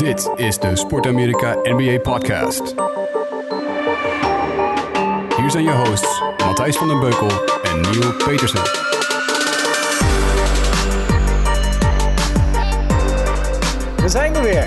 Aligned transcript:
Dit 0.00 0.30
is 0.36 0.58
de 0.58 0.76
Sport 0.76 1.06
Amerika 1.06 1.56
NBA 1.62 1.98
Podcast. 1.98 2.74
Hier 5.36 5.50
zijn 5.50 5.64
je 5.64 5.82
hosts 5.86 6.22
Matthijs 6.44 6.76
van 6.76 6.88
den 6.88 7.00
Beukel 7.00 7.28
en 7.62 7.80
Neil 7.80 8.12
Petersen. 8.12 8.62
We 13.96 14.08
zijn 14.08 14.34
er 14.34 14.42
weer. 14.42 14.66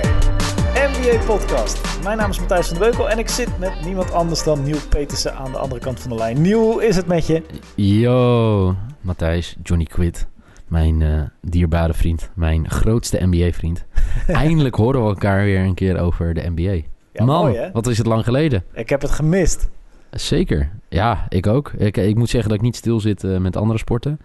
NBA 0.74 1.26
Podcast. 1.26 2.04
Mijn 2.04 2.18
naam 2.18 2.30
is 2.30 2.40
Matthijs 2.40 2.68
van 2.68 2.78
den 2.78 2.90
Beukel 2.90 3.10
en 3.10 3.20
ik 3.20 3.30
zit 3.30 3.60
met 3.60 3.86
niemand 3.86 4.12
anders 4.12 4.44
dan 4.44 4.64
Nieuw 4.64 4.88
Petersen 4.90 5.36
aan 5.36 5.52
de 5.52 5.58
andere 5.58 5.82
kant 5.82 6.00
van 6.00 6.10
de 6.10 6.16
lijn. 6.16 6.42
Nieuw, 6.42 6.80
is 6.80 6.96
het 6.96 7.08
met 7.08 7.28
je? 7.28 7.44
Yo, 7.76 8.76
Matthijs, 9.02 9.56
Johnny 9.64 9.86
Quid. 9.86 10.28
Mijn 10.68 11.02
eh, 11.02 11.22
dierbare 11.42 11.94
vriend. 11.94 12.30
Mijn 12.34 12.70
grootste 12.70 13.26
NBA-vriend. 13.26 13.86
Eindelijk 14.28 14.76
horen 14.76 15.02
we 15.04 15.08
elkaar 15.08 15.44
weer 15.44 15.60
een 15.60 15.74
keer 15.74 16.00
over 16.00 16.34
de 16.34 16.50
NBA. 16.56 16.82
Ja, 17.14 17.26
Man, 17.26 17.46
mooi 17.46 17.70
wat 17.74 17.88
is 17.88 17.98
het 17.98 18.08
lang 18.08 18.24
geleden. 18.24 18.64
Ik 18.74 18.90
heb 18.90 19.02
het 19.02 19.12
gemist. 19.12 19.70
Zeker. 20.12 20.70
Ja, 20.90 21.26
ik 21.30 21.48
ook. 21.48 21.72
Ik, 21.78 21.98
ik 21.98 22.16
moet 22.16 22.30
zeggen 22.30 22.50
dat 22.50 22.58
ik 22.58 22.64
niet 22.64 22.76
stil 22.76 23.00
zit 23.00 23.24
eh, 23.24 23.38
met 23.38 23.56
andere 23.56 23.80
sporten. 23.80 24.20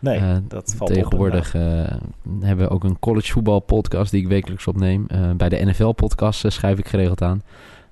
Nee, 0.00 0.18
Eh, 0.18 0.36
dat 0.48 0.74
valt 0.76 0.92
Tegenwoordig 0.92 1.54
eh, 1.54 1.62
hebben 2.40 2.66
we 2.66 2.72
ook 2.72 2.84
een 2.84 2.98
college 2.98 3.32
voetbal 3.32 3.60
podcast 3.60 4.10
die 4.10 4.22
ik 4.22 4.28
wekelijks 4.28 4.66
opneem. 4.66 5.06
Bij 5.36 5.48
de 5.48 5.64
NFL 5.64 5.88
podcast 5.90 6.52
schrijf 6.52 6.78
ik 6.78 6.88
geregeld 6.88 7.22
aan. 7.22 7.42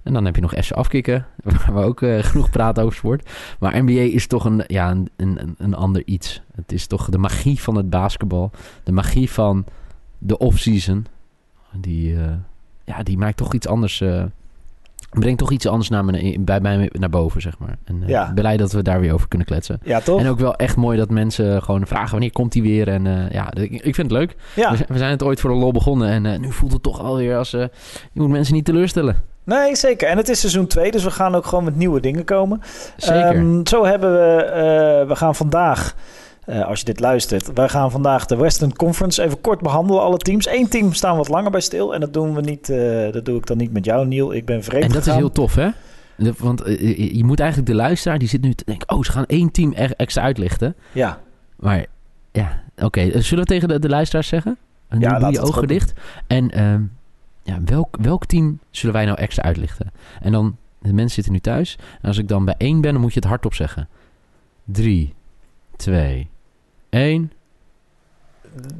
En 0.06 0.12
dan 0.12 0.24
heb 0.24 0.34
je 0.34 0.40
nog 0.40 0.52
FC 0.62 0.72
Afkikken, 0.72 1.26
waar 1.44 1.74
we 1.74 1.80
ook 1.80 2.02
eh, 2.02 2.22
genoeg 2.22 2.50
praten 2.50 2.82
over 2.84 2.96
sport. 2.96 3.30
Maar 3.58 3.82
NBA 3.84 3.92
is 3.92 4.26
toch 4.26 4.44
een, 4.44 4.64
ja, 4.66 4.90
een, 4.90 5.08
een, 5.16 5.54
een 5.58 5.74
ander 5.74 6.02
iets. 6.04 6.42
Het 6.54 6.72
is 6.72 6.86
toch 6.86 7.08
de 7.08 7.18
magie 7.18 7.60
van 7.60 7.74
het 7.76 7.90
basketbal. 7.90 8.50
De 8.84 8.92
magie 8.92 9.30
van 9.30 9.64
de 10.18 10.38
off-season. 10.38 11.06
Die, 11.72 12.16
eh, 12.16 12.22
ja, 12.84 13.02
die 13.02 13.18
maakt 13.18 13.36
toch 13.36 13.54
iets 13.54 13.66
anders... 13.66 14.00
eh, 14.00 14.24
brengt 15.10 15.38
toch 15.38 15.50
iets 15.50 15.66
anders 15.66 15.88
naar 15.88 16.04
me, 16.04 16.36
bij 16.40 16.60
mij 16.60 16.90
naar 16.92 17.10
boven, 17.10 17.40
zeg 17.40 17.58
maar. 17.58 17.76
En 17.84 18.02
Ja. 18.06 18.32
blij 18.34 18.56
dat 18.56 18.72
we 18.72 18.82
daar 18.82 19.00
weer 19.00 19.12
over 19.12 19.28
kunnen 19.28 19.46
kletsen. 19.46 19.78
Ja, 19.84 20.00
toch? 20.00 20.20
En 20.20 20.28
ook 20.28 20.38
wel 20.38 20.54
echt 20.56 20.76
mooi 20.76 20.98
dat 20.98 21.10
mensen 21.10 21.62
gewoon 21.62 21.86
vragen 21.86 22.10
wanneer 22.10 22.32
komt 22.32 22.54
hij 22.54 22.62
weer. 22.62 22.88
En 22.88 23.04
ja, 23.30 23.52
ik, 23.54 23.70
ik 23.72 23.94
vind 23.94 23.96
het 23.96 24.10
leuk. 24.10 24.36
ja. 24.56 24.70
We, 24.70 24.76
zijn- 24.76 24.88
we 24.92 24.98
zijn 24.98 25.10
het 25.10 25.22
ooit 25.22 25.40
voor 25.40 25.50
de 25.50 25.56
lol 25.56 25.72
begonnen. 25.72 26.08
En 26.26 26.40
nu 26.40 26.52
voelt 26.52 26.72
het 26.72 26.82
toch 26.82 27.00
alweer 27.00 27.36
als... 27.36 27.50
je 27.50 27.70
moet 28.12 28.28
mensen 28.28 28.54
niet 28.54 28.64
teleurstellen. 28.64 29.16
Nee, 29.46 29.76
zeker. 29.76 30.08
En 30.08 30.16
het 30.16 30.28
is 30.28 30.40
seizoen 30.40 30.66
2, 30.66 30.90
dus 30.90 31.04
we 31.04 31.10
gaan 31.10 31.34
ook 31.34 31.46
gewoon 31.46 31.64
met 31.64 31.76
nieuwe 31.76 32.00
dingen 32.00 32.24
komen. 32.24 32.60
Zeker. 32.96 33.22
Ehm, 33.36 33.60
zo 33.66 33.84
hebben 33.84 34.12
we, 34.12 34.42
eh, 34.42 35.08
we 35.08 35.16
gaan 35.16 35.34
vandaag, 35.34 35.94
eh, 36.44 36.66
als 36.66 36.78
je 36.78 36.84
dit 36.84 37.00
luistert, 37.00 37.52
wij 37.54 37.68
gaan 37.68 37.90
vandaag 37.90 38.26
de 38.26 38.36
Western 38.36 38.76
Conference 38.76 39.22
even 39.22 39.40
kort 39.40 39.60
behandelen, 39.60 40.02
alle 40.02 40.16
teams. 40.16 40.48
Eén 40.48 40.68
team 40.68 40.92
staan 40.92 41.16
wat 41.16 41.28
langer 41.28 41.50
bij 41.50 41.60
stil 41.60 41.94
en 41.94 42.00
dat 42.00 42.12
doen 42.12 42.34
we 42.34 42.40
niet, 42.40 42.68
eh, 42.70 43.12
dat 43.12 43.24
doe 43.24 43.36
ik 43.38 43.46
dan 43.46 43.56
niet 43.56 43.72
met 43.72 43.84
jou, 43.84 44.06
Niel. 44.06 44.34
Ik 44.34 44.44
ben 44.44 44.64
vreemd 44.64 44.84
en 44.84 44.92
dat 44.92 45.06
is 45.06 45.14
heel 45.14 45.32
tof, 45.32 45.54
hè? 45.54 45.68
Want 46.38 46.62
je- 46.66 47.24
moet 47.24 47.40
eigenlijk 47.40 47.70
de 47.70 47.76
luisteraar... 47.76 48.18
die 48.18 48.28
zit 48.28 48.40
nu 48.42 48.54
te 48.54 48.64
denken... 48.66 48.88
oh, 48.96 49.02
ze 49.02 49.12
gaan 49.12 49.26
één 49.26 49.50
team 49.50 49.72
extra 49.72 50.22
uitlichten. 50.22 50.74
Ja, 50.92 51.18
Maar 51.56 51.86
ja, 52.32 52.62
oké. 52.78 53.20
Zullen 53.22 53.44
we 53.44 53.50
tegen 53.50 53.68
de, 53.68 53.78
de 53.78 53.88
luisteraars 53.88 54.28
zeggen? 54.28 54.56
En 54.88 55.00
Ja, 55.00 55.18
doe 55.18 55.32
je 55.32 55.40
ogen 55.40 55.68
dicht. 55.68 55.92
En 56.26 56.50
ja, 57.46 57.58
welk, 57.64 57.96
welk 58.00 58.24
team 58.26 58.60
zullen 58.70 58.94
wij 58.94 59.04
nou 59.04 59.18
extra 59.18 59.42
uitlichten? 59.42 59.92
En 60.20 60.32
dan... 60.32 60.56
De 60.78 60.92
mensen 60.92 61.14
zitten 61.14 61.32
nu 61.32 61.38
thuis. 61.40 61.76
En 62.00 62.08
als 62.08 62.18
ik 62.18 62.28
dan 62.28 62.44
bij 62.44 62.54
één 62.58 62.80
ben, 62.80 62.92
dan 62.92 63.00
moet 63.00 63.12
je 63.12 63.20
het 63.20 63.28
hardop 63.28 63.54
zeggen. 63.54 63.88
Drie, 64.64 65.14
twee, 65.76 66.30
één... 66.90 67.32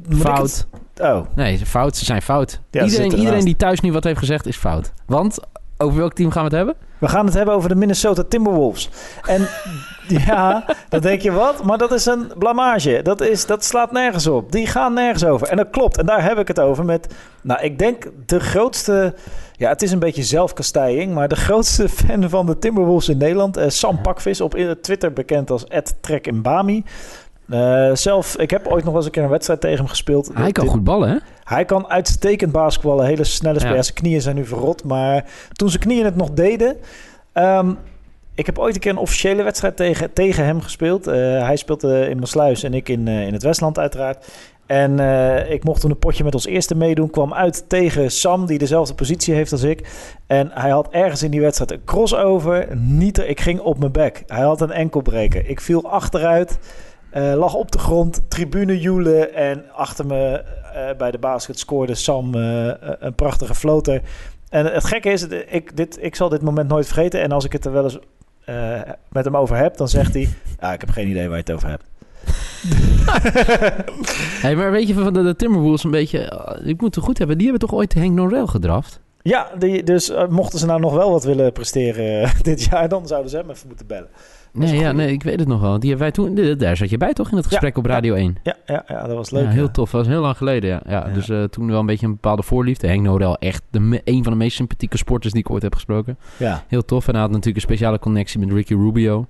Moet 0.09 0.19
Fout. 0.19 0.67
het- 0.93 1.01
Oh, 1.01 1.25
Nee, 1.35 1.57
fout. 1.57 1.95
Ze 1.97 2.05
zijn 2.05 2.21
fout. 2.21 2.61
Ja, 2.71 2.83
iedereen, 2.83 3.13
iedereen 3.15 3.45
die 3.45 3.55
thuis 3.55 3.79
nu 3.79 3.91
wat 3.91 4.03
heeft 4.03 4.19
gezegd 4.19 4.45
is 4.45 4.57
fout. 4.57 4.93
Want 5.05 5.39
over 5.77 5.97
welk 5.97 6.13
team 6.13 6.31
gaan 6.31 6.43
we 6.43 6.47
het 6.49 6.57
hebben? 6.57 6.75
we 6.97 7.07
gaan 7.07 7.25
het 7.25 7.33
hebben 7.33 7.53
over 7.55 7.69
de 7.69 7.75
Minnesota 7.75 8.23
Timberwolves. 8.23 8.89
En 9.25 9.47
ja, 10.25 10.65
dan 10.89 11.01
denk 11.01 11.21
je 11.21 11.31
wat? 11.31 11.63
Maar 11.63 11.77
dat 11.77 11.91
is 11.91 12.05
een 12.05 12.31
blamage. 12.37 12.99
Dat, 13.03 13.21
is, 13.21 13.45
dat 13.45 13.63
slaat 13.63 13.91
nergens 13.91 14.27
op. 14.27 14.51
Die 14.51 14.67
gaan 14.67 14.93
nergens 14.93 15.25
over. 15.25 15.47
En 15.47 15.57
dat 15.57 15.69
klopt. 15.69 15.97
En 15.97 16.05
daar 16.05 16.23
heb 16.23 16.37
ik 16.37 16.47
het 16.47 16.59
over 16.59 16.85
met, 16.85 17.13
nou, 17.41 17.61
ik 17.61 17.79
denk 17.79 18.11
de 18.25 18.39
grootste... 18.39 19.13
Ja, 19.51 19.69
het 19.69 19.81
is 19.81 19.91
een 19.91 19.99
beetje 19.99 20.23
zelfkastijing, 20.23 21.13
maar 21.13 21.27
de 21.27 21.35
grootste 21.35 21.89
fan 22.05 22.29
van 22.29 22.45
de 22.45 22.59
Timberwolves 22.59 23.09
in 23.09 23.17
Nederland, 23.17 23.57
eh, 23.57 23.69
Sam 23.69 24.01
Pakvis, 24.01 24.41
op 24.41 24.55
Twitter 24.81 25.13
bekend 25.13 25.51
als 25.51 25.65
@trekimbami. 26.01 26.83
Eh 27.49 27.89
zelf, 27.93 28.37
ik 28.37 28.49
heb 28.49 28.67
ooit 28.67 28.83
nog 28.83 28.85
wel 28.85 28.95
eens 28.95 29.05
een 29.05 29.11
keer 29.11 29.23
een 29.23 29.29
wedstrijd 29.29 29.61
tegen 29.61 29.77
hem 29.77 29.87
gespeeld. 29.87 30.29
Hij 30.33 30.51
kan 30.51 30.63
Dit- 30.63 30.73
goed 30.73 30.83
ballen, 30.83 31.09
hè? 31.09 31.17
hij 31.43 31.65
kan 31.65 31.89
uitstekend 31.89 32.51
basketballen, 32.51 33.05
hele 33.05 33.23
snelle 33.23 33.59
speler. 33.59 33.75
Ja. 33.75 33.81
Zijn 33.83 33.95
knieën 33.95 34.21
zijn 34.21 34.35
nu 34.35 34.45
verrot, 34.45 34.83
maar 34.83 35.25
toen 35.53 35.69
zijn 35.69 35.83
knieën 35.83 36.05
het 36.05 36.15
nog 36.15 36.31
deden... 36.31 36.77
ehm, 37.33 37.73
ik 38.37 38.45
heb 38.45 38.59
ooit 38.59 38.75
een 38.75 38.81
keer 38.81 38.91
een 38.91 38.97
officiële 38.97 39.43
wedstrijd 39.43 39.75
tegen, 39.75 40.13
tegen 40.13 40.45
hem 40.45 40.61
gespeeld. 40.61 41.07
Eh, 41.07 41.13
hij 41.45 41.55
speelde 41.55 42.09
in 42.09 42.19
Maasluis 42.19 42.63
en 42.63 42.73
ik 42.73 42.89
in, 42.89 43.07
eh, 43.07 43.27
in 43.27 43.33
het 43.33 43.43
Westland 43.43 43.79
uiteraard. 43.79 44.27
En 44.65 44.99
eh, 44.99 45.51
ik 45.51 45.63
mocht 45.63 45.81
toen 45.81 45.91
een 45.91 45.99
potje 45.99 46.23
met 46.23 46.33
ons 46.33 46.45
eerste 46.45 46.75
meedoen. 46.75 47.09
Kwam 47.09 47.33
uit 47.33 47.69
tegen 47.69 48.11
Sam, 48.11 48.45
die 48.45 48.57
dezelfde 48.57 48.93
positie 48.93 49.33
heeft 49.33 49.51
als 49.51 49.63
ik. 49.63 49.89
En 50.27 50.51
hij 50.53 50.69
had 50.69 50.87
ergens 50.91 51.23
in 51.23 51.31
die 51.31 51.41
wedstrijd 51.41 51.71
een 51.71 51.83
crossover. 51.85 52.75
Niet, 52.75 53.17
er- 53.17 53.27
ik 53.27 53.39
ging 53.39 53.59
op 53.59 53.79
mijn 53.79 53.91
bek. 53.91 54.23
Hij 54.27 54.43
had 54.43 54.61
een 54.61 54.71
enkelbreker. 54.71 55.49
Ik 55.49 55.61
viel 55.61 55.89
achteruit. 55.89 56.59
lag 57.13 57.53
op 57.53 57.71
de 57.71 57.77
grond, 57.77 58.21
tribune 58.29 58.79
joelen 58.79 59.33
en 59.33 59.63
achter 59.73 60.05
me 60.05 60.43
bij 60.97 61.11
de 61.11 61.17
basket 61.17 61.59
scoorde 61.59 61.95
Sam 61.95 62.33
een 62.33 63.15
prachtige 63.15 63.55
floater. 63.55 64.01
En 64.49 64.65
het 64.65 64.83
gekke 64.85 65.09
is, 65.09 65.27
ik, 65.27 65.77
dit, 65.77 65.97
ik 66.01 66.15
zal 66.15 66.29
dit 66.29 66.41
moment 66.41 66.69
nooit 66.69 66.85
vergeten. 66.85 67.21
En 67.21 67.31
als 67.31 67.45
ik 67.45 67.51
het 67.51 67.65
er 67.65 67.71
wel 67.71 67.83
eens 67.83 67.99
eh, 68.47 68.81
met 69.09 69.25
hem 69.25 69.37
over 69.37 69.57
heb, 69.57 69.77
dan 69.77 69.87
zegt 69.87 70.13
hij... 70.13 70.29
Ja, 70.59 70.73
ik 70.73 70.79
heb 70.79 70.89
geen 70.89 71.07
idee 71.07 71.27
waar 71.27 71.37
je 71.37 71.43
het 71.45 71.51
over 71.51 71.69
hebt. 71.69 71.83
Hey, 74.41 74.55
maar 74.55 74.71
weet 74.71 74.87
je 74.87 74.93
van 74.93 75.13
de, 75.13 75.23
de 75.23 75.35
Timberwolves 75.35 75.83
een 75.83 75.91
beetje... 75.91 76.19
eh, 76.19 76.67
ik 76.67 76.81
moet 76.81 76.95
het 76.95 77.03
goed 77.03 77.17
hebben. 77.17 77.37
Die 77.37 77.47
hebben 77.49 77.67
toch 77.67 77.77
ooit 77.77 77.93
Henk 77.93 78.13
Norel 78.13 78.47
gedraft? 78.47 78.99
Ja, 79.21 79.49
die, 79.57 79.83
dus 79.83 80.09
eh, 80.09 80.27
mochten 80.27 80.59
ze 80.59 80.65
nou 80.65 80.79
nog 80.79 80.93
wel 80.93 81.11
wat 81.11 81.23
willen 81.23 81.51
presteren 81.51 82.31
dit 82.41 82.63
jaar... 82.63 82.89
dan 82.89 83.07
zouden 83.07 83.29
ze 83.31 83.37
hem 83.37 83.49
even 83.49 83.67
moeten 83.67 83.87
bellen. 83.87 84.09
Nee, 84.53 84.79
ja, 84.79 84.91
nee, 84.91 85.11
ik 85.11 85.23
weet 85.23 85.39
het 85.39 85.47
nog 85.47 85.61
wel. 85.61 85.79
Die 85.79 85.89
hebben 85.89 86.11
wij 86.11 86.11
toen, 86.11 86.57
daar 86.57 86.77
zat 86.77 86.89
je 86.89 86.97
bij 86.97 87.13
toch 87.13 87.31
in 87.31 87.37
het 87.37 87.45
gesprek 87.45 87.77
op 87.77 87.85
Radio 87.85 88.13
1? 88.13 88.37
Ja, 88.43 88.55
ja, 88.65 88.83
ja 88.87 89.07
dat 89.07 89.15
was 89.15 89.31
leuk. 89.31 89.43
ja, 89.43 89.49
heel 89.49 89.71
tof. 89.71 89.91
Dat 89.91 89.99
was 89.99 90.13
heel 90.13 90.21
lang 90.21 90.37
geleden, 90.37 90.69
ja. 90.69 90.81
ja. 90.87 91.13
Dus 91.13 91.29
eh, 91.29 91.43
toen 91.43 91.67
wel 91.67 91.79
een 91.79 91.85
beetje 91.85 92.05
een 92.05 92.11
bepaalde 92.11 92.43
voorliefde. 92.43 92.87
Henk 92.87 93.01
Norel, 93.01 93.37
echt 93.37 93.63
de, 93.69 94.01
een 94.03 94.23
van 94.23 94.31
de 94.31 94.37
meest 94.37 94.55
sympathieke 94.55 94.97
sporters 94.97 95.33
die 95.33 95.41
ik 95.41 95.49
ooit 95.49 95.61
heb 95.63 95.73
gesproken. 95.73 96.17
Ja. 96.37 96.63
Heel 96.67 96.85
tof. 96.85 97.07
En 97.07 97.13
hij 97.13 97.21
had 97.21 97.31
natuurlijk 97.31 97.55
een 97.55 97.61
speciale 97.61 97.99
connectie 97.99 98.39
met 98.39 98.51
Ricky 98.51 98.73
Rubio. 98.73 99.27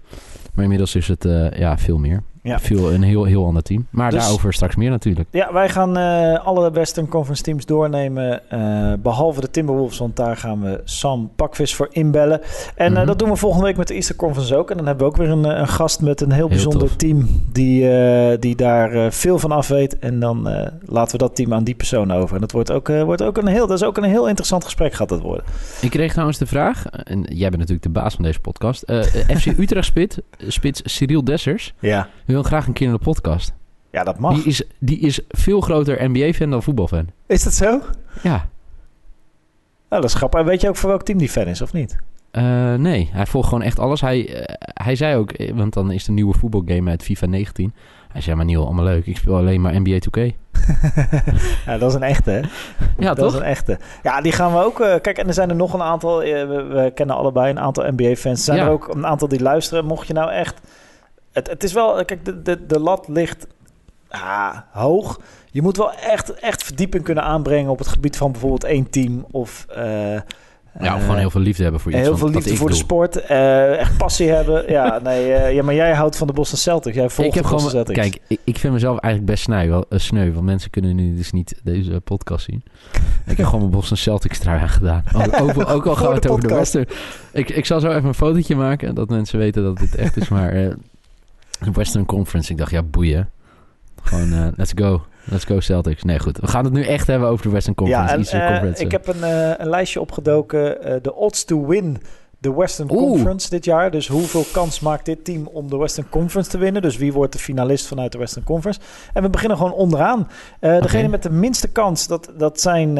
Maar 0.53 0.63
inmiddels 0.63 0.95
is 0.95 1.07
het 1.07 1.25
eh, 1.25 1.51
ja, 1.51 1.77
veel 1.77 1.97
meer. 1.97 2.23
Ja. 2.47 2.59
Veel, 2.59 2.93
een 2.93 3.01
heel, 3.03 3.23
heel 3.23 3.45
ander 3.45 3.63
team. 3.63 3.87
Maar 3.89 4.11
Dus- 4.11 4.21
daarover 4.21 4.53
straks 4.53 4.75
meer 4.75 4.89
natuurlijk. 4.89 5.27
Ja, 5.31 5.53
wij 5.53 5.69
gaan 5.69 5.97
eh, 5.97 6.45
alle 6.45 6.71
Western 6.71 7.07
Conference 7.07 7.43
teams 7.43 7.65
doornemen. 7.65 8.49
eh, 8.49 8.93
behalve 8.99 9.41
de 9.41 9.49
Timberwolves, 9.51 9.97
want 9.97 10.15
daar 10.15 10.37
gaan 10.37 10.61
we 10.61 10.81
Sam 10.83 11.31
Pakvis 11.35 11.75
voor 11.75 11.87
inbellen. 11.91 12.41
En 12.75 12.91
eh, 12.91 12.97
Mhm. 12.97 13.05
dat 13.05 13.19
doen 13.19 13.29
we 13.29 13.35
volgende 13.35 13.65
week 13.65 13.77
met 13.77 13.87
de 13.87 13.93
Easter 13.93 14.15
Conference 14.15 14.55
ook. 14.55 14.69
En 14.71 14.77
dan 14.77 14.85
hebben 14.85 15.05
we 15.05 15.11
ook 15.11 15.17
weer 15.17 15.29
een, 15.29 15.43
een 15.59 15.67
gast 15.67 16.01
met 16.01 16.21
een 16.21 16.27
heel 16.31 16.37
Heel 16.37 16.47
bijzonder 16.47 16.79
tof. 16.87 16.95
team 16.95 17.27
die, 17.51 17.89
die 18.39 18.55
daar 18.55 19.13
veel 19.13 19.39
van 19.39 19.51
af 19.51 19.67
weet. 19.67 19.99
En 19.99 20.19
dan 20.19 20.41
laten 20.85 21.11
we 21.11 21.17
dat 21.17 21.35
team 21.35 21.53
aan 21.53 21.63
die 21.63 21.75
persoon 21.75 22.11
over. 22.11 22.35
En 22.35 22.41
dat 22.41 22.51
wordt 22.51 22.71
ook, 22.71 22.87
wordt 22.87 23.21
ook 23.21 23.37
een 23.37 23.47
heel, 23.47 23.67
dat 23.67 23.77
is 23.77 23.83
ook 23.87 23.97
een 23.97 24.03
heel 24.03 24.27
interessant 24.27 24.63
gesprek 24.63 24.93
gaat 24.93 25.09
dat 25.09 25.21
worden. 25.21 25.45
Ik 25.81 25.89
kreeg 25.89 26.11
trouwens 26.11 26.37
de 26.37 26.45
vraag, 26.45 26.85
en 26.85 27.21
jij 27.21 27.47
bent 27.49 27.57
natuurlijk 27.57 27.83
de 27.83 27.89
baas 27.89 28.13
van 28.15 28.23
deze 28.23 28.39
podcast. 28.39 28.83
FC 29.37 29.45
Utrecht 29.59 29.85
spit, 29.87 30.21
spits 30.47 30.81
Cyril 30.85 31.23
Dessers 31.23 31.73
Ja, 31.79 32.07
wil 32.41 32.45
graag 32.45 32.67
een 32.67 32.73
keer 32.73 32.87
in 32.87 32.93
de 32.93 32.99
podcast. 32.99 33.53
ja 33.91 34.03
dat 34.03 34.19
mag. 34.19 34.33
Die 34.35 34.43
is, 34.45 34.63
die 34.79 34.99
is 34.99 35.19
veel 35.29 35.61
groter 35.61 36.09
NBA-fan 36.11 36.49
dan 36.49 36.63
voetbalfan. 36.63 37.07
Is 37.27 37.43
dat 37.43 37.53
zo? 37.53 37.81
Ja, 38.23 38.47
Nou, 39.89 40.01
dat 40.01 40.03
is 40.03 40.13
grappig. 40.13 40.39
En 40.39 40.45
weet 40.45 40.61
je 40.61 40.67
ook 40.69 40.75
voor 40.75 40.89
welk 40.89 41.03
team 41.03 41.17
die 41.17 41.29
fan 41.29 41.45
is, 41.47 41.61
of 41.61 41.73
niet? 41.73 41.97
Eh, 42.31 42.73
nee, 42.73 43.09
hij 43.13 43.25
volgt 43.25 43.47
gewoon 43.47 43.63
echt 43.63 43.79
alles. 43.79 44.01
Hij, 44.01 44.43
eh, 44.43 44.55
hij 44.83 44.95
zei 44.95 45.15
ook, 45.15 45.31
eh, 45.31 45.53
want 45.55 45.73
dan 45.73 45.91
is 45.91 46.03
de 46.05 46.11
nieuwe 46.11 46.33
voetbalgame 46.37 46.89
uit 46.89 47.03
FIFA 47.03 47.25
19. 47.25 47.73
Hij 48.11 48.21
zei, 48.21 48.35
maar 48.35 48.45
Niel, 48.45 48.65
allemaal 48.65 48.83
leuk. 48.85 49.05
Ik 49.05 49.17
speel 49.17 49.35
alleen 49.37 49.61
maar 49.61 49.81
NBA 49.81 49.97
2K. 49.99 50.17
ja, 51.65 51.77
dat 51.77 51.89
is 51.89 51.93
een 51.95 52.03
echte, 52.03 52.31
hè? 52.31 52.41
Ja, 53.05 53.13
dat 53.13 53.31
is 53.33 53.37
een 53.39 53.45
echte. 53.45 53.79
Ja, 54.03 54.21
die 54.21 54.31
gaan 54.31 54.51
we 54.53 54.63
ook. 54.63 54.75
kijk, 54.75 55.17
en 55.17 55.27
er 55.27 55.33
zijn 55.33 55.49
er 55.49 55.55
nog 55.55 55.73
een 55.73 55.81
aantal. 55.81 56.19
we, 56.19 56.67
we 56.69 56.91
kennen 56.95 57.15
allebei 57.15 57.49
een 57.49 57.59
aantal 57.59 57.91
NBA-fans. 57.91 58.37
Er 58.39 58.43
zijn 58.45 58.57
Ja. 58.57 58.65
er 58.65 58.71
ook 58.71 58.87
een 58.95 59.05
aantal 59.05 59.27
die 59.27 59.41
luisteren. 59.41 59.85
Mocht 59.85 60.07
je 60.07 60.13
nou 60.13 60.31
echt. 60.31 60.61
Het, 61.37 61.49
het 61.49 61.63
is 61.63 61.73
wel. 61.73 62.05
Kijk, 62.05 62.25
de, 62.25 62.41
de, 62.41 62.65
de 62.65 62.79
lat 62.79 63.07
ligt 63.07 63.47
ah, 64.09 64.57
hoog. 64.71 65.19
Je 65.51 65.61
moet 65.61 65.77
wel 65.77 65.91
echt, 65.93 66.33
echt 66.33 66.63
verdieping 66.63 67.03
kunnen 67.03 67.23
aanbrengen 67.23 67.71
op 67.71 67.77
het 67.77 67.87
gebied 67.87 68.17
van 68.17 68.31
bijvoorbeeld 68.31 68.63
één 68.63 68.89
team 68.89 69.25
of. 69.31 69.65
eh, 69.69 69.83
Ja, 69.83 70.21
of 70.93 70.99
Eh, 70.99 71.01
gewoon 71.01 71.17
heel 71.17 71.29
veel 71.29 71.41
liefde 71.41 71.63
hebben 71.63 71.81
voor 71.81 71.91
iets. 71.91 72.01
heel 72.01 72.17
veel 72.17 72.29
liefde 72.29 72.55
voor 72.55 72.69
de 72.69 72.75
sport. 72.75 73.15
eh, 73.21 73.77
echt 73.79 73.97
passie 73.97 74.29
hebben. 74.37 74.71
Ja, 74.71 74.99
nee, 75.03 75.53
ja, 75.53 75.63
maar 75.63 75.73
jij 75.73 75.93
houdt 75.93 76.15
van 76.17 76.27
de 76.27 76.33
Boston 76.33 76.57
Celtics. 76.57 76.95
Jij 76.95 77.09
volgt 77.09 77.29
Ik 77.29 77.35
heb 77.35 77.43
de 77.43 77.49
Boston 77.49 77.69
gewoon, 77.69 77.85
Celtics. 77.85 78.09
kijk, 78.09 78.23
ik, 78.27 78.39
ik 78.43 78.57
vind 78.57 78.73
mezelf 78.73 78.97
eigenlijk 78.99 79.31
best 79.33 79.43
sneu, 79.43 79.67
wel, 79.69 79.85
eh, 79.89 79.99
sneu, 79.99 80.31
want 80.33 80.45
mensen 80.45 80.69
kunnen 80.69 80.95
nu 80.95 81.15
dus 81.15 81.31
niet 81.31 81.59
deze 81.63 82.01
podcast 82.03 82.45
zien. 82.45 82.63
Ik 83.25 83.37
heb 83.37 83.45
gewoon 83.45 83.59
mijn 83.59 83.71
Boston 83.71 83.97
Celtics 83.97 84.39
trui 84.39 84.61
aangedaan. 84.61 85.03
Ook, 85.15 85.41
ook, 85.41 85.69
ook 85.69 85.85
al 85.85 85.95
Voor 85.95 85.95
gaan 85.95 86.13
we 86.13 86.19
de 86.19 86.27
het 86.27 86.29
over 86.29 86.47
de. 86.47 86.53
Western. 86.55 86.85
Ik, 87.31 87.49
ik 87.49 87.65
zal 87.65 87.79
zo 87.79 87.89
even 87.89 88.05
een 88.07 88.13
fotootje 88.13 88.55
maken, 88.55 88.95
dat 88.95 89.09
mensen 89.09 89.39
weten 89.39 89.63
dat 89.63 89.77
dit 89.77 89.95
echt 89.95 90.17
is. 90.17 90.27
Maar 90.29 90.75
de 91.59 91.71
Western 91.71 92.05
Conference, 92.05 92.51
ik 92.51 92.57
dacht, 92.57 92.71
ja, 92.71 92.83
boeien. 92.83 93.29
Gewoon, 94.07 94.33
eh, 94.33 94.47
let's 94.55 94.71
go. 94.75 95.01
Let's 95.23 95.45
go 95.45 95.59
Celtics. 95.59 96.03
Nee, 96.03 96.19
goed. 96.19 96.37
We 96.37 96.47
gaan 96.47 96.63
het 96.63 96.73
nu 96.73 96.83
echt 96.83 97.07
hebben 97.07 97.29
over 97.29 97.45
de 97.45 97.51
Western 97.51 97.75
Conference. 97.75 98.35
ja, 98.35 98.41
en, 98.41 98.41
eh, 98.41 98.49
Conference. 98.49 98.83
ik 98.83 98.91
heb 98.91 99.07
een, 99.07 99.23
eh, 99.23 99.51
een 99.57 99.69
lijstje 99.69 100.01
opgedoken. 100.01 100.77
De 101.01 101.15
odds 101.15 101.43
to 101.43 101.67
win 101.67 101.97
de 102.39 102.53
Western 102.53 102.91
Oeh. 102.91 103.01
Conference 103.01 103.49
dit 103.49 103.65
jaar. 103.65 103.91
Dus 103.91 104.07
hoeveel 104.07 104.45
kans 104.51 104.79
maakt 104.79 105.05
dit 105.05 105.25
team 105.25 105.47
om 105.47 105.69
de 105.69 105.77
Western 105.77 106.09
Conference 106.09 106.49
te 106.49 106.57
winnen? 106.57 106.81
Dus 106.81 106.97
wie 106.97 107.13
wordt 107.13 107.33
de 107.33 107.39
finalist 107.39 107.87
vanuit 107.87 108.11
de 108.11 108.17
Western 108.17 108.45
Conference? 108.45 108.79
En 109.13 109.23
we 109.23 109.29
beginnen 109.29 109.57
gewoon 109.57 109.73
onderaan. 109.73 110.27
Degene 110.59 111.07
met 111.07 111.23
de 111.23 111.29
minste 111.29 111.67
kans, 111.67 112.07
dat, 112.07 112.31
dat, 112.37 112.61
zijn, 112.61 112.95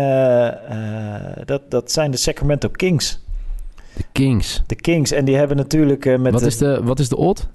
dat, 1.45 1.61
dat 1.69 1.91
zijn 1.91 2.11
de 2.11 2.17
Sacramento 2.17 2.69
Kings. 2.69 3.25
De 3.93 4.03
Kings. 4.11 4.63
De 4.67 4.75
Kings. 4.75 5.11
En 5.11 5.25
die 5.25 5.35
hebben 5.35 5.57
natuurlijk 5.57 6.05
met 6.05 6.31
Wat 6.31 6.41
de, 6.41 6.47
is, 6.47 6.57
de, 6.57 6.83
wat 6.83 6.99
is 6.99 7.09
de 7.09 7.17
odd? 7.17 7.47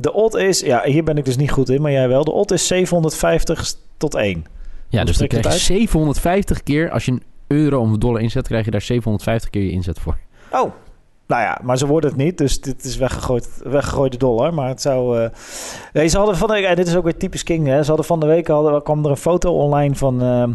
De 0.00 0.12
odd 0.12 0.34
is... 0.34 0.60
Ja, 0.60 0.82
hier 0.84 1.04
ben 1.04 1.16
ik 1.16 1.24
dus 1.24 1.36
niet 1.36 1.50
goed 1.50 1.68
in, 1.68 1.82
maar 1.82 1.92
jij 1.92 2.08
wel. 2.08 2.24
De 2.24 2.32
odd 2.32 2.52
is 2.52 2.66
750 2.66 3.74
tot 3.96 4.14
1. 4.14 4.44
Ja, 4.88 4.96
Hoe 4.96 5.06
dus 5.06 5.16
dan 5.16 5.26
krijg 5.28 5.52
je 5.52 5.58
750 5.58 6.62
keer, 6.62 6.90
als 6.90 7.04
je 7.04 7.12
een 7.12 7.22
euro 7.46 7.80
of 7.80 7.96
dollar 7.96 8.20
inzet, 8.20 8.46
krijg 8.46 8.64
je 8.64 8.70
daar 8.70 8.82
750 8.82 9.50
keer 9.50 9.62
je 9.62 9.70
inzet 9.70 9.98
voor. 9.98 10.18
Oh, 10.50 10.72
nou 11.26 11.42
ja, 11.42 11.58
maar 11.62 11.78
ze 11.78 11.86
worden 11.86 12.10
het 12.10 12.18
niet. 12.18 12.38
Dus 12.38 12.60
dit 12.60 12.84
is 12.84 12.96
weggegooid, 12.96 13.60
weggegooide 13.64 14.16
dollar. 14.16 14.54
Maar 14.54 14.68
het 14.68 14.82
zou... 14.82 15.22
eh 15.22 15.30
Nee, 15.92 16.08
ze 16.08 16.16
hadden 16.16 16.36
van 16.36 16.48
de. 16.48 16.66
En 16.66 16.76
dit 16.76 16.86
is 16.86 16.96
ook 16.96 17.04
weer 17.04 17.16
typisch 17.16 17.42
King. 17.42 17.66
Hè? 17.66 17.82
Ze 17.82 17.88
hadden 17.88 18.06
van 18.06 18.20
de 18.20 18.26
week... 18.26 18.46
Hadden, 18.46 18.82
kwam 18.82 19.04
er 19.04 19.10
een 19.10 19.16
foto 19.16 19.52
online 19.52 19.94
van... 19.94 20.22
ehm, 20.22 20.52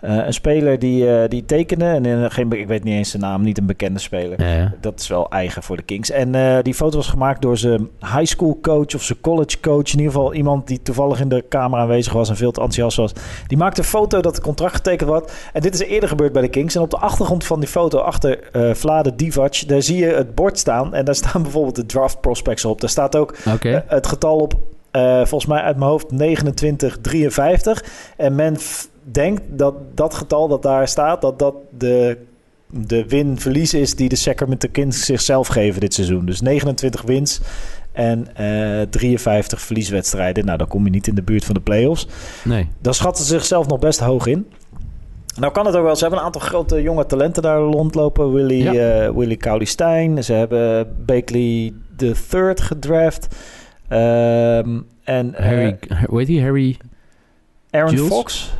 eh, 0.00 0.26
een 0.26 0.32
speler 0.32 0.78
die, 0.78 1.10
eh, 1.10 1.28
die 1.28 1.44
tekende. 1.44 1.84
En 1.84 2.06
eh, 2.06 2.24
geen, 2.28 2.52
ik 2.52 2.66
weet 2.66 2.84
niet 2.84 2.94
eens 2.94 3.10
zijn 3.10 3.22
naam. 3.22 3.42
Niet 3.42 3.58
een 3.58 3.66
bekende 3.66 3.98
speler. 3.98 4.42
Ja, 4.42 4.54
ja. 4.54 4.74
Dat 4.80 5.00
is 5.00 5.08
wel 5.08 5.30
eigen 5.30 5.62
voor 5.62 5.76
de 5.76 5.82
Kings. 5.82 6.10
En 6.10 6.62
die 6.62 6.74
foto 6.74 6.96
was 6.96 7.08
gemaakt 7.08 7.42
door 7.42 7.56
zijn 7.56 7.88
high 8.00 8.24
school 8.24 8.58
coach 8.62 8.94
of 8.94 9.02
zijn 9.02 9.20
college 9.20 9.60
coach. 9.60 9.92
In 9.92 9.98
ieder 9.98 10.12
geval 10.12 10.34
iemand 10.34 10.66
die 10.66 10.82
toevallig 10.82 11.20
in 11.20 11.28
de 11.28 11.44
kamer 11.48 11.78
aanwezig 11.78 12.12
was 12.12 12.28
en 12.28 12.36
veel 12.36 12.50
te 12.50 12.60
enthousiast 12.60 12.96
was. 12.96 13.12
Die 13.46 13.58
maakte 13.58 13.80
een 13.80 13.86
foto 13.86 14.20
dat 14.20 14.34
het 14.34 14.44
contract 14.44 14.74
getekend 14.74 15.10
was. 15.10 15.22
En 15.52 15.60
dit 15.60 15.74
is 15.74 15.80
eerder 15.80 16.08
gebeurd 16.08 16.32
bij 16.32 16.42
de 16.42 16.48
Kings. 16.48 16.74
En 16.74 16.82
op 16.82 16.90
de 16.90 16.98
achtergrond 16.98 17.44
van 17.44 17.60
die 17.60 17.68
foto, 17.68 17.98
achter 17.98 18.38
Vlade 18.72 19.14
Divac, 19.14 19.68
daar 19.68 19.82
zie 19.82 19.96
je 19.96 20.06
het 20.06 20.34
bord 20.34 20.58
staan. 20.58 20.94
En 20.94 21.04
daar 21.04 21.14
staan 21.24 21.42
bijvoorbeeld 21.42 21.76
de 21.76 21.86
draft 21.86 22.20
prospects 22.20 22.64
op. 22.64 22.80
Daar 22.80 22.90
staat 22.90 23.16
ook 23.16 23.36
het 23.86 24.06
getal 24.06 24.36
op, 24.36 24.54
volgens 25.16 25.46
mij 25.46 25.60
uit 25.60 25.76
mijn 25.76 25.90
hoofd, 25.90 26.08
2953. 26.08 27.84
En 28.16 28.34
men 28.34 28.56
denkt 29.12 29.42
dat 29.48 29.74
dat 29.94 30.14
getal 30.14 30.48
dat 30.48 30.62
daar 30.62 30.88
staat, 30.88 31.20
dat 31.20 31.38
dat 31.38 31.54
de, 31.78 32.16
de 32.70 33.06
win-verlies 33.06 33.74
is 33.74 33.94
die 33.94 34.08
de 34.08 34.16
Sacramento 34.16 34.68
Kings 34.72 35.04
zichzelf 35.04 35.46
geven 35.48 35.80
dit 35.80 35.94
seizoen. 35.94 36.26
Dus 36.26 36.40
29 36.40 37.02
wins 37.02 37.40
en 37.92 38.36
eh 38.36 38.82
53 38.90 39.60
verlieswedstrijden. 39.60 40.44
Nou, 40.44 40.58
dan 40.58 40.68
kom 40.68 40.84
je 40.84 40.90
niet 40.90 41.06
in 41.06 41.14
de 41.14 41.22
buurt 41.22 41.44
van 41.44 41.54
de 41.54 41.60
playoffs. 41.60 42.08
Nee. 42.44 42.68
Dan 42.80 42.94
schatten 42.94 43.24
ze 43.24 43.30
zichzelf 43.32 43.66
nog 43.66 43.78
best 43.78 44.00
hoog 44.00 44.26
in. 44.26 44.46
Nou 45.36 45.52
kan 45.52 45.66
het 45.66 45.76
ook 45.76 45.84
wel. 45.84 45.94
Ze 45.96 46.00
hebben 46.00 46.18
een 46.20 46.24
aantal 46.26 46.40
grote 46.40 46.82
jonge 46.82 47.06
talenten 47.06 47.42
daar 47.42 47.58
rondlopen. 47.60 48.32
Willy, 48.32 48.62
Ja. 48.62 49.04
eh, 49.06 49.10
Willy 49.16 49.36
Cauley-Stein. 49.36 50.24
Ze 50.24 50.32
hebben 50.32 50.94
Bakley 51.06 51.72
the 51.96 52.14
Third 52.28 52.60
gedraft. 52.60 53.28
Ehm, 53.88 54.80
en 55.04 55.34
eh, 55.34 55.44
Harry, 55.46 55.78
hoe 56.08 56.18
heet 56.18 56.26
die? 56.26 56.42
Harry... 56.42 56.76
Aaron 57.70 57.94
Jules? 57.94 58.08
Fox. 58.08 58.52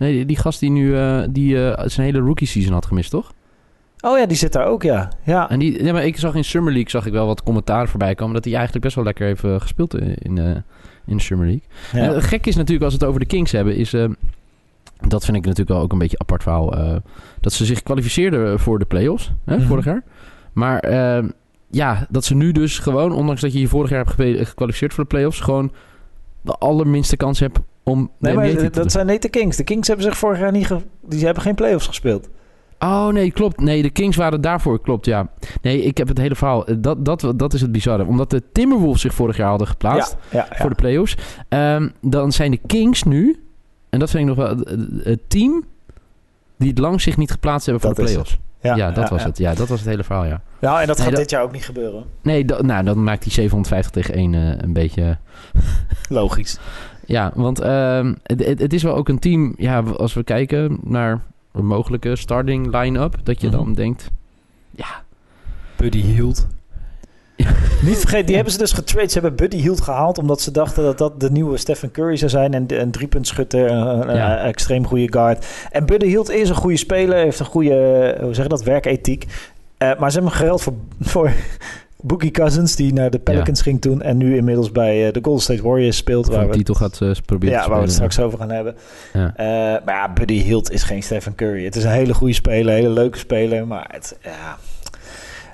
Nee, 0.00 0.12
die, 0.12 0.24
die 0.24 0.36
gast 0.36 0.60
die 0.60 0.70
nu 0.70 0.96
eh, 0.96 1.22
die, 1.30 1.70
eh, 1.70 1.86
zijn 1.88 2.06
hele 2.06 2.18
rookie 2.26 2.46
season 2.46 2.72
had 2.72 2.86
gemist, 2.86 3.10
toch? 3.10 3.32
Oh 4.00 4.18
ja, 4.18 4.26
die 4.26 4.36
zit 4.36 4.52
daar 4.52 4.66
ook, 4.66 4.82
ja. 4.82 5.08
Ja, 5.24 5.50
En 5.50 5.58
die, 5.58 5.84
ja, 5.84 5.92
maar 5.92 6.04
ik 6.06 6.16
zag 6.18 6.34
in 6.34 6.44
Summer 6.44 6.72
League 6.72 6.90
zag 6.90 7.06
ik 7.06 7.12
wel 7.12 7.26
wat 7.26 7.42
commentaren 7.42 7.88
voorbij 7.88 8.14
komen... 8.14 8.34
dat 8.34 8.44
hij 8.44 8.54
eigenlijk 8.54 8.84
best 8.84 8.96
wel 8.96 9.04
lekker 9.04 9.26
heeft 9.26 9.44
eh, 9.44 9.60
gespeeld 9.60 9.94
in, 9.98 10.14
in, 10.14 10.38
in 11.06 11.16
de 11.16 11.22
Summer 11.22 11.46
League. 11.46 11.62
ja. 11.92 12.14
En 12.14 12.22
gek 12.22 12.46
is 12.46 12.56
natuurlijk 12.56 12.84
als 12.84 12.92
we 12.92 12.98
het 12.98 13.08
over 13.08 13.20
de 13.20 13.26
Kings 13.26 13.52
hebben... 13.52 13.76
is 13.76 13.90
dat 15.08 15.24
vind 15.24 15.36
ik 15.36 15.42
natuurlijk 15.44 15.68
wel 15.68 15.80
ook 15.80 15.92
een 15.92 15.98
beetje 15.98 16.16
een 16.16 16.22
apart 16.22 16.42
verhaal... 16.42 17.00
dat 17.40 17.52
ze 17.52 17.64
zich 17.64 17.82
kwalificeerden 17.82 18.58
voor 18.60 18.78
de 18.78 18.84
playoffs, 18.84 19.32
hè, 19.44 19.56
Mhm. 19.56 19.66
vorig 19.66 19.84
jaar. 19.84 20.02
Maar 20.52 20.78
eh, 20.78 21.24
ja, 21.70 22.06
dat 22.10 22.24
ze 22.24 22.34
nu 22.34 22.52
dus 22.52 22.78
gewoon... 22.78 23.12
ondanks 23.12 23.40
dat 23.40 23.52
je 23.52 23.60
je 23.60 23.68
vorig 23.68 23.90
jaar 23.90 24.06
hebt 24.16 24.48
gekwalificeerd 24.48 24.94
voor 24.94 25.04
de 25.04 25.10
playoffs... 25.10 25.40
gewoon 25.40 25.72
de 26.42 26.52
allerminste 26.52 27.16
kans 27.16 27.40
hebt 27.40 27.58
om 27.90 28.10
nee, 28.18 28.34
maar 28.34 28.70
dat 28.70 28.92
zijn 28.92 29.06
niet 29.06 29.22
de 29.22 29.28
Kings. 29.28 29.56
De 29.56 29.64
Kings 29.64 29.88
hebben 29.88 30.04
zich 30.06 30.16
vorig 30.18 30.38
jaar 30.38 30.52
niet... 30.52 30.66
Ge 30.66 30.76
die 31.02 31.24
hebben 31.24 31.42
geen 31.42 31.54
playoffs 31.54 31.86
gespeeld. 31.86 32.28
Oh 32.78 33.08
nee, 33.08 33.30
klopt. 33.32 33.60
Nee, 33.60 33.82
de 33.82 33.90
Kings 33.90 34.16
waren 34.16 34.40
daarvoor, 34.40 34.80
klopt, 34.80 35.06
ja. 35.06 35.28
Nee, 35.62 35.82
ik 35.82 35.98
heb 35.98 36.08
het 36.08 36.18
hele 36.18 36.34
verhaal. 36.34 36.66
Eh, 36.66 36.74
Dat, 36.78 37.04
dat, 37.04 37.32
dat 37.36 37.52
is 37.54 37.60
het 37.60 37.72
bizarre. 37.72 38.04
Omdat 38.06 38.30
de 38.30 38.42
Timberwolves 38.52 39.00
zich 39.00 39.14
vorig 39.14 39.36
jaar 39.36 39.48
hadden 39.48 39.66
geplaatst 39.66 40.16
ja, 40.30 40.38
ja, 40.38 40.46
ja. 40.50 40.56
voor 40.56 40.70
de 40.70 40.76
playoffs. 40.76 41.16
ehm, 41.48 41.88
dan 42.00 42.32
zijn 42.32 42.50
de 42.50 42.60
Kings 42.66 43.02
nu, 43.02 43.42
en 43.90 43.98
dat 43.98 44.10
vind 44.10 44.28
ik 44.28 44.36
nog 44.36 44.46
wel, 44.46 44.56
het- 44.56 45.04
het 45.04 45.20
team 45.30 45.64
die 46.58 46.68
het 46.68 46.78
lang 46.78 47.00
zich 47.00 47.16
niet 47.16 47.30
geplaatst 47.30 47.66
hebben 47.66 47.84
voor 47.84 47.94
Dat 47.94 48.04
de 48.06 48.10
playoffs. 48.12 48.38
Ja, 48.62 48.90
dat 48.90 49.08
was 49.08 49.20
ja. 49.22 49.26
het. 49.28 49.38
Ja, 49.38 49.54
dat 49.54 49.68
was 49.68 49.80
het 49.80 49.88
hele 49.88 50.04
verhaal, 50.04 50.24
ja. 50.24 50.42
Ja, 50.60 50.80
en 50.80 50.86
dat 50.86 50.96
Nee, 50.96 51.06
gaat 51.06 51.14
dat- 51.14 51.22
dit 51.24 51.30
jaar 51.30 51.42
ook 51.42 51.52
niet 51.52 51.64
gebeuren. 51.64 52.04
Nee, 52.22 52.44
nou, 52.44 52.84
dan 52.84 53.02
maakt 53.04 53.22
die 53.22 53.32
750 53.32 53.90
tegen 53.92 54.14
1 54.14 54.34
eh, 54.34 54.58
een 54.64 54.72
beetje... 54.72 55.18
Logisch. 56.08 56.58
Ja, 57.10 57.32
want 57.34 57.60
ehm, 57.60 58.14
het, 58.22 58.72
is 58.72 58.82
wel 58.82 58.94
ook 58.94 59.08
een 59.08 59.18
team... 59.18 59.54
Ja, 59.56 59.80
als 59.80 60.14
we 60.14 60.24
kijken 60.24 60.78
naar 60.82 61.20
een 61.52 61.66
mogelijke 61.66 62.16
starting 62.16 62.74
line-up... 62.76 63.14
dat 63.22 63.40
je 63.40 63.46
Mhm. 63.46 63.56
dan 63.56 63.72
denkt... 63.74 64.10
Ja, 64.70 65.02
Buddy 65.76 66.00
Hield. 66.00 66.46
Niet 67.86 67.98
vergeten, 67.98 68.26
die 68.26 68.34
hebben 68.34 68.52
ze 68.52 68.58
dus 68.58 68.72
getrade. 68.72 69.08
Ze 69.08 69.12
hebben 69.18 69.36
Buddy 69.36 69.56
Hield 69.56 69.80
gehaald 69.80 70.18
omdat 70.18 70.40
ze 70.40 70.50
dachten 70.50 70.82
dat 70.82 70.98
dat 70.98 71.20
de 71.20 71.30
nieuwe 71.30 71.56
Stephen 71.56 71.90
Curry 71.90 72.16
zou 72.16 72.30
zijn. 72.30 72.54
En 72.54 72.80
een 72.80 72.90
driepuntschutter, 72.90 73.70
een, 73.70 74.08
een 74.08 74.16
Ja. 74.16 74.38
extreem 74.38 74.86
goede 74.86 75.12
guard. 75.12 75.46
En 75.70 75.86
Buddy 75.86 76.06
Hield 76.06 76.30
is 76.30 76.48
een 76.48 76.54
goede 76.54 76.76
speler, 76.76 77.16
heeft 77.16 77.38
een 77.40 77.46
goede, 77.46 78.16
hoe 78.20 78.34
zeg 78.34 78.42
je 78.44 78.50
dat, 78.50 78.62
werkethiek. 78.62 79.26
Eh, 79.78 79.88
maar 79.98 80.10
ze 80.10 80.18
hebben 80.18 80.32
hem 80.36 80.40
gereld 80.42 80.62
voor, 80.62 80.74
voor 81.12 81.30
Boogie 82.02 82.30
Cousins, 82.30 82.76
die 82.76 82.92
naar 82.92 83.10
de 83.10 83.18
Pelicans 83.18 83.62
ging 83.62 83.80
toen. 83.80 84.02
En 84.02 84.16
nu 84.16 84.36
inmiddels 84.36 84.72
bij 84.72 85.06
eh, 85.06 85.12
de 85.12 85.18
Golden 85.22 85.42
State 85.42 85.62
Warriors 85.62 85.96
speelt. 85.96 86.26
Waar 86.26 86.46
we, 86.48 86.52
titel 86.56 86.74
gaat 86.74 87.00
eh, 87.00 87.10
proberen 87.26 87.54
ja, 87.54 87.62
te 87.62 87.68
waar 87.68 87.78
we 87.78 87.84
het 87.84 87.92
straks 87.92 88.18
over 88.20 88.38
gaan 88.38 88.50
hebben. 88.50 88.74
Ja. 89.12 89.36
Eh, 89.36 89.46
maar 89.84 89.94
ja, 89.94 90.12
Buddy 90.12 90.42
Hield 90.42 90.70
is 90.70 90.82
geen 90.82 91.02
Stephen 91.02 91.34
Curry. 91.34 91.64
Het 91.64 91.76
is 91.76 91.84
een 91.84 91.90
hele 91.90 92.14
goede 92.14 92.34
speler, 92.34 92.68
een 92.74 92.80
hele 92.82 92.88
leuke 92.94 93.18
speler. 93.18 93.66
Maar 93.66 93.88
het, 93.92 94.18
ja... 94.22 94.56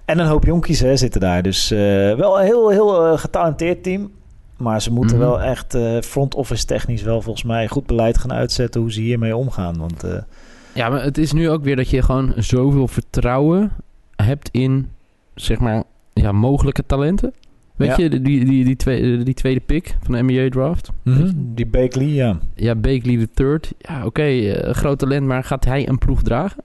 En 0.05 0.19
een 0.19 0.27
hoop 0.27 0.45
jonkies 0.45 0.81
hè, 0.81 0.97
zitten 0.97 1.21
daar. 1.21 1.43
Dus 1.43 1.71
eh, 1.71 1.79
wel 2.15 2.39
een 2.39 2.45
heel, 2.45 2.69
heel 2.69 3.07
eh, 3.07 3.19
getalenteerd 3.19 3.83
team. 3.83 4.11
Maar 4.57 4.83
ze 4.83 4.93
moeten 4.93 5.17
Mhm. 5.17 5.27
wel 5.27 5.41
echt 5.41 5.75
eh, 5.75 6.01
front 6.01 6.35
office 6.35 6.65
technisch 6.65 7.03
wel 7.03 7.23
volgens 7.23 7.45
mij 7.45 7.69
goed 7.69 7.87
beleid 7.87 8.19
gaan 8.19 8.33
uitzetten 8.33 8.81
hoe 8.81 8.93
ze 8.93 9.01
hiermee 9.01 9.37
omgaan. 9.37 9.79
Want 9.79 10.05
eh, 10.05 10.13
Ja, 10.73 10.89
maar 10.89 11.03
het 11.03 11.19
is 11.19 11.33
nu 11.33 11.51
ook 11.51 11.63
weer 11.65 11.77
dat 11.77 11.91
je 11.91 12.03
gewoon 12.03 12.33
zoveel 12.37 12.89
vertrouwen 12.89 13.73
hebt 14.17 14.49
in, 14.53 14.91
zeg 15.35 15.59
maar, 15.59 15.83
ja, 16.23 16.33
mogelijke 16.33 16.87
talenten. 16.87 17.33
Weet 17.77 17.89
Ja. 17.89 18.03
je, 18.03 18.09
die, 18.09 18.45
die, 18.45 18.65
die, 18.65 18.77
tweede, 18.77 19.23
die 19.23 19.35
tweede 19.35 19.61
pick 19.61 19.97
van 20.03 20.15
de 20.15 20.23
NBA 20.33 20.49
draft. 20.51 20.91
Weet 21.03 21.17
je? 21.19 21.33
die 21.37 21.67
Bakley, 21.67 22.07
ja. 22.07 22.39
Ja, 22.55 22.75
Bakley 22.75 23.17
de 23.17 23.29
third. 23.35 23.73
Ja, 23.79 24.05
oké, 24.07 24.23
eh, 24.23 24.75
groot 24.75 24.99
talent, 24.99 25.27
maar 25.27 25.45
gaat 25.45 25.65
hij 25.65 25.89
een 25.89 25.99
ploeg 25.99 26.23
dragen? 26.23 26.63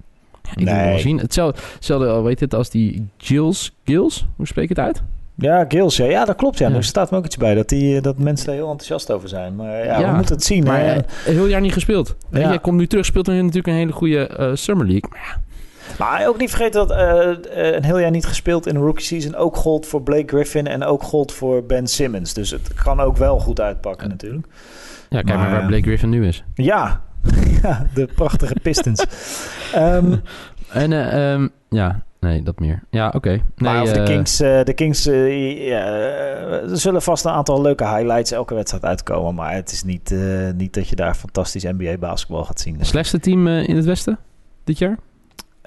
Ik 0.55 0.63
Nee. 0.65 0.89
wel 0.89 0.99
zien. 0.99 1.17
Hetzelfde, 1.19 1.61
hetzelfde 1.75 2.21
weet 2.21 2.39
het 2.39 2.53
als 2.55 2.69
die 2.69 3.07
Gills. 3.17 3.75
Gills? 3.85 4.27
Hoe 4.35 4.47
spreek 4.47 4.67
je 4.67 4.73
het 4.73 4.83
uit? 4.83 5.01
Ja, 5.35 5.65
Gills, 5.67 5.97
ja. 5.97 6.05
ja, 6.05 6.25
dat 6.25 6.35
klopt. 6.35 6.57
Ja. 6.57 6.69
Ja. 6.69 6.75
Er 6.75 6.83
staat 6.83 7.11
me 7.11 7.17
ook 7.17 7.25
iets 7.25 7.37
bij 7.37 7.55
dat, 7.55 7.69
die, 7.69 7.95
eh, 7.95 8.01
dat 8.01 8.17
mensen 8.19 8.45
daar 8.45 8.55
heel 8.55 8.69
enthousiast 8.69 9.11
over 9.11 9.29
zijn. 9.29 9.55
Maar 9.55 9.85
ja, 9.85 9.99
Ja, 9.99 10.09
we 10.09 10.15
moeten 10.15 10.35
het 10.35 10.43
zien. 10.43 10.63
Maar 10.63 10.79
hè. 10.79 10.93
eh, 10.93 11.01
heel 11.23 11.47
jaar 11.47 11.61
niet 11.61 11.73
gespeeld. 11.73 12.15
Hij 12.29 12.59
komt 12.59 12.77
nu 12.77 12.87
terug, 12.87 13.05
speelt 13.05 13.27
nu 13.27 13.35
natuurlijk 13.35 13.67
een 13.67 13.73
hele 13.73 13.91
goede 13.91 14.27
eh, 14.27 14.49
Summer 14.53 14.85
League. 14.87 15.09
Maar 15.09 15.19
ja, 15.35 15.41
Maar 15.99 16.27
ook 16.27 16.37
niet 16.37 16.49
vergeten 16.49 16.87
dat 16.87 16.91
eh, 16.97 17.29
eh, 17.29 17.75
een 17.75 17.83
heel 17.83 17.99
jaar 17.99 18.11
niet 18.11 18.25
gespeeld 18.25 18.67
in 18.67 18.73
de 18.73 18.79
rookie 18.79 19.05
season 19.05 19.35
ook 19.35 19.55
gold 19.55 19.85
voor 19.85 20.01
Blake 20.01 20.27
Griffin 20.27 20.67
en 20.67 20.83
ook 20.83 21.03
gold 21.03 21.31
voor 21.31 21.63
Ben 21.63 21.87
Simmons. 21.87 22.33
Dus 22.33 22.49
het 22.51 22.73
kan 22.73 22.99
ook 22.99 23.17
wel 23.17 23.39
goed 23.39 23.61
uitpakken 23.61 24.09
natuurlijk. 24.09 24.47
ja 25.09 25.21
kijk 25.21 25.25
maar, 25.25 25.37
Maar, 25.37 25.49
waar 25.51 25.65
Blake 25.65 25.83
Griffin 25.83 26.09
nu 26.09 26.27
is. 26.27 26.43
Ja, 26.53 27.01
ja 27.61 27.87
de 27.93 28.07
prachtige 28.15 28.55
Pistons. 28.61 29.05
Ehm, 29.73 30.15
En 30.71 30.91
eh, 30.93 31.33
ehm, 31.33 31.47
ja, 31.69 32.03
nee, 32.19 32.43
dat 32.43 32.59
meer. 32.59 32.83
Ja, 32.89 33.11
oké. 33.15 33.41
maar 33.55 33.73
Nee, 33.73 33.81
of 33.81 33.91
de 33.91 33.99
eh, 33.99 34.05
Kings, 34.05 34.39
eh, 34.39 34.63
de 34.63 34.73
Kings 34.73 35.05
eh, 35.05 35.71
eh, 35.71 36.71
er 36.71 36.77
zullen 36.77 37.01
vast 37.01 37.25
een 37.25 37.31
aantal 37.31 37.61
leuke 37.61 37.87
highlights 37.87 38.31
elke 38.31 38.53
wedstrijd 38.53 38.85
uitkomen. 38.85 39.35
Maar 39.35 39.53
het 39.53 39.71
is 39.71 39.83
niet, 39.83 40.11
eh, 40.11 40.19
niet 40.55 40.73
dat 40.73 40.87
je 40.87 40.95
daar 40.95 41.15
fantastisch 41.15 41.63
NBA 41.63 41.97
basketbal 41.97 42.43
gaat 42.43 42.59
zien. 42.59 42.77
Slechtste 42.81 43.19
team 43.19 43.47
eh, 43.47 43.67
in 43.67 43.75
het 43.75 43.85
Westen 43.85 44.17
dit 44.63 44.77
jaar? 44.77 44.97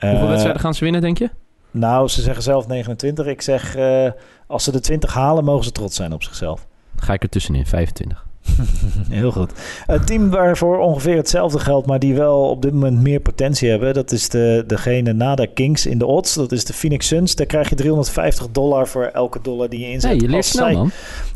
Hoeveel 0.08 0.22
Eh, 0.22 0.28
wedstrijden 0.28 0.60
gaan 0.62 0.74
ze 0.74 0.84
winnen, 0.84 1.00
denk 1.00 1.18
je? 1.18 1.30
Nou, 1.70 2.08
ze 2.08 2.22
zeggen 2.22 2.42
zelf 2.42 2.66
29. 2.66 3.26
Ik 3.26 3.42
zeg, 3.42 3.76
eh, 3.76 4.10
als 4.46 4.64
ze 4.64 4.72
de 4.72 4.80
20 4.80 5.14
halen, 5.14 5.44
mogen 5.44 5.64
ze 5.64 5.72
trots 5.72 5.96
zijn 5.96 6.12
op 6.12 6.22
zichzelf. 6.22 6.66
Dan 6.94 7.04
ga 7.04 7.12
ik 7.12 7.22
er 7.22 7.28
tussenin, 7.28 7.66
25. 7.66 8.26
Heel 9.10 9.30
goed. 9.30 9.52
Een 9.86 10.04
team 10.04 10.30
waarvoor 10.30 10.78
ongeveer 10.78 11.16
hetzelfde 11.16 11.58
geldt, 11.58 11.86
maar 11.86 11.98
die 11.98 12.14
wel 12.14 12.48
op 12.50 12.62
dit 12.62 12.72
moment 12.72 13.00
meer 13.02 13.20
potentie 13.20 13.70
hebben. 13.70 13.94
Dat 13.94 14.12
is 14.12 14.28
de, 14.28 14.64
degene 14.66 15.12
na 15.12 15.34
de 15.34 15.46
Kings 15.46 15.86
in 15.86 15.98
de 15.98 16.06
odds. 16.06 16.34
Dat 16.34 16.52
is 16.52 16.64
de 16.64 16.72
Phoenix 16.72 17.06
Suns. 17.06 17.34
Daar 17.34 17.46
krijg 17.46 17.68
je 17.68 17.74
350 17.74 18.46
dollar 18.50 18.88
voor 18.88 19.04
elke 19.04 19.38
dollar 19.42 19.68
die 19.68 19.80
je 19.80 19.90
inzet. 19.90 20.10
Nee, 20.10 20.20
je 20.20 20.26
leert 20.26 20.36
als 20.36 20.48
snel, 20.48 20.64
zij, 20.64 20.74
man. 20.74 20.90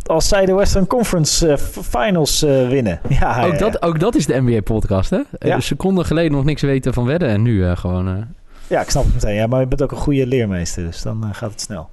Als 0.06 0.28
zij 0.28 0.46
de 0.46 0.54
Western 0.54 0.86
Conference 0.86 1.48
eh, 1.48 1.56
Finals 1.82 2.42
eh, 2.42 2.68
winnen. 2.68 3.00
Ja, 3.20 3.44
Ook 3.44 3.52
ja, 3.52 3.58
dat, 3.58 3.82
ook 3.82 4.00
dat 4.00 4.14
is 4.14 4.26
de 4.26 4.40
NBA-podcast, 4.40 5.10
hè? 5.10 5.20
Ja. 5.38 5.54
Een 5.54 5.62
seconde 5.62 6.04
geleden 6.04 6.32
nog 6.32 6.44
niks 6.44 6.62
weten 6.62 6.92
van 6.94 7.04
wedden 7.04 7.28
en 7.28 7.42
nu 7.42 7.64
eh, 7.64 7.76
gewoon... 7.76 8.36
ja, 8.68 8.80
ik 8.80 8.90
snap 8.90 9.04
het 9.04 9.14
meteen. 9.14 9.34
Ja, 9.34 9.46
maar 9.46 9.60
je 9.60 9.66
bent 9.66 9.82
ook 9.82 9.90
een 9.90 9.96
goede 9.96 10.26
leermeester, 10.26 10.84
dus 10.84 11.02
dan 11.02 11.24
eh, 11.24 11.28
gaat 11.32 11.50
het 11.50 11.60
snel. 11.60 11.88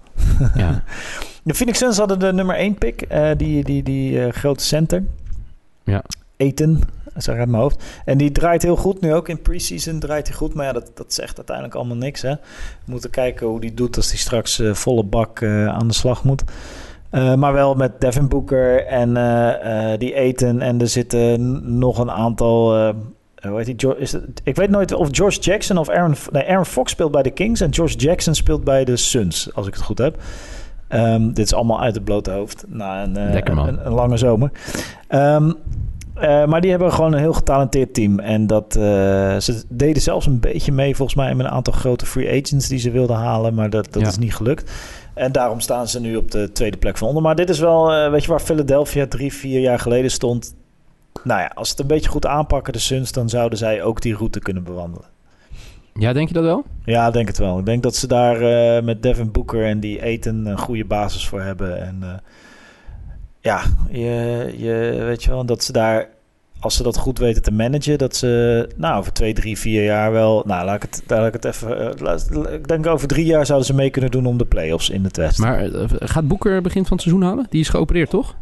ja. 0.55 0.84
De 1.44 1.53
Phoenix 1.53 1.77
Suns 1.77 1.98
hadden 1.98 2.20
de 2.20 2.34
nummer 2.34 2.55
1 2.55 2.75
pick, 2.77 3.01
eh, 3.01 3.29
die, 3.38 3.63
die, 3.63 3.84
die 3.84 4.25
eh, 4.25 4.34
grote 4.34 4.63
center. 4.63 5.03
Ja. 5.84 6.03
Eten, 6.38 6.82
zeg 7.15 7.38
uit 7.38 7.50
mijn 7.50 7.62
hoofd. 7.62 7.84
En 8.05 8.17
die 8.17 8.32
draait 8.32 8.62
heel 8.62 8.75
goed, 8.75 9.01
nu 9.01 9.13
ook 9.13 9.29
in 9.29 9.41
preseason 9.41 10.00
draait 10.00 10.27
hij 10.27 10.36
goed. 10.36 10.53
Maar 10.53 10.65
ja, 10.65 10.72
dat, 10.72 10.91
dat 10.94 11.13
zegt 11.13 11.38
uiteindelijk 11.38 11.75
allemaal 11.75 11.96
niks. 11.96 12.22
Hè? 12.22 12.32
We 12.32 12.91
moeten 12.91 13.10
kijken 13.10 13.48
hoe 13.48 13.60
die 13.60 13.74
doet 13.74 13.96
als 13.96 14.10
hij 14.10 14.17
straks 14.17 14.62
volle 14.72 15.03
bak 15.03 15.44
aan 15.44 15.88
de 15.88 15.94
slag 15.94 16.24
moet. 16.24 16.44
Maar 17.12 17.53
wel 17.53 17.75
met 17.75 18.01
Devin 18.01 18.27
Booker 18.27 18.86
en 18.86 19.13
die 20.00 20.13
Eten. 20.13 20.62
En 20.62 20.82
er 20.82 20.88
zitten 20.88 21.77
nog 21.77 21.98
een 21.98 22.12
aantal... 22.12 22.94
eh, 23.45 23.49
hoe 23.49 23.57
heet 23.57 23.65
die? 23.65 23.75
Jo- 23.89 23.95
is 23.97 24.11
het, 24.11 24.41
ik 24.43 24.55
weet 24.55 24.69
nooit 24.69 24.93
of 24.93 25.07
George 25.11 25.39
Jackson 25.39 25.77
of 25.77 25.89
Aaron... 25.89 26.15
Nee, 26.31 26.49
Aaron 26.49 26.65
Fox 26.65 26.91
speelt 26.91 27.11
bij 27.11 27.23
de 27.23 27.29
Kings 27.31 27.61
en 27.61 27.73
George 27.73 27.95
Jackson 27.97 28.35
speelt 28.35 28.63
bij 28.63 28.85
de 28.85 28.95
Suns, 28.97 29.49
als 29.53 29.67
ik 29.67 29.73
het 29.73 29.83
goed 29.83 29.97
heb. 29.97 30.17
Ehm, 30.87 31.27
dit 31.27 31.45
is 31.45 31.53
allemaal 31.53 31.81
uit 31.81 31.95
het 31.95 32.03
blote 32.03 32.31
hoofd 32.31 32.63
na 32.67 33.03
een, 33.03 33.17
eh, 33.17 33.33
een, 33.43 33.85
een 33.85 33.93
lange 33.93 34.17
zomer. 34.17 34.51
Ehm, 35.07 35.51
eh, 36.15 36.45
maar 36.45 36.61
die 36.61 36.69
hebben 36.69 36.93
gewoon 36.93 37.13
een 37.13 37.19
heel 37.19 37.33
getalenteerd 37.33 37.93
team. 37.93 38.19
En 38.19 38.47
dat, 38.47 38.73
ze 38.73 39.63
deden 39.69 40.01
zelfs 40.01 40.25
een 40.25 40.39
beetje 40.39 40.71
mee, 40.71 40.95
volgens 40.95 41.17
mij, 41.17 41.35
met 41.35 41.45
een 41.45 41.51
aantal 41.51 41.73
grote 41.73 42.05
free 42.05 42.41
agents 42.41 42.67
die 42.67 42.79
ze 42.79 42.91
wilden 42.91 43.15
halen. 43.15 43.53
Maar 43.53 43.69
dat, 43.69 43.93
dat 43.93 44.01
Ja. 44.01 44.07
is 44.07 44.17
niet 44.17 44.35
gelukt. 44.35 44.71
En 45.13 45.31
daarom 45.31 45.59
staan 45.59 45.87
ze 45.87 45.99
nu 45.99 46.15
op 46.15 46.31
de 46.31 46.51
tweede 46.51 46.77
plek 46.77 46.97
van 46.97 47.07
onder. 47.07 47.23
Maar 47.23 47.35
dit 47.35 47.49
is 47.49 47.59
wel, 47.59 48.09
weet 48.11 48.23
je 48.23 48.29
waar 48.29 48.39
Philadelphia 48.39 49.07
drie, 49.07 49.33
vier 49.33 49.59
jaar 49.59 49.79
geleden 49.79 50.11
stond? 50.11 50.55
Nou 51.24 51.41
ja, 51.41 51.51
als 51.55 51.67
ze 51.67 51.74
het 51.74 51.81
een 51.81 51.88
beetje 51.95 52.10
goed 52.10 52.25
aanpakken, 52.25 52.74
de 52.74 52.79
Suns, 52.79 53.12
dan 53.12 53.29
zouden 53.29 53.57
zij 53.57 53.84
ook 53.84 54.01
die 54.01 54.15
route 54.15 54.39
kunnen 54.39 54.63
bewandelen. 54.63 55.07
ja, 55.93 56.13
denk 56.13 56.27
je 56.27 56.34
dat 56.34 56.43
wel? 56.43 56.63
Ja, 56.86 57.12
denk 57.12 57.27
het 57.27 57.38
wel. 57.38 57.60
Ik 57.60 57.65
denk 57.65 57.84
dat 57.84 57.95
ze 57.95 58.07
daar 58.07 58.41
eh, 58.41 58.84
met 58.84 59.03
Devin 59.03 59.31
Booker 59.31 59.65
en 59.65 59.79
die 59.79 60.01
Eten 60.01 60.45
een 60.45 60.57
goede 60.57 60.86
basis 60.86 61.27
voor 61.27 61.41
hebben. 61.41 61.81
En 61.86 61.98
eh, 62.01 62.10
ja, 63.39 63.62
je, 63.89 64.53
je 64.57 65.03
weet 65.05 65.24
je 65.24 65.29
wel, 65.29 65.45
dat 65.45 65.63
ze 65.63 65.72
daar, 65.72 66.07
als 66.60 66.75
ze 66.75 66.84
dat 66.84 66.98
goed 66.98 67.17
weten 67.19 67.41
te 67.41 67.51
managen, 67.51 67.98
dat 67.98 68.15
ze 68.15 68.69
nou 68.75 69.00
over 69.00 69.13
twee, 69.13 69.34
drie, 69.34 69.57
vier 69.60 69.84
jaar 69.84 70.12
wel, 70.12 70.43
nou 70.45 70.65
laat 70.65 70.75
ik 70.75 70.81
het, 70.81 71.03
laat 71.07 71.27
ik 71.27 71.34
het 71.34 71.45
even, 71.45 71.79
eh, 71.93 72.01
laat- 72.01 72.29
ik 72.51 72.67
denk 72.67 72.86
over 72.88 73.07
drie 73.07 73.25
jaar 73.25 73.45
zouden 73.45 73.67
ze 73.67 73.74
mee 73.74 73.89
kunnen 73.89 74.12
doen 74.12 74.25
om 74.25 74.38
de 74.38 74.45
play-offs 74.45 74.89
in 74.89 75.03
het 75.03 75.17
Westen. 75.17 75.43
Maar 75.45 75.69
gaat 75.89 76.27
Boeker 76.27 76.62
begin 76.62 76.86
van 76.86 76.98
het 76.98 77.01
seizoen 77.05 77.24
halen? 77.27 77.45
Die 77.50 77.62
is 77.62 77.69
geopereerd, 77.69 78.10
toch? 78.10 78.36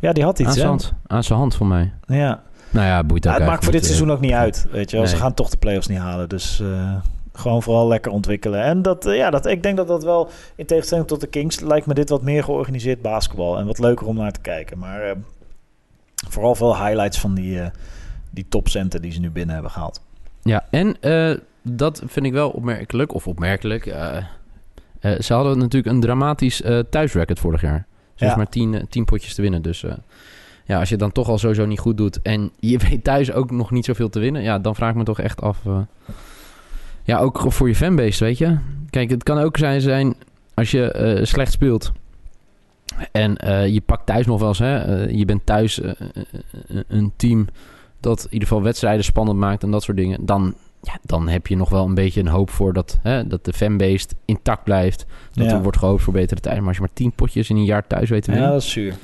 Ja, 0.00 0.12
die 0.12 0.24
had 0.24 0.38
Aan 0.40 0.46
iets, 0.46 0.54
zijn 0.54 0.66
hè? 0.66 0.70
hand. 0.72 0.92
Aan 1.06 1.24
zijn 1.24 1.38
hand, 1.38 1.54
voor 1.54 1.66
mij. 1.66 1.92
Ja. 2.06 2.42
Nou 2.70 2.86
ja, 2.86 3.04
boeit 3.04 3.26
ook 3.26 3.32
Ja, 3.32 3.38
het 3.38 3.48
maakt 3.48 3.62
voor 3.64 3.72
dit 3.72 3.84
seizoen 3.84 4.10
ook 4.10 4.20
niet 4.20 4.32
uit. 4.32 4.66
Weet 4.70 4.90
je 4.90 4.96
wel. 4.96 5.06
Ze 5.06 5.16
gaan 5.16 5.34
toch 5.34 5.48
de 5.50 5.56
play-offs 5.56 5.86
niet 5.86 5.98
halen. 5.98 6.28
Dus 6.28 6.60
eh, 6.60 6.94
gewoon 7.32 7.62
vooral 7.62 7.88
lekker 7.88 8.12
ontwikkelen. 8.12 8.62
En 8.62 8.82
dat, 8.82 9.06
eh, 9.06 9.16
ja, 9.16 9.30
dat, 9.30 9.46
ik 9.46 9.62
denk 9.62 9.76
dat 9.76 9.88
dat 9.88 10.04
wel, 10.04 10.28
in 10.56 10.66
tegenstelling 10.66 11.06
tot 11.06 11.20
de 11.20 11.26
Kings, 11.26 11.60
lijkt 11.60 11.86
me 11.86 11.94
dit 11.94 12.08
wat 12.08 12.22
meer 12.22 12.44
georganiseerd 12.44 13.02
basketbal. 13.02 13.58
En 13.58 13.66
wat 13.66 13.78
leuker 13.78 14.06
om 14.06 14.16
naar 14.16 14.32
te 14.32 14.40
kijken. 14.40 14.78
Maar 14.78 15.02
eh, 15.02 15.16
vooral 16.28 16.54
veel 16.54 16.76
highlights 16.84 17.18
van 17.20 17.34
die, 17.34 17.60
die 18.30 18.46
topcenter 18.48 19.00
die 19.00 19.12
ze 19.12 19.20
nu 19.20 19.30
binnen 19.30 19.54
hebben 19.54 19.72
gehaald. 19.72 20.00
eh. 20.42 20.52
Ja, 20.52 20.64
en 20.70 20.96
dat 21.62 22.02
vind 22.06 22.26
ik 22.26 22.32
wel 22.32 22.50
opmerkelijk, 22.50 23.14
of 23.14 23.26
opmerkelijk. 23.26 23.84
ze 25.18 25.32
hadden 25.34 25.58
natuurlijk 25.58 25.94
een 25.94 26.00
dramatisch 26.00 26.62
thuisrecord 26.90 27.38
vorig 27.38 27.60
jaar. 27.60 27.86
Ze 28.16 28.24
Ja. 28.24 28.30
ja. 28.30 28.36
maar 28.36 28.48
tien, 28.48 28.74
eh, 28.74 28.82
tien 28.88 29.04
potjes 29.04 29.34
te 29.34 29.42
winnen. 29.42 29.62
Dus 29.62 29.84
eh, 29.84 29.92
ja, 30.64 30.78
als 30.78 30.88
je 30.88 30.94
het 30.94 31.02
dan 31.02 31.12
toch 31.12 31.28
al 31.28 31.38
sowieso 31.38 31.66
niet 31.66 31.78
goed 31.78 31.96
doet... 31.96 32.22
en 32.22 32.50
je 32.60 32.78
weet 32.88 33.04
thuis 33.04 33.32
ook 33.32 33.50
nog 33.50 33.70
niet 33.70 33.84
zoveel 33.84 34.08
te 34.08 34.18
winnen... 34.18 34.42
ja, 34.42 34.58
dan 34.58 34.74
vraag 34.74 34.90
ik 34.90 34.96
me 34.96 35.04
toch 35.04 35.20
echt 35.20 35.40
af... 35.40 35.58
eh, 35.66 35.78
ja, 37.02 37.18
ook 37.18 37.52
voor 37.52 37.68
je 37.68 37.74
fanbase, 37.74 38.24
weet 38.24 38.38
je. 38.38 38.58
Kijk, 38.90 39.10
het 39.10 39.22
kan 39.22 39.38
ook 39.38 39.56
zijn, 39.56 39.80
zijn 39.80 40.14
als 40.54 40.70
je 40.70 41.20
slecht 41.22 41.52
speelt... 41.52 41.92
en 43.12 43.36
je 43.72 43.82
pakt 43.86 44.06
thuis 44.06 44.26
nog 44.26 44.38
wel 44.38 44.48
eens... 44.48 44.58
Hè, 44.58 45.04
je 45.04 45.24
bent 45.24 45.46
thuis 45.46 45.80
een 46.88 47.12
team 47.16 47.46
dat 48.00 48.18
in 48.24 48.32
ieder 48.32 48.48
geval 48.48 48.62
wedstrijden 48.62 49.04
spannend 49.04 49.38
maakt... 49.38 49.62
en 49.62 49.70
dat 49.70 49.82
soort 49.82 49.96
dingen... 49.96 50.24
dan, 50.26 50.54
ja, 50.86 50.98
dan 51.02 51.28
heb 51.28 51.46
je 51.46 51.56
nog 51.56 51.68
wel 51.70 51.84
een 51.84 51.94
beetje 51.94 52.20
een 52.20 52.28
hoop 52.28 52.50
voor 52.50 52.72
dat, 52.72 52.98
hè, 53.02 53.26
dat 53.26 53.44
de 53.44 53.52
fanbase 53.52 54.06
intact 54.24 54.64
blijft... 54.64 55.06
Dat 55.32 55.46
Ja. 55.46 55.52
er 55.52 55.62
wordt 55.62 55.78
gehoopt 55.78 56.02
voor 56.02 56.12
betere 56.12 56.40
tijden. 56.40 56.58
Maar 56.60 56.68
als 56.68 56.76
je 56.76 56.82
maar 56.82 56.92
tien 56.94 57.12
potjes 57.12 57.50
in 57.50 57.56
een 57.56 57.64
jaar 57.64 57.86
thuis 57.86 58.10
weet 58.10 58.22
te 58.22 58.32
Ja, 58.32 58.50
dat 58.50 58.62
is 58.62 58.70
zuur. 58.70 58.94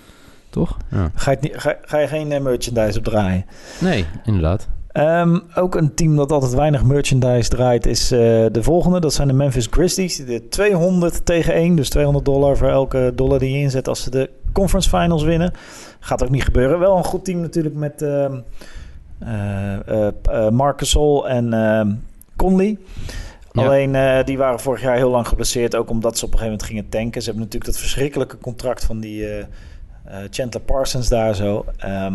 toch? 0.51 0.77
Ja. 0.91 1.11
Ga 1.15 1.31
je, 1.31 1.37
niet, 1.41 1.53
ga, 1.57 1.77
ga 1.83 1.99
je 1.99 2.07
geen 2.07 2.33
eh, 2.33 2.41
merchandise 2.41 2.99
op 2.99 3.05
draaien? 3.05 3.45
Nee, 3.81 4.05
inderdaad. 4.25 4.69
Ehm, 4.89 5.39
ook 5.55 5.75
een 5.75 5.95
team 5.95 6.17
dat 6.17 6.33
altijd 6.33 6.55
weinig 6.55 6.85
merchandise 6.85 7.49
draait 7.49 7.87
is 7.87 8.11
eh, 8.13 8.19
de 8.53 8.63
volgende. 8.63 9.01
Dat 9.01 9.13
zijn 9.15 9.29
de 9.29 9.35
Memphis 9.35 9.67
Grizzlies. 9.71 10.17
De 10.17 10.49
200 10.49 11.27
tegen 11.27 11.55
1. 11.55 11.77
Dus 11.77 11.89
200 11.91 12.25
dollar 12.25 12.57
voor 12.57 12.69
elke 12.69 13.13
dollar 13.15 13.39
die 13.39 13.53
je 13.53 13.59
inzet 13.59 13.89
als 13.89 14.03
ze 14.03 14.11
de 14.11 14.31
conference 14.53 14.89
finals 14.89 15.23
winnen. 15.23 15.53
Gaat 16.01 16.23
ook 16.23 16.31
niet 16.31 16.45
gebeuren. 16.45 16.79
Wel 16.79 16.97
een 16.97 17.05
goed 17.05 17.25
team 17.25 17.41
natuurlijk 17.41 17.75
met 17.75 18.03
ehm 18.03 18.35
eh, 19.27 20.07
eh, 20.07 20.13
eh, 20.23 20.53
Marc 20.53 20.79
Gasol 20.79 21.29
en 21.29 21.53
ehm 21.53 21.91
Conley. 22.37 22.79
Ja. 23.53 23.65
Alleen 23.65 23.93
die 23.93 24.25
die 24.25 24.39
waren 24.39 24.61
vorig 24.61 24.83
jaar 24.83 24.97
heel 24.97 25.11
lang 25.11 25.29
geblesseerd. 25.29 25.77
Ook 25.77 25.91
omdat 25.91 26.19
ze 26.19 26.25
op 26.25 26.33
een 26.33 26.39
gegeven 26.39 26.59
moment 26.59 26.69
gingen 26.69 26.89
tanken. 26.89 27.23
Ze 27.23 27.29
hebben 27.29 27.45
natuurlijk 27.45 27.73
dat 27.73 27.81
verschrikkelijke 27.81 28.39
contract 28.39 28.85
van 28.85 29.01
die 29.01 29.29
eh, 29.29 29.45
Chandler 30.31 30.63
Parsons 30.63 31.09
daar 31.09 31.35
zo. 31.35 31.65
Ehm, 31.79 32.15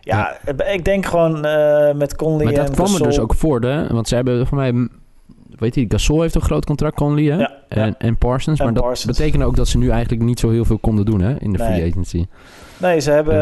ja, 0.00 0.36
ik 0.66 0.84
denk 0.84 1.06
gewoon 1.06 1.40
met 1.96 2.16
Conley 2.16 2.44
Maar 2.44 2.54
dat 2.54 2.68
en 2.68 2.74
kwam 2.74 2.94
er 2.94 3.02
dus 3.02 3.18
ook 3.18 3.34
voor, 3.34 3.60
hè? 3.60 3.86
Want 3.86 4.08
ze 4.08 4.14
hebben 4.14 4.46
voor 4.46 4.56
mij... 4.56 4.88
Weet 5.58 5.74
je, 5.74 5.84
Gasol 5.88 6.22
heeft 6.22 6.34
een 6.34 6.40
groot 6.40 6.64
contract, 6.64 6.96
Conley, 6.96 7.24
hè? 7.24 7.38
Ja, 7.38 7.52
En, 7.68 7.94
en 7.98 8.16
Parsons. 8.16 8.58
En 8.58 8.64
maar 8.64 8.74
dat 8.74 9.04
betekende 9.06 9.44
ook 9.44 9.56
dat 9.56 9.68
ze 9.68 9.78
nu 9.78 9.90
eigenlijk 9.90 10.22
niet 10.22 10.40
zo 10.40 10.50
heel 10.50 10.64
veel 10.64 10.78
konden 10.78 11.04
doen, 11.04 11.20
hè? 11.20 11.40
In 11.40 11.52
de 11.52 11.58
Nee. 11.58 11.68
free 11.68 11.90
agency. 11.90 12.26
Nee, 12.78 13.00
ze 13.00 13.10
hebben. 13.10 13.34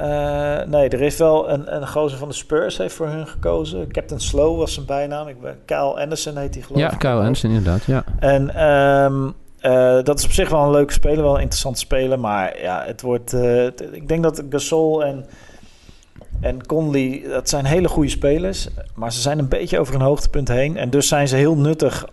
eh, 0.00 0.66
nee, 0.66 0.88
er 0.88 1.00
is 1.02 1.16
wel 1.16 1.50
een, 1.50 1.74
een 1.76 1.88
gozer 1.88 2.18
van 2.18 2.28
de 2.28 2.34
Spurs 2.34 2.78
heeft 2.78 2.94
voor 2.94 3.08
hun 3.08 3.26
gekozen. 3.26 3.92
Captain 3.92 4.20
Slow 4.20 4.58
was 4.58 4.74
zijn 4.74 4.86
bijnaam. 4.86 5.28
Ik 5.28 5.40
ben, 5.40 5.58
Kyle 5.64 6.00
Anderson 6.00 6.36
heet 6.36 6.54
hij 6.54 6.62
geloof 6.62 6.80
Ja, 6.80 6.92
ik. 6.92 6.98
Kyle 6.98 7.10
Anderson 7.12 7.50
inderdaad, 7.50 7.84
ja. 7.84 8.04
En 8.18 8.54
ehm, 8.54 9.30
eh, 9.60 10.02
dat 10.04 10.18
is 10.18 10.24
op 10.24 10.30
zich 10.32 10.48
wel 10.48 10.62
een 10.62 10.70
leuke 10.70 10.92
speler, 10.92 11.22
wel 11.22 11.34
een 11.34 11.40
interessant 11.40 11.78
speler. 11.78 12.20
Maar 12.20 12.60
ja, 12.62 12.82
het 12.86 13.02
wordt. 13.02 13.32
eh, 13.32 13.64
ik 13.92 14.08
denk 14.08 14.22
dat 14.22 14.42
Gasol 14.50 15.04
en, 15.04 15.26
en 16.40 16.66
Conley, 16.66 17.22
dat 17.28 17.48
zijn 17.48 17.64
hele 17.64 17.88
goede 17.88 18.10
spelers. 18.10 18.68
Maar 18.94 19.12
ze 19.12 19.20
zijn 19.20 19.38
een 19.38 19.48
beetje 19.48 19.78
over 19.78 19.94
een 19.94 20.00
hoogtepunt 20.00 20.48
heen. 20.48 20.76
En 20.76 20.90
dus 20.90 21.08
zijn 21.08 21.28
ze 21.28 21.36
heel 21.36 21.56
nuttig 21.56 22.06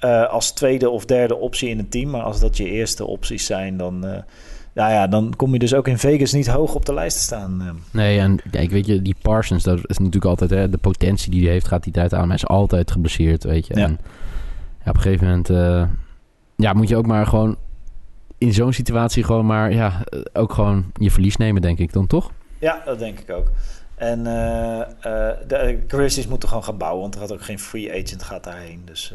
eh, 0.00 0.28
als 0.28 0.50
tweede 0.50 0.90
of 0.90 1.04
derde 1.04 1.36
optie 1.36 1.68
in 1.68 1.78
het 1.78 1.90
team. 1.90 2.10
Maar 2.10 2.22
als 2.22 2.40
dat 2.40 2.56
je 2.56 2.64
eerste 2.70 3.04
opties 3.06 3.46
zijn, 3.46 3.76
dan. 3.76 4.24
Nou 4.74 4.92
ja, 4.92 5.06
dan 5.06 5.32
kom 5.36 5.52
je 5.52 5.58
dus 5.58 5.74
ook 5.74 5.88
in 5.88 5.98
Vegas 5.98 6.32
niet 6.32 6.46
hoog 6.46 6.74
op 6.74 6.86
de 6.86 6.94
lijst 6.94 7.16
te 7.16 7.22
staan. 7.22 7.60
eh. 7.60 7.70
Nee, 7.90 8.18
en 8.18 8.38
kijk, 8.50 8.70
weet 8.70 8.86
je, 8.86 9.02
die 9.02 9.16
Parsons, 9.22 9.62
dat 9.62 9.78
is 9.82 9.98
natuurlijk 9.98 10.24
altijd... 10.24 10.50
Hè, 10.50 10.68
de 10.70 10.78
potentie 10.78 11.30
die 11.30 11.42
hij 11.42 11.52
heeft, 11.52 11.68
gaat 11.68 11.84
hij 11.84 11.92
eruit 11.96 12.14
aan. 12.14 12.26
Hij 12.26 12.34
is 12.36 12.46
altijd 12.46 12.90
geblesseerd, 12.90 13.44
weet 13.44 13.66
je. 13.66 13.76
Ja. 13.76 13.84
En 13.84 13.98
ja, 14.84 14.90
op 14.90 14.94
een 14.96 15.00
gegeven 15.02 15.26
moment... 15.26 15.50
eh, 15.50 15.84
ja, 16.56 16.72
moet 16.72 16.88
je 16.88 16.96
ook 16.96 17.06
maar 17.06 17.26
gewoon... 17.26 17.56
In 18.38 18.52
zo'n 18.52 18.72
situatie 18.72 19.24
gewoon 19.24 19.46
maar... 19.46 19.72
Ja, 19.72 20.04
eh, 20.04 20.20
ook 20.32 20.52
gewoon 20.52 20.84
je 20.94 21.10
verlies 21.10 21.36
nemen, 21.36 21.62
denk 21.62 21.78
ik 21.78 21.92
dan, 21.92 22.06
toch? 22.06 22.30
Ja, 22.58 22.82
dat 22.84 22.98
denk 22.98 23.18
ik 23.18 23.30
ook. 23.30 23.50
En 23.94 24.26
eh, 24.26 24.80
eh, 24.80 25.36
de 25.46 25.84
Grizzlies 25.88 26.26
moeten 26.26 26.48
gewoon 26.48 26.64
gaan 26.64 26.78
bouwen, 26.78 27.00
want 27.00 27.14
er 27.14 27.20
gaat 27.20 27.32
ook 27.32 27.42
geen 27.42 27.58
free 27.58 27.90
agent 27.90 28.22
gaat 28.22 28.44
daarheen. 28.44 28.82
Dus 28.84 29.14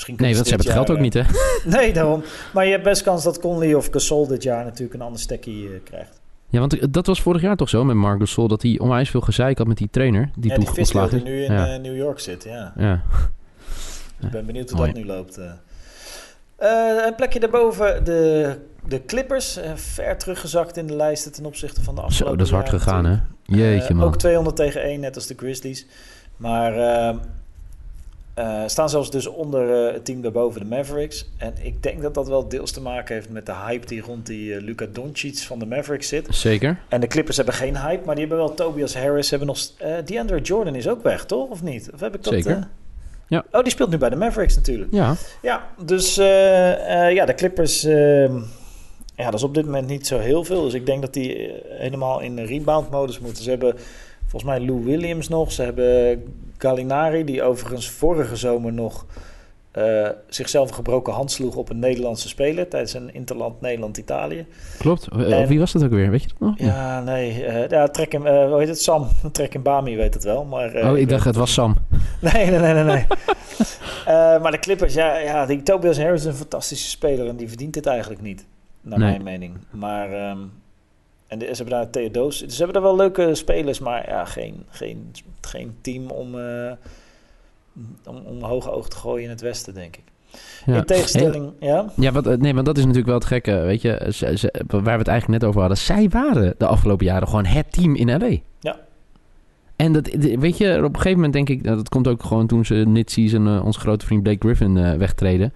misschien 0.00 0.16
Nee, 0.26 0.34
want 0.34 0.46
ze 0.46 0.54
hebben 0.54 0.72
het 0.72 0.76
geld 0.86 0.90
ook 0.96 1.02
niet, 1.02 1.14
hè? 1.14 1.20
niet. 1.22 1.60
Nee, 1.80 1.92
daarom. 1.92 2.22
Maar 2.52 2.64
je 2.64 2.70
hebt 2.70 2.84
best 2.84 3.02
kans 3.02 3.24
dat 3.24 3.38
Conley 3.40 3.74
of 3.74 3.88
Gasol 3.90 4.26
dit 4.26 4.42
jaar 4.42 4.64
natuurlijk 4.64 4.94
een 4.94 5.00
ander 5.06 5.20
stekkie 5.20 5.66
eh, 5.68 5.72
krijgt. 5.84 6.20
Ja, 6.48 6.58
want 6.58 6.92
dat 6.92 7.06
was 7.06 7.22
vorig 7.22 7.42
jaar 7.42 7.56
toch 7.56 7.68
zo 7.68 7.84
met 7.84 7.96
Marc 7.96 8.18
Gasol... 8.20 8.48
dat 8.48 8.62
hij 8.62 8.78
onwijs 8.78 9.10
veel 9.10 9.20
gezeik 9.20 9.58
had 9.58 9.66
met 9.66 9.76
die 9.76 9.88
trainer... 9.90 10.30
die 10.36 10.50
ja, 10.50 10.56
toen 10.56 10.64
die 10.64 10.74
Fizdale 10.74 11.04
ontslagen 11.04 11.24
die 11.26 11.40
is. 11.42 11.48
nu 11.48 11.54
in 11.56 11.60
ja. 11.60 11.74
eh, 11.74 11.80
New 11.80 11.96
York 11.96 12.18
zit, 12.20 12.44
ja. 12.44 12.72
ja. 12.76 13.02
Ik 14.20 14.30
ben 14.36 14.46
benieuwd 14.46 14.70
hoe 14.70 14.78
Mooi. 14.78 14.92
dat 14.92 15.02
nu 15.02 15.06
loopt. 15.08 15.38
eh. 15.38 15.50
Eh, 16.56 17.06
een 17.06 17.14
plekje 17.14 17.40
daarboven, 17.40 18.04
de, 18.04 18.56
de 18.88 19.04
Clippers. 19.04 19.56
eh, 19.56 19.70
ver 19.74 20.18
teruggezakt 20.18 20.76
in 20.76 20.86
de 20.86 20.96
lijsten 20.96 21.32
ten 21.32 21.44
opzichte 21.44 21.82
van 21.82 21.94
de 21.94 22.00
afgelopen 22.00 22.30
Zo, 22.30 22.36
dat 22.36 22.46
is 22.46 22.52
hard 22.52 22.82
gegaan, 22.82 23.04
hè? 23.04 23.16
Jeetje, 23.44 23.88
Eh, 23.88 23.94
man. 23.94 24.06
Ook 24.06 24.16
200 24.16 24.56
tegen 24.56 24.82
1, 24.82 25.00
net 25.00 25.14
als 25.14 25.26
de 25.26 25.34
Grizzlies. 25.36 25.86
Maar 26.36 26.72
Eh, 28.40 28.62
staan 28.66 28.90
zelfs 28.90 29.10
dus 29.10 29.26
onder 29.26 29.86
eh, 29.86 29.92
het 29.92 30.04
team 30.04 30.22
daarboven, 30.22 30.60
de 30.60 30.66
Mavericks. 30.66 31.28
En 31.36 31.54
ik 31.62 31.82
denk 31.82 32.02
dat 32.02 32.14
dat 32.14 32.28
wel 32.28 32.48
deels 32.48 32.70
te 32.70 32.80
maken 32.80 33.14
heeft 33.14 33.30
met 33.30 33.46
de 33.46 33.54
hype 33.54 33.86
die 33.86 34.00
rond 34.00 34.26
die 34.26 34.54
uh, 34.54 34.62
Luca 34.62 34.86
Doncic 34.92 35.38
van 35.38 35.58
de 35.58 35.66
Mavericks 35.66 36.08
zit. 36.08 36.26
Zeker. 36.30 36.78
En 36.88 37.00
de 37.00 37.06
Clippers 37.06 37.36
hebben 37.36 37.54
geen 37.54 37.76
hype, 37.76 38.04
maar 38.06 38.14
die 38.14 38.26
hebben 38.26 38.44
wel 38.44 38.54
Tobias 38.54 38.94
Harris. 38.94 39.30
Hebben 39.30 39.48
nog, 39.48 39.58
uh, 39.82 39.94
DeAndre 40.04 40.40
Jordan 40.40 40.74
is 40.74 40.88
ook 40.88 41.02
weg, 41.02 41.24
toch? 41.24 41.48
Of 41.48 41.62
niet? 41.62 41.90
Of 41.94 42.00
heb 42.00 42.14
ik 42.14 42.22
dat? 42.22 42.32
Zeker. 42.32 42.68
Ja. 43.26 43.44
Oh, 43.52 43.62
die 43.62 43.72
speelt 43.72 43.90
nu 43.90 43.98
bij 43.98 44.10
de 44.10 44.16
Mavericks 44.16 44.56
natuurlijk. 44.56 44.92
Ja. 44.92 45.14
Ja, 45.42 45.66
dus 45.84 46.14
ja, 46.14 47.24
de 47.24 47.34
Clippers... 47.36 47.84
ehm, 47.84 48.36
ja, 49.14 49.24
dat 49.24 49.34
is 49.34 49.42
op 49.42 49.54
dit 49.54 49.64
moment 49.64 49.86
niet 49.86 50.06
zo 50.06 50.18
heel 50.18 50.44
veel. 50.44 50.62
Dus 50.62 50.74
ik 50.74 50.86
denk 50.86 51.02
dat 51.02 51.12
die 51.12 51.52
helemaal 51.68 52.20
in 52.20 52.36
de 52.36 52.44
rebound-modus 52.44 53.18
moeten. 53.18 53.42
Ze 53.42 53.50
hebben 53.50 53.74
volgens 54.30 54.50
mij 54.52 54.60
Lou 54.60 54.84
Williams 54.84 55.28
nog. 55.28 55.52
Ze 55.52 55.62
hebben 55.62 56.22
Gallinari, 56.58 57.24
die 57.24 57.42
overigens 57.42 57.88
vorige 57.88 58.36
zomer 58.36 58.72
nog 58.72 59.06
uh, 59.78 60.08
zichzelf 60.28 60.68
een 60.68 60.74
gebroken 60.74 61.12
hand 61.12 61.30
sloeg 61.30 61.56
op 61.56 61.70
een 61.70 61.78
Nederlandse 61.78 62.28
speler 62.28 62.68
tijdens 62.68 62.94
een 62.94 63.14
interland 63.14 63.60
Nederland-Italië. 63.60 64.46
Klopt. 64.78 65.08
En, 65.08 65.46
Wie 65.46 65.58
was 65.58 65.72
dat 65.72 65.84
ook 65.84 65.90
weer? 65.90 66.10
Weet 66.10 66.22
je 66.22 66.28
dat 66.28 66.38
nog? 66.48 66.58
Ja, 66.58 67.00
nee. 67.00 67.46
Uh, 67.46 67.68
ja, 67.68 67.88
trek 67.88 68.12
hem, 68.12 68.26
uh, 68.26 68.48
hoe 68.48 68.58
heet 68.58 68.68
het? 68.68 68.80
Sam. 68.80 69.08
Trek 69.32 69.52
hem 69.52 69.62
Bami 69.62 69.96
weet 69.96 70.14
het 70.14 70.24
wel. 70.24 70.44
Maar, 70.44 70.90
oh, 70.90 70.98
ik 70.98 71.08
dacht 71.08 71.24
het 71.24 71.36
was 71.36 71.52
Sam. 71.52 71.76
Nee, 72.20 72.50
nee, 72.50 72.58
nee, 72.58 72.74
nee. 72.74 72.84
nee. 72.84 73.06
maar 74.38 74.50
de 74.50 74.58
Clippers, 74.58 74.94
ja, 74.94 75.18
ja, 75.18 75.46
die 75.46 75.62
Tobias 75.62 75.98
Harris 75.98 76.20
is 76.20 76.26
een 76.26 76.34
fantastische 76.34 76.88
speler 76.88 77.28
en 77.28 77.36
die 77.36 77.48
verdient 77.48 77.74
het 77.74 77.86
eigenlijk 77.86 78.22
niet, 78.22 78.46
naar 78.80 78.98
Nee. 78.98 79.08
mijn 79.08 79.22
mening. 79.22 79.56
Maar 79.70 80.30
um, 80.30 80.50
en 81.30 81.38
de, 81.38 81.44
ze 81.44 81.54
hebben 81.54 81.74
daar 81.74 81.90
Theodoos. 81.90 82.38
Ze 82.38 82.56
hebben 82.56 82.72
daar 82.72 82.82
wel 82.82 82.96
leuke 82.96 83.34
spelers, 83.34 83.78
maar 83.78 84.08
ja, 84.08 84.24
geen, 84.24 84.64
geen, 84.68 85.10
geen 85.40 85.76
team 85.80 86.10
om, 86.10 86.34
uh, 86.34 86.72
om, 88.06 88.16
om 88.16 88.42
hoge 88.42 88.70
oog 88.70 88.88
te 88.88 88.96
gooien 88.96 89.24
in 89.24 89.30
het 89.30 89.40
westen, 89.40 89.74
denk 89.74 89.96
ik. 89.96 90.02
Ja. 90.66 90.76
In 90.76 90.84
tegenstelling, 90.84 91.52
ja? 91.60 91.92
Ja, 91.96 92.12
wat, 92.12 92.38
nee, 92.38 92.54
want 92.54 92.66
dat 92.66 92.76
is 92.76 92.82
natuurlijk 92.82 93.08
wel 93.08 93.18
het 93.18 93.26
gekke. 93.26 93.52
Weet 93.52 93.82
je, 93.82 94.08
ze, 94.12 94.36
ze, 94.36 94.64
waar 94.66 94.82
we 94.82 94.90
het 94.90 95.08
eigenlijk 95.08 95.40
net 95.40 95.44
over 95.44 95.60
hadden. 95.60 95.78
Zij 95.78 96.08
waren 96.08 96.54
de 96.58 96.66
afgelopen 96.66 97.06
jaren 97.06 97.28
gewoon 97.28 97.44
het 97.44 97.72
team 97.72 97.94
in 97.94 98.18
LA. 98.18 98.36
Ja. 98.60 98.76
En 99.76 99.92
dat, 99.92 100.08
weet 100.38 100.58
je, 100.58 100.76
op 100.76 100.84
een 100.84 100.94
gegeven 100.94 101.14
moment 101.14 101.32
denk 101.32 101.48
ik, 101.48 101.64
dat 101.64 101.88
komt 101.88 102.08
ook 102.08 102.22
gewoon 102.22 102.46
toen 102.46 102.64
ze 102.64 102.74
mid-season 102.74 103.46
uh, 103.46 103.64
onze 103.64 103.80
grote 103.80 104.06
vriend 104.06 104.22
Blake 104.22 104.38
Griffin 104.38 104.76
uh, 104.76 104.94
wegtreden. 104.94 105.52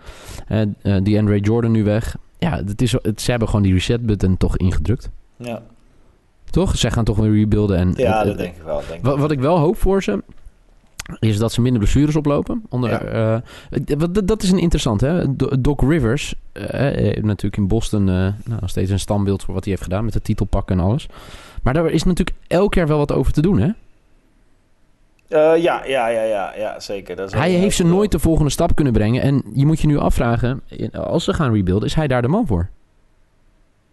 Die 1.03 1.19
Andre 1.19 1.41
Jordan 1.41 1.71
nu 1.71 1.85
weg. 1.85 2.17
Ja, 2.39 2.63
het 2.67 2.83
is, 2.83 2.93
het, 2.93 3.21
ze 3.21 3.31
hebben 3.31 3.49
gewoon 3.49 3.65
die 3.65 3.73
reset 3.73 4.07
button 4.07 4.37
toch 4.37 4.57
ingedrukt. 4.57 5.11
Ja. 5.37 5.63
Toch? 6.51 6.77
Zij 6.77 6.91
gaan 6.91 7.05
toch 7.05 7.17
weer 7.17 7.33
rebuilden. 7.33 7.77
En, 7.77 7.93
ja, 7.97 8.25
dat 8.25 8.37
denk 8.37 8.57
ik 8.57 8.63
wel. 8.63 8.83
Denk 8.89 9.05
wat, 9.05 9.19
wat, 9.19 9.31
ik 9.31 9.41
wel 9.41 9.59
hoop 9.59 9.77
voor 9.77 10.03
ze, 10.03 10.23
is 11.19 11.39
dat 11.39 11.53
ze 11.53 11.61
minder 11.61 11.81
blessures 11.81 12.17
oplopen. 12.17 12.63
Onder, 12.69 12.91
ja. 12.91 13.43
uh, 13.71 13.99
dat, 13.99 14.29
dat 14.29 14.43
is 14.43 14.51
een 14.51 14.59
interessant, 14.59 15.01
hè? 15.01 15.37
Doc 15.61 15.81
Rivers, 15.81 16.35
uh, 16.53 16.63
natuurlijk 17.23 17.57
in 17.57 17.69
Boston 17.69 18.01
uh, 18.01 18.15
nou, 18.45 18.61
nog 18.61 18.71
steeds 18.71 18.91
een 18.91 19.01
standbeeld 19.01 19.43
voor 19.43 19.55
wat 19.55 19.63
hij 19.65 19.73
heeft 19.73 19.85
gedaan 19.85 20.05
met 20.05 20.13
de 20.13 20.23
titelpak 20.23 20.71
en 20.71 20.81
alles. 20.81 21.09
Maar 21.63 21.75
daar 21.75 21.91
is 21.91 22.05
natuurlijk 22.05 22.37
elk 22.47 22.75
jaar 22.75 22.87
wel 22.87 22.99
wat 22.99 23.13
over 23.13 23.33
te 23.33 23.43
doen, 23.43 23.59
hè? 23.59 23.69
Uh, 25.29 25.63
ja, 25.63 25.85
ja, 25.85 26.09
ja, 26.09 26.23
ja, 26.23 26.55
ja, 26.57 26.81
zeker. 26.81 27.17
Dat 27.17 27.27
is 27.27 27.35
hij 27.35 27.51
heeft 27.51 27.77
ze 27.77 27.85
nooit 27.85 28.13
de 28.13 28.19
volgende 28.19 28.51
stap 28.51 28.75
kunnen 28.75 28.93
brengen. 28.93 29.23
En 29.23 29.43
je 29.55 29.67
moet 29.67 29.81
je 29.81 29.87
nu 29.87 29.99
afvragen, 29.99 30.63
als 30.93 31.25
ze 31.25 31.33
gaan 31.33 31.55
rebuilden, 31.55 31.89
is 31.89 31.95
hij 31.95 32.07
daar 32.07 32.23
de 32.23 32.29
man 32.29 32.47
voor? 32.47 32.69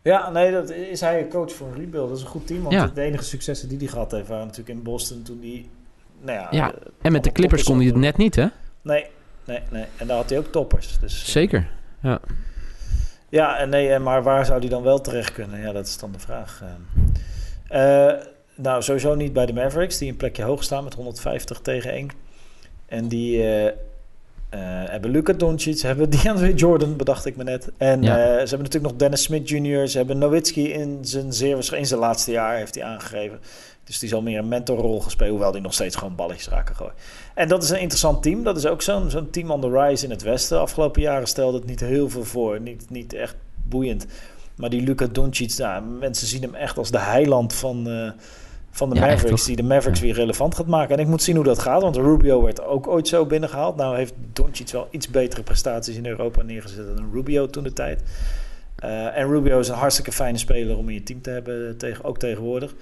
Ja, 0.03 0.29
nee, 0.29 0.51
dat 0.51 0.69
is 0.69 1.01
hij 1.01 1.27
coach 1.27 1.51
voor 1.51 1.67
een 1.67 1.75
rebuild. 1.75 2.07
Dat 2.09 2.17
is 2.17 2.23
een 2.23 2.29
goed 2.29 2.47
team. 2.47 2.61
Want 2.61 2.73
ja. 2.73 2.87
de 2.87 3.01
enige 3.01 3.23
successen 3.23 3.69
die 3.69 3.77
hij 3.77 3.87
gehad 3.87 4.11
heeft 4.11 4.27
waren 4.27 4.45
natuurlijk 4.45 4.77
in 4.77 4.83
Boston 4.83 5.21
toen 5.21 5.39
hij... 5.41 5.65
Nou 6.21 6.37
ja, 6.39 6.47
ja. 6.51 6.73
en 7.01 7.11
met 7.11 7.23
de 7.23 7.31
Clippers 7.31 7.63
kon 7.63 7.77
hij 7.77 7.85
het 7.85 7.95
net 7.95 8.17
niet, 8.17 8.35
hè? 8.35 8.47
Nee, 8.81 9.05
nee, 9.45 9.59
nee. 9.69 9.85
En 9.97 10.07
daar 10.07 10.17
had 10.17 10.29
hij 10.29 10.39
ook 10.39 10.51
toppers. 10.51 10.99
Dus, 10.99 11.31
Zeker, 11.31 11.69
ja. 12.01 12.19
Ja, 13.29 13.57
en 13.57 13.69
nee, 13.69 13.99
maar 13.99 14.23
waar 14.23 14.45
zou 14.45 14.59
hij 14.59 14.69
dan 14.69 14.83
wel 14.83 15.01
terecht 15.01 15.33
kunnen? 15.33 15.59
Ja, 15.59 15.71
dat 15.71 15.87
is 15.87 15.97
dan 15.97 16.11
de 16.11 16.19
vraag. 16.19 16.63
Uh, 17.71 18.13
nou, 18.55 18.81
sowieso 18.81 19.15
niet 19.15 19.33
bij 19.33 19.45
de 19.45 19.53
Mavericks, 19.53 19.97
die 19.97 20.09
een 20.09 20.17
plekje 20.17 20.43
hoog 20.43 20.63
staan 20.63 20.83
met 20.83 20.93
150 20.93 21.59
tegen 21.59 21.91
1. 21.91 22.09
En 22.85 23.07
die 23.07 23.37
uh, 23.37 23.71
hebben 24.59 25.11
Luca 25.11 25.33
Doncic, 25.33 25.79
hebben 25.79 26.09
DeAndre 26.21 26.53
Jordan, 26.53 26.95
bedacht 26.95 27.25
ik 27.25 27.35
me 27.35 27.43
net. 27.43 27.71
En 27.77 28.01
ja. 28.01 28.17
uh, 28.17 28.23
ze 28.23 28.37
hebben 28.37 28.57
natuurlijk 28.57 28.83
nog 28.83 28.95
Dennis 28.95 29.21
Smith 29.21 29.49
Jr., 29.49 29.87
ze 29.87 29.97
hebben 29.97 30.17
Nowitzki 30.17 30.71
in 30.71 30.97
zijn, 31.01 31.33
zeer, 31.33 31.75
in 31.77 31.85
zijn 31.85 31.99
laatste 31.99 32.31
jaar, 32.31 32.55
heeft 32.55 32.75
hij 32.75 32.83
aangegeven. 32.83 33.39
Dus 33.83 33.99
die 33.99 34.09
zal 34.09 34.21
meer 34.21 34.39
een 34.39 34.47
mentorrol 34.47 34.99
gespeeld, 34.99 35.29
hoewel 35.29 35.51
die 35.51 35.61
nog 35.61 35.73
steeds 35.73 35.95
gewoon 35.95 36.15
balletjes 36.15 36.47
raken 36.47 36.75
gooien. 36.75 36.93
En 37.35 37.47
dat 37.47 37.63
is 37.63 37.69
een 37.69 37.79
interessant 37.79 38.23
team. 38.23 38.43
Dat 38.43 38.57
is 38.57 38.65
ook 38.65 38.81
zo'n 38.81 39.09
zo'n 39.09 39.29
team 39.29 39.51
on 39.51 39.61
the 39.61 39.69
rise 39.69 40.03
in 40.03 40.09
het 40.11 40.21
Westen. 40.21 40.57
De 40.57 40.63
afgelopen 40.63 41.01
jaren 41.01 41.27
stelde 41.27 41.57
het 41.57 41.67
niet 41.67 41.79
heel 41.79 42.09
veel 42.09 42.23
voor. 42.23 42.61
Niet, 42.61 42.89
niet 42.89 43.13
echt 43.13 43.35
boeiend. 43.63 44.05
Maar 44.55 44.69
die 44.69 44.81
Luca 44.81 45.05
Doncic, 45.05 45.57
nou, 45.57 45.83
mensen 45.83 46.27
zien 46.27 46.41
hem 46.41 46.55
echt 46.55 46.77
als 46.77 46.91
de 46.91 46.99
heiland 46.99 47.53
van, 47.53 47.87
uh, 47.87 48.11
van 48.71 48.89
de 48.89 48.95
Ja, 48.95 49.05
Mavericks. 49.05 49.45
die 49.45 49.55
de 49.55 49.63
Mavericks 49.63 49.99
weer 49.99 50.13
relevant 50.13 50.55
gaat 50.55 50.67
maken. 50.67 50.95
En 50.95 51.01
ik 51.01 51.07
moet 51.07 51.23
zien 51.23 51.35
hoe 51.35 51.45
dat 51.45 51.59
gaat. 51.59 51.81
Want 51.81 51.95
Rubio 51.95 52.43
werd 52.43 52.63
ook 52.63 52.87
ooit 52.87 53.07
zo 53.07 53.25
binnengehaald. 53.25 53.75
Nou 53.75 53.97
heeft 53.97 54.13
Doncic 54.33 54.69
wel 54.69 54.87
iets 54.91 55.09
betere 55.09 55.43
prestaties 55.43 55.95
in 55.95 56.05
Europa 56.05 56.41
neergezet 56.41 56.97
dan 56.97 57.09
Rubio 57.13 57.47
toen 57.47 57.63
de 57.63 57.73
tijd. 57.73 58.03
Uh, 58.83 59.17
en 59.17 59.27
Rubio 59.27 59.59
is 59.59 59.67
een 59.67 59.75
hartstikke 59.75 60.11
fijne 60.11 60.37
speler 60.37 60.77
om 60.77 60.87
in 60.87 60.93
je 60.93 61.03
team 61.03 61.21
te 61.21 61.29
hebben, 61.29 61.77
tegen, 61.77 62.03
ook 62.03 62.17
tegenwoordig. 62.17 62.75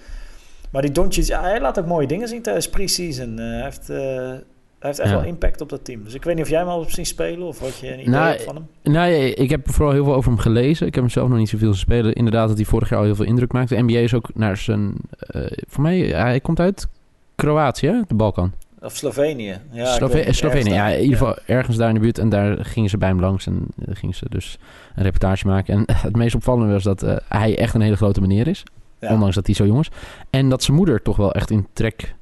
Maar 0.72 0.82
die 0.82 0.92
Doncic, 0.92 1.26
ja, 1.26 1.42
hij 1.42 1.62
laat 1.62 1.80
ook 1.80 1.86
mooie 1.86 2.08
dingen 2.08 2.28
zien 2.28 2.42
tijdens 2.42 2.70
pre-season. 2.70 3.40
Uh, 3.40 3.46
hij 3.46 3.64
heeft, 3.64 3.90
uh, 3.90 4.32
hij 4.80 4.90
heeft 4.90 5.00
echt 5.00 5.10
Ja. 5.10 5.16
wel 5.16 5.26
impact 5.26 5.62
op 5.62 5.70
dat 5.70 5.86
team. 5.86 6.04
Dus 6.04 6.14
ik 6.14 6.24
weet 6.24 6.36
niet 6.36 6.44
of 6.44 6.50
jij 6.50 6.60
hem 6.60 6.68
al 6.68 6.80
hebt 6.82 6.94
zien 6.94 7.06
spelen 7.06 7.48
of 7.48 7.60
wat 7.60 7.78
je 7.80 7.88
een 7.88 7.94
idee 8.00 8.10
Nou, 8.10 8.28
hebt 8.30 8.44
van 8.44 8.56
hem. 8.56 8.68
Nou, 8.94 9.12
ik 9.14 9.50
heb 9.50 9.72
vooral 9.72 9.94
heel 9.94 10.04
veel 10.04 10.14
over 10.14 10.32
hem 10.32 10.40
gelezen. 10.40 10.88
Ik 10.88 10.94
heb 10.94 11.04
hem 11.04 11.12
zelf 11.14 11.30
nog 11.30 11.38
niet 11.38 11.50
zoveel 11.50 11.74
spelen. 11.74 12.14
Inderdaad, 12.14 12.48
dat 12.48 12.58
hij 12.58 12.66
vorig 12.66 12.90
jaar 12.90 13.00
al 13.00 13.06
heel 13.06 13.16
veel 13.16 13.26
indruk 13.26 13.52
maakte. 13.52 13.76
De 13.76 13.82
NBA 13.82 13.98
is 13.98 14.14
ook 14.14 14.30
naar 14.34 14.58
zijn... 14.58 14.94
eh, 15.20 15.42
voor 15.68 15.84
mij, 15.84 15.98
hij 16.00 16.40
komt 16.40 16.60
uit 16.60 16.88
Kroatië, 17.36 18.04
de 18.08 18.14
Balkan. 18.16 18.52
Of 18.82 18.96
Slovenië. 18.96 19.58
Ja, 19.72 19.86
Slove- 19.86 20.34
Slovenië, 20.34 20.70
ja, 20.74 20.88
in 20.90 21.02
ieder 21.04 21.18
geval 21.18 21.38
ergens 21.46 21.78
daar 21.78 21.88
in 21.88 21.94
de 21.94 22.00
buurt. 22.00 22.18
En 22.18 22.30
daar 22.30 22.66
gingen 22.66 22.90
ze 22.90 22.98
bij 22.98 23.10
hem 23.10 23.20
langs 23.20 23.48
en 23.48 23.68
uh, 23.88 23.96
gingen 23.96 24.16
ze 24.16 24.26
dus 24.30 24.58
een 24.96 25.04
reportage 25.04 25.48
maken. 25.48 25.74
En 25.74 25.84
het 26.08 26.16
meest 26.16 26.36
opvallende 26.36 26.74
was 26.74 26.84
dat 26.84 27.04
eh, 27.04 27.16
hij 27.28 27.58
echt 27.58 27.74
een 27.74 27.82
hele 27.82 27.96
grote 27.96 28.22
meneer 28.22 28.48
is. 28.48 28.64
Ja. 29.00 29.14
Ondanks 29.14 29.36
dat 29.36 29.46
hij 29.46 29.56
zo 29.56 29.66
jong 29.66 29.80
is. 29.80 29.90
En 30.30 30.50
dat 30.50 30.64
zijn 30.64 30.78
moeder 30.78 31.02
toch 31.02 31.18
wel 31.18 31.32
echt 31.34 31.50
in 31.52 31.68
trek... 31.74 32.16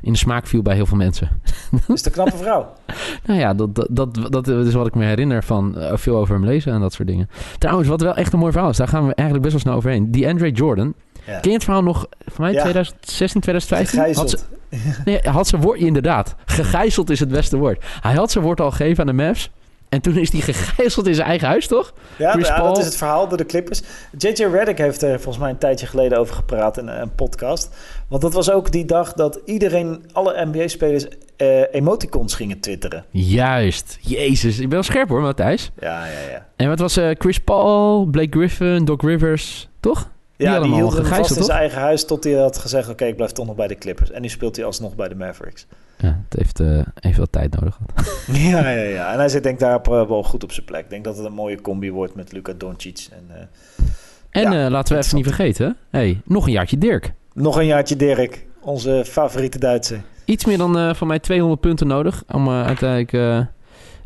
In 0.00 0.12
de 0.12 0.18
smaak 0.18 0.46
viel 0.46 0.62
bij 0.62 0.74
heel 0.74 0.86
veel 0.86 0.96
mensen. 0.96 1.40
Is 1.94 2.02
de 2.02 2.10
knappe 2.10 2.36
vrouw. 2.36 2.72
Nou 3.26 3.40
ja, 3.40 3.54
dat, 3.54 3.74
dat, 3.74 3.88
dat, 4.14 4.14
dat 4.30 4.48
is 4.48 4.72
wat 4.74 4.86
ik 4.86 4.94
me 4.94 5.04
herinner 5.04 5.44
van 5.44 5.78
eh, 5.78 5.96
veel 5.96 6.16
over 6.16 6.34
hem 6.34 6.44
lezen 6.44 6.72
en 6.72 6.80
dat 6.80 6.92
soort 6.92 7.08
dingen. 7.08 7.28
Trouwens, 7.58 7.88
wat 7.88 8.00
wel 8.00 8.14
echt 8.14 8.32
een 8.32 8.38
mooi 8.38 8.52
verhaal 8.52 8.70
is, 8.70 8.76
daar 8.76 8.88
gaan 8.88 9.06
we 9.06 9.14
eigenlijk 9.14 9.40
best 9.48 9.52
wel 9.52 9.60
snel 9.62 9.74
overheen. 9.74 10.10
Die 10.10 10.28
Andre 10.28 10.50
Jordan. 10.50 10.94
Ja. 11.26 11.38
Ken 11.38 11.50
je 11.50 11.56
het 11.56 11.64
verhaal 11.64 11.82
nog 11.82 12.06
van 12.26 12.44
mij 12.44 12.52
Ja. 12.52 12.60
2016, 12.62 13.40
2015? 13.40 13.98
Had 14.22 14.30
ze, 14.30 14.36
Gegijzeld. 14.70 15.04
nee, 15.04 15.18
hij 15.22 15.32
had 15.32 15.48
zijn 15.48 15.62
woord, 15.62 15.78
inderdaad. 15.78 16.34
Gegijzeld 16.44 17.10
is 17.10 17.20
het 17.20 17.28
beste 17.28 17.56
woord. 17.56 17.84
Hij 18.00 18.14
had 18.14 18.30
zijn 18.30 18.44
woord 18.44 18.60
al 18.60 18.70
gegeven 18.70 19.00
aan 19.08 19.16
de 19.16 19.22
Mavs. 19.22 19.50
En 19.88 20.00
toen 20.00 20.16
is 20.16 20.32
hij 20.32 20.40
gegijzeld 20.40 21.06
in 21.06 21.14
zijn 21.14 21.26
eigen 21.26 21.48
huis, 21.48 21.66
toch? 21.66 21.92
Ja, 22.16 22.32
Chris 22.32 22.48
Paul. 22.48 22.66
dat 22.66 22.78
is 22.78 22.84
het 22.84 22.96
verhaal 22.96 23.28
door 23.28 23.38
de 23.38 23.46
Clippers. 23.46 23.82
JJ 24.18 24.44
Redick 24.44 24.78
heeft 24.78 25.02
er 25.02 25.14
volgens 25.14 25.38
mij 25.38 25.50
een 25.50 25.58
tijdje 25.58 25.86
geleden 25.86 26.18
over 26.18 26.34
gepraat 26.34 26.78
in 26.78 26.88
een 26.88 27.14
podcast. 27.14 27.76
Want 28.08 28.22
dat 28.22 28.32
was 28.32 28.50
ook 28.50 28.72
die 28.72 28.84
dag 28.84 29.12
dat 29.12 29.40
iedereen, 29.44 30.04
alle 30.12 30.46
NBA-spelers, 30.46 31.06
eh, 31.36 31.74
emoticons 31.74 32.34
gingen 32.34 32.60
twitteren. 32.60 33.04
Juist. 33.10 33.98
Jezus, 34.00 34.54
ik 34.54 34.60
ben 34.60 34.70
wel 34.70 34.82
scherp 34.82 35.08
hoor, 35.08 35.20
Matthijs. 35.20 35.70
Ja, 35.80 36.06
ja, 36.06 36.30
ja. 36.30 36.46
En 36.56 36.68
wat 36.68 36.78
was 36.78 36.96
eh, 36.96 37.10
Chris 37.18 37.38
Paul, 37.40 38.04
Blake 38.04 38.38
Griffin, 38.38 38.84
Doc 38.84 39.02
Rivers, 39.02 39.68
toch? 39.80 40.10
Ja, 40.38 40.60
die 40.60 40.74
hield 40.74 40.92
hem 40.92 41.04
vast 41.04 41.36
in 41.36 41.42
zijn 41.44 41.58
eigen 41.58 41.80
huis 41.80 42.04
tot 42.04 42.24
hij 42.24 42.32
had 42.32 42.58
gezegd... 42.58 42.88
oké, 42.88 43.04
ik 43.04 43.16
blijf 43.16 43.30
toch 43.32 43.46
nog 43.46 43.56
bij 43.56 43.66
de 43.66 43.74
Clippers. 43.74 44.10
En 44.10 44.22
nu 44.22 44.28
speelt 44.28 44.56
hij 44.56 44.64
alsnog 44.64 44.94
bij 44.94 45.08
de 45.08 45.14
Mavericks. 45.14 45.66
Ja, 45.96 46.20
het 46.28 46.38
heeft, 46.38 46.60
eh, 46.60 46.80
heeft 46.94 47.16
wel 47.16 47.26
tijd 47.30 47.60
nodig 47.60 47.78
gehad. 47.94 48.22
ja, 48.52 48.70
ja, 48.70 48.82
ja. 48.82 49.12
En 49.12 49.18
hij 49.18 49.28
zit 49.28 49.42
denk 49.42 49.54
ik 49.54 49.60
daar 49.60 49.80
eh, 49.80 50.08
wel 50.08 50.22
goed 50.22 50.44
op 50.44 50.52
zijn 50.52 50.66
plek. 50.66 50.84
Ik 50.84 50.90
denk 50.90 51.04
dat 51.04 51.16
het 51.16 51.26
een 51.26 51.32
mooie 51.32 51.60
combi 51.60 51.92
wordt 51.92 52.14
met 52.14 52.32
Luka 52.32 52.52
Doncic. 52.56 53.08
En, 53.10 53.36
eh, 53.36 54.42
En 54.42 54.52
Ja, 54.52 54.64
eh, 54.64 54.70
laten 54.70 54.96
we 54.96 55.02
even 55.02 55.16
niet 55.16 55.26
vergeten, 55.26 55.76
hey, 55.90 56.20
nog 56.24 56.46
een 56.46 56.52
jaartje 56.52 56.78
Dirk. 56.78 57.12
nog 57.32 57.56
een 57.56 57.66
jaartje 57.66 57.96
Dirk, 57.96 58.46
onze 58.60 59.02
favoriete 59.06 59.58
Duitser. 59.58 60.00
Iets 60.24 60.44
meer 60.44 60.58
dan 60.58 60.78
eh, 60.78 60.94
van 60.94 61.06
mij 61.06 61.18
200 61.18 61.60
punten 61.60 61.86
nodig 61.86 62.22
om 62.32 62.46
eh, 62.46 62.64
uiteindelijk 62.66 63.12
eh, 63.12 63.40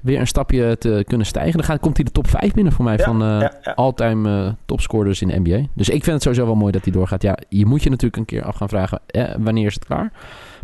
weer 0.02 0.20
een 0.20 0.26
stapje 0.26 0.78
te 0.78 1.04
kunnen 1.06 1.26
stijgen. 1.26 1.52
Dan 1.52 1.64
gaat, 1.64 1.80
komt 1.80 1.96
hij 1.96 2.04
de 2.04 2.10
top 2.10 2.26
5 2.28 2.52
binnen 2.52 2.72
voor 2.72 2.84
mij 2.84 2.96
Ja, 2.96 3.04
van 3.04 3.18
ja, 3.18 3.52
ja. 3.62 3.72
all-time 3.72 4.44
eh, 4.46 4.52
topscorers 4.66 5.22
in 5.22 5.28
de 5.28 5.38
NBA. 5.40 5.66
Dus 5.74 5.88
ik 5.88 6.02
vind 6.04 6.06
het 6.14 6.22
sowieso 6.22 6.44
wel 6.46 6.54
mooi 6.54 6.72
dat 6.72 6.84
hij 6.84 6.92
doorgaat. 6.92 7.22
Ja, 7.22 7.36
je 7.48 7.66
moet 7.66 7.82
je 7.82 7.90
natuurlijk 7.90 8.16
een 8.16 8.24
keer 8.24 8.44
af 8.44 8.56
gaan 8.56 8.68
vragen, 8.68 9.00
eh, 9.06 9.34
wanneer 9.38 9.66
is 9.66 9.74
het 9.74 9.84
klaar? 9.84 10.12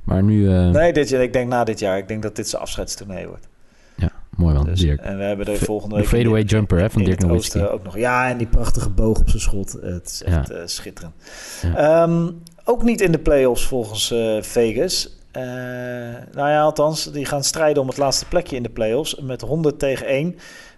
Maar 0.04 0.22
nu, 0.22 0.48
eh, 0.54 0.70
Nee, 0.70 0.92
dit, 0.92 1.08
jaar- 1.08 1.22
ik 1.22 1.32
denk 1.32 1.48
na 1.48 1.64
dit 1.64 1.78
jaar. 1.78 1.98
Ik 1.98 2.08
denk 2.08 2.22
dat 2.22 2.36
dit 2.36 2.48
zijn 2.48 2.62
afscheidstournee 2.62 3.26
wordt. 3.26 3.48
mooi 4.36 4.54
man, 4.54 4.64
Dus, 4.64 4.80
Dirk. 4.80 5.00
en 5.00 5.16
we 5.18 5.22
hebben 5.24 5.46
Fa- 5.46 5.64
volgende 5.64 5.94
de 5.94 6.00
week... 6.00 6.10
in- 6.10 6.16
fadeaway 6.18 6.42
jumper, 6.42 6.78
hè, 6.78 6.90
van 6.90 7.04
Dirk 7.04 7.20
Nowitzki. 7.20 7.60
ook 7.62 7.84
nog. 7.84 7.96
Ja, 7.98 8.28
en 8.28 8.36
die 8.36 8.46
prachtige 8.46 8.90
boog 8.90 9.18
op 9.18 9.28
zijn 9.28 9.42
schot. 9.42 9.72
Het 9.82 10.06
is 10.06 10.22
echt 10.22 10.52
schitterend. 10.64 11.14
Ja. 11.62 12.02
Ehm, 12.02 12.30
ook 12.64 12.82
niet 12.82 13.00
in 13.00 13.12
de 13.12 13.18
playoffs 13.18 13.66
volgens 13.66 14.14
Vegas. 14.40 15.17
Eh, 15.42 16.34
nou 16.34 16.48
ja, 16.50 16.60
althans, 16.60 17.04
die 17.12 17.24
gaan 17.24 17.44
strijden 17.44 17.82
om 17.82 17.88
het 17.88 17.96
laatste 17.96 18.26
plekje 18.26 18.56
in 18.56 18.62
de 18.62 18.68
playoffs 18.68 19.20
met 19.20 19.40
100 19.40 19.78
tegen 19.78 20.06
1. 20.06 20.36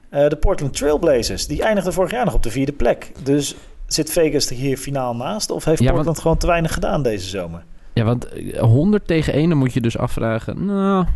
Eh, 0.09 0.29
de 0.29 0.37
Portland 0.37 0.77
Trailblazers, 0.77 1.47
die 1.47 1.63
eindigden 1.63 1.93
vorig 1.93 2.11
jaar 2.11 2.25
nog 2.25 2.35
op 2.35 2.43
de 2.43 2.51
vierde 2.51 2.73
plek. 2.73 3.13
Dus 3.23 3.55
zit 3.87 4.11
Vegas 4.13 4.51
er 4.51 4.57
hier 4.57 4.77
finaal 4.77 5.17
naast? 5.17 5.51
Of 5.51 5.65
heeft 5.65 5.79
Ja, 5.79 5.85
want- 5.85 5.95
Portland 5.97 6.21
gewoon 6.21 6.37
te 6.37 6.47
weinig 6.47 6.73
gedaan 6.75 7.03
deze 7.03 7.29
zomer? 7.29 7.63
Ja, 7.93 8.05
want 8.05 8.29
eh, 8.29 8.61
100 8.61 9.07
tegen 9.07 9.33
1, 9.33 9.49
dan 9.49 9.59
moet 9.59 9.73
je 9.73 9.81
dus 9.81 9.99
afvragen. 9.99 10.65
Nou, 10.67 11.07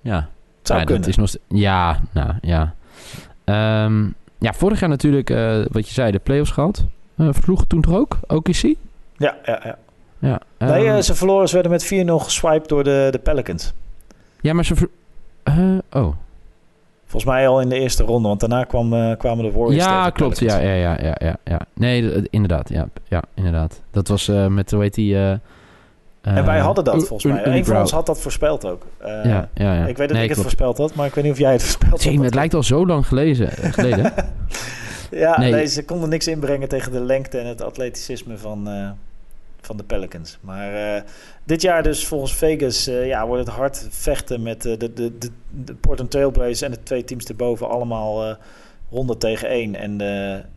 ja. 0.00 0.28
Zou 0.62 0.78
Ja, 0.78 0.84
kunnen. 0.84 1.02
Dat 1.02 1.10
is 1.10 1.16
nog 1.34 1.58
ja, 1.60 2.00
nou 2.12 2.32
ja. 2.40 2.74
Ehm, 3.44 4.04
ja, 4.38 4.52
vorig 4.52 4.80
jaar 4.80 4.88
natuurlijk, 4.88 5.30
eh, 5.30 5.64
wat 5.70 5.86
je 5.88 5.92
zei, 5.94 6.10
de 6.12 6.18
playoffs 6.18 6.50
gehad. 6.50 6.84
Eh 7.16 7.28
versloegen 7.30 7.66
toen 7.68 7.80
toch 7.80 7.94
ook? 7.94 8.18
OKC? 8.26 8.62
Ja, 9.16 9.36
ja, 9.44 9.60
ja. 9.64 9.78
Ja. 10.22 10.40
nee, 10.58 10.86
ehm, 10.86 10.96
eh, 10.96 11.02
ze 11.02 11.14
verloren. 11.14 11.48
Ze 11.48 11.54
werden 11.54 11.72
met 11.72 11.84
4-0 11.84 12.18
geswiped 12.24 12.68
door 12.68 12.84
de, 12.84 13.08
de 13.10 13.18
Pelicans. 13.18 13.72
ja, 14.40 14.52
maar 14.52 14.64
ze... 14.64 14.88
oh. 15.92 16.14
Volgens 17.06 17.32
mij 17.32 17.48
al 17.48 17.60
in 17.60 17.68
de 17.68 17.78
eerste 17.78 18.02
ronde, 18.02 18.28
want 18.28 18.40
daarna 18.40 18.64
kwam, 18.64 18.94
eh, 18.94 19.16
kwamen 19.18 19.44
de 19.44 19.50
Warriors 19.50 19.84
Ja, 19.84 20.04
de 20.06 20.12
klopt. 20.12 20.38
Ja, 20.38 20.58
ja, 20.58 20.72
ja, 20.72 20.98
ja, 21.02 21.16
ja, 21.18 21.36
ja. 21.44 21.60
Nee, 21.74 22.28
inderdaad. 22.30 22.68
Ja, 22.68 22.88
ja, 23.08 23.22
inderdaad. 23.34 23.80
Dat 23.90 24.08
was 24.08 24.28
eh, 24.28 24.46
met, 24.46 24.70
hoe 24.70 24.82
heet 24.82 24.94
die... 24.94 25.16
En 25.16 26.44
wij 26.44 26.58
hadden 26.58 26.84
dat 26.84 27.06
volgens 27.06 27.32
mij. 27.32 27.46
Een 27.46 27.64
van 27.64 27.76
ons 27.76 27.90
had 27.90 28.06
dat 28.06 28.20
voorspeld 28.20 28.64
ook. 28.64 28.86
Ja, 29.00 29.22
ja, 29.54 29.74
ja. 29.74 29.86
Ik 29.86 29.96
weet 29.96 30.08
dat 30.08 30.16
Nee, 30.16 30.22
ik 30.24 30.30
het 30.30 30.40
voorspeld 30.40 30.78
had, 30.78 30.94
maar 30.94 31.06
ik 31.06 31.14
weet 31.14 31.24
niet 31.24 31.32
of 31.32 31.38
jij 31.38 31.52
het 31.52 31.62
voorspeld 31.62 31.90
had. 31.90 32.02
Jee, 32.02 32.20
het 32.20 32.34
lijkt 32.34 32.54
al 32.54 32.62
zo 32.62 32.86
lang 32.86 33.06
gelezen, 33.06 33.48
geleden. 33.50 34.12
Ja, 35.10 35.38
Nee. 35.38 35.52
nee. 35.52 35.66
ze 35.66 35.84
konden 35.84 36.08
niks 36.08 36.26
inbrengen 36.26 36.68
tegen 36.68 36.92
de 36.92 37.00
lengte 37.00 37.38
en 37.38 37.46
het 37.46 37.62
atleticisme 37.62 38.38
van, 38.38 38.68
van 39.66 39.76
de 39.76 39.82
Pelicans. 39.82 40.38
Maar 40.40 40.74
eh, 40.74 41.02
dit 41.44 41.62
jaar 41.62 41.82
dus 41.82 42.06
volgens 42.06 42.34
Vegas 42.34 42.86
eh, 42.86 43.06
ja, 43.06 43.26
wordt 43.26 43.46
het 43.46 43.54
hard 43.54 43.86
vechten 43.90 44.42
met 44.42 44.66
eh, 44.66 44.78
de, 44.78 44.92
de, 44.92 45.18
de, 45.18 45.30
de 45.64 45.74
Portland 45.74 46.10
Trailblazers 46.10 46.62
en 46.62 46.70
de 46.70 46.82
twee 46.82 47.04
teams 47.04 47.24
erboven 47.24 47.68
allemaal 47.68 48.28
eh 48.28 48.36
100 48.88 49.20
tegen 49.20 49.48
1. 49.48 49.74
En 49.74 49.98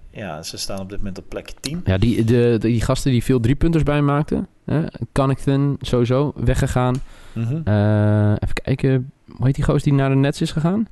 ja, 0.10 0.44
ze 0.44 0.58
staan 0.58 0.80
op 0.80 0.90
dit 0.90 0.98
moment 0.98 1.18
op 1.18 1.26
plekje 1.30 1.56
10. 1.60 1.82
Ja, 1.86 1.98
die, 1.98 2.24
de, 2.24 2.58
die 2.60 2.82
gasten 2.82 3.12
die 3.12 3.24
veel 3.24 3.40
driepunters 3.40 3.84
bij 3.84 4.02
maakten. 4.02 4.48
Hè? 4.66 4.82
Connington 5.12 5.78
sowieso 5.82 6.34
weggegaan. 6.36 6.96
Mhm. 7.34 7.56
Even 8.34 8.54
kijken. 8.64 9.12
Hoe 9.32 9.46
heet 9.46 9.56
die 9.56 9.64
goos 9.64 9.84
die 9.84 9.94
naar 9.94 10.10
de 10.10 10.16
Nets 10.16 10.42
is 10.42 10.52
gegaan? 10.52 10.88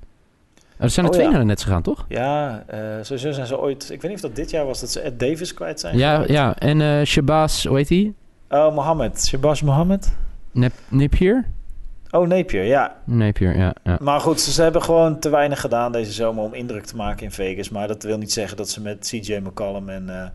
Er 0.84 0.90
zijn 0.90 1.06
er 1.06 1.12
Oh, 1.12 1.18
twee 1.18 1.26
ja. 1.28 1.32
naar 1.32 1.42
de 1.42 1.48
Nets 1.48 1.64
gegaan, 1.64 1.82
toch? 1.82 2.06
Ja, 2.08 2.64
eh, 2.68 2.80
sowieso 3.02 3.32
zijn 3.32 3.48
ze 3.48 3.60
ooit... 3.60 3.84
Ik 3.84 4.02
weet 4.02 4.12
niet 4.12 4.24
of 4.24 4.30
dat 4.30 4.36
dit 4.36 4.50
jaar 4.50 4.66
was 4.66 4.80
dat 4.80 4.92
ze 4.92 5.00
Ed 5.00 5.20
Davis 5.20 5.54
kwijt 5.54 5.80
zijn. 5.80 5.98
Ja, 5.98 6.24
ja. 6.28 6.58
En 6.58 6.82
eh 6.82 7.06
Shabazz, 7.06 7.66
hoe 7.66 7.78
heet 7.78 7.88
die? 7.88 8.16
Oh, 8.50 8.76
Mohammed. 8.76 9.26
Shabazz 9.26 9.62
Mohammed? 9.62 10.16
Nip, 10.52 10.74
Nipier? 10.88 11.46
Oh, 12.12 12.28
Napier, 12.28 12.64
ja. 12.64 12.96
Napier, 13.04 13.58
ja. 13.58 13.76
ja. 13.84 13.98
Maar 14.02 14.20
goed, 14.20 14.42
ze, 14.42 14.52
ze 14.52 14.62
hebben 14.62 14.82
gewoon 14.82 15.20
te 15.20 15.30
weinig 15.30 15.62
gedaan 15.62 15.92
deze 15.92 16.12
zomer 16.12 16.44
om 16.44 16.54
indruk 16.54 16.86
te 16.86 16.96
maken 16.96 17.24
in 17.24 17.32
Vegas. 17.32 17.70
Maar 17.70 17.88
dat 17.88 18.04
wil 18.04 18.18
niet 18.18 18.32
zeggen 18.32 18.58
dat 18.58 18.70
ze 18.70 18.82
met 18.82 19.08
CJ 19.10 19.40
McCollum 19.44 19.90
en, 19.90 20.10
eh, 20.10 20.28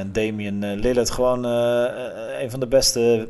en 0.00 0.12
Damian 0.12 0.74
Lillard 0.74 1.10
gewoon 1.10 1.44
een 1.44 2.50
van 2.50 2.60
de 2.60 2.66
beste 2.66 3.28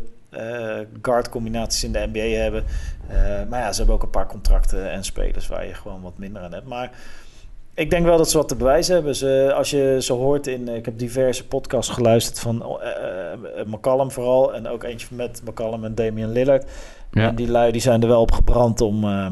guard 1.03 1.29
combinaties 1.29 1.85
in 1.85 1.92
de 1.92 2.09
NBA 2.12 2.40
hebben. 2.42 2.64
Eh, 3.09 3.16
maar 3.49 3.61
ja, 3.61 3.73
ze 3.73 3.79
hebben 3.79 3.94
ook 3.94 4.03
een 4.03 4.11
paar 4.11 4.27
contracten 4.27 4.90
en 4.90 5.05
spelers 5.05 5.47
waar 5.47 5.66
je 5.66 5.75
gewoon 5.75 6.03
wat 6.03 6.18
minder 6.18 6.42
aan 6.42 6.53
hebt. 6.53 6.66
Maar 6.66 6.90
ik 7.75 7.90
denk 7.90 8.05
wel 8.05 8.16
dat 8.16 8.31
ze 8.31 8.37
wat 8.37 8.49
te 8.49 8.57
bewijzen 8.57 8.94
hebben. 8.94 9.16
Ze, 9.16 9.53
als 9.57 9.70
je 9.70 9.97
ze 10.01 10.12
hoort 10.12 10.47
in, 10.47 10.68
ik 10.68 10.85
heb 10.85 10.99
diverse 10.99 11.47
podcasts 11.47 11.92
geluisterd 11.92 12.40
van 12.40 12.81
eh, 12.81 13.33
eh, 13.33 13.66
McCollum 13.66 14.11
vooral. 14.11 14.55
En 14.55 14.68
ook 14.68 14.83
eentje 14.83 15.07
met 15.11 15.42
McCollum 15.44 15.85
en 15.85 15.94
Damian 15.94 16.33
Lillard. 16.33 16.70
Ja. 17.11 17.29
En 17.29 17.35
die 17.35 17.51
lui 17.51 17.73
die 17.73 17.81
zijn 17.81 18.03
er 18.03 18.09
wel 18.09 18.20
op 18.20 18.33
gebrand 18.33 18.81
om... 18.81 19.05
eh, 19.05 19.27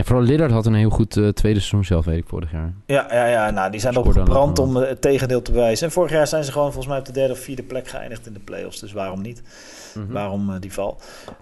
En 0.00 0.06
vooral 0.06 0.24
Lillard 0.24 0.50
had 0.50 0.66
een 0.66 0.74
heel 0.74 0.90
goed 0.90 1.16
eh, 1.16 1.28
tweede 1.28 1.58
seizoen 1.58 1.84
zelf, 1.84 2.04
weet 2.04 2.18
ik, 2.18 2.24
vorig 2.26 2.52
jaar. 2.52 2.72
Ja, 2.86 3.06
ja, 3.10 3.26
ja 3.26 3.50
nou, 3.50 3.70
die 3.70 3.80
zijn 3.80 3.94
gebrand 3.94 4.58
ook 4.60 4.66
om 4.66 4.76
het 4.76 5.00
tegendeel 5.00 5.42
te 5.42 5.52
bewijzen. 5.52 5.86
En 5.86 5.92
vorig 5.92 6.10
jaar 6.10 6.26
zijn 6.26 6.44
ze 6.44 6.52
gewoon 6.52 6.66
volgens 6.66 6.86
mij 6.86 6.98
op 6.98 7.04
de 7.04 7.12
derde 7.12 7.32
of 7.32 7.38
vierde 7.38 7.62
plek 7.62 7.88
geëindigd 7.88 8.26
in 8.26 8.32
de 8.32 8.40
playoffs. 8.40 8.80
Dus 8.80 8.92
waarom 8.92 9.22
niet? 9.22 9.42
Mhm. 9.94 10.12
Waarom 10.12 10.50
eh, 10.50 10.60
die 10.60 10.72
val? 10.72 10.96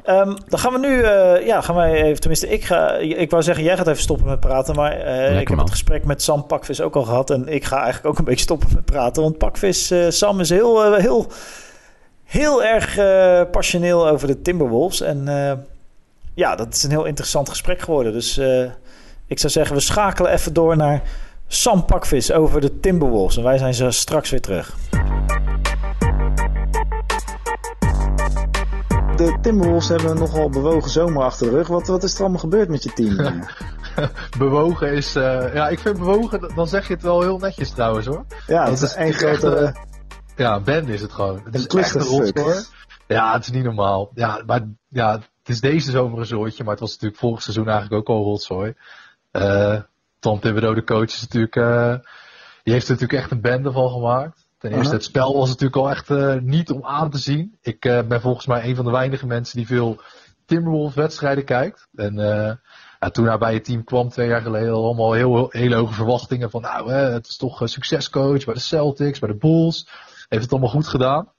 Ehm, 0.04 0.36
dan 0.48 0.58
gaan 0.58 0.72
we 0.72 0.78
nu, 0.78 1.02
eh, 1.02 1.46
ja, 1.46 1.60
gaan 1.60 1.74
wij 1.74 2.02
even, 2.02 2.20
tenminste, 2.20 2.48
ik 2.48 2.64
ga, 2.64 2.94
ik 2.96 3.30
wou 3.30 3.42
zeggen, 3.42 3.64
jij 3.64 3.76
gaat 3.76 3.86
even 3.86 4.02
stoppen 4.02 4.26
met 4.26 4.40
praten. 4.40 4.74
Maar 4.74 4.92
ik 4.92 5.48
heb 5.48 5.48
man. 5.48 5.58
het 5.58 5.70
gesprek 5.70 6.04
met 6.04 6.22
Sam 6.22 6.46
Pakvis 6.46 6.80
ook 6.80 6.96
al 6.96 7.04
gehad. 7.04 7.30
En 7.30 7.48
ik 7.48 7.64
ga 7.64 7.76
eigenlijk 7.76 8.06
ook 8.06 8.18
een 8.18 8.24
beetje 8.24 8.44
stoppen 8.44 8.68
met 8.74 8.84
praten. 8.84 9.22
Want 9.22 9.38
Pakvis, 9.38 9.94
Sam 10.08 10.40
is 10.40 10.50
heel, 10.50 10.94
heel, 10.94 11.26
heel 12.24 12.64
erg 12.64 12.98
passioneel 13.50 14.08
over 14.08 14.26
de 14.26 14.42
Timberwolves. 14.42 15.00
En 15.00 15.28
ja, 16.38 16.54
dat 16.56 16.74
is 16.74 16.82
een 16.82 16.90
heel 16.90 17.04
interessant 17.04 17.48
gesprek 17.48 17.80
geworden. 17.80 18.12
Dus 18.12 18.38
eh, 18.38 18.70
ik 19.26 19.38
zou 19.38 19.52
zeggen, 19.52 19.76
we 19.76 19.82
schakelen 19.82 20.32
even 20.32 20.52
door 20.52 20.76
naar 20.76 21.02
Sam 21.46 21.84
Pakvis 21.84 22.32
over 22.32 22.60
de 22.60 22.80
Timberwolves. 22.80 23.36
En 23.36 23.42
wij 23.42 23.58
zijn 23.58 23.74
zo 23.74 23.90
straks 23.90 24.30
weer 24.30 24.40
terug. 24.40 24.76
De 29.16 29.38
Timberwolves 29.40 29.88
hebben 29.88 30.10
een 30.10 30.18
nogal 30.18 30.50
bewogen 30.50 30.90
zomer 30.90 31.22
achter 31.22 31.46
de 31.50 31.56
rug. 31.56 31.68
Wat, 31.68 31.86
wat 31.86 32.02
is 32.02 32.14
er 32.14 32.20
allemaal 32.20 32.38
gebeurd 32.40 32.68
met 32.68 32.82
je 32.82 32.92
team? 32.92 33.18
eh? 33.18 34.06
bewogen 34.38 34.92
is. 34.92 35.14
eh, 35.14 35.54
ja, 35.54 35.68
ik 35.68 35.78
vind 35.78 35.98
bewogen, 35.98 36.52
dan 36.54 36.68
zeg 36.68 36.88
je 36.88 36.94
het 36.94 37.02
wel 37.02 37.20
heel 37.20 37.38
netjes 37.38 37.70
trouwens 37.70 38.06
hoor. 38.06 38.24
ja, 38.46 38.64
Dat 38.64 38.82
is 38.82 38.94
één 38.94 39.06
echt, 39.08 39.18
grote... 39.18 39.54
eh, 39.56 39.72
Ja, 40.36 40.60
Ben 40.60 40.88
is 40.88 41.00
het 41.00 41.12
gewoon. 41.12 41.40
Het 41.44 41.54
is 41.54 41.64
Een 41.68 41.78
echt 41.80 41.94
een 41.94 42.02
rotzooi. 42.02 42.64
Ja, 43.06 43.32
het 43.32 43.42
is 43.42 43.50
niet 43.50 43.64
normaal. 43.64 44.10
Ja, 44.14 44.42
maar 44.46 44.60
ja, 44.88 45.20
het 45.48 45.56
is 45.56 45.70
deze 45.70 45.90
zomer 45.90 46.18
een 46.18 46.26
zooitje, 46.26 46.62
maar 46.62 46.72
het 46.72 46.80
was 46.80 46.92
natuurlijk 46.92 47.20
vorig 47.20 47.42
seizoen 47.42 47.68
eigenlijk 47.68 48.00
ook 48.00 48.16
al 48.16 48.24
rotzooi. 48.24 48.74
Eh 49.30 49.80
Tom 50.18 50.40
Thibodeau, 50.40 50.74
de 50.74 50.84
coach, 50.84 51.04
is 51.04 51.20
natuurlijk, 51.20 51.56
eh, 51.56 51.94
die 52.62 52.72
heeft 52.72 52.88
er 52.88 52.92
natuurlijk 52.92 53.20
echt 53.20 53.30
een 53.30 53.40
bende 53.40 53.72
van 53.72 53.90
gemaakt. 53.90 54.46
Ten 54.58 54.72
eerste, 54.72 54.94
het 54.94 55.04
spel 55.04 55.36
was 55.36 55.48
natuurlijk 55.48 55.76
al 55.76 55.90
echt 55.90 56.10
eh, 56.10 56.34
niet 56.34 56.70
om 56.70 56.84
aan 56.84 57.10
te 57.10 57.18
zien. 57.18 57.56
Ik 57.60 57.80
ben 57.80 58.20
volgens 58.20 58.46
mij 58.46 58.64
een 58.64 58.76
van 58.76 58.84
de 58.84 58.90
weinige 58.90 59.26
mensen 59.26 59.56
die 59.56 59.66
veel 59.66 60.00
Timberwolves 60.46 60.94
wedstrijden 60.94 61.44
kijkt. 61.44 61.88
En 61.94 62.14
ja, 63.00 63.10
toen 63.10 63.26
hij 63.26 63.38
bij 63.38 63.54
het 63.54 63.64
team 63.64 63.84
kwam 63.84 64.08
twee 64.08 64.28
jaar 64.28 64.42
geleden, 64.42 64.72
allemaal 64.72 65.12
heel, 65.12 65.46
hele 65.50 65.74
hoge 65.74 65.94
verwachtingen 65.94 66.50
van 66.50 66.62
nou, 66.62 66.90
hè, 66.90 67.10
het 67.12 67.26
is 67.26 67.36
toch 67.36 67.60
een 67.60 67.68
succescoach 67.68 68.44
bij 68.44 68.54
de 68.54 68.60
Celtics, 68.60 69.18
bij 69.18 69.28
de 69.28 69.36
Bulls. 69.36 69.88
Heeft 70.28 70.42
het 70.42 70.52
allemaal 70.52 70.70
goed 70.70 70.88
gedaan. 70.88 71.32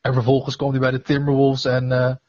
En 0.00 0.12
vervolgens 0.12 0.56
kwam 0.56 0.70
hij 0.70 0.80
bij 0.80 0.90
de 0.90 1.02
Timberwolves 1.02 1.64
en 1.64 2.20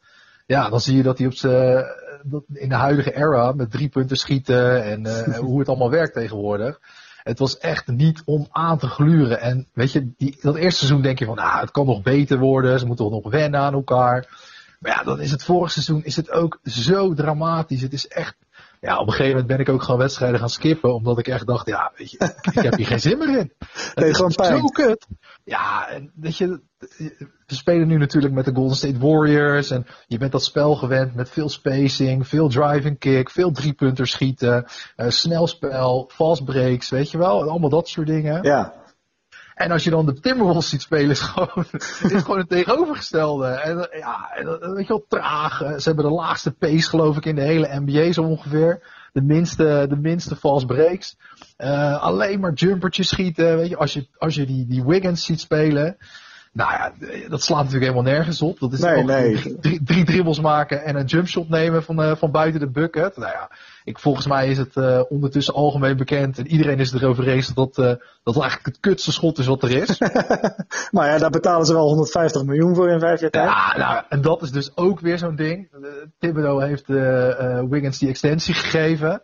ja, 0.46 0.68
dan 0.68 0.80
zie 0.80 0.96
je 0.96 1.02
dat 1.02 1.18
hij 1.18 1.26
op 1.26 1.34
zijn, 1.34 1.84
dat 2.22 2.42
in 2.52 2.68
de 2.68 2.74
huidige 2.74 3.16
era 3.16 3.52
met 3.52 3.70
drie 3.70 3.88
punten 3.88 4.16
schieten 4.16 4.84
en 4.84 5.06
eh, 5.06 5.38
hoe 5.48 5.58
het 5.58 5.68
allemaal 5.68 5.90
werkt 5.90 6.12
tegenwoordig. 6.14 6.80
Het 7.22 7.38
was 7.38 7.58
echt 7.58 7.86
niet 7.86 8.22
om 8.24 8.46
aan 8.50 8.78
te 8.78 8.86
gluren. 8.86 9.40
En 9.40 9.68
weet 9.72 9.92
je, 9.92 10.12
die, 10.16 10.38
dat 10.40 10.56
eerste 10.56 10.78
seizoen 10.78 11.02
denk 11.02 11.18
je 11.18 11.24
van, 11.24 11.38
ah, 11.38 11.60
het 11.60 11.70
kan 11.70 11.86
nog 11.86 12.02
beter 12.02 12.38
worden. 12.38 12.78
Ze 12.78 12.86
moeten 12.86 13.04
toch 13.04 13.22
nog 13.22 13.32
wennen 13.32 13.60
aan 13.60 13.72
elkaar. 13.72 14.26
Maar 14.80 14.92
ja, 14.92 15.02
dan 15.02 15.20
is 15.20 15.30
het 15.30 15.44
vorig 15.44 15.70
seizoen 15.70 16.04
is 16.04 16.16
het 16.16 16.30
ook 16.30 16.58
zo 16.62 17.14
dramatisch. 17.14 17.82
Het 17.82 17.92
is 17.92 18.08
echt, 18.08 18.36
ja, 18.80 18.98
op 18.98 19.06
een 19.06 19.12
gegeven 19.12 19.30
moment 19.30 19.46
ben 19.46 19.58
ik 19.58 19.68
ook 19.68 19.82
gewoon 19.82 20.00
wedstrijden 20.00 20.38
gaan 20.38 20.50
skippen. 20.50 20.94
Omdat 20.94 21.18
ik 21.18 21.28
echt 21.28 21.46
dacht, 21.46 21.66
ja, 21.66 21.92
weet 21.96 22.10
je, 22.10 22.34
ik 22.52 22.62
heb 22.62 22.74
hier 22.76 22.86
geen 22.86 23.00
zin 23.00 23.18
meer 23.18 23.38
in. 23.38 23.52
Het 23.58 23.94
Nee, 23.94 24.08
is 24.08 24.16
gewoon 24.16 24.34
pijn. 24.34 24.58
zo 24.58 24.66
kut. 24.66 25.06
Ja, 25.44 25.88
en 25.88 26.12
weet 26.14 26.36
je, 26.36 26.60
we 27.46 27.54
spelen 27.54 27.88
nu 27.88 27.98
natuurlijk 27.98 28.34
met 28.34 28.44
de 28.44 28.54
Golden 28.54 28.76
State 28.76 28.98
Warriors. 28.98 29.70
En 29.70 29.86
je 30.06 30.18
bent 30.18 30.32
dat 30.32 30.44
spel 30.44 30.74
gewend 30.74 31.14
met 31.14 31.30
veel 31.30 31.48
spacing, 31.48 32.28
veel 32.28 32.48
driving 32.48 32.98
kick, 32.98 33.30
veel 33.30 33.50
driepunters 33.50 34.10
schieten, 34.10 34.66
eh, 34.96 35.08
snel 35.08 35.46
spel, 35.46 36.10
fast 36.12 36.44
breaks, 36.44 36.90
weet 36.90 37.10
je 37.10 37.18
wel. 37.18 37.48
Allemaal 37.50 37.70
dat 37.70 37.88
soort 37.88 38.06
dingen. 38.06 38.42
Ja, 38.42 38.72
En 39.54 39.70
als 39.70 39.84
je 39.84 39.90
dan 39.90 40.06
de 40.06 40.20
Timberwolves 40.20 40.68
ziet 40.68 40.82
spelen, 40.82 41.10
is 41.10 41.20
gewoon, 41.20 41.64
is 42.16 42.22
gewoon 42.22 42.38
het 42.38 42.48
tegenovergestelde. 42.48 43.46
En, 43.46 43.90
eh, 43.90 43.98
ja, 43.98 44.30
eh, 44.34 44.72
weet 44.72 44.86
je 44.86 44.92
wel, 44.92 45.04
traag. 45.08 45.58
Ze 45.58 45.82
hebben 45.88 46.04
de 46.04 46.10
laagste 46.10 46.52
pace, 46.52 46.88
geloof 46.88 47.16
ik, 47.16 47.24
in 47.24 47.34
de 47.34 47.42
hele 47.42 47.80
NBA 47.80 48.12
zo 48.12 48.22
ongeveer. 48.22 49.02
De 49.12 49.22
minste, 49.22 49.86
de 49.88 49.96
minste 49.96 50.36
fast 50.36 50.66
breaks. 50.66 51.16
Alleen 52.00 52.40
maar 52.40 52.52
jumpertjes 52.52 53.08
schieten. 53.08 53.56
Weet 53.56 53.68
je, 53.68 53.76
als 53.76 53.92
je, 53.92 54.08
als 54.18 54.34
je 54.34 54.46
die, 54.46 54.66
die 54.66 54.84
Wiggins 54.84 55.24
ziet 55.24 55.40
spelen. 55.40 55.96
Nou 56.54 56.72
ja, 56.72 56.92
dat 57.28 57.42
slaat 57.42 57.64
natuurlijk 57.64 57.90
helemaal 57.90 58.12
nergens 58.12 58.42
op. 58.42 58.58
Dat 58.58 58.72
is 58.72 58.80
Nee, 58.80 59.04
nee. 59.04 59.40
Drie, 59.40 59.58
drie, 59.60 59.82
drie 59.84 60.04
dribbles 60.04 60.40
maken 60.40 60.84
en 60.84 60.96
een 60.96 61.04
jumpshot 61.04 61.48
nemen 61.48 61.82
van, 61.82 62.02
eh, 62.02 62.16
van 62.16 62.30
buiten 62.30 62.60
de 62.60 62.70
bucket. 62.70 63.16
Nou 63.16 63.30
ja, 63.30 63.50
ik, 63.84 63.98
volgens 63.98 64.26
mij 64.26 64.48
is 64.48 64.58
het 64.58 64.76
eh, 64.76 65.00
ondertussen 65.08 65.54
algemeen 65.54 65.96
bekend. 65.96 66.38
En 66.38 66.46
iedereen 66.46 66.78
is 66.78 66.92
erover 66.92 67.28
eens 67.28 67.54
dat 67.54 67.74
dat, 67.74 67.86
eh, 67.86 68.04
dat 68.22 68.40
eigenlijk 68.40 68.66
het 68.66 68.80
kutste 68.80 69.12
schot 69.12 69.38
is 69.38 69.46
wat 69.46 69.62
er 69.62 69.70
is. 69.70 69.98
maar 70.90 71.08
ja, 71.08 71.18
daar 71.18 71.30
betalen 71.30 71.66
ze 71.66 71.72
wel 71.72 71.88
150 71.88 72.44
miljoen 72.44 72.74
voor 72.74 72.90
in 72.90 73.00
vijf 73.00 73.20
jaar 73.20 73.30
tijd. 73.30 73.48
Ja, 73.48 73.76
nou, 73.76 74.04
en 74.08 74.22
dat 74.22 74.42
is 74.42 74.50
dus 74.50 74.76
ook 74.76 75.00
weer 75.00 75.18
zo'n 75.18 75.36
ding. 75.36 75.68
Uh, 75.80 75.88
Thibodeau 76.18 76.64
heeft 76.64 76.86
Wiggins 77.70 77.98
die 77.98 78.08
extensie 78.08 78.54
gegeven. 78.54 79.22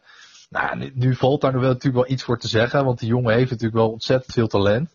Nou, 0.49 0.67
ja, 0.67 0.75
nu, 0.75 0.91
nu 0.95 1.15
valt 1.15 1.41
daar 1.41 1.53
nog 1.53 1.61
wel, 1.61 1.71
natuurlijk 1.71 2.05
wel 2.05 2.15
iets 2.15 2.23
voor 2.23 2.39
te 2.39 2.49
zeggen, 2.49 2.85
want 2.85 2.99
die 2.99 3.09
jongen 3.09 3.35
heeft 3.35 3.51
natuurlijk 3.51 3.79
wel 3.79 3.91
ontzettend 3.91 4.33
veel 4.33 4.47
talent. 4.47 4.91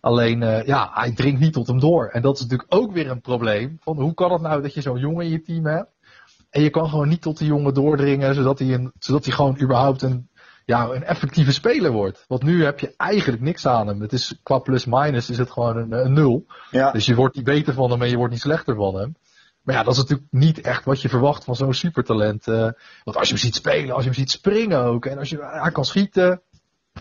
Alleen, 0.00 0.42
eh, 0.42 0.66
ja, 0.66 0.90
hij 0.94 1.12
dringt 1.12 1.40
niet 1.40 1.52
tot 1.52 1.66
hem 1.66 1.80
door. 1.80 2.06
En 2.08 2.22
dat 2.22 2.34
is 2.36 2.42
natuurlijk 2.42 2.74
ook 2.74 2.92
weer 2.92 3.10
een 3.10 3.20
probleem. 3.20 3.76
Van 3.80 4.00
hoe 4.00 4.14
kan 4.14 4.32
het 4.32 4.40
nou 4.40 4.62
dat 4.62 4.74
je 4.74 4.80
zo'n 4.80 4.98
jongen 4.98 5.24
in 5.24 5.30
je 5.30 5.42
team 5.42 5.66
hebt, 5.66 5.90
En 6.50 6.62
je 6.62 6.70
kan 6.70 6.88
gewoon 6.88 7.08
niet 7.08 7.22
tot 7.22 7.38
die 7.38 7.46
jongen 7.46 7.74
doordringen, 7.74 8.34
zodat 8.34 8.58
hij, 8.58 8.74
een, 8.74 8.92
zodat 8.98 9.24
hij 9.24 9.34
gewoon 9.34 9.60
überhaupt 9.60 10.02
een, 10.02 10.28
ja, 10.64 10.88
een 10.88 11.04
effectieve 11.04 11.52
speler 11.52 11.90
wordt. 11.92 12.24
Want 12.28 12.42
nu 12.42 12.64
heb 12.64 12.80
je 12.80 12.94
eigenlijk 12.96 13.42
niks 13.42 13.66
aan 13.66 13.86
hem. 13.86 14.00
Het 14.00 14.12
is, 14.12 14.40
qua 14.42 14.58
plus-minus 14.58 15.30
is 15.30 15.38
het 15.38 15.50
gewoon 15.50 15.76
een, 15.76 15.92
een 15.92 16.12
nul. 16.12 16.46
Ja. 16.70 16.90
Dus 16.90 17.06
je 17.06 17.14
wordt 17.14 17.36
niet 17.36 17.44
beter 17.44 17.74
van 17.74 17.90
hem 17.90 18.02
en 18.02 18.08
je 18.08 18.16
wordt 18.16 18.32
niet 18.32 18.42
slechter 18.42 18.74
van 18.74 18.94
hem. 18.94 19.16
Maar 19.62 19.74
ja, 19.74 19.82
dat 19.82 19.92
is 19.92 19.98
natuurlijk 19.98 20.28
niet 20.30 20.60
echt 20.60 20.84
wat 20.84 21.00
je 21.02 21.08
verwacht 21.08 21.44
van 21.44 21.56
zo'n 21.56 21.74
supertalent. 21.74 22.48
eh. 22.48 22.68
want 23.04 23.16
als 23.16 23.28
je 23.28 23.34
hem 23.34 23.42
ziet 23.42 23.54
spelen, 23.54 23.94
als 23.94 24.04
je 24.04 24.10
hem 24.10 24.18
ziet 24.18 24.30
springen 24.30 24.84
ook. 24.84 25.06
En 25.06 25.18
als 25.18 25.30
je, 25.30 25.38
hij 25.42 25.70
kan 25.70 25.84
schieten. 25.84 26.42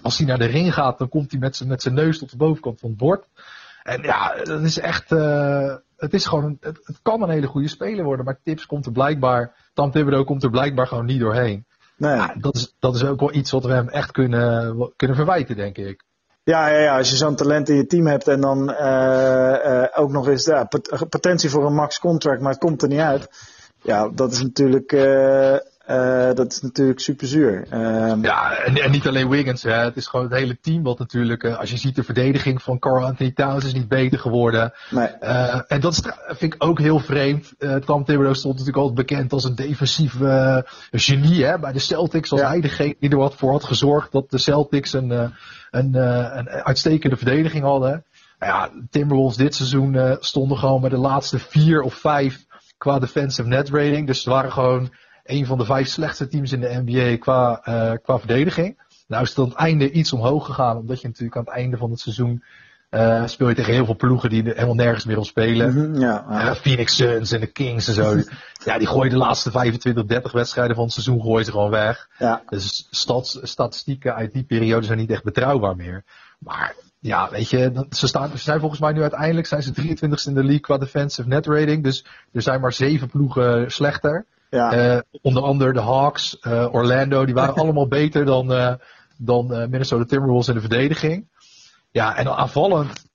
Als 0.02 0.18
hij 0.18 0.28
naar 0.28 0.38
de 0.38 0.46
ring 0.46 0.74
gaat, 0.74 0.98
dan 0.98 1.10
komt 1.10 1.32
hij 1.32 1.40
met 1.40 1.56
zijn, 1.56 1.70
met 1.70 1.82
zijn 1.82 1.94
neus 1.94 2.20
tot 2.20 2.30
de 2.32 2.38
bovenkant 2.38 2.80
van 2.80 2.90
het 2.90 2.98
bord. 2.98 3.26
En 3.84 4.02
ja, 4.02 4.36
dat 4.44 4.62
is 4.62 4.80
echt. 4.80 5.12
eh, 5.12 5.76
het 5.98 6.14
is 6.14 6.26
gewoon. 6.26 6.58
Het, 6.60 6.80
het 6.84 7.00
kan 7.02 7.22
een 7.22 7.30
hele 7.30 7.48
goede 7.48 7.68
speler 7.68 8.04
worden. 8.06 8.26
Maar 8.26 8.40
Tips 8.44 8.66
komt 8.66 8.86
er 8.86 8.92
blijkbaar. 8.92 9.56
Tam 9.74 9.92
Thibodeau 9.92 10.24
komt 10.24 10.44
er 10.44 10.50
blijkbaar 10.50 10.88
gewoon 10.88 11.06
niet 11.06 11.20
doorheen. 11.20 11.66
Nee. 11.98 12.16
Ja, 12.16 12.36
dat, 12.38 12.56
is, 12.56 12.76
dat 12.80 12.96
is 12.96 13.04
ook 13.04 13.20
wel 13.20 13.34
iets 13.34 13.52
wat 13.52 13.64
we 13.66 13.72
hem 13.72 13.90
echt 13.90 14.12
kunnen, 14.12 14.94
kunnen 14.96 15.16
verwijten, 15.16 15.56
denk 15.56 15.78
ik. 15.78 16.04
Ja, 16.44 16.68
ja, 16.68 16.80
ja, 16.80 16.98
als 16.98 17.10
je 17.10 17.16
zo'n 17.16 17.36
talent 17.36 17.70
in 17.70 17.76
je 17.76 17.86
team 17.86 18.08
hebt 18.08 18.28
en 18.28 18.42
dan 18.42 18.74
eh, 18.74 19.84
eh, 19.84 19.90
ook 19.96 20.12
nog 20.12 20.28
eens 20.28 20.46
ja, 20.46 20.64
pot- 20.64 21.10
potentie 21.10 21.50
voor 21.50 21.66
een 21.66 21.74
max 21.74 22.00
contract, 22.00 22.42
maar 22.42 22.52
het 22.52 22.60
komt 22.60 22.82
er 22.82 22.88
niet 22.88 23.00
uit. 23.00 23.30
Ja, 23.82 24.10
dat 24.10 24.32
is 24.32 24.42
natuurlijk, 24.42 24.92
eh, 25.90 26.34
dat 26.36 26.52
is 26.52 26.62
natuurlijk 26.62 27.00
super 27.00 27.28
zuur. 27.28 27.66
Ehm, 27.70 28.24
Ja, 28.24 28.56
en, 28.56 28.76
en 28.76 28.92
niet 28.92 29.08
alleen 29.08 29.30
Wiggins, 29.30 29.64
hè. 29.64 29.72
het 29.74 29.96
is 29.98 30.08
gewoon 30.08 30.26
het 30.26 30.36
hele 30.40 30.60
team 30.62 30.84
wat 30.84 31.00
natuurlijk, 31.00 31.44
eh, 31.44 31.58
als 31.60 31.70
je 31.70 31.78
ziet 31.78 31.96
de 31.96 32.04
verdediging 32.04 32.62
van 32.62 32.80
Carl 32.80 33.06
Anthony 33.06 33.32
Towns 33.32 33.66
is 33.66 33.74
niet 33.74 33.88
beter 33.88 34.20
geworden. 34.20 34.74
nee. 34.90 35.08
Eh, 35.08 35.62
en 35.68 35.80
dat 35.80 35.92
is, 35.94 36.02
vind 36.28 36.54
ik 36.54 36.64
ook 36.64 36.80
heel 36.80 37.00
vreemd. 37.00 37.54
Eh 37.58 37.76
Tom 37.76 38.06
Thibodeau 38.06 38.36
stond 38.36 38.54
natuurlijk 38.58 38.78
altijd 38.86 39.08
bekend 39.08 39.34
als 39.34 39.44
een 39.44 39.56
defensief 39.56 40.16
genie 40.92 41.46
hè, 41.46 41.60
bij 41.60 41.72
de 41.72 41.80
Celtics. 41.80 42.32
Als 42.32 42.42
Ja. 42.42 42.48
hij 42.48 42.62
degene 42.62 42.96
die 43.00 43.10
er 43.10 43.18
wat 43.18 43.36
voor 43.36 43.52
had 43.52 43.64
gezorgd 43.64 44.12
dat 44.12 44.32
de 44.32 44.38
Celtics 44.38 44.94
een, 44.94 45.10
een, 45.72 45.96
een 45.96 46.48
uitstekende 46.50 47.16
verdediging 47.18 47.64
hadden. 47.64 48.04
Nou 48.40 48.54
ja, 48.54 48.70
Timberwolves 48.90 49.38
dit 49.38 49.56
seizoen 49.56 50.18
stonden 50.20 50.58
gewoon 50.58 50.82
bij 50.82 50.90
de 50.90 50.98
laatste 50.98 51.40
vier 51.40 51.82
of 51.82 51.94
vijf 51.94 52.46
qua 52.78 53.00
defensive 53.00 53.48
net 53.48 53.70
rating. 53.70 54.08
Dus 54.08 54.22
ze 54.22 54.30
waren 54.30 54.52
gewoon 54.52 54.90
een 55.30 55.46
van 55.46 55.58
de 55.58 55.66
vijf 55.66 55.88
slechtste 55.88 56.28
teams 56.28 56.52
in 56.52 56.60
de 56.60 56.82
NBA 56.86 57.18
qua, 57.18 57.62
eh, 57.64 57.92
qua 58.04 58.18
verdediging. 58.20 58.82
Nou 59.08 59.24
is 59.24 59.30
het 59.30 59.38
aan 59.40 59.46
het 59.46 59.54
einde 59.54 59.92
iets 59.92 60.14
omhoog 60.14 60.46
gegaan, 60.46 60.78
omdat 60.78 61.02
je 61.02 61.08
natuurlijk 61.08 61.38
aan 61.38 61.44
het 61.46 61.54
einde 61.54 61.78
van 61.78 61.90
het 61.90 62.00
seizoen 62.00 62.44
eh, 62.90 63.26
speel 63.26 63.50
je 63.50 63.56
tegen 63.56 63.74
heel 63.74 63.86
veel 63.86 63.96
ploegen 63.96 64.30
die 64.30 64.44
er 64.44 64.54
helemaal 64.54 64.76
nergens 64.76 65.06
meer 65.06 65.18
om 65.18 65.24
spelen. 65.24 65.74
Mhm, 65.74 66.02
ja, 66.02 66.26
ja. 66.30 66.42
Ja, 66.46 66.56
Phoenix 66.56 66.96
Suns 66.96 67.32
en 67.32 67.40
de 67.40 67.48
Kings 67.48 67.88
en 67.88 67.94
zo. 67.94 68.16
ja, 68.66 68.78
die 68.78 68.88
gooien 68.88 69.12
de 69.12 69.18
laatste 69.18 69.52
25, 69.52 70.06
30 70.06 70.32
wedstrijden 70.32 70.76
van 70.76 70.84
het 70.84 70.94
seizoen 70.94 71.22
gooien 71.22 71.46
ze 71.46 71.52
gewoon 71.52 71.70
weg. 71.70 72.08
ja. 72.18 72.42
Dus 72.50 72.88
stats, 72.92 73.40
statistieken 73.42 74.16
uit 74.16 74.34
die 74.34 74.44
periode 74.44 74.86
zijn 74.86 74.98
niet 74.98 75.12
echt 75.12 75.24
betrouwbaar 75.24 75.76
meer. 75.76 76.04
Maar 76.40 76.76
ja, 77.00 77.30
weet 77.32 77.50
je, 77.50 77.72
dat- 77.72 77.98
ze, 77.98 78.08
staan, 78.08 78.30
ze 78.30 78.38
zijn 78.38 78.60
volgens 78.60 78.82
mij 78.82 78.92
nu 78.92 79.02
uiteindelijk 79.02 79.48
zijn 79.48 79.64
ze 79.64 79.72
23ste 79.82 80.28
in 80.28 80.34
de 80.34 80.44
league 80.44 80.60
qua 80.60 80.78
defensive 80.78 81.28
net 81.28 81.46
rating. 81.46 81.84
Dus 81.84 82.06
er 82.32 82.42
zijn 82.42 82.62
maar 82.62 82.74
zeven 82.74 83.10
ploegen 83.10 83.72
slechter. 83.72 84.26
Ja. 84.50 84.72
Eh, 84.72 85.00
onder 85.22 85.44
andere 85.44 85.74
de 85.74 85.82
Hawks, 85.82 86.40
eh, 86.40 86.74
Orlando, 86.74 87.26
die 87.26 87.34
waren 87.34 87.56
allemaal 87.64 87.88
beter 87.88 88.26
dan, 88.26 88.54
eh, 88.54 88.74
dan 89.18 89.48
Minnesota 89.48 90.06
Timberwolves 90.06 90.48
in 90.48 90.54
de 90.54 90.60
verdediging. 90.60 91.28
Ja, 91.92 92.16
en 92.18 92.36
aanvallend 92.36 93.08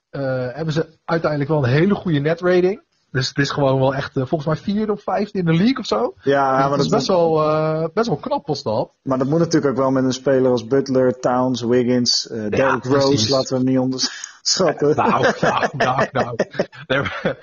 hebben 0.54 0.72
ze 0.72 0.98
uiteindelijk 1.04 1.50
wel 1.50 1.64
een 1.64 1.70
hele 1.70 1.94
goede 1.94 2.18
net 2.18 2.40
rating. 2.40 2.82
Dus 3.10 3.28
het 3.28 3.38
is 3.38 3.50
gewoon 3.50 3.78
wel 3.78 3.94
echt, 3.94 4.12
volgens 4.12 4.44
mij 4.44 4.56
vierde 4.56 4.92
of 4.92 5.02
vijfde 5.02 5.38
in 5.38 5.44
de 5.44 5.52
league 5.52 5.78
of 5.78 5.86
zo. 5.86 6.14
ja, 6.22 6.58
maar 6.58 6.70
dat 6.70 6.80
is 6.80 6.88
best 6.88 7.06
wel, 7.06 7.90
best 7.94 8.08
wel 8.08 8.16
knap 8.16 8.46
was 8.46 8.62
dat. 8.62 8.90
maar 9.02 9.18
dat 9.18 9.26
moet 9.26 9.38
natuurlijk 9.38 9.72
ook 9.72 9.78
wel 9.78 9.90
met 9.90 10.04
een 10.04 10.12
speler 10.12 10.50
als 10.50 10.66
Butler, 10.66 11.20
Towns, 11.20 11.62
Wiggins, 11.62 12.28
Derrick 12.30 12.84
Rose, 12.84 13.30
laten 13.30 13.50
we 13.50 13.56
hem 13.56 13.64
niet 13.64 13.78
onderschatten. 14.44 14.96
Nou, 14.96 15.34
nou, 15.40 15.68
nou, 15.76 16.08
nou. 16.12 16.36
Nee, 16.86 16.98
maar, 16.98 17.36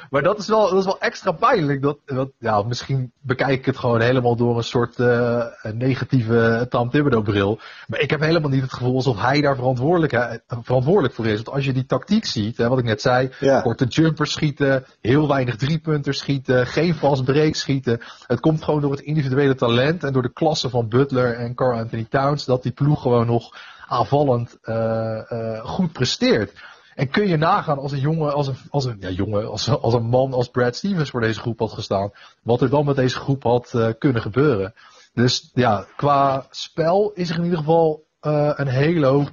maar 0.10 0.22
dat 0.22 0.38
is 0.38 0.48
wel, 0.48 0.68
dat 0.68 0.78
is 0.78 0.84
wel 0.84 1.00
extra 1.00 1.32
pijnlijk. 1.32 1.82
Dat, 1.82 1.98
dat, 2.06 2.30
ja, 2.38 2.62
misschien 2.62 3.12
bekijk 3.20 3.58
ik 3.58 3.64
het 3.66 3.76
gewoon 3.76 4.00
helemaal 4.00 4.36
door 4.36 4.56
een 4.56 4.64
soort 4.64 4.98
eh, 4.98 5.44
negatieve 5.72 6.66
Tom 6.68 6.90
Thibodeau 6.90 7.24
bril. 7.24 7.58
Maar 7.86 8.00
ik 8.00 8.10
heb 8.10 8.20
helemaal 8.20 8.50
niet 8.50 8.62
het 8.62 8.72
gevoel 8.72 8.94
alsof 8.94 9.20
hij 9.20 9.40
daar 9.40 9.56
verantwoordelijk, 9.56 10.12
eh, 10.12 10.32
verantwoordelijk 10.46 11.14
voor 11.14 11.26
is. 11.26 11.34
Want 11.34 11.56
als 11.56 11.64
je 11.64 11.72
die 11.72 11.86
tactiek 11.86 12.24
ziet, 12.26 12.56
hè, 12.56 12.68
wat 12.68 12.78
ik 12.78 12.84
net 12.84 13.00
zei, 13.00 13.30
Ja. 13.40 13.60
korte 13.60 13.84
jumpers 13.84 14.32
schieten, 14.32 14.84
heel 15.00 15.28
weinig 15.28 15.56
driepunters 15.56 16.18
schieten, 16.18 16.66
geen 16.66 16.94
vast 16.94 17.24
break 17.24 17.54
schieten. 17.54 18.00
Het 18.26 18.40
komt 18.40 18.62
gewoon 18.64 18.80
door 18.80 18.90
het 18.90 19.00
individuele 19.00 19.54
talent 19.54 20.04
en 20.04 20.12
door 20.12 20.22
de 20.22 20.32
klasse 20.32 20.70
van 20.70 20.88
Butler 20.88 21.34
en 21.34 21.54
Carl 21.54 21.78
Anthony 21.78 22.06
Towns 22.08 22.44
dat 22.44 22.62
die 22.62 22.72
ploeg 22.72 23.02
gewoon 23.02 23.26
nog 23.26 23.50
aanvallend 23.92 24.58
eh, 24.62 25.30
eh, 25.30 25.64
goed 25.64 25.92
presteert. 25.92 26.52
En 26.94 27.10
kun 27.10 27.28
je 27.28 27.36
nagaan 27.36 27.78
als 27.78 27.92
een 27.92 28.00
jongen, 28.00 28.34
als 28.34 28.46
een, 28.46 28.56
als 28.70 28.84
een, 28.84 28.96
ja, 29.00 29.08
jongen, 29.08 29.50
als, 29.50 29.68
als 29.68 29.94
een 29.94 30.06
man 30.06 30.32
als 30.32 30.48
Brad 30.48 30.76
Stevens 30.76 31.10
voor 31.10 31.20
deze 31.20 31.40
groep 31.40 31.58
had 31.58 31.72
gestaan, 31.72 32.10
wat 32.42 32.60
er 32.60 32.70
dan 32.70 32.84
met 32.84 32.96
deze 32.96 33.16
groep 33.16 33.42
had 33.42 33.74
eh, 33.74 33.88
kunnen 33.98 34.22
gebeuren. 34.22 34.74
Dus 35.14 35.50
ja, 35.54 35.86
qua 35.96 36.46
spel 36.50 37.10
is 37.14 37.30
er 37.30 37.36
in 37.36 37.44
ieder 37.44 37.58
geval 37.58 38.04
een 38.20 38.68
hele 38.68 39.06
hoop 39.06 39.30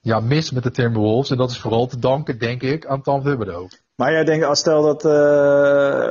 ja, 0.00 0.20
mis 0.20 0.50
met 0.50 0.62
de 0.62 0.70
Timberwolves. 0.70 1.30
En 1.30 1.36
dat 1.36 1.50
is 1.50 1.58
vooral 1.58 1.86
te 1.86 1.98
danken, 1.98 2.38
denk 2.38 2.62
ik, 2.62 2.86
aan 2.86 3.02
Tom 3.02 3.22
Thibodeau. 3.22 3.68
Maar 3.96 4.12
jij 4.12 4.24
denkt, 4.24 4.44
als 4.44 4.58
stel 4.58 4.82
dat, 4.82 5.02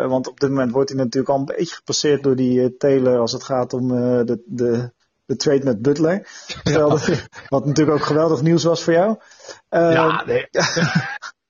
want 0.09 0.27
op 0.27 0.39
dit 0.39 0.49
moment 0.49 0.71
wordt 0.71 0.89
hij 0.89 0.97
natuurlijk 0.97 1.33
al 1.33 1.39
een 1.39 1.45
beetje 1.45 1.75
gepasseerd 1.75 2.23
door 2.23 2.35
die 2.35 2.77
Taylor 2.77 3.19
als 3.19 3.31
het 3.31 3.43
gaat 3.43 3.73
om 3.73 3.87
de, 3.87 4.41
de, 4.45 4.91
de 5.27 5.35
trade 5.35 5.63
met 5.63 5.81
Butler. 5.81 6.27
Dat, 6.63 7.09
wat 7.49 7.65
natuurlijk 7.65 7.97
ook 7.97 8.05
geweldig 8.05 8.41
nieuws 8.41 8.63
was 8.63 8.83
voor 8.83 8.93
jou. 8.93 9.17
Eh, 9.69 9.91
Ja, 9.93 10.23
nee. 10.25 10.47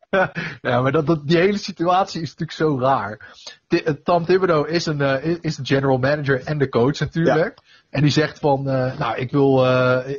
ja, 0.62 0.82
maar 0.82 0.92
dat, 0.92 1.08
dat, 1.08 1.28
die 1.28 1.38
hele 1.38 1.58
situatie 1.58 2.22
is 2.22 2.30
natuurlijk 2.36 2.58
zo 2.58 2.80
raar. 2.80 3.36
Eh, 3.68 3.94
Tom 4.04 4.26
Thibodeau 4.26 4.68
is, 4.70 4.86
een, 4.86 5.02
eh, 5.02 5.38
is- 5.42 5.56
de 5.56 5.66
general 5.66 5.98
manager 5.98 6.42
en 6.46 6.58
de 6.58 6.70
coach 6.70 7.00
natuurlijk. 7.00 7.58
En 7.90 8.02
die 8.02 8.12
zegt 8.12 8.40
van, 8.40 8.70
eh, 8.70 9.00
nou, 9.00 9.18
ik 9.18 9.32
wil, 9.32 9.66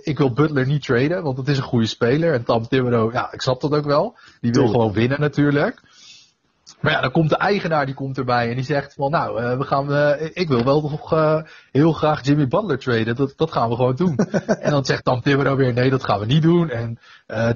ik 0.03 0.19
wil 0.19 0.33
Butler 0.33 0.67
niet 0.67 0.83
traden, 0.85 1.23
want 1.23 1.37
het 1.39 1.49
is 1.49 1.57
een 1.57 1.63
goede 1.63 1.87
speler. 1.87 2.33
En 2.35 2.45
Tom 2.45 2.69
Thibodeau, 2.69 3.13
ja, 3.13 3.33
ik 3.33 3.41
snap 3.41 3.61
dat 3.61 3.73
ook 3.73 3.85
wel. 3.85 4.17
Die 4.25 4.37
wil 4.41 4.53
Tuurlijk. 4.53 4.73
gewoon 4.75 4.93
winnen 4.93 5.21
natuurlijk. 5.21 5.81
Maar 6.81 6.93
ja, 6.93 7.01
dan 7.01 7.11
komt 7.11 7.31
de 7.31 7.37
eigenaar 7.37 7.87
die 7.87 7.95
komt 7.95 8.19
erbij 8.19 8.49
en 8.49 8.55
die 8.55 8.65
zegt 8.65 8.95
van, 8.95 9.11
nou, 9.11 9.43
eh, 9.43 9.59
we 9.59 9.65
gaan, 9.65 9.95
eh, 9.95 10.31
ik 10.33 10.49
wil 10.49 10.65
wel 10.65 10.81
nog 10.81 11.13
eh, 11.13 11.43
heel 11.73 11.93
graag 11.93 12.25
Jimmy 12.25 12.49
Butler 12.49 12.79
traden. 12.79 13.17
Dat, 13.17 13.33
dat 13.37 13.53
gaan 13.53 13.69
we 13.69 13.75
gewoon 13.75 13.97
doen. 13.97 14.17
en 14.67 14.71
dan 14.71 14.85
zegt 14.85 15.05
Tom 15.05 15.21
Thibodeau 15.21 15.57
weer, 15.57 15.73
nee, 15.73 15.91
dat 15.91 16.05
gaan 16.05 16.21
we 16.21 16.27
niet 16.27 16.43
doen. 16.43 16.71
En 16.71 16.99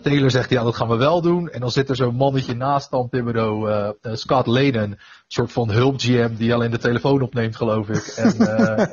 Taylor 0.03 0.31
zegt, 0.31 0.51
ja, 0.51 0.63
dat 0.63 0.77
gaan 0.77 0.89
we 0.89 0.97
wel 0.97 1.21
doen. 1.21 1.51
En 1.51 1.61
dan 1.61 1.71
zit 1.71 1.89
er 1.89 1.97
zo'n 1.97 2.15
mannetje 2.15 2.55
naast 2.55 2.91
Tom 2.91 3.09
Thibodeau, 3.09 3.93
Scott 4.03 4.47
Layden, 4.47 4.83
een 4.83 4.99
soort 5.27 5.53
van 5.53 5.71
hulp 5.71 6.01
GM 6.01 6.35
die 6.35 6.55
alleen 6.55 6.71
de 6.71 6.79
telefoon 6.79 7.23
opneemt, 7.23 7.57
geloof 7.57 7.89
ik. 7.89 8.07
En, 8.07 8.37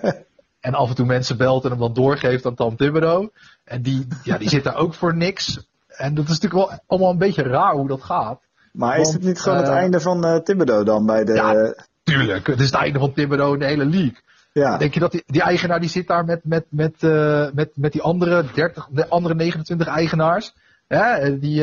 en 0.70 0.74
af 0.74 0.90
en 0.90 0.96
toe 0.96 1.06
mensen 1.06 1.38
belt 1.38 1.64
en 1.64 1.70
hem 1.70 1.80
dan 1.80 1.94
doorgeeft 1.94 2.46
aan 2.46 2.56
Tom 2.56 2.76
Thibodeau. 2.76 3.30
En 3.64 3.82
die, 3.82 4.08
ja, 4.24 4.38
die 4.38 4.50
zit 4.50 4.64
daar 4.64 4.78
ook 4.78 4.94
voor 4.94 5.16
niks. 5.16 5.68
En 5.88 6.14
dat 6.14 6.24
is 6.24 6.40
natuurlijk 6.40 6.70
wel 6.70 6.80
allemaal 6.88 7.12
een 7.12 7.18
beetje 7.18 7.44
raar 7.44 7.74
hoe 7.74 7.88
dat 7.88 8.04
gaat. 8.04 8.49
Maar 8.80 9.00
is 9.00 9.14
het 9.14 9.24
niet 9.24 9.40
gewoon 9.40 9.58
het 9.58 9.68
eh, 9.68 9.74
einde 9.74 10.00
van 10.00 10.44
Thibodeau 10.44 10.84
dan 10.84 11.06
bij 11.06 11.24
de... 11.24 11.34
Ja. 11.34 11.74
Tuurlijk, 12.04 12.48
het 12.48 12.60
is 12.60 12.66
het 12.66 12.76
einde 12.76 13.00
van 13.00 13.14
Thibodeau 13.14 13.54
in 13.54 13.60
de 13.60 13.66
hele 13.66 13.86
league. 13.86 14.18
ja, 14.52 14.78
Denk 14.78 14.94
je 14.94 15.00
dat 15.00 15.12
die, 15.12 15.24
die 15.26 15.42
eigenaar 15.42 15.80
die 15.80 15.90
zit 15.90 16.08
daar 16.08 16.26
met, 16.26 16.40
met, 16.44 16.66
met, 16.70 16.94
eh, 17.00 17.48
met, 17.54 17.70
met 17.76 17.92
die 17.92 18.02
andere 18.02 18.46
30, 18.54 18.88
de 18.92 19.08
andere 19.08 19.36
29 19.36 19.88
eigenaars? 19.88 20.54
Hè? 20.88 21.40
Die 21.40 21.62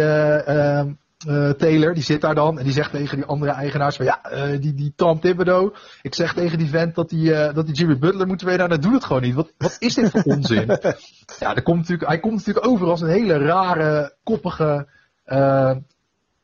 Taylor, 1.56 1.94
die 1.94 2.02
zit 2.02 2.20
daar 2.20 2.34
dan 2.34 2.58
en 2.58 2.64
die 2.64 2.72
zegt 2.72 2.90
tegen 2.90 3.16
die 3.16 3.26
andere 3.26 3.52
eigenaars 3.52 3.96
van 3.96 4.04
ja, 4.04 4.20
die, 4.58 4.74
die 4.74 4.92
Tom 4.96 5.20
Thibodeau. 5.20 5.74
Ik 6.02 6.14
zeg 6.14 6.34
tegen 6.34 6.58
die 6.58 6.68
vent 6.68 6.94
dat 6.94 7.08
die, 7.08 7.30
dat 7.30 7.66
die 7.66 7.74
Jimmy 7.74 7.98
Butler 7.98 8.26
moet 8.26 8.38
trainen. 8.38 8.68
Nou, 8.68 8.80
dat 8.80 8.90
doet 8.90 8.94
het 8.94 9.04
gewoon 9.04 9.22
niet. 9.22 9.34
Wat, 9.34 9.52
wat 9.58 9.76
is 9.78 9.94
dit 9.94 10.10
voor 10.10 10.22
onzin? 10.22 10.66
ja, 11.40 11.54
er 11.54 11.62
komt 11.62 11.78
natuurlijk, 11.78 12.08
hij 12.08 12.20
komt 12.20 12.36
natuurlijk 12.36 12.66
over 12.66 12.86
als 12.88 13.00
een 13.00 13.08
hele 13.08 13.38
rare, 13.38 14.14
koppige, 14.22 14.86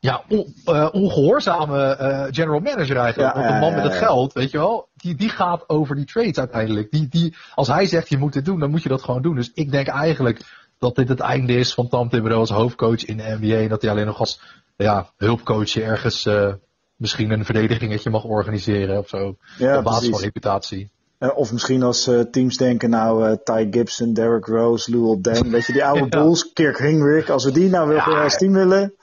ja, 0.02 0.22
on- 0.28 0.54
eh, 0.64 0.88
ongehoorzame 0.92 1.82
eh, 1.96 2.24
general 2.30 2.60
manager 2.60 2.96
eigenlijk. 2.96 3.34
Ja, 3.34 3.40
Want 3.40 3.52
de 3.54 3.60
man 3.60 3.74
met 3.74 3.82
het 3.84 3.94
geld, 3.94 4.32
weet 4.32 4.50
je 4.50 4.58
wel, 4.58 4.88
die, 4.94 5.14
die 5.14 5.28
gaat 5.28 5.68
over 5.68 5.96
die 5.96 6.04
trades 6.04 6.38
uiteindelijk. 6.38 6.90
Die, 6.90 7.08
die, 7.08 7.34
als 7.54 7.68
hij 7.68 7.86
zegt 7.86 8.08
je 8.08 8.18
moet 8.18 8.32
dit 8.32 8.44
doen, 8.44 8.60
dan 8.60 8.70
moet 8.70 8.82
je 8.82 8.88
dat 8.88 9.02
gewoon 9.02 9.22
doen. 9.22 9.34
Dus 9.34 9.50
ik 9.54 9.70
denk 9.70 9.86
eigenlijk 9.86 10.40
dat 10.78 10.96
dit 10.96 11.08
het 11.08 11.20
einde 11.20 11.52
is 11.52 11.74
van 11.74 11.88
Tom 11.88 12.08
Thibodeau 12.08 12.40
als 12.40 12.50
hoofdcoach 12.50 13.04
in 13.04 13.16
de 13.16 13.36
NBA. 13.40 13.56
En 13.56 13.68
dat 13.68 13.82
hij 13.82 13.90
alleen 13.90 14.06
nog 14.06 14.18
als 14.18 14.40
ja, 14.76 15.10
hulpcoach 15.16 15.76
ergens 15.76 16.26
eh, 16.26 16.52
misschien 16.96 17.30
een 17.30 17.44
verdedigingetje 17.44 18.10
mag 18.10 18.24
organiseren 18.24 18.98
of 18.98 19.08
zo. 19.08 19.36
ja, 19.58 19.78
op 19.78 19.84
basis 19.84 20.08
van 20.08 20.20
reputatie. 20.20 20.90
Of 21.34 21.52
misschien 21.52 21.82
als 21.82 22.10
teams 22.30 22.56
denken, 22.56 22.90
nou, 22.90 23.36
Ty 23.44 23.66
Gibson, 23.70 24.12
Derrick 24.12 24.46
Rose, 24.46 24.90
Luol 24.90 25.22
Deng, 25.22 25.50
weet 25.50 25.66
je, 25.66 25.72
die 25.72 25.84
oude 25.84 26.00
Ja. 26.10 26.22
Bulls, 26.22 26.52
Kirk 26.52 26.78
Hinrich, 26.78 27.30
als 27.30 27.44
we 27.44 27.52
die 27.52 27.68
nou 27.70 27.88
weer 27.88 28.02
als 28.22 28.36
team 28.36 28.52
willen. 28.52 28.94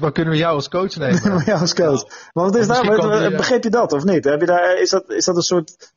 Dan 0.00 0.12
kunnen 0.12 0.32
we 0.32 0.38
jou 0.38 0.54
als 0.54 0.68
coach 0.68 0.96
nemen. 0.96 1.20
Maar 1.34 1.46
ja, 1.46 1.58
als 1.58 1.74
coach. 1.74 2.08
Maar 2.32 2.44
wat 2.44 2.56
is 2.56 2.66
Want 2.66 2.84
daar, 2.86 3.22
eh, 3.22 3.36
begreep 3.36 3.62
je 3.62 3.70
dat 3.70 3.92
of 3.92 4.04
niet? 4.04 4.24
Heb 4.24 4.40
je 4.40 4.46
daar, 4.46 4.80
is, 4.80 4.90
dat, 4.90 5.10
is 5.10 5.24
dat 5.24 5.36
een 5.36 5.42
soort, 5.42 5.92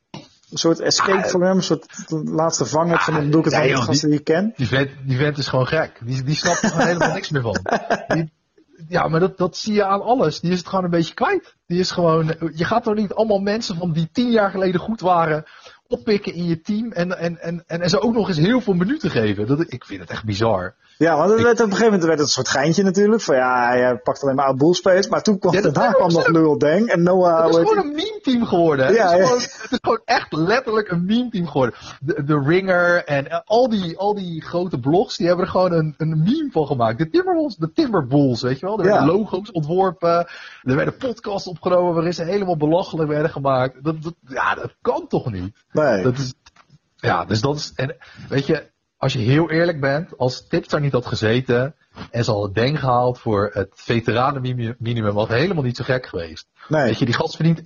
een 0.50 0.58
soort 0.58 0.80
escape 0.80 1.24
Ah, 1.24 1.30
voor 1.30 1.44
hem? 1.44 1.56
Een 1.56 1.62
soort 1.62 1.86
laatste 2.24 2.66
vanger 2.66 3.00
van 3.00 3.14
dan 3.14 3.30
doe 3.30 3.38
ik 3.38 3.52
het 3.52 3.62
de 3.62 3.68
joh, 3.68 3.82
gasten 3.82 4.10
die 4.10 4.18
ik 4.18 4.24
ken? 4.24 4.52
Die 4.56 4.68
vent, 4.68 4.90
die 5.04 5.16
vent 5.16 5.38
is 5.38 5.48
gewoon 5.48 5.66
gek. 5.66 6.00
Die, 6.04 6.22
die 6.22 6.36
snapt 6.36 6.62
er 6.62 6.68
gewoon 6.68 6.86
helemaal 6.92 7.12
niks 7.12 7.30
meer 7.30 7.42
van. 7.42 7.58
Die, 8.08 8.32
ja, 8.88 9.08
maar 9.08 9.20
dat, 9.20 9.38
dat 9.38 9.56
zie 9.56 9.74
je 9.74 9.84
aan 9.84 10.02
alles. 10.02 10.40
Die 10.40 10.52
is 10.52 10.58
het 10.58 10.68
gewoon 10.68 10.84
een 10.84 10.90
beetje 10.90 11.14
kwijt. 11.14 11.54
Die 11.66 11.78
is 11.78 11.90
gewoon, 11.90 12.34
je 12.54 12.64
gaat 12.64 12.82
toch 12.82 12.94
niet 12.94 13.14
allemaal 13.14 13.38
mensen 13.38 13.76
van 13.76 13.92
die 13.92 14.08
tien 14.12 14.30
jaar 14.30 14.50
geleden 14.50 14.80
goed 14.80 15.00
waren 15.00 15.44
oppikken 15.88 16.34
in 16.34 16.44
je 16.44 16.60
team 16.60 16.92
en, 16.92 17.18
en, 17.18 17.40
en, 17.40 17.64
en, 17.66 17.80
en 17.80 17.90
ze 17.90 18.00
ook 18.00 18.14
nog 18.14 18.28
eens 18.28 18.38
heel 18.38 18.60
veel 18.60 18.74
minuten 18.74 19.10
geven. 19.10 19.46
Dat, 19.46 19.72
ik 19.72 19.84
vind 19.84 20.00
het 20.00 20.10
echt 20.10 20.24
bizar. 20.24 20.74
Ja, 20.98 21.16
want 21.16 21.30
het 21.30 21.42
werd, 21.42 21.60
op 21.60 21.66
een 21.66 21.72
gegeven 21.72 21.84
moment 21.84 22.04
werd 22.04 22.18
het 22.18 22.28
een 22.28 22.34
soort 22.34 22.48
geintje 22.48 22.82
natuurlijk. 22.82 23.22
Van 23.22 23.36
ja, 23.36 23.68
hij 23.68 23.96
pakt 23.96 24.22
alleen 24.22 24.34
maar 24.34 24.46
oud 24.46 24.56
boelspelers. 24.56 25.08
Maar 25.08 25.22
toen 25.22 25.38
kwam 25.38 25.54
Ja, 25.54 25.60
daarna 25.60 25.90
kwam 25.90 26.12
nog 26.12 26.28
Lul 26.28 26.58
Deng 26.58 26.88
en 26.88 27.02
Noah. 27.02 27.44
Het 27.44 27.54
is 27.54 27.68
gewoon 27.68 27.78
een 27.78 27.94
meme 27.94 28.18
team 28.22 28.46
geworden. 28.46 28.92
Ja, 28.92 29.10
het, 29.10 29.18
is 29.18 29.24
gewoon, 29.24 29.40
het 29.40 29.70
is 29.70 29.78
gewoon 29.82 30.00
echt 30.04 30.32
letterlijk 30.32 30.90
een 30.90 31.04
meme 31.04 31.30
team 31.30 31.46
geworden. 31.46 31.74
De, 32.00 32.24
de 32.24 32.42
Ringer 32.46 33.04
en 33.04 33.30
eh, 33.30 33.40
al 33.44 33.68
die, 33.68 33.98
al 33.98 34.14
die 34.14 34.42
grote 34.42 34.78
blogs, 34.78 35.16
die 35.16 35.26
hebben 35.26 35.44
er 35.44 35.50
gewoon 35.50 35.72
een, 35.72 35.94
een 35.96 36.22
meme 36.22 36.48
van 36.50 36.66
gemaakt. 36.66 36.98
De 36.98 37.10
Timberwolves, 37.10 37.56
de 37.56 37.72
Timberwolves, 37.72 38.42
weet 38.42 38.58
je 38.58 38.66
wel. 38.66 38.78
Er 38.78 38.84
werden 38.84 39.06
logo's 39.06 39.50
ontworpen. 39.52 40.26
Er 40.62 40.76
werden 40.76 40.96
podcasts 40.96 41.48
opgenomen 41.48 41.94
waarin 41.94 42.14
ze 42.14 42.24
helemaal 42.24 42.56
belachelijk 42.56 43.08
werden 43.08 43.30
gemaakt. 43.30 43.84
Dat, 43.84 44.02
dat, 44.02 44.14
ja, 44.26 44.54
dat 44.54 44.74
kan 44.82 45.06
toch 45.08 45.30
niet? 45.30 45.56
Nee. 45.72 46.02
Dat 46.02 46.18
is, 46.18 46.34
ja, 46.96 47.24
dus 47.24 47.40
dat 47.40 47.56
is, 47.56 47.72
en 47.74 47.96
weet 48.28 48.46
je, 48.46 48.74
als 48.96 49.12
je 49.12 49.18
heel 49.18 49.50
eerlijk 49.50 49.80
bent, 49.80 50.18
als 50.18 50.46
Tips 50.48 50.68
daar 50.68 50.80
niet 50.80 50.92
had 50.92 51.06
gezeten 51.06 51.74
en 52.10 52.24
ze 52.24 52.30
hadden 52.30 52.52
Deng 52.52 52.80
gehaald 52.80 53.18
voor 53.18 53.50
het 53.52 53.70
veteranenminimum, 53.74 55.12
was 55.12 55.28
het 55.28 55.38
helemaal 55.38 55.62
niet 55.62 55.76
zo 55.76 55.84
gek 55.84 56.06
geweest. 56.06 56.46
nee. 56.68 56.84
Weet 56.84 56.98
je, 56.98 57.04
die 57.04 57.14
gast 57.14 57.36
verdient 57.36 57.60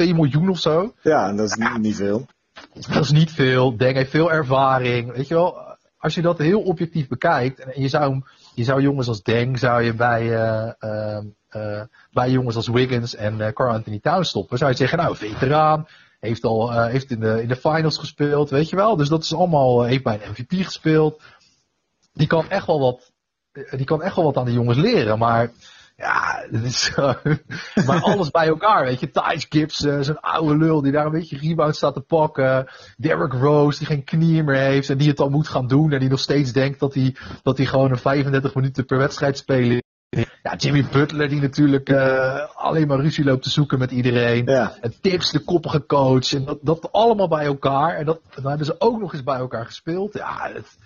1,2 0.00 0.14
miljoen 0.14 0.48
of 0.48 0.58
zo. 0.58 0.94
Ja, 1.02 1.28
en 1.28 1.36
dat 1.36 1.46
is 1.46 1.54
niet, 1.54 1.78
niet 1.78 1.96
veel. 1.96 2.26
Dat 2.72 3.04
is 3.04 3.10
niet 3.10 3.30
veel. 3.30 3.76
Deng 3.76 3.96
heeft 3.96 4.10
veel 4.10 4.32
ervaring. 4.32 5.12
Weet 5.12 5.28
je 5.28 5.34
wel, 5.34 5.72
als 5.98 6.14
je 6.14 6.22
dat 6.22 6.38
heel 6.38 6.60
objectief 6.62 7.08
bekijkt, 7.08 7.58
en 7.58 7.80
je 7.80 7.88
zou, 7.88 8.22
je 8.54 8.64
zou 8.64 8.82
jongens 8.82 9.08
als 9.08 9.22
Deng, 9.22 9.58
zou 9.58 9.82
je 9.82 9.94
bij, 9.94 10.34
eh, 10.34 10.72
ehm, 10.78 11.24
eh, 11.48 11.82
bij 12.12 12.30
jongens 12.30 12.56
als 12.56 12.68
Wiggins 12.68 13.14
en 13.14 13.40
eh 13.40 13.52
Carl 13.52 13.72
Anthony 13.72 13.98
Towns 14.00 14.28
stoppen, 14.28 14.58
zou 14.58 14.70
je 14.70 14.76
zeggen, 14.76 14.98
nou, 14.98 15.16
veteraan, 15.16 15.86
heeft 16.22 16.44
al, 16.44 16.72
eh, 16.72 16.86
heeft 16.86 17.10
in 17.10 17.20
de, 17.20 17.42
in 17.42 17.48
de 17.48 17.56
finals 17.56 17.98
gespeeld, 17.98 18.50
weet 18.50 18.68
je 18.68 18.76
wel. 18.76 18.96
Dus 18.96 19.08
dat 19.08 19.22
is 19.22 19.34
allemaal, 19.34 19.82
eh, 19.82 19.88
heeft 19.88 20.02
bij 20.02 20.20
een 20.22 20.30
MVP 20.30 20.64
gespeeld. 20.64 21.22
Die 22.12 22.26
kan 22.26 22.48
echt 22.48 22.66
wel 22.66 22.80
wat, 22.80 23.12
eh, 23.52 23.72
die 23.72 23.86
kan 23.86 24.02
echt 24.02 24.16
wel 24.16 24.24
wat 24.24 24.36
aan 24.36 24.44
de 24.44 24.52
jongens 24.52 24.78
leren, 24.78 25.18
maar 25.18 25.50
ja, 25.96 26.44
is 26.50 26.92
maar 27.86 28.02
alles 28.02 28.30
bij 28.30 28.46
elkaar, 28.46 28.84
weet 28.84 29.00
je. 29.00 29.10
Thijs 29.10 29.46
Gibbs, 29.48 29.84
eh, 29.84 30.00
zo'n 30.00 30.20
oude 30.20 30.56
lul 30.56 30.82
die 30.82 30.92
daar 30.92 31.06
een 31.06 31.12
beetje 31.12 31.38
rebound 31.38 31.76
staat 31.76 31.94
te 31.94 32.00
pakken. 32.00 32.68
Derrick 32.96 33.32
Rose, 33.32 33.78
die 33.78 33.86
geen 33.86 34.04
knieën 34.04 34.44
meer 34.44 34.60
heeft 34.60 34.90
en 34.90 34.98
die 34.98 35.08
het 35.08 35.16
dan 35.16 35.30
moet 35.30 35.48
gaan 35.48 35.66
doen. 35.66 35.92
En 35.92 36.00
die 36.00 36.08
nog 36.08 36.20
steeds 36.20 36.52
denkt 36.52 36.80
dat 36.80 36.94
hij, 36.94 37.16
dat 37.42 37.56
hij 37.56 37.66
gewoon 37.66 37.90
een 37.90 37.98
35 37.98 38.54
minuten 38.54 38.84
per 38.84 38.98
wedstrijd 38.98 39.38
spelen. 39.38 39.81
Ja, 40.42 40.54
Jimmy 40.56 40.84
Butler 40.92 41.28
die 41.28 41.40
natuurlijk 41.40 41.88
eh, 41.88 42.48
alleen 42.54 42.86
maar 42.86 43.00
ruzie 43.00 43.24
loopt 43.24 43.42
te 43.42 43.50
zoeken 43.50 43.78
met 43.78 43.90
iedereen. 43.90 44.46
Ja. 44.46 44.76
En 44.80 44.94
tips, 45.00 45.30
de 45.30 45.38
koppige 45.38 45.86
coach. 45.86 46.32
En 46.32 46.44
dat, 46.44 46.58
dat 46.62 46.92
allemaal 46.92 47.28
bij 47.28 47.44
elkaar. 47.44 47.96
En 47.96 48.04
dat, 48.04 48.20
dan 48.34 48.46
hebben 48.46 48.66
ze 48.66 48.74
ook 48.78 49.00
nog 49.00 49.12
eens 49.12 49.22
bij 49.22 49.38
elkaar 49.38 49.66
gespeeld. 49.66 50.14
Ja, 50.14 50.50
het, 50.52 50.78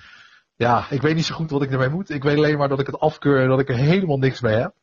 ja, 0.57 0.87
ik 0.91 1.03
weet 1.03 1.15
niet 1.15 1.25
zo 1.25 1.35
goed 1.35 1.51
wat 1.51 1.63
ik 1.63 1.71
ermee 1.71 1.89
moet. 1.89 2.11
Ik 2.11 2.23
weet 2.23 2.37
alleen 2.37 2.59
maar 2.59 2.69
dat 2.69 2.81
ik 2.81 2.87
het 2.87 3.01
afkeur 3.01 3.43
en 3.43 3.49
dat 3.49 3.61
ik 3.61 3.69
er 3.69 3.77
helemaal 3.77 4.19
niks 4.19 4.41
mee 4.41 4.55
heb. 4.55 4.75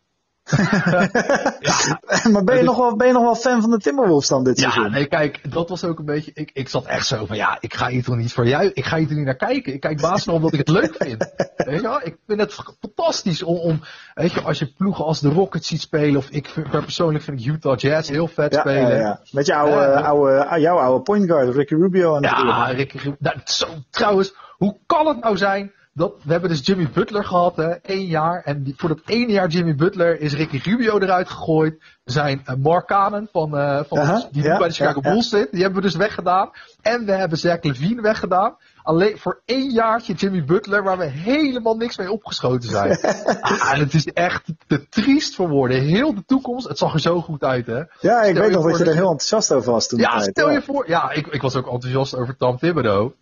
Maar 2.31 2.43
ben 2.43 2.57
je, 2.57 2.63
nog 2.63 2.77
wel, 2.77 2.95
ben 2.95 3.07
je 3.07 3.13
nog 3.13 3.23
wel 3.23 3.35
fan 3.35 3.61
van 3.61 3.69
de 3.69 3.77
Timberwolves 3.77 4.27
dan 4.27 4.43
dit 4.43 4.59
Ja, 4.59 4.69
seizoen? 4.71 4.91
nee, 4.93 5.05
kijk, 5.05 5.51
dat 5.53 5.69
was 5.69 5.83
ook 5.83 5.99
een 5.99 6.05
beetje. 6.05 6.31
Ik, 6.33 6.49
ik 6.53 6.69
zat 6.69 6.85
echt 6.85 7.07
zo 7.07 7.25
van 7.25 7.35
ja, 7.35 7.57
ik 7.59 7.73
ga 7.73 7.87
hier 7.87 8.03
toch 8.03 8.15
niet 8.15 8.33
voor 8.33 8.47
jou. 8.47 8.71
Ik 8.73 8.85
ga 8.85 8.97
hier 8.97 9.07
toch 9.07 9.15
niet 9.17 9.25
naar 9.25 9.35
kijken. 9.35 9.73
Ik 9.73 9.79
kijk 9.79 10.01
basketbal 10.01 10.35
omdat 10.35 10.53
ik 10.53 10.59
het 10.59 10.69
leuk 10.69 10.95
vind. 10.99 11.33
Weet 11.55 11.75
je 11.75 11.81
wel? 11.81 12.01
Ik 12.03 12.17
vind 12.27 12.39
het 12.39 12.53
fantastisch 12.79 13.43
om, 13.43 13.55
om. 13.57 13.81
Weet 14.13 14.31
je, 14.31 14.41
als 14.41 14.59
je 14.59 14.73
ploegen 14.77 15.05
als 15.05 15.19
de 15.19 15.29
Rockets 15.29 15.67
ziet 15.67 15.81
spelen. 15.81 16.17
Of 16.17 16.29
ik 16.29 16.53
persoonlijk 16.71 17.23
vind 17.23 17.39
ik 17.39 17.45
Utah 17.45 17.77
Jazz 17.77 18.09
heel 18.09 18.27
vet 18.27 18.53
Ja, 18.53 18.59
spelen. 18.59 18.89
ja, 18.89 18.95
ja. 18.97 19.19
Met 19.31 19.45
je 19.45 19.55
oude, 19.55 19.75
Ja. 19.75 19.99
oude, 20.01 20.59
jouw 20.59 20.77
oude 20.77 21.03
point 21.03 21.25
guard, 21.29 21.55
Ricky 21.55 21.73
Rubio. 21.75 22.15
Aan 22.15 22.21
de 22.21 22.27
Ja, 22.27 22.43
ja, 22.45 22.65
Ricky 22.65 22.97
Rubio. 22.97 23.15
Nou, 23.19 23.37
zo, 23.45 23.67
trouwens, 23.89 24.33
hoe 24.57 24.77
kan 24.85 25.07
het 25.07 25.19
nou 25.23 25.37
zijn 25.37 25.71
dat 25.93 26.13
we 26.23 26.31
hebben 26.31 26.49
dus 26.49 26.65
Jimmy 26.65 26.89
Butler 26.93 27.25
gehad, 27.25 27.55
hè, 27.55 27.69
één 27.69 28.05
jaar. 28.05 28.41
En 28.43 28.63
die, 28.63 28.73
voor 28.77 28.89
dat 28.89 29.01
ene 29.05 29.31
jaar 29.31 29.47
Jimmy 29.47 29.75
Butler 29.75 30.19
is 30.19 30.33
Ricky 30.33 30.57
Rubio 30.63 30.99
eruit 30.99 31.29
gegooid. 31.29 31.81
Zijn 32.03 32.43
uh, 32.49 32.55
Mark 32.55 32.87
Cannon 32.87 33.27
van, 33.31 33.57
eh, 33.57 33.79
van 33.87 34.25
die 34.31 34.43
nu 34.43 34.57
bij 34.57 34.67
de 34.67 34.73
Chicago 34.73 34.99
ja. 35.03 35.09
Bulls 35.11 35.29
zit, 35.29 35.51
die 35.51 35.61
hebben 35.61 35.81
we 35.81 35.87
dus 35.87 35.95
weggedaan. 35.95 36.49
En 36.81 37.05
we 37.05 37.11
hebben 37.11 37.37
Zach 37.37 37.63
Levine 37.63 38.01
weggedaan. 38.01 38.55
Alleen 38.83 39.17
voor 39.17 39.41
één 39.45 39.69
jaartje 39.69 40.13
Jimmy 40.13 40.43
Butler, 40.43 40.83
waar 40.83 40.97
we 40.97 41.05
helemaal 41.05 41.75
niks 41.75 41.97
mee 41.97 42.11
opgeschoten 42.11 42.69
zijn. 42.69 42.99
ah, 43.41 43.73
en 43.73 43.79
het 43.79 43.93
is 43.93 44.07
echt 44.07 44.43
te 44.67 44.89
triest 44.89 45.35
voor 45.35 45.49
woorden. 45.49 45.81
Heel 45.81 46.15
de 46.15 46.23
toekomst, 46.25 46.67
het 46.67 46.77
zag 46.77 46.93
er 46.93 46.99
zo 46.99 47.21
goed 47.21 47.43
uit, 47.43 47.65
hè. 47.65 47.81
ja, 47.99 48.21
ik 48.21 48.35
Stel 48.35 48.43
weet 48.43 48.51
nog 48.51 48.69
dat 48.69 48.77
je 48.77 48.83
er 48.83 48.93
heel 48.93 49.11
enthousiast 49.11 49.51
over 49.51 49.71
was 49.71 49.87
toen. 49.87 49.99
Ja, 49.99 50.17
tijd, 50.17 50.29
stel 50.29 50.47
ja. 50.47 50.53
je 50.53 50.61
voor. 50.61 50.89
Ja, 50.89 51.11
ik, 51.11 51.27
ik 51.27 51.41
was 51.41 51.55
ook 51.55 51.71
enthousiast 51.71 52.15
over 52.15 52.37
Tom 52.37 52.57
Thibodeau. 52.57 53.13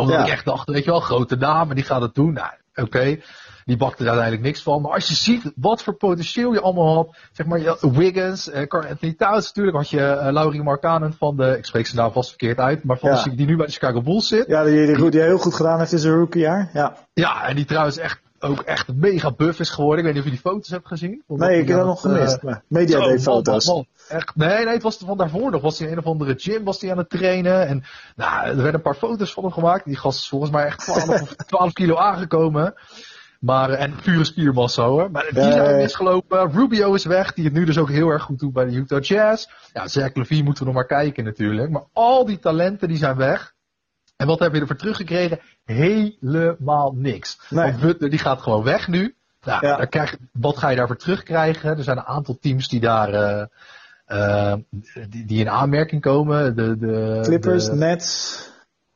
Omdat 0.00 0.16
Ja. 0.16 0.24
ik 0.24 0.30
echt 0.30 0.44
dacht, 0.44 0.68
weet 0.68 0.84
je 0.84 0.90
wel, 0.90 1.00
grote 1.00 1.36
dame, 1.36 1.74
die 1.74 1.84
gaat 1.84 2.02
het 2.02 2.14
doen. 2.14 2.32
Nou, 2.32 2.50
oké. 2.74 3.18
Die 3.64 3.76
bakt 3.78 3.98
er 3.98 4.04
uiteindelijk 4.06 4.42
niks 4.46 4.62
van. 4.62 4.82
Maar 4.82 4.92
als 4.92 5.08
je 5.08 5.14
ziet 5.14 5.52
wat 5.56 5.82
voor 5.82 5.94
potentieel 5.94 6.52
je 6.52 6.60
allemaal 6.60 6.94
had. 6.94 7.16
Zeg 7.32 7.46
maar, 7.46 7.76
Wiggins, 7.80 8.50
eh, 8.50 8.66
Carl 8.66 8.86
Anthony 8.88 9.14
Towns. 9.14 9.46
Natuurlijk 9.46 9.76
had 9.76 9.90
je 9.90 10.06
eh, 10.06 10.32
Laurie 10.32 10.62
Markkanen 10.62 11.12
van 11.18 11.36
de, 11.36 11.56
ik 11.58 11.64
spreek 11.64 11.86
zijn 11.86 11.98
naam 12.02 12.12
vast 12.12 12.28
verkeerd 12.28 12.58
uit. 12.58 12.84
Maar 12.84 12.98
van 12.98 13.10
Ja. 13.10 13.22
de, 13.22 13.34
die 13.34 13.46
nu 13.46 13.56
bij 13.56 13.66
de 13.66 13.72
Chicago 13.72 14.02
Bulls 14.02 14.28
zit. 14.28 14.46
Ja, 14.46 14.64
die, 14.64 14.86
die, 14.86 14.96
goed- 14.96 15.12
die 15.12 15.20
heel 15.20 15.38
goed 15.38 15.54
gedaan 15.54 15.78
heeft 15.78 15.92
in 15.92 15.98
zijn 15.98 16.14
rookiejaar. 16.14 16.70
Ja. 16.72 16.96
Ja, 17.12 17.46
en 17.46 17.56
die 17.56 17.64
trouwens 17.64 17.96
echt, 17.98 18.20
ook 18.40 18.60
echt 18.60 18.94
mega 18.94 19.32
buff 19.32 19.60
is 19.60 19.70
geworden. 19.70 19.98
Ik 19.98 20.04
weet 20.04 20.14
niet 20.14 20.22
of 20.22 20.28
je 20.30 20.34
die 20.42 20.50
foto's 20.52 20.70
hebt 20.70 20.86
gezien. 20.86 21.22
Nee, 21.26 21.60
ik 21.60 21.68
heb 21.68 21.76
dat 21.76 21.86
nog 21.86 22.00
gemist. 22.00 22.42
maar 22.42 22.62
Media 22.66 22.98
Zo, 23.00 23.06
Day 23.08 23.18
foto's. 23.18 23.66
man, 23.66 23.74
man. 23.76 23.86
Echt, 24.18 24.36
nee, 24.36 24.64
nee, 24.64 24.74
het 24.74 24.82
was 24.82 24.96
van 25.04 25.16
daarvoor 25.16 25.50
nog. 25.50 25.62
Was 25.62 25.78
hij 25.78 25.86
in 25.86 25.92
een 25.92 25.98
of 25.98 26.06
andere 26.06 26.34
gym 26.36 26.64
was 26.64 26.80
hij 26.80 26.90
aan 26.90 26.98
het 26.98 27.10
trainen. 27.10 27.66
En 27.66 27.84
nou, 28.16 28.46
er 28.48 28.56
werden 28.56 28.74
een 28.74 28.82
paar 28.82 28.94
foto's 28.94 29.32
van 29.32 29.42
hem 29.42 29.52
gemaakt. 29.52 29.84
Die 29.84 29.96
gast 29.96 30.20
is 30.20 30.28
volgens 30.28 30.50
mij 30.50 30.64
echt 30.64 30.78
12, 30.78 31.08
of 31.22 31.34
12 31.46 31.72
kilo 31.72 31.96
aangekomen. 31.96 32.74
Maar, 33.40 33.70
eh, 33.70 33.82
en 33.82 33.94
pure 34.02 34.24
spiermassa 34.24 34.84
hoor. 34.84 35.10
Maar 35.10 35.28
die 35.32 35.42
zijn 35.52 35.76
misgelopen. 35.76 36.52
Rubio 36.52 36.94
is 36.94 37.04
weg, 37.04 37.32
die 37.32 37.44
het 37.44 37.52
nu 37.52 37.64
dus 37.64 37.78
ook 37.78 37.88
heel 37.90 38.08
erg 38.08 38.22
goed 38.22 38.38
doet 38.38 38.52
bij 38.52 38.64
de 38.64 38.72
Utah 38.72 39.02
Jazz. 39.02 39.46
Ja, 39.72 39.88
Zach 39.88 40.14
Levine 40.14 40.42
moeten 40.42 40.62
we 40.62 40.68
nog 40.68 40.78
maar 40.78 40.98
kijken 40.98 41.24
natuurlijk. 41.24 41.70
Maar 41.70 41.84
al 41.92 42.24
die 42.24 42.38
talenten 42.38 42.88
die 42.88 42.96
zijn 42.96 43.16
weg. 43.16 43.54
En 44.20 44.26
wat 44.26 44.38
heb 44.38 44.54
je 44.54 44.60
ervoor 44.60 44.76
teruggekregen? 44.76 45.40
Helemaal 45.64 46.92
niks. 46.96 47.38
Nee. 47.48 47.64
Want 47.64 47.80
Butler 47.80 48.10
die 48.10 48.18
gaat 48.18 48.40
gewoon 48.42 48.62
weg 48.62 48.88
nu. 48.88 49.14
Nou, 49.44 49.66
Ja. 49.66 49.76
daar 49.76 49.86
krijg, 49.86 50.16
wat 50.32 50.56
ga 50.58 50.68
je 50.68 50.76
daarvoor 50.76 50.96
terugkrijgen? 50.96 51.76
Er 51.76 51.82
zijn 51.84 51.96
een 51.96 52.04
aantal 52.04 52.38
teams 52.40 52.68
die 52.68 52.80
daar 52.80 53.08
eh, 53.12 53.44
eh, 54.04 54.58
die, 55.08 55.24
die 55.26 55.40
in 55.40 55.48
aanmerking 55.50 56.00
komen. 56.02 56.56
De, 56.56 56.76
de, 56.78 57.18
Clippers, 57.22 57.64
de- 57.64 57.74
Nets. 57.74 58.48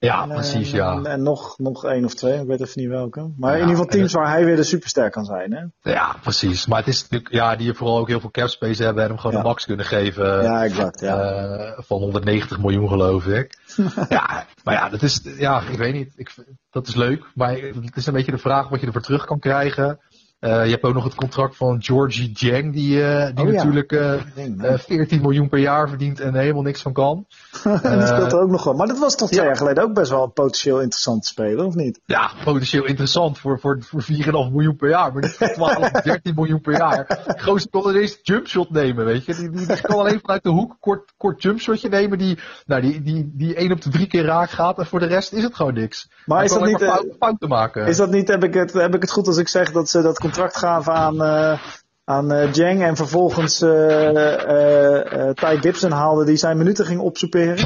Ja, 0.05 0.27
precies, 0.27 0.69
eh, 0.73 0.75
ja. 0.79 1.03
En 1.03 1.23
nog, 1.23 1.59
nog 1.59 1.85
één 1.85 2.05
of 2.05 2.15
twee, 2.15 2.41
ik 2.41 2.47
weet 2.47 2.61
even 2.61 2.81
niet 2.81 2.91
welke. 2.91 3.33
Maar 3.37 3.51
Ja, 3.51 3.57
in 3.57 3.61
ieder 3.69 3.77
geval 3.77 3.91
teams 3.99 4.13
waar 4.13 4.29
hij 4.29 4.45
weer 4.45 4.57
de 4.57 4.63
superster 4.63 5.11
kan 5.11 5.25
zijn. 5.25 5.53
Hè? 5.53 5.91
Ja, 5.93 6.17
precies. 6.23 6.67
Maar 6.67 6.79
het 6.79 6.89
is 6.89 7.03
natuurlijk, 7.03 7.33
ja, 7.33 7.57
die 7.57 7.75
vooral 7.75 7.99
ook 7.99 8.09
heel 8.09 8.21
veel 8.21 8.31
cap 8.31 8.49
space 8.49 8.83
hebben 8.83 9.03
en 9.03 9.09
hem 9.09 9.19
gewoon 9.19 9.33
Ja. 9.33 9.39
een 9.39 9.47
max 9.47 9.65
kunnen 9.65 9.87
geven. 9.87 10.43
ja, 10.43 10.65
exact. 10.65 11.01
Ja. 11.01 11.19
eh, 11.21 11.73
van 11.77 11.99
190 11.99 12.59
miljoen 12.59 12.89
geloof 12.89 13.27
ik. 13.27 13.59
ja, 14.09 14.47
maar 14.65 14.75
ja, 14.75 14.89
dat 14.89 15.03
is, 15.03 15.21
ja, 15.39 15.61
ik 15.71 15.79
weet 15.79 15.95
niet. 15.95 16.13
Ik, 16.17 16.35
dat 16.71 16.87
is 16.87 16.95
leuk. 16.95 17.25
Maar 17.35 17.53
het 17.57 17.97
is 17.97 18.07
een 18.07 18.13
beetje 18.13 18.33
de 18.33 18.39
vraag 18.39 18.69
wat 18.69 18.81
je 18.81 18.87
ervoor 18.87 19.03
terug 19.03 19.25
kan 19.25 19.39
krijgen. 19.39 19.99
Eh, 20.45 20.65
je 20.65 20.71
hebt 20.71 20.83
ook 20.83 20.95
nog 20.95 21.05
het 21.05 21.15
contract 21.15 21.57
van 21.57 21.83
Georgie 21.83 22.33
Jang, 22.33 22.73
die, 22.73 23.05
eh, 23.05 23.35
die 23.35 23.45
Oh 23.45 23.53
natuurlijk 23.53 23.93
eh, 23.93 24.13
Ding, 24.35 24.63
eh, 24.63 24.79
14 24.79 25.21
miljoen 25.21 25.49
per 25.49 25.59
jaar 25.59 25.89
verdient 25.89 26.21
en 26.21 26.35
helemaal 26.35 26.63
niks 26.63 26.83
van 26.83 26.93
kan. 26.93 27.27
En 27.65 27.99
die 27.99 28.07
speelt 28.07 28.33
er 28.33 28.41
ook 28.41 28.51
nog 28.51 28.65
wel. 28.65 28.75
Maar 28.75 28.87
dat 28.87 28.99
was 28.99 29.17
toch 29.17 29.29
twee 29.29 29.41
ja. 29.41 29.47
jaar 29.47 29.57
geleden 29.57 29.83
ook 29.83 29.95
best 29.95 30.11
wel 30.11 30.23
een 30.23 30.33
potentieel 30.33 30.81
interessant 30.81 31.27
speler, 31.27 31.65
of 31.65 31.75
niet? 31.75 32.01
Ja, 32.05 32.31
potentieel 32.45 32.85
interessant 32.85 33.39
voor, 33.39 33.61
voor, 33.61 33.79
voor 33.83 34.03
4,5 34.03 34.53
miljoen 34.53 34.77
per 34.77 34.89
jaar. 34.89 35.13
Maar 35.13 35.23
niet 35.23 35.37
voor 35.37 35.53
12 35.53 35.79
of 35.79 35.91
13 36.03 36.35
miljoen 36.35 36.61
per 36.61 36.77
jaar. 36.77 37.25
Gozer 37.41 37.71
kon 37.71 37.91
ineens 37.91 38.19
jumpshot 38.23 38.71
nemen, 38.71 39.05
weet 39.05 39.25
je. 39.25 39.35
Die, 39.35 39.51
die, 39.51 39.67
die 39.67 39.81
kan 39.81 39.99
alleen 39.99 40.21
vanuit 40.21 40.43
de 40.43 40.51
hoek 40.51 40.77
kort, 40.81 41.13
kort 41.17 41.43
jumpshotje 41.43 41.89
nemen. 41.89 42.19
Die, 42.19 42.39
nou, 42.67 42.81
die, 42.81 43.03
die, 43.03 43.31
die 43.35 43.55
1 43.55 43.73
op 43.73 43.83
de 43.83 43.91
3 43.91 44.07
keer 44.07 44.25
raak 44.25 44.51
gaat. 44.51 44.79
En 44.79 44.87
voor 44.87 45.01
de 45.01 45.07
rest 45.07 45.33
is 45.33 45.43
het 45.43 45.55
gewoon 45.55 45.75
niks. 45.75 46.09
Maar 46.27 46.37
Hij 46.37 46.47
is 46.47 46.53
dat 46.53 46.65
niet, 46.65 47.15
fouten 47.19 47.49
maken. 47.49 47.87
Is 47.87 47.97
dat 47.97 48.11
niet, 48.11 48.29
heb 48.29 48.45
ik 48.45 48.55
het, 48.55 48.73
heb 48.73 48.95
ik 48.95 49.01
het 49.01 49.11
goed 49.11 49.27
als 49.27 49.37
ik 49.37 49.49
zeg 49.49 49.73
dat 49.73 49.89
ze 49.89 50.03
dat 50.03 50.19
contract 50.19 50.33
gaven 50.39 50.93
aan, 50.93 51.23
eh 51.23 51.59
aan 52.05 52.33
eh, 52.33 52.53
Jang 52.53 52.83
en 52.83 52.97
vervolgens 52.97 53.63
eh 53.63 55.31
Ty 55.31 55.57
Gibson 55.61 55.91
haalden 55.91 56.27
die 56.27 56.37
zijn 56.37 56.57
minuten 56.57 56.87
ging 56.87 57.01
opsoeperen? 57.01 57.57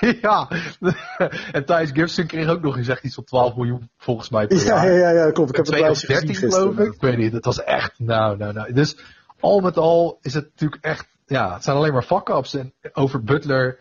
ja, 0.22 0.48
en 1.52 1.64
Thijs 1.64 1.90
Gibson 1.92 2.26
kreeg 2.26 2.48
ook 2.48 2.62
nog 2.62 2.76
eens 2.76 2.88
echt 2.88 3.04
iets 3.04 3.14
van 3.14 3.24
12 3.24 3.56
miljoen 3.56 3.90
volgens 3.98 4.28
mij 4.30 4.46
per 4.46 4.56
Ja, 4.56 4.64
jaar. 4.64 4.92
ja, 4.92 5.10
ja, 5.10 5.30
klopt. 5.30 5.50
Ik 5.50 5.56
heb 5.56 5.66
het 5.66 5.78
lijstje 5.78 6.06
gezien 6.06 6.26
13 6.26 6.42
gisteren. 6.42 6.72
geloof 6.74 6.88
ik. 6.88 6.94
Ik 6.94 7.00
weet 7.00 7.16
niet, 7.16 7.32
het 7.32 7.44
was 7.44 7.62
echt, 7.62 7.92
nou, 7.98 8.36
nou, 8.36 8.52
nou. 8.52 8.72
Dus 8.72 8.96
al 9.40 9.60
met 9.60 9.76
al 9.76 10.18
is 10.22 10.34
het 10.34 10.44
natuurlijk 10.44 10.84
echt, 10.84 11.06
ja, 11.26 11.54
het 11.54 11.64
zijn 11.64 11.76
alleen 11.76 11.92
maar 11.92 12.02
fuck-ups. 12.02 12.54
En 12.54 12.74
over 12.92 13.22
Butler, 13.22 13.78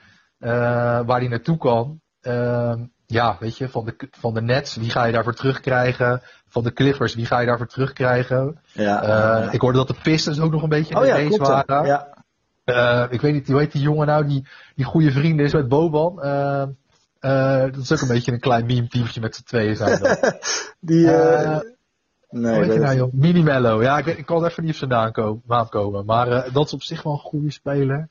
waar 1.05 1.19
hij 1.19 1.27
naartoe 1.27 1.57
kan. 1.57 2.01
Ja, 3.07 3.37
weet 3.39 3.57
je, 3.57 3.69
van 3.69 3.85
de, 3.85 4.09
van 4.11 4.33
de 4.33 4.41
Nets, 4.41 4.75
wie 4.75 4.89
ga 4.89 5.05
je 5.05 5.13
daarvoor 5.13 5.33
terugkrijgen? 5.33 6.21
Van 6.47 6.63
de 6.63 6.73
Clippers, 6.73 7.15
wie 7.15 7.25
ga 7.25 7.39
je 7.39 7.45
daarvoor 7.45 7.67
terugkrijgen? 7.67 8.59
Ja, 8.71 9.01
Eh, 9.01 9.07
ja. 9.07 9.51
Ik 9.51 9.61
hoorde 9.61 9.77
dat 9.77 9.87
de 9.87 9.95
Pistons 10.03 10.39
ook 10.39 10.51
nog 10.51 10.63
een 10.63 10.69
beetje 10.69 10.89
in 10.91 10.97
Oh 10.97 11.01
de 11.01 11.07
ja, 11.07 11.15
race 11.15 11.27
klopt. 11.27 11.47
Ja. 11.47 11.63
waren. 11.65 11.85
ja. 11.85 12.07
Eh, 12.63 13.05
ik 13.09 13.21
weet 13.21 13.33
niet, 13.33 13.47
hoe 13.47 13.59
heet 13.59 13.71
die 13.71 13.81
jongen 13.81 14.07
nou, 14.07 14.27
die, 14.27 14.47
die 14.75 14.85
goede 14.85 15.11
vrienden 15.11 15.45
is 15.45 15.53
met 15.53 15.67
Boban. 15.67 16.21
Eh, 16.21 17.61
dat 17.61 17.77
is 17.77 17.91
ook 17.91 18.01
een 18.01 18.07
beetje 18.07 18.31
een 18.31 18.39
klein 18.39 18.65
meme 18.65 18.87
teamtje 18.87 19.21
met 19.21 19.35
z'n 19.35 19.43
tweeën 19.43 19.75
zijn 19.75 19.99
dat. 19.99 20.37
Die, 20.79 21.07
nee, 22.29 22.59
weet 22.59 22.73
je 22.73 22.79
nou, 22.79 22.95
joh? 22.95 23.13
Minimello. 23.13 23.81
Ja, 23.81 23.97
ik, 23.97 24.05
ik 24.05 24.25
kan 24.25 24.45
even 24.45 24.63
niet 24.63 24.71
op 24.71 24.77
zijn 24.77 25.13
naam 25.47 25.69
komen. 25.69 26.05
Maar 26.05 26.51
dat 26.51 26.65
is 26.65 26.73
op 26.73 26.83
zich 26.83 27.03
wel 27.03 27.13
een 27.13 27.19
goede 27.19 27.51
speler. 27.51 28.07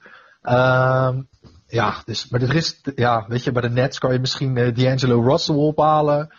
Ja, 1.73 2.03
dus, 2.05 2.29
maar 2.29 2.43
er 2.43 2.55
is, 2.55 2.81
ja, 2.95 3.25
weet 3.29 3.45
je, 3.45 3.53
bij 3.53 3.63
de 3.63 3.71
Nets 3.71 3.99
kan 3.99 4.13
je 4.13 4.19
misschien 4.19 4.57
eh, 4.57 4.75
D'Angelo 4.75 5.21
Russell 5.21 5.55
ophalen. 5.55 6.35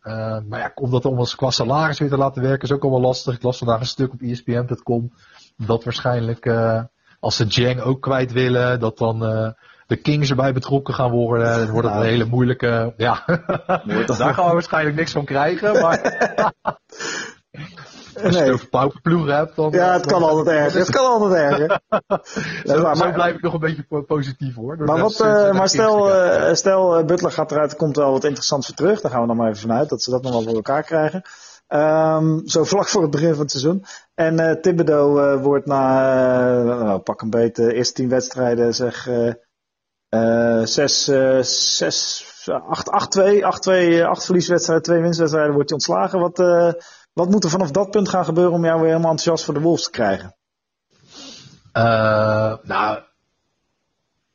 Eh, 0.00 0.38
maar 0.48 0.60
ja, 0.60 0.72
om 0.74 0.90
dat 0.90 1.04
allemaal 1.04 1.26
qua 1.36 1.50
salaris 1.50 1.98
weer 1.98 2.08
te 2.08 2.16
laten 2.16 2.42
werken 2.42 2.68
is 2.68 2.74
ook 2.74 2.82
allemaal 2.82 3.00
lastig. 3.00 3.34
Ik 3.34 3.42
las 3.42 3.58
vandaag 3.58 3.80
een 3.80 3.86
stuk 3.86 4.12
op 4.12 4.20
ESPN.com 4.20 5.12
dat 5.56 5.84
waarschijnlijk 5.84 6.46
eh, 6.46 6.82
als 7.20 7.36
ze 7.36 7.44
Jang 7.44 7.80
ook 7.80 8.02
kwijt 8.02 8.32
willen, 8.32 8.80
dat 8.80 8.98
dan 8.98 9.18
de 9.86 9.96
Kings 9.96 10.30
erbij 10.30 10.52
betrokken 10.52 10.94
gaan 10.94 11.10
worden. 11.10 11.56
Dan 11.58 11.70
wordt 11.70 11.88
het 11.88 11.96
een 11.96 12.02
hele 12.02 12.24
moeilijke, 12.24 12.94
ja, 12.96 13.24
daar 14.18 14.34
gaan 14.34 14.46
we 14.46 14.52
waarschijnlijk 14.52 14.96
niks 14.96 15.12
van 15.12 15.24
krijgen. 15.24 15.80
Maar 15.80 16.00
als 18.24 18.34
je 18.34 18.38
Nee. 18.40 18.42
het 18.42 18.52
over 18.52 18.68
pauperploegen 18.68 19.34
hebt, 19.36 19.56
dan... 19.56 19.70
Ja, 19.70 19.92
het 19.92 20.06
kan 20.06 20.22
altijd 20.22 20.46
erger. 20.56 20.80
Het 20.80 20.90
kan 20.90 21.06
altijd 21.06 21.50
erger. 21.52 21.80
Zo, 22.76 22.82
maar- 22.82 22.96
zo 22.96 23.12
blijf 23.12 23.34
ik 23.34 23.42
nog 23.42 23.52
een 23.52 23.60
beetje 23.60 23.82
po- 23.88 24.02
positief 24.02 24.54
hoor. 24.54 24.76
Maar, 24.78 24.98
wat, 25.00 25.20
eh, 25.20 25.46
de 25.46 25.52
maar 25.52 25.68
stel, 25.68 26.14
eh, 26.14 26.54
stel 26.54 26.96
eh, 26.98 27.04
Butler 27.04 27.32
gaat 27.32 27.50
eruit, 27.50 27.70
er 27.70 27.76
komt 27.76 27.96
wel 27.96 28.12
wat 28.12 28.24
interessants 28.24 28.66
voor 28.66 28.76
terug. 28.76 29.00
Daar 29.00 29.10
gaan 29.10 29.20
we 29.20 29.26
dan 29.26 29.36
maar 29.36 29.48
even 29.48 29.60
vanuit 29.60 29.88
dat 29.88 30.02
ze 30.02 30.10
dat 30.10 30.22
nog 30.22 30.32
wel 30.32 30.42
voor 30.42 30.54
elkaar 30.54 30.82
krijgen. 30.82 31.22
Ehm, 31.66 32.38
zo 32.44 32.64
vlak 32.64 32.88
voor 32.88 33.02
het 33.02 33.10
begin 33.10 33.30
van 33.30 33.40
het 33.40 33.50
seizoen. 33.50 33.84
En 34.14 34.38
eh 34.38 34.60
Thibodeau 34.60 35.22
eh, 35.22 35.42
wordt 35.42 35.66
na, 35.66 36.10
eh, 36.58 36.64
nou, 36.64 36.98
pak 36.98 37.20
een 37.22 37.30
beet, 37.30 37.56
de 37.56 37.74
eerste 37.74 37.94
tien 37.94 38.08
wedstrijden, 38.08 38.74
zeg, 38.74 39.08
eh 39.08 39.32
eh, 40.08 40.60
zes, 40.64 41.08
eh, 41.08 41.38
zes, 41.42 42.24
acht, 42.68 42.90
acht, 42.90 43.10
twee, 43.10 43.46
acht, 43.46 43.62
twee, 43.62 44.00
eh, 44.00 44.08
acht 44.08 44.24
verlieswedstrijden, 44.24 44.84
twee 44.84 45.00
winstwedstrijden, 45.00 45.52
wordt 45.54 45.68
hij 45.70 45.78
ontslagen. 45.78 46.20
Wat, 46.20 46.38
eh, 46.38 46.72
wat 47.16 47.30
moet 47.30 47.44
er 47.44 47.50
vanaf 47.50 47.70
dat 47.70 47.90
punt 47.90 48.08
gaan 48.08 48.24
gebeuren 48.24 48.52
om 48.52 48.64
jou 48.64 48.80
weer 48.80 48.88
helemaal 48.88 49.10
enthousiast 49.10 49.44
voor 49.44 49.54
de 49.54 49.60
Wolves 49.60 49.84
te 49.84 49.90
krijgen? 49.90 50.34
Eh, 51.72 52.54
nou, 52.62 52.98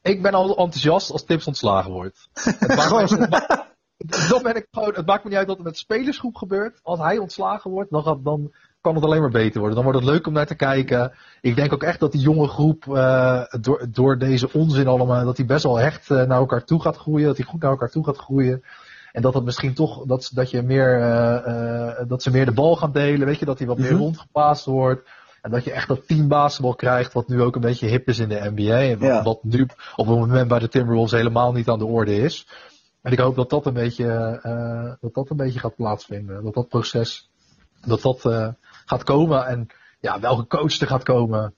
ik 0.01 0.21
ben 0.21 0.33
al 0.33 0.49
enthousiast 0.49 1.11
als 1.11 1.23
Tips 1.25 1.47
ontslagen 1.47 1.91
wordt. 1.91 2.29
Het 2.59 2.75
maakt 2.75 3.17
mij- 3.19 3.65
dan 4.29 4.43
ben 4.43 4.55
ik 4.55 4.67
gewoon, 4.71 4.93
het 4.93 5.05
maakt 5.05 5.23
me 5.23 5.29
niet 5.29 5.37
uit 5.37 5.47
wat 5.47 5.57
er 5.57 5.63
met 5.63 5.73
de 5.73 5.79
spelersgroep 5.79 6.35
gebeurt. 6.35 6.79
Als 6.83 6.99
hij 6.99 7.17
ontslagen 7.17 7.71
wordt, 7.71 7.91
dan, 7.91 8.03
gaat, 8.03 8.23
dan 8.23 8.53
kan 8.81 8.95
het 8.95 9.03
alleen 9.03 9.21
maar 9.21 9.29
beter 9.29 9.59
worden. 9.59 9.75
Dan 9.75 9.85
wordt 9.85 9.99
het 9.99 10.09
leuk 10.09 10.27
om 10.27 10.33
naar 10.33 10.45
te 10.45 10.55
kijken. 10.55 11.13
Ik 11.41 11.55
denk 11.55 11.73
ook 11.73 11.83
echt 11.83 11.99
dat 11.99 12.11
die 12.11 12.21
jonge 12.21 12.47
groep 12.47 12.95
eh, 12.95 13.43
door, 13.59 13.87
door 13.89 14.17
deze 14.17 14.53
onzin 14.53 14.87
allemaal, 14.87 15.25
dat 15.25 15.35
die 15.35 15.45
best 15.45 15.63
wel 15.63 15.77
hecht 15.77 16.11
eh, 16.11 16.17
naar 16.17 16.37
elkaar 16.37 16.63
toe 16.63 16.81
gaat 16.81 16.97
groeien. 16.97 17.27
Dat 17.27 17.35
die 17.35 17.45
goed 17.45 17.61
naar 17.61 17.71
elkaar 17.71 17.89
toe 17.89 18.05
gaat 18.05 18.17
groeien. 18.17 18.63
En 19.11 19.21
dat 19.21 19.33
het 19.33 19.43
misschien 19.43 19.73
toch, 19.73 20.05
dat, 20.05 20.31
dat, 20.33 20.49
je 20.49 20.61
meer, 20.61 21.01
eh, 21.01 21.89
eh, 21.99 22.07
dat 22.07 22.23
ze 22.23 22.31
meer 22.31 22.45
de 22.45 22.51
bal 22.51 22.75
gaan 22.75 22.91
delen. 22.91 23.27
Weet 23.27 23.39
je, 23.39 23.45
dat 23.45 23.57
hij 23.57 23.67
wat 23.67 23.77
meer 23.77 23.91
Mhm. 23.93 24.01
rondgepaast 24.01 24.65
wordt. 24.65 25.09
En 25.41 25.51
dat 25.51 25.63
je 25.63 25.71
echt 25.71 25.87
dat 25.87 26.07
team 26.07 26.27
basketbal 26.27 26.75
krijgt, 26.75 27.13
wat 27.13 27.27
nu 27.27 27.41
ook 27.41 27.55
een 27.55 27.61
beetje 27.61 27.87
hip 27.87 28.07
is 28.07 28.19
in 28.19 28.29
de 28.29 28.51
NBA. 28.55 28.79
En 28.79 28.99
wat, 28.99 29.07
Ja. 29.09 29.23
wat 29.23 29.43
nu 29.43 29.61
op 29.95 30.07
het 30.07 30.17
moment 30.17 30.47
bij 30.47 30.59
de 30.59 30.67
Timberwolves 30.67 31.11
helemaal 31.11 31.51
niet 31.51 31.69
aan 31.69 31.79
de 31.79 31.85
orde 31.85 32.15
is. 32.15 32.47
En 33.01 33.11
ik 33.11 33.19
hoop 33.19 33.35
dat 33.35 33.49
dat 33.49 33.65
een 33.65 33.73
beetje, 33.73 34.39
eh, 34.41 34.93
dat 35.01 35.13
dat 35.13 35.29
een 35.29 35.37
beetje 35.37 35.59
gaat 35.59 35.75
plaatsvinden. 35.75 36.43
Dat 36.43 36.53
dat 36.53 36.67
proces, 36.67 37.29
dat 37.85 38.01
dat 38.01 38.21
gaat 38.85 39.03
komen. 39.03 39.45
En 39.45 39.67
ja, 39.99 40.19
welke 40.19 40.47
coach 40.47 40.79
er 40.79 40.87
gaat 40.87 41.03
komen. 41.03 41.55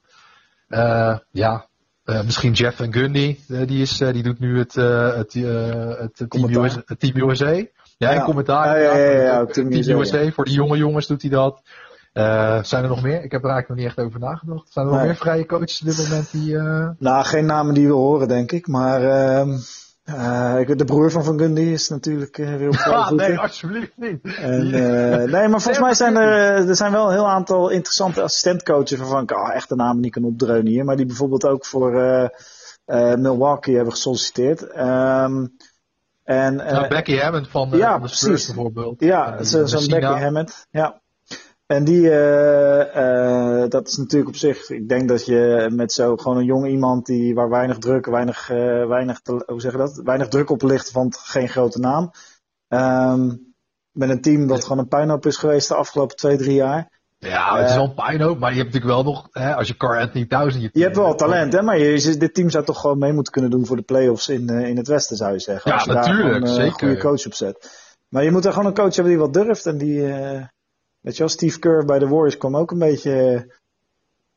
Ja, 1.32 1.68
eh, 2.04 2.24
misschien 2.24 2.52
Jeff 2.54 2.80
en 2.80 2.94
Gundy. 2.94 3.38
eh, 3.50 3.68
die, 3.68 3.82
is, 3.82 4.02
eh, 4.02 4.14
die 4.14 4.24
doet 4.24 4.40
nu 4.40 4.58
het, 4.58 4.74
het, 4.74 5.34
het, 5.34 6.30
Team. 6.30 6.50
USA, 6.64 6.82
het 6.86 7.00
Team 7.00 7.30
USA. 7.30 7.52
Ja, 7.98 8.10
en 8.10 8.16
Ja. 8.16 8.24
commentaar. 8.24 8.82
Ja, 8.82 8.96
ja, 8.98 9.12
ja, 9.12 9.46
Team 9.46 9.70
Team 9.72 10.00
USA, 10.00 10.18
USA. 10.18 10.32
Voor 10.32 10.46
die 10.46 10.54
jonge 10.54 10.78
jongens 10.78 11.08
doet 11.08 11.22
hij 11.22 11.32
dat. 11.32 11.62
Zijn 12.68 12.84
er 12.84 12.90
nog 12.90 13.02
meer? 13.04 13.24
Ik 13.24 13.32
heb 13.32 13.44
er 13.44 13.50
eigenlijk 13.50 13.68
nog 13.68 13.78
niet 13.78 13.88
echt 13.88 14.00
over 14.08 14.20
nagedacht. 14.20 14.72
Zijn 14.72 14.86
er 14.86 14.92
nog 14.92 15.02
meer 15.02 15.16
vrije 15.16 15.46
coaches 15.46 15.82
op 15.82 15.88
dit 15.88 15.98
moment 15.98 16.32
die... 16.32 16.58
Nou, 17.00 17.26
geen 17.26 17.46
namen 17.46 17.74
die 17.74 17.88
we 17.88 17.94
horen, 17.94 18.28
denk 18.28 18.52
ik. 18.52 18.68
Maar 18.68 19.02
eh, 20.04 20.68
de 20.76 20.86
broer 20.86 21.12
van 21.12 21.24
Van 21.24 21.40
Gundy 21.40 21.62
is 21.62 21.90
natuurlijk 21.90 22.38
eh, 22.38 22.56
weer 22.56 22.68
op 22.68 22.76
vrije 22.84 22.96
Ah, 22.96 23.12
nee, 23.12 23.40
alsjeblieft 23.40 23.92
niet. 23.96 24.20
En, 24.38 24.74
eh, 24.74 25.32
nee, 25.32 25.48
maar 25.48 25.62
volgens 25.62 25.80
mij 25.80 25.94
zijn 25.94 26.16
er, 26.16 26.68
er 26.70 26.76
zijn 26.76 26.92
wel 26.92 27.06
een 27.06 27.14
heel 27.14 27.30
aantal 27.30 27.70
interessante 27.70 28.22
assistentcoaches 28.22 29.00
waarvan 29.00 29.24
ik 29.24 29.32
ah, 29.32 29.56
echt 29.56 29.70
de 29.70 29.76
namen 29.76 30.02
niet 30.02 30.12
kan 30.12 30.24
opdreunen 30.24 30.68
hier. 30.72 30.86
Maar 30.86 30.96
die 30.96 31.06
bijvoorbeeld 31.06 31.46
ook 31.46 31.66
voor 31.66 31.92
Milwaukee 33.18 33.76
hebben 33.76 33.94
gesolliciteerd. 33.94 34.64
Ehm, 34.68 35.46
en, 36.24 36.56
Nou, 36.56 36.88
Becky 36.88 37.18
Hammond 37.18 37.48
van, 37.50 37.70
ja, 37.72 37.92
van 37.92 38.02
de 38.02 38.08
Spurs 38.08 38.28
precies. 38.28 38.46
bijvoorbeeld. 38.54 39.00
ja, 39.02 39.44
zo- 39.44 39.66
zo'n. 39.66 39.88
Becky 39.88 40.20
Hammond. 40.22 40.66
Ja. 40.70 41.02
En 41.66 41.84
die, 41.84 42.10
eh, 42.10 43.62
eh, 43.62 43.70
dat 43.70 43.88
is 43.88 43.98
natuurlijk 43.98 44.30
op 44.30 44.36
zich, 44.36 44.70
ik 44.70 44.90
denk 44.90 45.08
dat 45.08 45.26
je 45.26 45.70
met 45.72 45.92
zo 45.92 46.16
gewoon 46.18 46.38
een 46.38 46.46
jong 46.46 46.68
iemand 46.68 47.06
die, 47.06 47.36
waar 47.36 47.50
weinig 47.50 47.78
druk, 47.78 48.06
weinig, 48.06 48.50
eh, 48.50 48.88
weinig, 48.88 49.20
te- 49.20 49.44
hoe 49.46 49.62
zeg 49.62 49.72
je 49.72 49.78
dat? 49.78 50.02
Weinig 50.04 50.28
druk 50.28 50.50
op 50.50 50.62
ligt, 50.62 50.92
want 50.92 51.18
geen 51.18 51.50
grote 51.50 51.80
naam. 51.80 52.12
Ehm, 52.68 53.36
met 53.92 54.10
een 54.10 54.22
team 54.22 54.48
dat 54.48 54.64
gewoon 54.64 54.78
een 54.78 54.88
puinhoop 54.88 55.26
is 55.26 55.38
geweest 55.38 55.68
de 55.68 55.76
afgelopen 55.76 56.16
twee, 56.16 56.38
drie 56.38 56.54
jaar. 56.56 56.92
Ja, 57.20 57.58
het 57.58 57.70
is 57.70 57.76
wel 57.76 57.84
een 57.84 57.94
puinhoop, 57.94 58.40
maar 58.40 58.52
je 58.52 58.58
hebt 58.60 58.74
natuurlijk 58.74 59.04
wel 59.04 59.14
nog, 59.14 59.28
hè, 59.32 59.56
als 59.56 59.68
je 59.68 59.78
Car 59.78 60.00
Anthony 60.00 60.26
thuis 60.26 60.54
je 60.56 60.70
Je 60.74 60.84
hebt 60.84 60.96
wel 60.96 61.16
talent, 61.16 61.54
hè? 61.54 61.62
Maar 61.62 61.78
je, 61.78 62.18
dit 62.18 62.34
team 62.34 62.50
zou 62.50 62.66
toch 62.66 62.80
gewoon 62.80 62.98
mee 62.98 63.14
moeten 63.14 63.34
kunnen 63.34 63.52
doen 63.52 63.66
voor 63.66 63.76
de 63.76 63.82
play-offs 63.82 64.30
in, 64.30 64.50
in 64.50 64.78
het 64.78 64.88
Westen, 64.88 65.18
zou 65.18 65.34
je 65.34 65.40
zeggen. 65.40 65.72
Ja, 65.72 65.78
Als 65.78 65.86
je 65.86 65.94
daar 65.94 66.08
natuurlijk, 66.08 66.34
gewoon, 66.48 66.48
zeker. 66.56 66.66
een 66.66 66.74
goede 66.80 66.98
coach 66.98 67.26
op 67.26 67.34
zet. 67.34 67.72
Maar 68.10 68.24
je 68.24 68.32
moet 68.32 68.46
er 68.46 68.52
gewoon 68.54 68.68
een 68.68 68.74
coach 68.74 68.96
hebben 68.96 69.14
die 69.14 69.22
wat 69.22 69.34
durft. 69.34 69.66
En 69.66 69.78
die, 69.78 70.02
weet 71.04 71.14
je 71.14 71.20
wel, 71.20 71.30
Steve 71.30 71.60
Kerr 71.60 71.86
bij 71.86 72.00
de 72.00 72.08
Warriors 72.08 72.38
kwam 72.38 72.56
ook 72.56 72.72
een 72.72 72.80
beetje, 72.80 73.14
eh, 73.34 73.42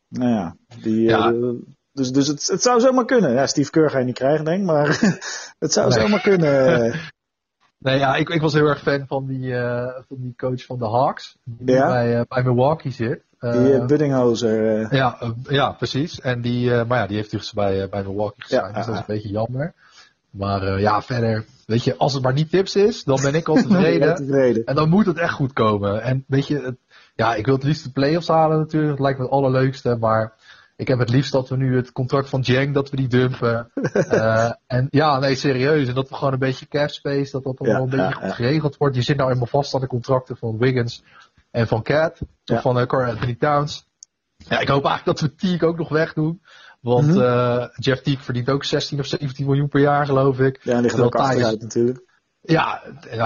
nou 0.08 0.30
ja, 0.30 0.56
die, 0.82 1.12
eh, 1.12 1.18
Ja. 1.18 1.32
dus, 1.92 2.10
dus 2.12 2.26
het, 2.28 2.46
het 2.46 2.62
zou 2.62 2.80
zomaar 2.80 3.04
kunnen. 3.04 3.32
Ja, 3.32 3.46
Steve 3.46 3.70
Kerr 3.70 3.90
ga 3.90 3.98
je 3.98 4.04
niet 4.04 4.14
krijgen, 4.14 4.44
denk 4.44 4.58
ik, 4.60 4.66
maar 4.66 4.86
het 5.58 5.72
zou 5.72 5.88
Nee. 5.88 6.00
zomaar 6.00 6.20
kunnen. 6.20 6.92
Nee, 7.78 7.98
ja, 7.98 8.14
ik, 8.16 8.28
ik 8.28 8.40
was 8.40 8.52
heel 8.52 8.66
erg 8.66 8.82
fan 8.82 9.06
van 9.06 9.26
die, 9.26 9.54
eh, 9.56 9.86
van 10.08 10.16
die 10.20 10.34
coach 10.36 10.64
van 10.64 10.78
de 10.78 10.84
Hawks. 10.88 11.36
Die 11.44 11.74
Ja. 11.76 11.86
bij, 11.88 12.24
bij 12.28 12.42
Milwaukee 12.42 12.92
zit. 12.92 13.22
Die 13.40 13.50
uh, 13.50 13.86
Buddinghozer. 13.86 14.82
eh, 14.82 14.90
ja, 14.90 15.18
ja, 15.48 15.72
precies. 15.72 16.20
En 16.20 16.40
die, 16.40 16.70
maar 16.84 16.98
ja, 16.98 17.06
die 17.06 17.16
heeft 17.16 17.30
dus 17.30 17.52
bij, 17.52 17.88
bij 17.88 18.02
Milwaukee 18.02 18.44
Ja, 18.48 18.58
gezien. 18.60 18.74
dus 18.74 18.86
dat 18.86 18.94
is 18.94 19.00
ja, 19.00 19.06
een 19.08 19.14
beetje 19.14 19.28
jammer. 19.28 19.74
Maar 20.30 20.80
ja, 20.80 21.02
verder, 21.02 21.44
weet 21.66 21.84
je, 21.84 21.96
als 21.96 22.12
het 22.12 22.22
maar 22.22 22.32
niet 22.32 22.50
tips 22.50 22.76
is, 22.76 23.04
dan 23.04 23.20
ben 23.22 23.34
ik 23.34 23.48
al 23.48 23.54
tevreden. 23.62 24.14
tevreden. 24.14 24.64
En 24.64 24.74
dan 24.74 24.88
moet 24.88 25.06
het 25.06 25.18
echt 25.18 25.32
goed 25.32 25.52
komen. 25.52 26.02
En 26.02 26.24
weet 26.26 26.46
je, 26.46 26.60
het, 26.60 26.76
ja, 27.14 27.34
ik 27.34 27.44
wil 27.44 27.54
het 27.54 27.64
liefst 27.64 27.84
de 27.84 27.90
play-offs 27.90 28.28
halen 28.28 28.58
natuurlijk. 28.58 28.90
Dat 28.90 29.00
lijkt 29.00 29.18
me 29.18 29.24
het 29.24 29.32
allerleukste. 29.32 29.96
Maar 30.00 30.32
ik 30.76 30.88
heb 30.88 30.98
het 30.98 31.10
liefst 31.10 31.32
dat 31.32 31.48
we 31.48 31.56
nu 31.56 31.76
het 31.76 31.92
contract 31.92 32.28
van 32.28 32.40
Jang, 32.40 32.74
dat 32.74 32.90
we 32.90 32.96
die 32.96 33.08
dumpen. 33.08 33.70
Eh, 34.06 34.52
en 34.66 34.86
ja, 34.90 35.18
nee, 35.18 35.34
serieus. 35.34 35.88
En 35.88 35.94
dat 35.94 36.08
we 36.08 36.14
gewoon 36.14 36.32
een 36.32 36.38
beetje 36.38 36.68
cap 36.68 36.90
space, 36.90 37.30
dat 37.30 37.42
dat 37.42 37.58
allemaal 37.58 37.76
Ja, 37.76 37.82
een 37.82 37.96
beetje 37.98 38.14
goed 38.14 38.28
ja. 38.28 38.34
geregeld 38.34 38.76
wordt. 38.76 38.96
Je 38.96 39.02
zit 39.02 39.16
nou 39.16 39.28
helemaal 39.28 39.50
vast 39.50 39.74
aan 39.74 39.80
de 39.80 39.86
contracten 39.86 40.36
van 40.36 40.58
Wiggins 40.58 41.02
en 41.50 41.66
van 41.66 41.82
Cat. 41.82 42.20
Of 42.44 42.60
van 42.60 42.78
uh, 42.78 42.86
Carl 42.86 43.10
Anthony 43.10 43.34
Towns. 43.34 43.88
Ja, 44.36 44.58
ik 44.58 44.68
hoop 44.68 44.84
eigenlijk 44.84 45.18
dat 45.18 45.20
we 45.20 45.34
Teague 45.34 45.68
ook 45.68 45.78
nog 45.78 45.88
wegdoen. 45.88 46.40
Want 46.86 47.06
Mhm. 47.06 47.20
eh, 47.20 47.64
Jeff 47.76 48.02
Teague 48.02 48.22
verdient 48.24 48.48
ook 48.50 48.64
16 48.64 48.98
of 48.98 49.06
17 49.06 49.46
miljoen 49.46 49.68
per 49.68 49.80
jaar, 49.80 50.06
geloof 50.06 50.38
ik. 50.38 50.60
Ja, 50.62 50.72
en 50.74 50.82
ligt 50.82 50.98
er 50.98 51.04
ook 51.04 51.12
Thijs- 51.16 51.26
achteruit 51.28 51.60
natuurlijk. 51.62 52.04
Ja, 52.40 52.82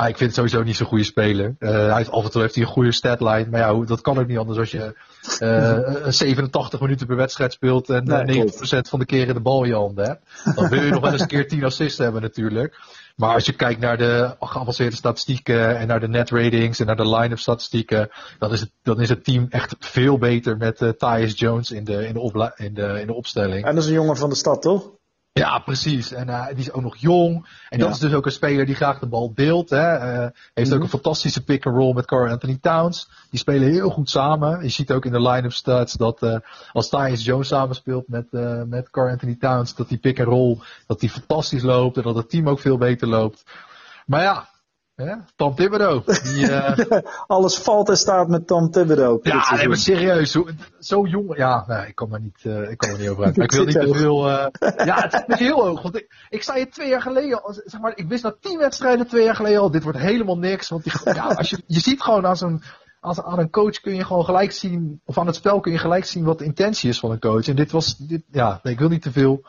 ik 0.06 0.16
vind 0.16 0.18
het 0.20 0.34
sowieso 0.34 0.62
niet 0.62 0.76
zo'n 0.76 0.86
goede 0.86 1.04
speler. 1.04 1.54
Eh, 1.58 1.70
hij 1.70 1.96
heeft, 1.96 2.11
af 2.11 2.24
en 2.24 2.30
toe 2.30 2.40
heeft 2.40 2.54
hij 2.54 2.64
een 2.64 2.70
goede 2.70 2.92
statline. 2.92 3.46
Maar 3.50 3.61
ja, 3.61 3.84
dat 3.84 4.00
kan 4.00 4.18
ook 4.18 4.26
niet 4.26 4.38
anders 4.38 4.58
als 4.58 4.70
je 4.70 4.94
eh, 5.38 6.08
87 6.12 6.80
minuten 6.80 7.06
per 7.06 7.16
wedstrijd 7.16 7.52
speelt 7.52 7.90
en 7.90 8.06
eh, 8.06 8.24
Nee, 8.24 8.44
90% 8.44 8.88
van 8.88 8.98
de 8.98 9.04
keren 9.04 9.34
de 9.34 9.40
bal 9.40 9.62
in 9.62 9.68
je 9.68 9.74
handen 9.74 10.04
hebt. 10.06 10.56
Dan 10.56 10.68
wil 10.68 10.82
je 10.82 10.90
nog 10.90 11.00
wel 11.00 11.12
eens 11.12 11.20
een 11.20 11.26
keer 11.26 11.48
10 11.48 11.64
assists 11.64 11.98
hebben 11.98 12.22
natuurlijk. 12.22 12.76
Maar 13.20 13.34
als 13.34 13.46
je 13.46 13.52
kijkt 13.52 13.80
naar 13.80 13.98
de 13.98 14.36
geavanceerde 14.40 14.96
statistieken 14.96 15.78
en 15.78 15.86
naar 15.86 16.00
de 16.00 16.08
net 16.08 16.30
ratings 16.30 16.80
en 16.80 16.86
naar 16.86 16.96
de 16.96 17.08
line-up 17.08 17.38
statistieken, 17.38 18.08
dan 18.38 18.52
is 18.52 18.60
het, 18.60 18.72
dan 18.82 19.00
is 19.00 19.08
het 19.08 19.24
team 19.24 19.46
echt 19.48 19.76
veel 19.78 20.18
beter 20.18 20.56
met 20.56 20.82
eh 20.82 20.88
Tyus 20.88 21.38
Jones 21.38 21.70
in 21.70 21.84
de, 21.84 22.06
in, 22.06 22.14
de 22.14 22.52
in, 22.56 22.74
de, 22.74 23.00
in 23.00 23.06
de 23.06 23.12
opstelling. 23.12 23.64
En 23.64 23.74
dat 23.74 23.82
is 23.82 23.88
een 23.88 23.94
jongen 23.94 24.16
van 24.16 24.28
de 24.28 24.34
stad, 24.34 24.62
toch? 24.62 24.90
Ja, 25.33 25.59
precies. 25.59 26.12
En 26.12 26.28
uh, 26.28 26.47
die 26.47 26.57
is 26.57 26.72
ook 26.72 26.83
nog 26.83 26.97
jong. 26.97 27.47
En 27.68 27.78
dat 27.78 27.89
Ja. 27.89 27.95
is 27.95 28.01
dus 28.01 28.12
ook 28.12 28.26
een 28.26 28.33
speler 28.33 28.66
die 28.66 28.74
graag 28.74 28.99
de 28.99 29.07
bal 29.09 29.33
deelt. 29.35 29.70
Hè. 29.70 29.95
Eh, 29.97 30.28
heeft 30.55 30.68
ook 30.70 30.74
Mhm. 30.74 30.83
een 30.83 30.89
fantastische 30.89 31.45
pick-and-roll 31.45 31.95
met 31.95 32.07
Carl 32.07 32.31
Anthony 32.31 32.59
Towns. 32.61 33.11
Die 33.31 33.41
spelen 33.41 33.68
heel 33.70 33.91
goed 33.91 34.11
samen. 34.11 34.62
Je 34.62 34.68
ziet 34.68 34.93
ook 34.93 35.05
in 35.05 35.12
de 35.12 35.20
line-up 35.22 35.53
stats 35.53 35.93
dat 35.93 36.22
eh, 36.22 36.37
als 36.72 36.89
Tyus 36.89 37.24
Jones 37.24 37.49
samenspeelt 37.49 38.09
met, 38.09 38.26
eh 38.31 38.62
met 38.62 38.91
Carl 38.91 39.11
Anthony 39.11 39.37
Towns, 39.37 39.74
dat 39.74 39.89
die 39.89 39.99
pick-and-roll 39.99 40.59
dat 40.87 41.01
die 41.01 41.11
fantastisch 41.11 41.62
loopt 41.62 41.97
en 41.97 42.03
dat 42.03 42.16
het 42.16 42.31
team 42.31 42.49
ook 42.49 42.61
veel 42.61 42.78
beter 42.78 43.09
loopt. 43.09 43.45
Maar 44.07 44.22
ja, 44.22 44.49
Tom 45.36 45.55
Thibodeau. 45.55 46.03
Die, 46.22 46.53
eh, 46.53 46.98
Alles 47.26 47.59
valt 47.59 47.88
en 47.88 47.96
staat 47.96 48.28
met 48.28 48.46
Tom 48.46 48.70
Thibodeau. 48.70 49.18
Ja, 49.22 49.55
nee, 49.57 49.68
maar 49.68 49.76
serieus. 49.76 50.30
Zo, 50.30 50.46
zo 50.78 51.07
jong. 51.07 51.36
Ja, 51.36 51.64
nee, 51.66 51.86
ik 51.86 51.94
kan 51.94 52.12
er 52.14 52.20
niet, 52.20 52.40
eh, 52.42 52.70
ik 52.70 52.78
kan 52.78 52.90
er 52.90 52.98
niet 52.98 53.09
over 53.09 53.24
uit. 53.24 53.36
Maar 53.36 53.44
ik 53.46 53.53
wil 53.59 53.64
niet 53.64 53.80
te 53.80 53.94
veel. 53.94 54.28
eh, 54.28 54.86
ja, 54.86 55.09
het 55.09 55.28
me 55.28 55.36
heel 55.36 55.64
hoog. 55.64 55.82
Want 55.82 55.96
ik, 55.96 56.26
ik 56.28 56.42
zei 56.42 56.61
het 56.61 56.72
twee 56.72 56.88
jaar 56.88 57.03
geleden. 57.03 57.42
al, 57.42 57.53
Zeg 57.64 57.80
maar, 57.80 57.92
ik 57.96 58.09
wist 58.09 58.22
na 58.22 58.34
tien 58.40 58.59
wedstrijden 58.59 59.07
twee 59.07 59.24
jaar 59.24 59.36
geleden 59.36 59.61
al. 59.61 59.70
Dit 59.70 59.82
wordt 59.82 59.98
helemaal 59.98 60.38
niks. 60.38 60.68
Want 60.68 60.84
die, 60.84 60.92
ja, 61.05 61.24
als 61.26 61.51
je, 61.51 61.62
je 61.66 61.80
ziet 61.80 62.03
gewoon 62.03 62.26
aan 62.26 62.36
zo'n. 62.36 62.62
Als, 63.01 63.22
aan 63.22 63.38
een 63.38 63.51
coach 63.51 63.80
kun 63.80 63.94
je 63.94 64.05
gewoon 64.05 64.24
gelijk 64.24 64.53
zien, 64.53 65.01
of 65.05 65.18
aan 65.18 65.26
het 65.26 65.34
spel 65.34 65.61
kun 65.61 65.72
je 65.72 65.78
gelijk 65.78 66.05
zien 66.05 66.24
wat 66.24 66.38
de 66.38 66.44
intentie 66.44 66.88
is 66.88 66.98
van 66.98 67.11
een 67.11 67.18
coach. 67.20 67.48
En 67.48 67.57
dit 67.57 67.70
was, 67.70 67.96
dit, 67.96 68.22
ja, 68.30 68.61
nee, 68.62 68.72
ik 68.72 68.78
wil 68.78 68.88
niet 68.88 69.03
te 69.03 69.12
veel. 69.12 69.42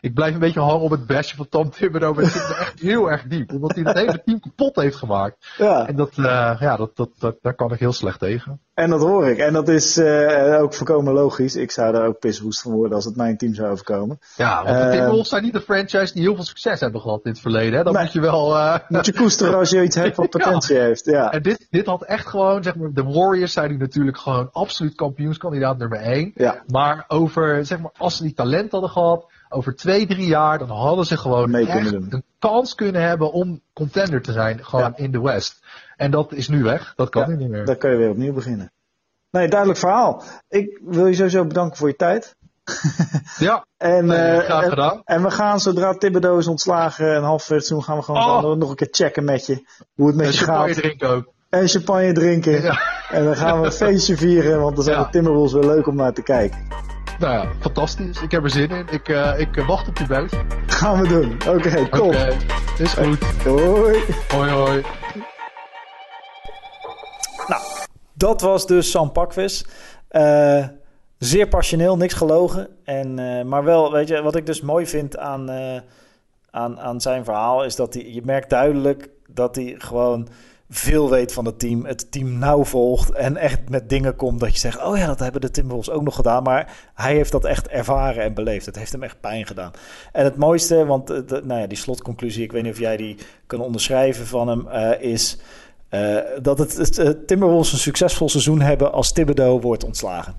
Ik 0.00 0.14
blijf 0.14 0.34
een 0.34 0.40
beetje 0.40 0.60
hangen 0.60 0.80
op 0.80 0.90
het 0.90 1.06
bestje 1.06 1.36
van 1.36 1.48
Tom 1.48 1.70
Thibodeau, 1.70 2.14
maar 2.14 2.24
het 2.24 2.32
zit 2.32 2.48
me 2.48 2.54
echt 2.54 2.80
heel 2.80 3.10
erg 3.10 3.22
diep. 3.22 3.52
Omdat 3.52 3.74
hij 3.74 3.82
het 3.84 3.96
hele 3.98 4.22
team 4.24 4.40
kapot 4.40 4.76
heeft 4.76 4.96
gemaakt. 4.96 5.36
Ja, 5.56 5.86
En 5.86 5.96
dat, 5.96 6.10
eh, 6.16 6.56
ja, 6.60 6.76
dat, 6.76 6.96
dat, 6.96 7.08
dat, 7.18 7.36
daar 7.42 7.54
kan 7.54 7.72
ik 7.72 7.78
heel 7.78 7.92
slecht 7.92 8.18
tegen. 8.18 8.60
en 8.74 8.90
dat 8.90 9.00
hoor 9.00 9.28
ik. 9.28 9.38
En 9.38 9.52
dat 9.52 9.68
is 9.68 9.96
eh, 9.96 10.60
ook 10.60 10.74
volkomen 10.74 11.12
logisch. 11.12 11.56
Ik 11.56 11.70
zou 11.70 11.92
daar 11.92 12.06
ook 12.06 12.18
piswoest 12.18 12.62
van 12.62 12.72
worden 12.72 12.94
als 12.96 13.04
het 13.04 13.16
mijn 13.16 13.36
team 13.36 13.54
zou 13.54 13.70
overkomen. 13.70 14.18
Ja, 14.36 14.64
want 14.64 14.76
de 14.78 14.82
Eh, 14.84 14.90
Timberwolves 14.90 15.28
zijn 15.28 15.42
niet 15.42 15.52
de 15.52 15.60
franchise 15.60 16.12
die 16.12 16.22
heel 16.22 16.34
veel 16.34 16.44
succes 16.44 16.80
hebben 16.80 17.00
gehad 17.00 17.20
in 17.24 17.30
het 17.30 17.40
verleden. 17.40 17.78
Hè? 17.78 17.84
Dat 17.84 17.92
Nee. 17.94 18.02
moet 18.02 18.12
je 18.12 18.20
wel. 18.20 18.56
eh, 18.56 18.74
Moet 18.88 19.06
je 19.06 19.12
koesteren 19.12 19.54
als 19.54 19.70
je 19.70 19.82
iets 19.82 19.96
hebt 19.96 20.16
wat 20.16 20.30
potentie 20.38 20.78
heeft. 20.78 21.04
Ja. 21.04 21.32
En 21.32 21.42
dit, 21.42 21.66
dit 21.70 21.86
had 21.86 22.02
echt 22.04 22.26
gewoon, 22.26 22.62
zeg 22.62 22.76
maar, 22.76 22.92
de 22.92 23.04
Warriors 23.04 23.52
zijn 23.52 23.70
nu 23.70 23.76
natuurlijk 23.76 24.18
gewoon 24.18 24.48
absoluut 24.52 24.94
kampioenskandidaat 24.94 25.78
nummer 25.78 25.98
1. 26.00 26.32
Ja. 26.34 26.62
Maar 26.66 27.04
over, 27.08 27.66
zeg 27.66 27.78
maar, 27.80 27.90
als 27.96 28.16
ze 28.16 28.22
die 28.22 28.34
talent 28.34 28.70
hadden 28.72 28.90
gehad, 28.90 29.26
over 29.48 29.74
twee, 29.76 30.06
drie 30.06 30.26
jaar, 30.26 30.58
dan 30.58 30.68
hadden 30.70 31.06
ze 31.06 31.16
gewoon 31.16 31.50
Mee 31.50 31.66
echt 31.68 31.90
doen. 31.90 32.06
een 32.10 32.24
kans 32.38 32.74
kunnen 32.74 33.02
hebben 33.02 33.32
om 33.32 33.60
contender 33.72 34.22
te 34.22 34.32
zijn, 34.32 34.64
gewoon 34.64 34.92
in 34.96 35.10
de 35.10 35.20
West. 35.20 35.60
En 35.96 36.10
dat 36.10 36.32
is 36.32 36.48
nu 36.48 36.62
weg. 36.62 36.92
Dat 36.96 37.08
kan 37.08 37.22
Ja, 37.22 37.28
nu 37.28 37.36
niet 37.36 37.48
meer. 37.48 37.64
Dan 37.64 37.76
kun 37.78 37.90
je 37.90 37.96
weer 37.96 38.10
opnieuw 38.10 38.32
beginnen. 38.32 38.72
Nee, 39.30 39.48
duidelijk 39.48 39.78
verhaal. 39.78 40.22
Ik 40.48 40.80
wil 40.84 41.06
je 41.06 41.14
sowieso 41.14 41.44
bedanken 41.44 41.76
voor 41.76 41.88
je 41.88 41.96
tijd. 41.96 42.36
Ja, 43.38 43.64
En, 43.76 44.06
nee, 44.06 44.18
eh, 44.18 44.44
graag 44.44 44.62
en- 44.62 44.68
gedaan. 44.68 45.00
En 45.04 45.22
we 45.22 45.30
gaan, 45.30 45.60
zodra 45.60 45.92
Thibodeau 45.94 46.38
is 46.38 46.46
ontslagen 46.46 47.14
en 47.14 47.22
half 47.22 47.42
seizoen, 47.42 47.82
gaan 47.82 47.96
we 47.96 48.02
gewoon 48.02 48.44
Oh. 48.44 48.56
nog 48.56 48.70
een 48.70 48.76
keer 48.76 48.88
checken 48.90 49.24
met 49.24 49.46
je. 49.46 49.66
Hoe 49.94 50.06
het 50.06 50.16
met 50.16 50.26
En 50.26 50.32
je 50.32 50.38
champagne 50.38 50.72
gaat. 50.74 50.82
drinken 50.82 51.08
ook. 51.08 51.32
En 51.48 51.68
champagne 51.68 52.12
drinken. 52.12 52.62
Ja. 52.62 52.78
En 53.10 53.24
dan 53.24 53.36
gaan 53.36 53.60
we 53.60 53.66
een 53.66 53.72
feestje 53.86 54.16
vieren, 54.16 54.60
want 54.60 54.74
dan 54.76 54.84
zijn 54.84 55.02
de 55.02 55.08
Timberwolves 55.10 55.52
weer 55.52 55.64
leuk 55.64 55.86
om 55.86 55.94
naar 55.96 56.12
te 56.12 56.22
kijken. 56.22 56.58
Nou 57.18 57.32
ja, 57.32 57.52
fantastisch. 57.60 58.22
Ik 58.22 58.30
heb 58.30 58.44
er 58.44 58.50
zin 58.50 58.70
in. 58.70 58.86
Ik, 58.90 59.08
eh, 59.08 59.38
ik 59.38 59.56
eh, 59.56 59.66
wacht 59.66 59.88
op 59.88 59.98
je 59.98 60.06
buis. 60.06 60.32
Gaan 60.66 61.02
we 61.02 61.08
doen. 61.08 61.32
Oké, 61.56 61.88
top. 61.88 62.06
Oké, 62.06 62.36
is 62.78 62.92
goed. 62.92 63.24
Hoi. 63.44 64.02
Hoi 64.28 64.50
hoi. 64.50 64.84
Dat 68.18 68.40
was 68.40 68.66
dus 68.66 68.90
Sam 68.90 69.12
Pakvis. 69.12 69.66
Eh, 70.08 70.66
zeer 71.18 71.48
passioneel, 71.48 71.96
niks 71.96 72.14
gelogen. 72.14 72.68
En, 72.84 73.18
eh, 73.18 73.44
maar 73.44 73.64
wel, 73.64 73.92
weet 73.92 74.08
je, 74.08 74.22
wat 74.22 74.36
ik 74.36 74.46
dus 74.46 74.60
mooi 74.60 74.86
vind 74.86 75.16
aan, 75.16 75.50
eh, 75.50 75.80
aan, 76.50 76.80
aan 76.80 77.00
zijn 77.00 77.24
verhaal... 77.24 77.64
is 77.64 77.76
dat 77.76 77.94
hij, 77.94 78.12
je 78.12 78.22
merkt 78.24 78.50
duidelijk 78.50 79.10
dat 79.28 79.54
hij 79.54 79.74
gewoon 79.78 80.28
veel 80.70 81.10
weet 81.10 81.32
van 81.32 81.44
het 81.44 81.58
team. 81.58 81.84
Het 81.84 82.10
team 82.10 82.38
nauw 82.38 82.64
volgt 82.64 83.10
en 83.10 83.36
echt 83.36 83.68
met 83.68 83.88
dingen 83.88 84.16
komt 84.16 84.40
dat 84.40 84.52
je 84.52 84.58
zegt... 84.58 84.84
oh 84.84 84.96
ja, 84.96 85.06
dat 85.06 85.18
hebben 85.18 85.40
de 85.40 85.50
Timberwolves 85.50 85.90
ook 85.94 86.02
nog 86.02 86.14
gedaan. 86.14 86.42
Maar 86.42 86.72
hij 86.94 87.14
heeft 87.14 87.32
dat 87.32 87.44
echt 87.44 87.68
ervaren 87.68 88.22
en 88.22 88.34
beleefd. 88.34 88.66
Het 88.66 88.76
heeft 88.78 88.92
hem 88.92 89.02
echt 89.02 89.20
pijn 89.20 89.46
gedaan. 89.46 89.70
En 90.12 90.24
het 90.24 90.36
mooiste, 90.36 90.84
want 90.86 91.10
eh, 91.10 91.18
de- 91.26 91.42
nou 91.44 91.60
ja, 91.60 91.66
die 91.66 91.78
slotconclusie... 91.78 92.42
ik 92.42 92.52
weet 92.52 92.62
niet 92.62 92.72
of 92.72 92.78
jij 92.78 92.96
die 92.96 93.16
kan 93.46 93.60
onderschrijven 93.60 94.26
van 94.26 94.48
hem, 94.48 94.68
eh, 94.68 95.10
is... 95.10 95.38
eh, 95.88 96.16
dat 96.42 96.58
het, 96.58 96.76
het 96.96 97.26
Timberwolves 97.26 97.72
een 97.72 97.78
succesvol 97.78 98.28
seizoen 98.28 98.60
hebben 98.60 98.92
als 98.92 99.12
Thibodeau 99.12 99.60
wordt 99.60 99.84
ontslagen. 99.84 100.34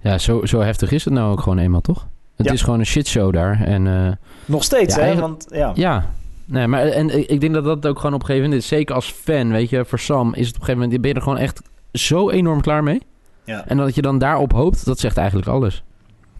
Ja, 0.00 0.18
zo, 0.18 0.44
zo 0.46 0.60
heftig 0.60 0.90
is 0.90 1.04
het 1.04 1.14
nou 1.14 1.32
ook 1.32 1.40
gewoon 1.40 1.58
eenmaal, 1.58 1.80
toch? 1.80 2.06
Het 2.36 2.46
Ja. 2.46 2.52
is 2.52 2.62
gewoon 2.62 2.78
een 2.78 2.86
shitshow 2.86 3.32
daar. 3.32 3.62
En 3.64 4.18
Nog 4.44 4.64
steeds, 4.64 4.94
Ja, 4.94 5.02
hè? 5.02 5.16
Want 5.20 5.46
ja, 5.50 5.72
ja, 5.74 6.10
nee, 6.46 6.66
maar 6.66 6.82
en 6.82 7.30
ik 7.30 7.40
denk 7.40 7.54
dat 7.54 7.64
dat 7.64 7.86
ook 7.86 7.96
gewoon 7.96 8.14
op 8.14 8.20
een 8.20 8.26
gegeven 8.26 8.48
moment 8.48 8.62
is. 8.62 8.68
Zeker 8.68 8.94
als 8.94 9.10
fan, 9.10 9.50
weet 9.50 9.70
je, 9.70 9.84
voor 9.84 9.98
Sam 9.98 10.34
is 10.34 10.46
het 10.46 10.54
op 10.56 10.60
een 10.60 10.66
gegeven 10.66 10.80
moment... 10.80 11.00
ben 11.00 11.10
je 11.10 11.16
er 11.16 11.22
gewoon 11.22 11.38
echt 11.38 11.62
zo 11.92 12.30
enorm 12.30 12.60
klaar 12.60 12.82
mee. 12.82 13.00
Ja. 13.44 13.66
En 13.66 13.76
dat 13.76 13.94
je 13.94 14.02
dan 14.02 14.18
daarop 14.18 14.52
hoopt, 14.52 14.84
dat 14.84 14.98
zegt 14.98 15.16
eigenlijk 15.16 15.48
alles. 15.48 15.82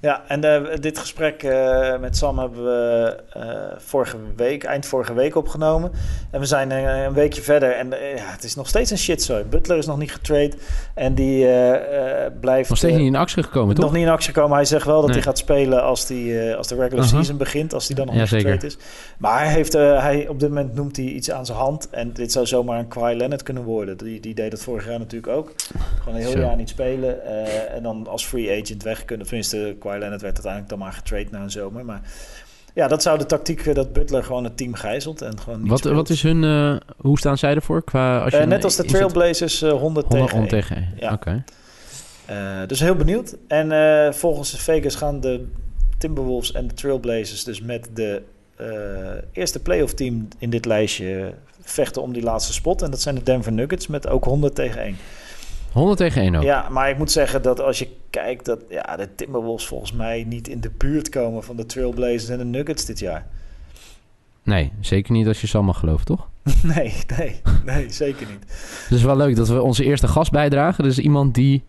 Ja 0.01 0.23
en 0.29 0.45
eh, 0.45 0.77
dit 0.81 0.99
gesprek 0.99 1.43
eh, 1.43 1.99
met 1.99 2.17
Sam 2.17 2.39
hebben 2.39 2.65
we 2.65 3.17
eh, 3.33 3.43
vorige 3.77 4.17
week, 4.37 4.65
eind 4.65 4.87
vorige 4.87 5.15
week 5.15 5.37
opgenomen. 5.37 5.91
En 6.31 6.41
we 6.41 6.47
zijn 6.47 6.71
een 6.71 7.13
weekje 7.13 7.43
verder 7.43 7.73
en 7.73 7.89
ja, 7.89 8.31
het 8.33 8.45
is 8.45 8.55
nog 8.55 8.69
steeds 8.69 8.91
een 8.91 8.99
shitzooi. 8.99 9.45
Butler 9.45 9.79
is 9.79 9.87
nog 9.87 9.99
niet 9.99 10.13
getrade 10.13 10.53
en 10.95 11.15
die 11.15 11.47
blijft... 12.41 12.69
Nog 12.69 12.79
steeds 12.79 12.97
niet 12.97 13.07
in 13.07 13.17
actie 13.17 13.43
gekomen, 13.43 13.75
toch? 13.75 13.85
Nog 13.85 13.95
niet 13.95 14.03
in 14.03 14.09
actie 14.09 14.33
gekomen. 14.33 14.57
Hij 14.57 14.65
zegt 14.65 14.87
wel 14.87 14.97
dat 14.97 15.05
Nee. 15.05 15.15
hij 15.15 15.23
gaat 15.23 15.39
spelen 15.39 15.83
als, 15.83 16.07
die, 16.07 16.55
als 16.55 16.69
de 16.69 16.75
regular 16.75 17.05
Aha. 17.05 17.15
season 17.15 17.37
begint. 17.37 17.75
Als 17.75 17.87
hij 17.87 17.97
dan 17.97 18.07
nog 18.07 18.15
Ja, 18.15 18.21
niet 18.21 18.31
zeker. 18.31 18.51
getraind 18.51 18.77
is. 18.79 18.85
Maar 19.19 19.39
hij 19.45 19.53
heeft, 19.53 19.73
hij, 19.73 20.29
op 20.29 20.41
dit 20.41 20.49
moment 20.49 20.75
noemt 20.75 20.97
hij 20.97 21.05
iets 21.07 21.31
aan 21.31 21.47
zijn 21.47 21.59
hand. 21.59 21.91
En 21.91 22.13
dit 22.13 22.33
zou 22.33 22.47
zomaar 22.47 22.79
een 22.79 22.89
Kawhi 22.89 23.15
Leonard 23.17 23.43
kunnen 23.43 23.63
worden. 23.63 23.97
Die, 23.97 24.21
die 24.21 24.35
deed 24.35 24.51
dat 24.51 24.63
vorig 24.63 24.87
jaar 24.89 24.99
natuurlijk 24.99 25.33
ook. 25.33 25.53
Gewoon 25.99 26.15
een 26.15 26.21
heel 26.25 26.31
Zo. 26.31 26.39
jaar 26.39 26.57
niet 26.57 26.69
spelen. 26.69 27.25
en 27.75 27.83
dan 27.83 28.07
als 28.09 28.27
free 28.27 28.63
agent 28.63 28.83
weg 28.83 29.05
kunnen. 29.05 29.27
Tenminste, 29.27 29.77
Kawhi 29.87 30.01
Leonard 30.01 30.23
werd 30.23 30.35
uiteindelijk 30.35 30.69
dan 30.73 30.79
maar 30.79 30.93
getrade 30.93 31.27
na 31.31 31.41
een 31.43 31.51
zomer. 31.51 31.85
Maar 31.85 32.01
ja, 32.75 32.89
dat 32.89 33.03
zou 33.03 33.19
de 33.19 33.27
tactiek 33.27 33.67
eh, 33.67 33.75
dat 33.75 33.93
Butler 33.93 34.25
gewoon 34.25 34.45
het 34.45 34.57
team 34.57 34.75
gijzelt. 34.75 35.23
En 35.23 35.39
gewoon 35.41 35.61
niet 35.61 35.69
Wat, 35.71 35.79
speelt. 35.79 35.95
wat 35.95 36.11
is 36.11 36.23
hun... 36.23 36.45
eh, 36.45 36.77
hoe 36.97 37.19
staan 37.19 37.39
zij 37.39 37.55
ervoor? 37.55 37.83
Qua, 37.85 38.19
als 38.19 38.31
je 38.31 38.37
Eh, 38.37 38.43
een- 38.43 38.49
net 38.49 38.65
als 38.65 38.77
de 38.77 38.85
Trailblazers 38.85 39.63
eh 39.63 39.71
100 39.71 39.81
100 39.81 40.09
tegen 40.09 40.35
om 40.35 40.41
1. 40.41 40.49
tegen 40.49 40.77
één? 40.77 40.93
Ja. 41.01 41.13
Oké. 41.13 41.45
Dus 42.67 42.81
heel 42.81 42.95
benieuwd. 42.97 43.37
En 43.49 44.15
volgens 44.15 44.51
Vegas 44.59 44.95
gaan 44.95 45.21
de 45.21 45.47
Timberwolves 45.99 46.53
en 46.53 46.67
de 46.69 46.75
Trailblazers 46.75 47.45
dus 47.45 47.61
met 47.63 47.89
de 47.95 48.23
eerste 49.33 49.61
playoff 49.63 49.95
team 49.95 50.29
in 50.39 50.51
dit 50.51 50.65
lijstje 50.65 51.33
vechten 51.61 52.03
om 52.03 52.13
die 52.13 52.23
laatste 52.23 52.53
spot. 52.53 52.83
En 52.83 52.91
dat 52.91 53.01
zijn 53.01 53.15
de 53.15 53.23
Denver 53.23 53.53
Nuggets 53.53 53.87
met 53.87 54.09
ook 54.09 54.25
100 54.25 54.55
tegen 54.55 54.81
1. 54.83 54.97
100 55.77 55.99
tegen 55.99 56.23
1 56.23 56.35
ook. 56.35 56.43
Ja, 56.43 56.69
maar 56.69 56.91
ik 56.91 56.99
moet 56.99 57.11
zeggen 57.11 57.43
dat 57.43 57.61
als 57.61 57.79
je 57.79 57.89
kijkt 58.11 58.45
dat 58.45 58.61
ja, 58.69 58.97
de 58.97 59.15
Timberwolves 59.15 59.67
volgens 59.67 59.93
mij 59.93 60.25
niet 60.29 60.49
in 60.49 60.61
de 60.61 60.71
buurt 60.77 61.09
komen 61.09 61.43
van 61.45 61.57
de 61.57 61.67
Trailblazers 61.67 62.29
en 62.29 62.39
de 62.39 62.45
Nuggets 62.45 62.85
dit 62.85 62.99
jaar. 62.99 63.27
Nee, 64.43 64.73
zeker 64.81 65.13
niet 65.13 65.27
als 65.27 65.41
je 65.41 65.47
Sam 65.47 65.65
mag 65.65 65.79
geloven, 65.79 66.05
toch? 66.05 66.29
Nee, 66.75 66.93
nee, 67.17 67.41
nee, 67.65 67.91
zeker 67.91 68.27
niet. 68.27 68.53
Het 68.83 68.99
is 68.99 69.03
wel 69.03 69.17
leuk 69.17 69.37
dat 69.37 69.49
we 69.49 69.63
onze 69.63 69.85
eerste 69.85 70.09
gast 70.09 70.31
bijdragen. 70.31 70.85
Dus 70.85 70.99
iemand 70.99 71.35
die... 71.35 71.65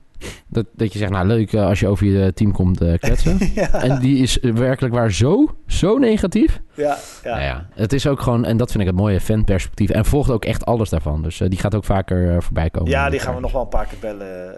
Dat, 0.47 0.65
dat 0.76 0.93
je 0.93 0.99
zegt, 0.99 1.11
nou 1.11 1.28
leuk 1.28 1.53
eh, 1.53 1.65
als 1.65 1.80
je 1.80 1.88
over 1.88 2.05
je 2.05 2.34
team 2.34 2.51
komt 2.51 2.82
eh, 2.82 2.97
kletsen. 2.99 3.38
ja, 3.55 3.74
en 3.74 3.99
die 3.99 4.18
is 4.22 4.39
eh, 4.39 4.53
werkelijk 4.53 4.93
waar 4.93 5.11
zo, 5.11 5.55
zo 5.68 5.97
negatief. 5.97 6.61
ja, 6.74 6.97
ja. 7.24 7.30
Nou 7.30 7.41
ja, 7.41 7.68
het 7.74 7.93
is 7.93 8.07
ook 8.07 8.20
gewoon... 8.20 8.45
En 8.45 8.57
dat 8.57 8.72
vind 8.72 8.84
ik 8.84 8.89
het 8.89 8.97
mooie 8.99 9.22
fanperspectief. 9.22 9.89
En 9.89 10.05
volgt 10.05 10.30
ook 10.30 10.45
echt 10.45 10.65
alles 10.65 10.89
daarvan. 10.89 11.22
Dus 11.22 11.39
eh, 11.41 11.49
die 11.49 11.59
gaat 11.59 11.76
ook 11.76 11.84
vaker 11.84 12.32
eh, 12.36 12.41
voorbij 12.41 12.70
komen. 12.70 12.91
Ja, 12.91 13.09
die 13.09 13.20
gaan 13.20 13.36
we 13.36 13.41
nog 13.41 13.51
wel 13.51 13.61
een 13.61 13.68
paar 13.68 13.86
keer 13.86 13.99
bellen. 13.99 14.55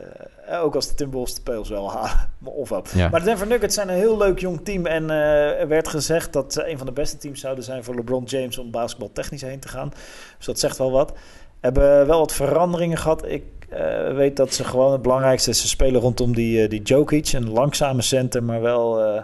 Eh, 0.47 0.63
Ook 0.63 0.75
als 0.75 0.87
de 0.87 0.93
Timberwolves 0.93 1.35
de 1.35 1.41
Pels 1.41 1.69
wel 1.69 1.91
halen. 1.91 2.29
Of 2.43 2.69
wat. 2.69 2.91
Ja. 2.95 3.09
Maar 3.09 3.19
de 3.19 3.25
Denver 3.25 3.47
Nuggets 3.47 3.75
zijn 3.75 3.89
een 3.89 3.95
heel 3.95 4.17
leuk 4.17 4.39
jong 4.39 4.59
team. 4.63 4.85
En 4.85 5.09
eh, 5.09 5.59
er 5.59 5.67
werd 5.67 5.87
gezegd 5.87 6.33
dat 6.33 6.53
ze 6.53 6.69
een 6.69 6.77
van 6.77 6.85
de 6.87 6.93
beste 6.93 7.17
teams 7.17 7.39
zouden 7.39 7.63
zijn 7.63 7.83
voor 7.83 7.95
LeBron 7.95 8.23
James 8.23 8.57
om 8.57 8.71
basketbaltechnisch 8.71 9.41
heen 9.41 9.59
te 9.59 9.67
gaan. 9.67 9.89
Dus 10.37 10.45
dat 10.45 10.59
zegt 10.59 10.77
wel 10.77 10.91
wat. 10.91 11.13
Hebben 11.59 12.07
wel 12.07 12.19
wat 12.19 12.33
veranderingen 12.33 12.97
gehad. 12.97 13.25
Ik 13.27 13.43
eh, 13.69 14.15
weet 14.15 14.35
dat 14.37 14.53
ze 14.53 14.63
gewoon 14.63 14.91
het 14.91 15.01
belangrijkste 15.01 15.49
is. 15.49 15.61
Ze 15.61 15.67
spelen 15.67 16.01
rondom 16.01 16.35
die, 16.35 16.63
eh, 16.63 16.69
die 16.69 16.81
Jokic. 16.81 17.31
Een 17.33 17.49
langzame 17.49 18.01
center, 18.01 18.43
maar 18.43 18.61
wel 18.61 19.03
eh, 19.03 19.21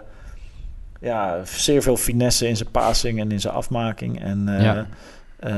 ja, 1.00 1.40
zeer 1.44 1.82
veel 1.82 1.96
finesse 1.96 2.48
in 2.48 2.56
zijn 2.56 2.70
passing 2.70 3.20
en 3.20 3.32
in 3.32 3.40
zijn 3.40 3.54
afmaking. 3.54 4.20
En 4.22 4.44
Ja. 4.48 4.86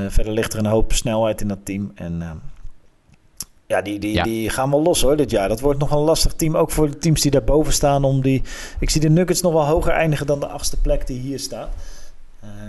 verder 0.08 0.32
ligt 0.32 0.52
er 0.52 0.58
een 0.58 0.66
hoop 0.66 0.92
snelheid 0.92 1.40
in 1.40 1.48
dat 1.48 1.58
team. 1.64 1.92
En 1.94 2.42
ja, 3.66 3.82
die, 3.82 3.98
die, 3.98 4.12
Ja. 4.12 4.22
die 4.22 4.50
gaan 4.50 4.70
wel 4.70 4.82
los 4.82 5.02
hoor 5.02 5.16
dit 5.16 5.30
jaar. 5.30 5.48
Dat 5.48 5.60
wordt 5.60 5.78
nog 5.78 5.90
een 5.90 5.98
lastig 5.98 6.32
team. 6.32 6.56
Ook 6.56 6.70
voor 6.70 6.90
de 6.90 6.98
teams 6.98 7.20
die 7.20 7.30
daarboven 7.30 7.72
staan. 7.72 8.04
Om 8.04 8.22
die... 8.22 8.42
Ik 8.80 8.90
zie 8.90 9.00
de 9.00 9.08
Nuggets 9.10 9.40
nog 9.42 9.52
wel 9.52 9.66
hoger 9.66 9.92
eindigen 9.92 10.26
dan 10.26 10.40
de 10.40 10.46
achtste 10.46 10.80
plek 10.80 11.06
die 11.06 11.18
hier 11.20 11.38
staat. 11.38 11.68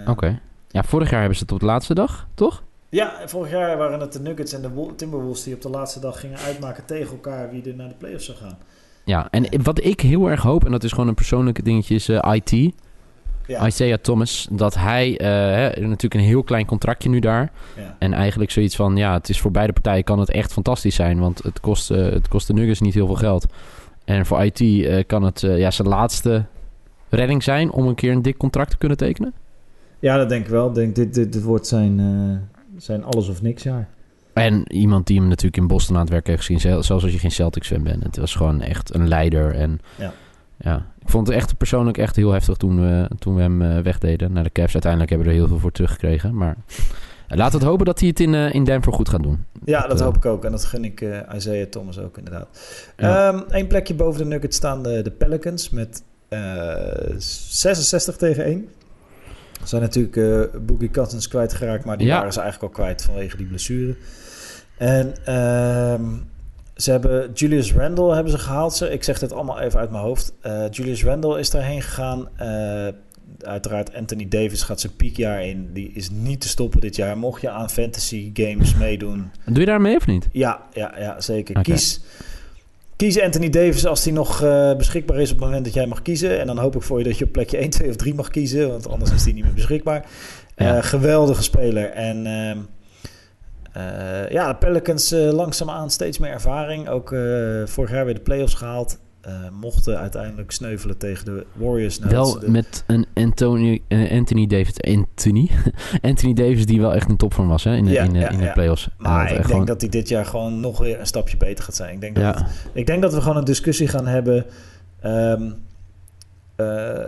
Oké. 0.08 0.40
Ja, 0.68 0.84
vorig 0.84 1.10
jaar 1.10 1.20
hebben 1.20 1.38
ze 1.38 1.44
het 1.44 1.52
op 1.52 1.60
de 1.60 1.66
laatste 1.66 1.94
dag, 1.94 2.28
toch? 2.34 2.64
Ja, 2.90 3.14
vorig 3.26 3.52
jaar 3.52 3.78
waren 3.78 4.00
het 4.00 4.14
de 4.14 4.20
Nuggets 4.20 4.54
en 4.54 4.62
de 4.62 4.70
Wol- 4.70 4.96
Timberwolves 4.96 5.44
die 5.44 5.54
op 5.54 5.62
de 5.62 5.70
laatste 5.70 6.00
dag 6.00 6.20
gingen 6.20 6.38
uitmaken 6.38 6.86
tegen 6.86 7.12
elkaar 7.12 7.50
wie 7.52 7.64
er 7.70 7.76
naar 7.76 7.88
de 7.88 7.96
playoffs 7.98 8.26
zou 8.26 8.38
gaan. 8.38 8.58
Ja, 9.04 9.28
en 9.32 9.64
wat 9.64 9.84
ik 9.84 10.02
heel 10.02 10.30
erg 10.30 10.42
hoop, 10.42 10.66
en 10.66 10.72
dat 10.72 10.84
is 10.84 10.92
gewoon 10.92 11.08
een 11.08 11.14
persoonlijke 11.14 11.64
dingetje, 11.64 11.96
is 11.96 12.10
eh, 12.10 12.34
IT. 12.34 12.74
Ja. 13.48 13.66
Isaiah 13.68 13.98
Thomas, 13.98 14.48
dat 14.52 14.76
hij 14.76 15.18
eh, 15.18 15.28
natuurlijk 15.84 16.14
een 16.14 16.20
heel 16.28 16.44
klein 16.44 16.66
contractje 16.66 17.10
nu 17.10 17.20
daar. 17.20 17.52
Ja. 17.78 17.96
En 18.00 18.14
eigenlijk 18.14 18.52
zoiets 18.52 18.76
van, 18.76 18.98
ja, 18.98 19.14
het 19.14 19.30
is 19.30 19.40
voor 19.42 19.52
beide 19.52 19.74
partijen 19.74 20.04
kan 20.04 20.20
het 20.20 20.32
echt 20.32 20.54
fantastisch 20.54 20.96
zijn. 20.96 21.20
Want 21.20 21.44
het 21.44 21.60
kost, 21.60 21.92
eh, 21.92 21.98
het 21.98 22.28
kost 22.28 22.48
de 22.48 22.54
Nuggets 22.54 22.80
niet 22.82 22.94
heel 22.94 23.06
veel 23.06 23.16
geld. 23.16 23.46
En 24.06 24.26
voor 24.26 24.44
IT 24.44 24.88
kan 25.08 25.24
het 25.24 25.40
ja, 25.42 25.72
zijn 25.72 25.88
laatste 25.88 26.46
redding 27.10 27.44
zijn 27.44 27.72
om 27.72 27.88
een 27.88 27.96
keer 27.96 28.12
een 28.12 28.22
dik 28.22 28.38
contract 28.38 28.70
te 28.70 28.78
kunnen 28.78 28.98
tekenen. 28.98 29.34
Ja, 30.00 30.18
dat 30.18 30.30
denk 30.30 30.44
ik 30.46 30.52
wel. 30.52 30.68
Ik 30.68 30.74
denk, 30.76 30.96
dit, 30.96 31.14
dit, 31.14 31.34
dit 31.34 31.44
wordt 31.44 31.68
zijn, 31.68 32.00
zijn 32.82 33.04
alles 33.04 33.28
of 33.30 33.42
niks 33.42 33.64
jaar. 33.64 33.88
En 34.34 34.72
iemand 34.74 35.08
die 35.08 35.18
hem 35.20 35.28
natuurlijk 35.28 35.58
in 35.58 35.68
Boston 35.68 35.96
aan 35.96 36.02
het 36.02 36.10
werk 36.12 36.28
heeft 36.28 36.40
gezien, 36.40 36.60
zel- 36.60 36.84
zelfs 36.84 37.04
als 37.04 37.12
je 37.14 37.20
geen 37.20 37.32
Celtics 37.32 37.68
fan 37.68 37.84
bent. 37.84 38.04
Het 38.04 38.18
was 38.18 38.36
gewoon 38.36 38.62
echt 38.62 38.94
een 38.94 39.08
leider. 39.08 39.56
En 39.56 39.80
Ja. 39.98 40.14
ja, 40.58 40.86
ik 41.02 41.10
vond 41.10 41.28
het 41.28 41.36
echt 41.36 41.58
persoonlijk 41.58 41.98
echt 41.98 42.16
heel 42.16 42.32
heftig 42.32 42.58
toen 42.58 42.82
we, 42.82 43.10
toen 43.20 43.36
we 43.36 43.42
hem 43.42 43.62
eh, 43.62 43.80
wegdeden 43.80 44.34
naar 44.34 44.44
de 44.44 44.52
Cavs. 44.52 44.74
Uiteindelijk 44.74 45.12
hebben 45.12 45.28
we 45.30 45.34
er 45.34 45.40
heel 45.40 45.50
veel 45.50 45.60
voor 45.60 45.72
teruggekregen. 45.72 46.36
Maar 46.36 46.56
laten 47.28 47.52
we 47.52 47.58
het 47.58 47.68
hopen 47.68 47.86
dat 47.86 48.00
hij 48.00 48.08
het 48.08 48.20
in, 48.20 48.34
eh, 48.34 48.54
in 48.54 48.64
Denver 48.64 48.94
goed 48.94 49.10
gaat 49.10 49.24
doen. 49.24 49.46
Ja, 49.66 49.88
dat 49.88 50.00
eh, 50.00 50.06
hoop 50.06 50.16
ik 50.16 50.26
ook. 50.26 50.46
En 50.46 50.52
dat 50.52 50.66
gun 50.66 50.84
ik 50.86 51.02
eh 51.02 51.36
Isaiah 51.36 51.68
Thomas 51.70 52.00
ook 52.00 52.18
inderdaad. 52.18 52.48
Ja. 52.98 53.44
Eén 53.50 53.68
plekje 53.68 53.94
boven 53.94 54.20
de 54.22 54.26
Nuggets 54.28 54.58
staan 54.58 54.84
de, 54.84 55.02
de 55.02 55.12
Pelicans 55.12 55.70
met 55.70 56.04
eh 56.30 57.16
66 57.18 58.16
tegen 58.16 58.44
1. 58.44 58.70
Zijn 59.64 59.82
natuurlijk 59.82 60.16
eh 60.18 60.60
Boogie 60.62 60.89
Cousins 60.91 61.28
kwijtgeraakt, 61.28 61.86
maar 61.86 61.97
die 61.97 62.07
Ja. 62.07 62.18
waren 62.18 62.34
ze 62.34 62.39
eigenlijk 62.41 62.74
al 62.74 62.84
kwijt 62.84 63.01
vanwege 63.03 63.38
die 63.38 63.45
blessure. 63.45 63.95
En 64.78 65.14
ehm, 65.26 66.03
ze 66.76 66.91
hebben 66.91 67.32
Julius 67.34 67.74
Randle 67.74 68.14
hebben 68.14 68.32
ze 68.32 68.38
gehaald. 68.39 68.74
Ze, 68.76 68.91
ik 68.91 69.03
zeg 69.03 69.20
dit 69.20 69.34
allemaal 69.34 69.60
even 69.60 69.80
uit 69.80 69.89
mijn 69.91 70.03
hoofd. 70.03 70.34
Eh, 70.41 70.64
Julius 70.72 71.03
Randle 71.03 71.39
is 71.39 71.49
daarheen 71.49 71.82
gegaan. 71.82 72.28
Eh, 72.38 72.88
uiteraard 73.39 73.93
Anthony 73.93 74.28
Davis 74.28 74.62
gaat 74.62 74.80
zijn 74.80 74.95
piekjaar 74.95 75.45
in. 75.45 75.70
Die 75.74 75.91
is 75.93 76.10
niet 76.10 76.41
te 76.41 76.47
stoppen 76.47 76.82
dit 76.82 76.95
jaar. 76.95 77.18
Mocht 77.18 77.41
je 77.41 77.49
aan 77.49 77.70
fantasy 77.70 78.32
games 78.34 78.76
meedoen, 78.76 79.32
Doe 79.45 79.60
je 79.60 79.66
daar 79.66 79.82
mee 79.82 79.95
of 79.95 80.07
niet? 80.07 80.28
ja, 80.32 80.62
ja, 80.74 80.93
ja 80.99 81.22
zeker. 81.22 81.62
Kies, 81.62 82.01
kies 83.00 83.22
Anthony 83.22 83.50
Davis 83.50 83.86
als 83.86 84.04
hij 84.04 84.14
nog 84.14 84.41
eh, 84.41 84.76
beschikbaar 84.76 85.20
is 85.20 85.32
op 85.32 85.38
het 85.38 85.45
moment 85.45 85.66
dat 85.66 85.74
jij 85.74 85.88
mag 85.88 86.02
kiezen. 86.02 86.39
En 86.39 86.47
dan 86.47 86.58
hoop 86.58 86.76
ik 86.76 86.82
voor 86.82 86.97
je 86.97 87.04
dat 87.04 87.18
je 87.18 87.26
op 87.26 87.32
plekje 87.32 87.58
1, 87.58 87.70
2 87.70 87.89
of 87.89 87.95
3 87.95 88.14
mag 88.14 88.30
kiezen, 88.30 88.70
want 88.70 88.89
anders 88.89 89.12
is 89.12 89.24
hij 89.24 89.34
niet 89.34 89.43
meer 89.43 89.54
beschikbaar. 89.54 90.06
Ja. 90.56 90.78
Eh, 90.78 90.84
geweldige 90.84 91.43
speler. 91.43 91.89
En 91.91 92.26
ehm, 92.26 92.58
eh, 93.74 94.30
ja, 94.30 94.47
de 94.47 94.56
Pelicans 94.56 95.12
langzaamaan 95.12 95.89
steeds 95.89 96.18
meer 96.18 96.32
ervaring. 96.32 96.89
Ook 96.89 97.16
vorig 97.66 97.91
jaar 97.91 98.06
weer 98.06 98.14
de 98.14 98.22
playoffs 98.22 98.54
gehaald. 98.54 99.00
Eh, 99.22 99.34
mochten 99.62 100.00
uiteindelijk 100.00 100.52
sneuvelen 100.52 100.98
tegen 100.98 101.26
de 101.26 101.46
Warriors. 101.54 102.00
Nou, 102.00 102.12
wel 102.12 102.40
de- 102.40 102.50
met 102.52 102.84
een 102.88 103.06
Anthony, 103.14 103.82
eh, 103.88 104.12
Anthony 104.12 104.48
Davis. 104.48 104.82
Anthony. 104.82 105.50
Anthony 106.02 106.34
Davis 106.34 106.66
die 106.66 106.82
wel 106.82 106.94
echt 106.94 107.10
een 107.10 107.18
topvorm 107.18 107.48
was 107.48 107.64
hè, 107.64 107.76
in 107.76 107.86
de, 107.86 107.92
Ja, 107.92 108.04
in 108.04 108.14
de, 108.14 108.20
ja, 108.20 108.30
in 108.30 108.38
de 108.38 108.44
ja. 108.44 108.52
playoffs. 108.52 108.90
Maar 108.98 109.24
ik 109.28 109.34
denk 109.34 109.46
gewoon- 109.46 109.66
dat 109.66 109.82
hij 109.82 109.90
dit 109.90 110.08
jaar 110.10 110.26
gewoon 110.26 110.60
nog 110.60 110.78
weer 110.80 111.00
een 111.00 111.06
stapje 111.08 111.38
beter 111.38 111.64
gaat 111.64 111.76
zijn. 111.76 111.94
Ik 111.94 112.02
denk 112.02 112.16
dat 112.16 112.44
Ik 112.74 112.86
denk 112.86 113.02
dat 113.02 113.14
we 113.14 113.22
gewoon 113.22 113.38
een 113.38 113.44
discussie 113.46 113.88
gaan 113.88 114.08
hebben 114.08 114.46
ehm, 115.00 115.52
eh, 116.56 117.00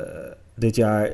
dit 0.55 0.75
jaar. 0.75 1.09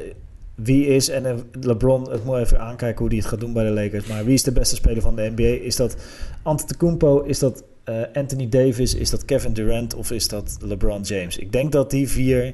Wie 0.56 0.86
is, 0.88 1.10
en 1.10 1.44
LeBron, 1.62 2.10
het 2.12 2.24
moet 2.26 2.38
even 2.38 2.60
aankijken 2.60 3.00
hoe 3.00 3.08
hij 3.08 3.18
het 3.18 3.28
gaat 3.28 3.40
doen 3.40 3.54
bij 3.54 3.64
de 3.66 3.72
Lakers. 3.72 4.08
Maar 4.08 4.26
wie 4.26 4.34
is 4.34 4.44
de 4.44 4.52
beste 4.52 4.76
speler 4.76 5.02
van 5.02 5.16
de 5.16 5.32
NBA? 5.36 5.64
Is 5.66 5.76
dat 5.76 5.96
Antetokounmpo? 6.42 7.22
Is 7.22 7.40
dat 7.40 7.64
eh, 7.88 8.02
Anthony 8.14 8.50
Davis? 8.50 8.94
Is 8.94 9.10
dat 9.10 9.26
Kevin 9.26 9.54
Durant? 9.54 9.94
Of 9.94 10.12
is 10.12 10.28
dat 10.28 10.58
LeBron 10.62 11.02
James? 11.02 11.38
Ik 11.38 11.52
denk 11.52 11.72
dat 11.72 11.90
die 11.92 12.10
vier, 12.10 12.54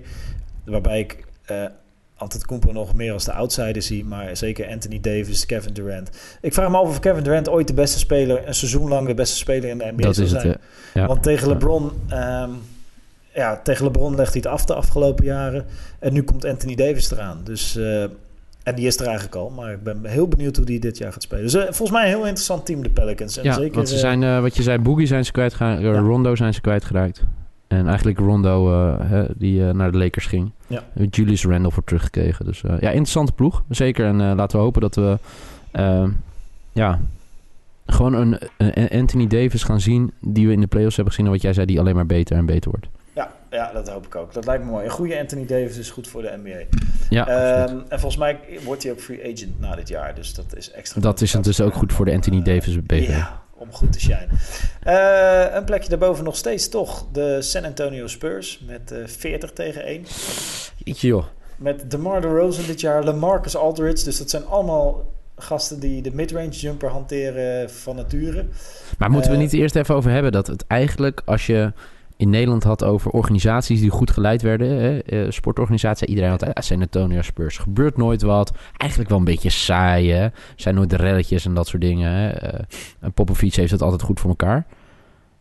waarbij 0.65 0.99
ik 0.99 1.25
eh 1.45 1.65
Antetokounmpo 2.15 2.71
nog 2.71 2.95
meer 2.95 3.13
als 3.13 3.25
de 3.25 3.33
outsider 3.33 3.81
zie. 3.81 4.05
Maar 4.05 4.37
zeker 4.37 4.67
Anthony 4.67 4.99
Davis, 4.99 5.45
Kevin 5.45 5.73
Durant. 5.73 6.09
Ik 6.41 6.53
vraag 6.53 6.69
me 6.69 6.77
af 6.77 6.87
of 6.87 6.99
Kevin 6.99 7.23
Durant 7.23 7.49
ooit 7.49 7.67
de 7.67 7.73
beste 7.73 7.99
speler, 7.99 8.47
een 8.47 8.53
seizoen 8.53 8.89
lang 8.89 9.07
de 9.07 9.13
beste 9.13 9.37
speler 9.37 9.69
in 9.69 9.77
de 9.77 9.91
NBA 9.91 10.03
dat 10.03 10.15
zal 10.15 10.23
is 10.23 10.31
het. 10.31 10.41
zijn. 10.41 10.57
ja. 10.93 11.07
Want 11.07 11.23
tegen. 11.23 11.47
LeBron, 11.47 11.91
ehm, 12.07 12.49
ja, 13.33 13.61
tegen 13.63 13.85
LeBron 13.85 14.15
legt 14.15 14.33
hij 14.33 14.41
het 14.43 14.51
af 14.51 14.65
de 14.65 14.73
afgelopen 14.73 15.25
jaren. 15.25 15.65
En 15.99 16.13
nu 16.13 16.23
komt 16.23 16.45
Anthony 16.45 16.75
Davis 16.75 17.11
eraan. 17.11 17.41
Dus, 17.43 17.75
eh, 17.75 18.05
en 18.63 18.75
die 18.75 18.87
is 18.87 18.99
er 18.99 19.05
eigenlijk 19.05 19.35
al. 19.35 19.49
Maar 19.49 19.71
ik 19.71 19.83
ben 19.83 20.05
heel 20.05 20.27
benieuwd 20.27 20.55
hoe 20.55 20.65
die 20.65 20.79
dit 20.79 20.97
jaar 20.97 21.13
gaat 21.13 21.21
spelen. 21.21 21.43
Dus 21.43 21.53
eh, 21.53 21.63
volgens 21.63 21.91
mij 21.91 22.01
een 22.01 22.07
heel 22.07 22.25
interessant 22.25 22.65
team, 22.65 22.83
de 22.83 22.89
Pelicans. 22.89 23.37
En 23.37 23.43
Ja, 23.43 23.53
zeker, 23.53 23.75
want 23.75 23.87
ze 23.87 23.93
eh, 23.93 23.99
zijn, 23.99 24.23
eh, 24.23 24.41
wat 24.41 24.55
je 24.55 24.63
zei, 24.63 24.79
Boogie 24.79 25.07
zijn 25.07 25.25
ze 25.25 25.31
kwijtgeraakt. 25.31 25.81
Ja. 25.81 25.99
Rondo 25.99 26.35
zijn 26.35 26.53
ze 26.53 26.61
kwijtgeraakt. 26.61 27.23
En 27.67 27.87
eigenlijk 27.87 28.19
Rondo, 28.19 28.71
hè, 29.01 29.25
die 29.35 29.61
naar 29.61 29.91
de 29.91 29.97
Lakers 29.97 30.25
ging. 30.25 30.51
Ja. 30.67 30.83
Julius 31.09 31.45
Randle 31.45 31.71
voor 31.71 31.83
teruggekregen. 31.83 32.45
Dus 32.45 32.61
ja, 32.61 32.77
interessante 32.79 33.31
ploeg. 33.31 33.63
Zeker. 33.69 34.05
En 34.05 34.35
laten 34.35 34.57
we 34.57 34.63
hopen 34.63 34.81
dat 34.81 34.95
we... 34.95 35.17
ja, 36.71 36.99
gewoon 37.85 38.13
een, 38.13 38.37
een 38.57 38.89
Anthony 38.89 39.27
Davis 39.27 39.63
gaan 39.63 39.79
zien... 39.79 40.11
die 40.19 40.47
we 40.47 40.53
in 40.53 40.61
de 40.61 40.67
playoffs 40.67 40.95
hebben 40.95 41.13
gezien. 41.13 41.27
En 41.29 41.35
wat 41.35 41.43
jij 41.43 41.53
zei, 41.53 41.65
die 41.65 41.79
alleen 41.79 41.95
maar 41.95 42.05
beter 42.05 42.37
en 42.37 42.45
beter 42.45 42.71
wordt. 42.71 42.87
Ja, 43.53 43.71
dat 43.71 43.89
hoop 43.89 44.05
ik 44.05 44.15
ook. 44.15 44.33
Dat 44.33 44.45
lijkt 44.45 44.63
me 44.63 44.71
mooi. 44.71 44.85
Een 44.85 44.91
goede 44.91 45.19
Anthony 45.19 45.45
Davis 45.45 45.77
is 45.77 45.89
goed 45.89 46.07
voor 46.07 46.21
de 46.21 46.39
NBA. 46.43 46.77
Ja. 47.09 47.27
Ehm, 47.27 47.77
en 47.87 47.99
volgens 47.99 48.17
mij 48.17 48.39
wordt 48.63 48.83
hij 48.83 48.91
ook 48.91 48.99
free 48.99 49.33
agent 49.33 49.59
na 49.59 49.75
dit 49.75 49.87
jaar. 49.87 50.15
Dus 50.15 50.33
dat 50.33 50.55
is 50.55 50.71
extra. 50.71 51.01
Dat 51.01 51.21
is 51.21 51.33
het 51.33 51.43
dus 51.43 51.61
ook 51.61 51.73
goed 51.73 51.93
voor 51.93 52.05
de 52.05 52.11
Anthony 52.11 52.37
Eh, 52.37 52.43
Davis 52.43 52.81
BV. 52.81 53.07
Ja, 53.07 53.41
om 53.53 53.71
goed 53.71 53.91
te 53.91 53.99
shinen. 53.99 54.29
Eh, 54.81 55.55
een 55.55 55.63
plekje 55.63 55.89
daarboven 55.89 56.23
nog 56.23 56.35
steeds 56.35 56.69
toch. 56.69 57.05
De 57.11 57.41
San 57.41 57.65
Antonio 57.65 58.07
Spurs 58.07 58.59
met 58.67 58.91
eh 58.91 58.97
40 59.05 59.51
tegen 59.51 59.87
1. 59.87 60.05
Jeetje 60.77 61.07
joh. 61.07 61.25
Met 61.57 61.91
DeMar 61.91 62.21
DeRozan 62.21 62.65
dit 62.65 62.81
jaar, 62.81 63.03
LaMarcus 63.03 63.55
Aldridge. 63.55 64.05
Dus 64.05 64.17
dat 64.17 64.29
zijn 64.29 64.45
allemaal 64.45 65.11
gasten 65.35 65.79
die 65.79 66.01
de 66.01 66.11
midrange 66.13 66.49
jumper 66.49 66.89
hanteren 66.89 67.69
van 67.69 67.95
nature. 67.95 68.45
Maar 68.97 69.09
moeten 69.09 69.31
we 69.31 69.37
niet 69.37 69.53
eerst 69.53 69.75
even 69.75 69.95
over 69.95 70.11
hebben 70.11 70.31
dat 70.31 70.47
het 70.47 70.67
eigenlijk, 70.67 71.21
als 71.25 71.45
je 71.45 71.71
in 72.23 72.29
Nederland 72.29 72.63
had 72.63 72.83
over 72.83 73.11
organisaties 73.11 73.79
die 73.79 73.89
goed 73.89 74.11
geleid 74.11 74.41
werden, 74.41 74.67
hè, 74.67 74.99
eh, 74.99 75.31
sportorganisaties, 75.31 76.07
iedereen 76.07 76.29
had 76.29 76.41
eh, 76.41 76.49
San 76.53 76.81
Antonio 76.81 77.21
Spurs, 77.21 77.57
gebeurt 77.57 77.97
nooit 77.97 78.21
wat, 78.21 78.51
eigenlijk 78.77 79.09
wel 79.09 79.19
een 79.19 79.25
beetje 79.25 79.49
saai, 79.49 80.11
hè? 80.11 80.27
zijn 80.55 80.75
nooit 80.75 80.89
de 80.89 80.95
relletjes 80.95 81.45
en 81.45 81.53
dat 81.53 81.67
soort 81.67 81.81
dingen. 81.81 82.11
Hè? 82.11 82.29
Eh, 82.29 82.59
en 82.99 83.13
Popovic 83.13 83.53
heeft 83.55 83.71
het 83.71 83.81
altijd 83.81 84.01
goed 84.01 84.19
voor 84.19 84.29
elkaar. 84.29 84.65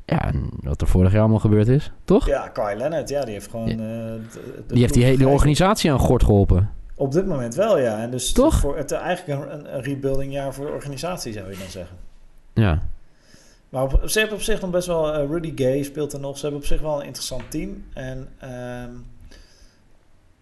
Ja, 0.07 0.24
en 0.24 0.49
wat 0.61 0.80
er 0.80 0.87
vorig 0.87 1.12
jaar 1.12 1.20
allemaal 1.20 1.39
gebeurd 1.39 1.68
is, 1.68 1.93
toch? 2.05 2.26
Ja, 2.26 2.49
Kyle 2.49 2.76
Leonard, 2.76 3.09
ja, 3.09 3.24
die 3.24 3.33
heeft 3.33 3.51
gewoon... 3.51 3.68
Ja. 3.68 3.72
eh, 3.74 3.78
de- 3.78 4.62
de 4.66 4.72
Die 4.74 4.80
heeft 4.83 4.95
die 4.95 5.05
hele 5.05 5.28
organisatie 5.28 5.93
aan 5.93 5.99
gort 5.99 6.24
geholpen. 6.24 6.70
Op 6.95 7.12
dit 7.12 7.26
moment 7.26 7.55
wel, 7.55 7.78
ja. 7.78 7.99
En 8.03 8.11
dus 8.11 8.33
Toch? 8.33 8.55
Voor 8.61 8.76
het, 8.76 8.93
eigenlijk 8.93 9.41
een, 9.43 9.55
een, 9.59 9.74
een 9.74 9.83
rebuilding 9.83 10.33
jaar 10.33 10.55
voor 10.55 10.66
de 10.66 10.72
organisatie, 10.72 11.33
zou 11.33 11.51
je 11.51 11.57
dan 11.59 11.68
zeggen. 11.70 11.97
Ja, 12.55 12.83
Maar 13.73 13.83
op, 13.83 14.01
ze 14.07 14.18
hebben 14.18 14.37
op 14.37 14.43
zich 14.43 14.61
nog 14.61 14.70
best 14.70 14.87
wel... 14.87 15.12
eh, 15.14 15.29
Rudy 15.29 15.53
Gay 15.55 15.83
speelt 15.83 16.12
er 16.12 16.20
nog. 16.20 16.37
Ze 16.37 16.43
hebben 16.43 16.61
op 16.61 16.66
zich 16.66 16.81
wel 16.81 17.01
een 17.01 17.07
interessant 17.07 17.51
team. 17.51 17.85
En 17.93 18.29
ehm 18.39 18.91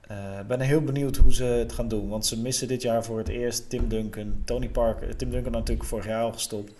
eh, 0.00 0.16
ben 0.46 0.60
heel 0.60 0.80
benieuwd 0.82 1.16
hoe 1.16 1.34
ze 1.34 1.44
het 1.44 1.72
gaan 1.72 1.88
doen. 1.88 2.08
Want 2.08 2.26
ze 2.26 2.40
missen 2.40 2.68
dit 2.68 2.82
jaar 2.82 3.04
voor 3.04 3.18
het 3.18 3.28
eerst 3.28 3.70
Tim 3.70 3.88
Duncan, 3.88 4.42
Tony 4.44 4.68
Parker. 4.68 5.16
Tim 5.16 5.30
Duncan 5.30 5.52
natuurlijk 5.52 5.88
vorig 5.88 6.06
jaar 6.06 6.22
al 6.22 6.32
gestopt. 6.32 6.72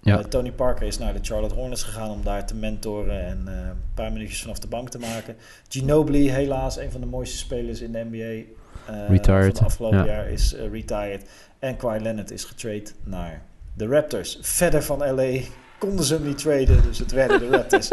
Ja. 0.00 0.18
Eh, 0.18 0.24
Tony 0.24 0.52
Parker 0.52 0.86
is 0.86 0.98
naar 0.98 1.12
de 1.12 1.18
Charlotte 1.22 1.54
Hornets 1.54 1.82
gegaan 1.82 2.10
om 2.10 2.24
daar 2.24 2.46
te 2.46 2.54
mentoren 2.54 3.26
en 3.26 3.42
eh, 3.46 3.54
een 3.54 3.80
paar 3.94 4.12
minuutjes 4.12 4.40
vanaf 4.42 4.58
de 4.58 4.68
bank 4.68 4.88
te 4.88 4.98
maken. 4.98 5.36
Ginobili, 5.68 6.30
helaas 6.30 6.76
een 6.76 6.90
van 6.90 7.00
de 7.00 7.06
mooiste 7.06 7.36
spelers 7.36 7.80
in 7.80 7.92
de 7.92 8.06
NBA. 8.10 8.46
eh, 8.92 9.08
Retired, 9.08 9.56
Van 9.56 9.66
afgelopen 9.66 9.98
ja. 9.98 10.04
jaar 10.04 10.28
is 10.30 10.54
eh, 10.54 10.70
retired. 10.70 11.30
En 11.58 11.76
Kawhi 11.76 12.00
Leonard 12.02 12.30
is 12.30 12.44
getrade 12.44 12.90
naar 13.04 13.42
de 13.74 13.86
Raptors. 13.86 14.38
Verder 14.40 14.82
van 14.82 14.98
LA 15.14 15.40
konden 15.78 16.04
ze 16.04 16.14
hem 16.14 16.26
niet 16.26 16.38
traden, 16.38 16.82
dus 16.82 16.98
het 16.98 17.12
werden 17.12 17.40
de 17.40 17.48
Raptors. 17.56 17.88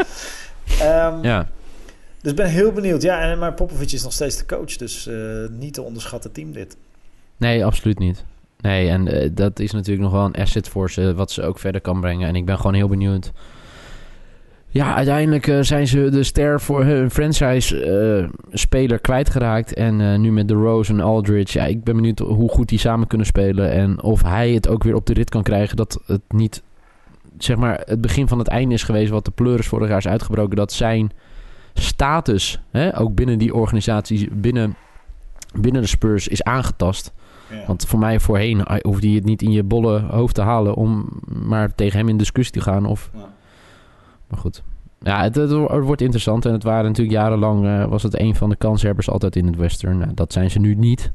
Ehm, 0.80 1.24
ja. 1.24 1.48
Dus 2.22 2.32
ik 2.32 2.38
ben 2.38 2.50
heel 2.50 2.72
benieuwd. 2.72 3.02
Ja, 3.02 3.20
en, 3.20 3.40
maar 3.40 3.54
Popovic 3.54 3.92
is 3.92 4.04
nog 4.04 4.14
steeds 4.14 4.38
de 4.38 4.46
coach, 4.46 4.76
dus 4.76 5.08
eh, 5.08 5.16
niet 5.50 5.74
te 5.74 5.82
onderschatten 5.82 6.32
team 6.32 6.52
dit. 6.52 6.78
Nee, 7.38 7.66
absoluut 7.66 8.00
niet. 8.00 8.24
Nee, 8.60 8.90
en 8.90 9.08
eh, 9.08 9.30
dat 9.34 9.60
is 9.60 9.72
natuurlijk 9.72 10.04
nog 10.04 10.12
wel 10.12 10.26
een 10.26 10.36
asset 10.36 10.70
voor 10.70 10.92
ze, 10.92 11.14
wat 11.14 11.32
ze 11.32 11.42
ook 11.42 11.60
verder 11.60 11.82
kan 11.82 12.02
brengen. 12.02 12.28
En 12.28 12.36
ik 12.36 12.46
ben 12.46 12.58
gewoon 12.58 12.74
heel 12.74 12.88
benieuwd. 12.88 13.32
Ja, 14.76 14.96
uiteindelijk 14.96 15.48
eh, 15.48 15.62
zijn 15.62 15.88
ze 15.88 16.10
de 16.10 16.24
ster 16.24 16.62
voor 16.62 16.84
hun 16.84 17.12
franchise-speler 17.12 19.00
kwijtgeraakt. 19.00 19.74
En 19.74 20.02
eh, 20.02 20.20
nu 20.20 20.32
met 20.32 20.48
de 20.48 20.54
Rose 20.54 20.92
en 20.92 21.00
Aldridge. 21.00 21.60
Ja, 21.60 21.66
ik 21.66 21.84
ben 21.84 21.96
benieuwd 21.96 22.20
hoe 22.20 22.50
goed 22.50 22.70
die 22.70 22.80
samen 22.80 23.08
kunnen 23.08 23.28
spelen. 23.28 23.72
En 23.72 24.02
of 24.04 24.22
hij 24.22 24.52
het 24.52 24.68
ook 24.68 24.84
weer 24.84 24.96
op 24.96 25.06
de 25.06 25.14
rit 25.14 25.30
kan 25.30 25.44
krijgen. 25.44 25.76
Dat 25.76 26.00
het 26.06 26.22
niet, 26.28 26.62
zeg 27.38 27.58
maar, 27.58 27.82
het 27.86 28.02
begin 28.02 28.28
van 28.28 28.40
het 28.40 28.48
einde 28.48 28.74
is 28.74 28.84
geweest. 28.84 29.12
Wat 29.12 29.26
de 29.26 29.32
pleuris 29.32 29.68
vorig 29.68 29.88
jaar 29.90 29.98
is 29.98 30.08
uitgebroken. 30.08 30.56
Dat 30.56 30.72
zijn 30.74 31.12
status, 31.74 32.60
hè, 32.72 33.00
ook 33.00 33.16
binnen 33.16 33.38
die 33.38 33.54
organisatie, 33.54 34.30
binnen, 34.36 34.76
binnen 35.60 35.82
de 35.82 35.88
Spurs, 35.88 36.28
is 36.28 36.44
aangetast. 36.44 37.14
Ja. 37.50 37.64
Want 37.68 37.86
voor 37.86 38.00
mij 38.00 38.20
voorheen 38.20 38.64
eh, 38.64 38.78
hoefde 38.82 39.10
je 39.10 39.16
het 39.16 39.26
niet 39.26 39.42
in 39.42 39.52
je 39.52 39.64
bolle 39.64 40.00
hoofd 40.00 40.36
te 40.36 40.42
halen 40.42 40.76
om 40.76 41.10
maar 41.46 41.76
tegen 41.76 42.00
hem 42.00 42.10
in 42.10 42.18
discussie 42.18 42.54
te 42.54 42.62
gaan. 42.62 42.86
Of... 42.86 43.10
Ja. 43.14 43.30
Maar 44.28 44.40
goed. 44.40 44.64
Ja, 45.00 45.22
het, 45.22 45.36
het 45.36 45.52
wo- 45.52 45.68
het 45.76 45.84
wordt 45.86 46.02
interessant. 46.02 46.46
En 46.46 46.52
het 46.54 46.64
waren 46.64 46.86
natuurlijk 46.86 47.18
jarenlang, 47.18 47.66
eh, 47.66 47.86
was 47.86 48.04
het 48.04 48.20
een 48.20 48.36
van 48.36 48.50
de 48.50 48.56
kanshebbers 48.56 49.10
altijd 49.10 49.36
in 49.36 49.46
het 49.46 49.56
Western. 49.56 49.98
Nou, 49.98 50.14
dat 50.14 50.34
zijn 50.34 50.52
ze 50.52 50.60
nu 50.60 50.76
niet. 50.76 51.12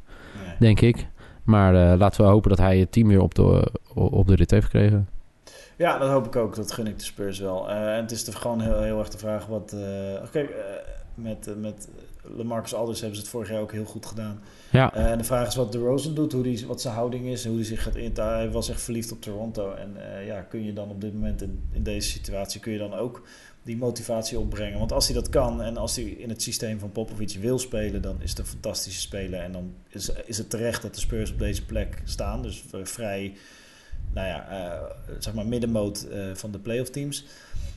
Nee. 0.46 0.54
denk 0.58 0.80
ik. 0.80 1.08
Maar 1.42 1.74
eh, 1.92 1.98
laten 1.98 2.24
we 2.24 2.30
hopen 2.30 2.48
dat 2.48 2.58
hij 2.58 2.78
het 2.78 2.92
team 2.92 3.08
weer 3.08 3.20
op 3.22 3.34
de, 3.34 3.72
op 3.94 4.26
de 4.26 4.34
rit 4.34 4.50
heeft 4.50 4.64
gekregen. 4.64 5.08
Ja, 5.80 5.98
dat 5.98 6.10
hoop 6.10 6.26
ik 6.26 6.36
ook. 6.36 6.56
Dat 6.56 6.72
gun 6.72 6.86
ik 6.86 6.98
de 6.98 7.04
Spurs 7.04 7.38
wel. 7.38 7.70
Uh, 7.70 7.94
en 7.96 8.02
het 8.02 8.10
is 8.10 8.24
de, 8.24 8.32
gewoon 8.32 8.60
heel, 8.60 8.82
heel 8.82 8.98
erg 8.98 9.08
de 9.08 9.18
vraag 9.18 9.46
wat... 9.46 9.72
Uh, 9.74 10.30
Kijk, 10.30 10.54
met, 11.14 11.48
met 11.56 11.88
LaMarcus 12.22 12.74
Alders 12.74 13.00
hebben 13.00 13.16
ze 13.16 13.22
het 13.22 13.32
vorig 13.32 13.48
jaar 13.48 13.60
ook 13.60 13.72
heel 13.72 13.84
goed 13.84 14.06
gedaan. 14.06 14.42
Ja. 14.70 14.94
en 14.94 15.18
de 15.18 15.24
vraag 15.24 15.46
is 15.46 15.54
wat 15.54 15.72
de 15.72 15.78
Rosen 15.78 16.14
doet, 16.14 16.32
hoe 16.32 16.42
die, 16.42 16.66
wat 16.66 16.80
zijn 16.80 16.94
houding 16.94 17.26
is, 17.26 17.46
hoe 17.46 17.54
hij 17.54 17.64
zich 17.64 17.82
gaat 17.82 17.96
in. 17.96 18.12
Hij 18.14 18.50
was 18.50 18.68
echt 18.68 18.82
verliefd 18.82 19.12
op 19.12 19.20
Toronto. 19.20 19.72
En 19.72 19.96
ja, 20.24 20.40
kun 20.40 20.64
je 20.64 20.72
dan 20.72 20.90
op 20.90 21.00
dit 21.00 21.14
moment 21.14 21.42
in, 21.42 21.68
in 21.72 21.82
deze 21.82 22.10
situatie, 22.10 22.60
kun 22.60 22.72
je 22.72 22.78
dan 22.78 22.94
ook 22.94 23.22
die 23.62 23.76
motivatie 23.76 24.38
opbrengen. 24.38 24.78
Want 24.78 24.92
als 24.92 25.06
hij 25.06 25.14
dat 25.14 25.28
kan 25.28 25.62
en 25.62 25.76
als 25.76 25.96
hij 25.96 26.04
in 26.04 26.28
het 26.28 26.42
systeem 26.42 26.78
van 26.78 26.92
Popovic 26.92 27.36
wil 27.40 27.58
spelen, 27.58 28.02
dan 28.02 28.16
is 28.22 28.30
het 28.30 28.38
een 28.38 28.46
fantastische 28.46 29.00
speler. 29.00 29.40
En 29.40 29.52
dan 29.52 29.74
is, 29.88 30.10
is 30.24 30.38
het 30.38 30.50
terecht 30.50 30.82
dat 30.82 30.94
de 30.94 31.00
Spurs 31.00 31.32
op 31.32 31.38
deze 31.38 31.64
plek 31.64 32.02
staan. 32.04 32.42
Dus 32.42 32.64
vrij, 32.82 33.34
nou 34.14 34.26
ja, 34.26 34.46
uh, 34.50 34.72
zeg 35.18 35.34
maar 35.34 35.46
middenmoot 35.46 36.06
uh, 36.12 36.34
van 36.34 36.50
de 36.50 36.58
playoff 36.58 36.90
teams. 36.90 37.26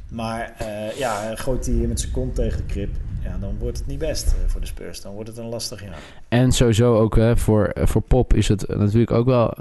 Maar 0.09 0.55
uh, 0.61 0.97
ja, 0.97 1.35
gooit 1.35 1.65
hij 1.65 1.75
met 1.75 1.99
zijn 1.99 2.11
kont 2.11 2.35
tegen 2.35 2.57
de 2.57 2.65
krip. 2.65 2.89
Ja, 3.23 3.37
dan 3.37 3.57
wordt 3.59 3.77
het 3.77 3.87
niet 3.87 3.99
best 3.99 4.35
voor 4.47 4.61
de 4.61 4.67
Spurs. 4.67 5.01
Dan 5.01 5.13
wordt 5.13 5.29
het 5.29 5.37
een 5.37 5.45
lastig 5.45 5.83
jaar. 5.83 5.99
En 6.27 6.51
sowieso 6.51 6.97
ook 6.97 7.15
hè, 7.15 7.37
voor, 7.37 7.71
voor 7.75 8.01
Pop 8.01 8.33
is 8.33 8.47
het 8.47 8.67
natuurlijk 8.67 9.11
ook 9.11 9.25
wel... 9.25 9.53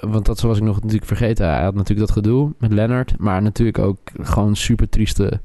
Want 0.00 0.26
dat 0.26 0.40
was 0.40 0.56
ik 0.56 0.62
nog 0.62 0.74
natuurlijk 0.74 1.06
vergeten. 1.06 1.46
Hij 1.46 1.62
had 1.62 1.74
natuurlijk 1.74 2.06
dat 2.06 2.16
gedoe 2.16 2.52
met 2.58 2.72
Leonard. 2.72 3.18
Maar 3.18 3.42
natuurlijk 3.42 3.78
ook 3.78 3.98
gewoon 4.20 4.56
super 4.56 4.88
trieste 4.88 5.40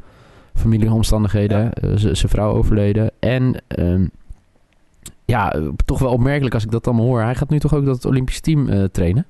familieomstandigheden. 0.54 1.72
Ja. 1.82 1.98
Zijn 1.98 2.32
vrouw 2.32 2.54
overleden. 2.54 3.12
En 3.20 3.62
um, 3.80 4.12
ja, 5.26 5.56
toch 5.86 6.00
wel 6.00 6.12
opmerkelijk 6.12 6.54
als 6.54 6.64
ik 6.64 6.72
dat 6.72 6.88
allemaal 6.88 7.06
hoor. 7.06 7.22
Hij 7.22 7.36
gaat 7.36 7.50
nu 7.50 7.60
toch 7.60 7.74
ook 7.74 7.86
dat 7.86 8.06
Olympisch 8.06 8.40
team 8.40 8.68
uh, 8.70 8.84
trainen? 8.84 9.26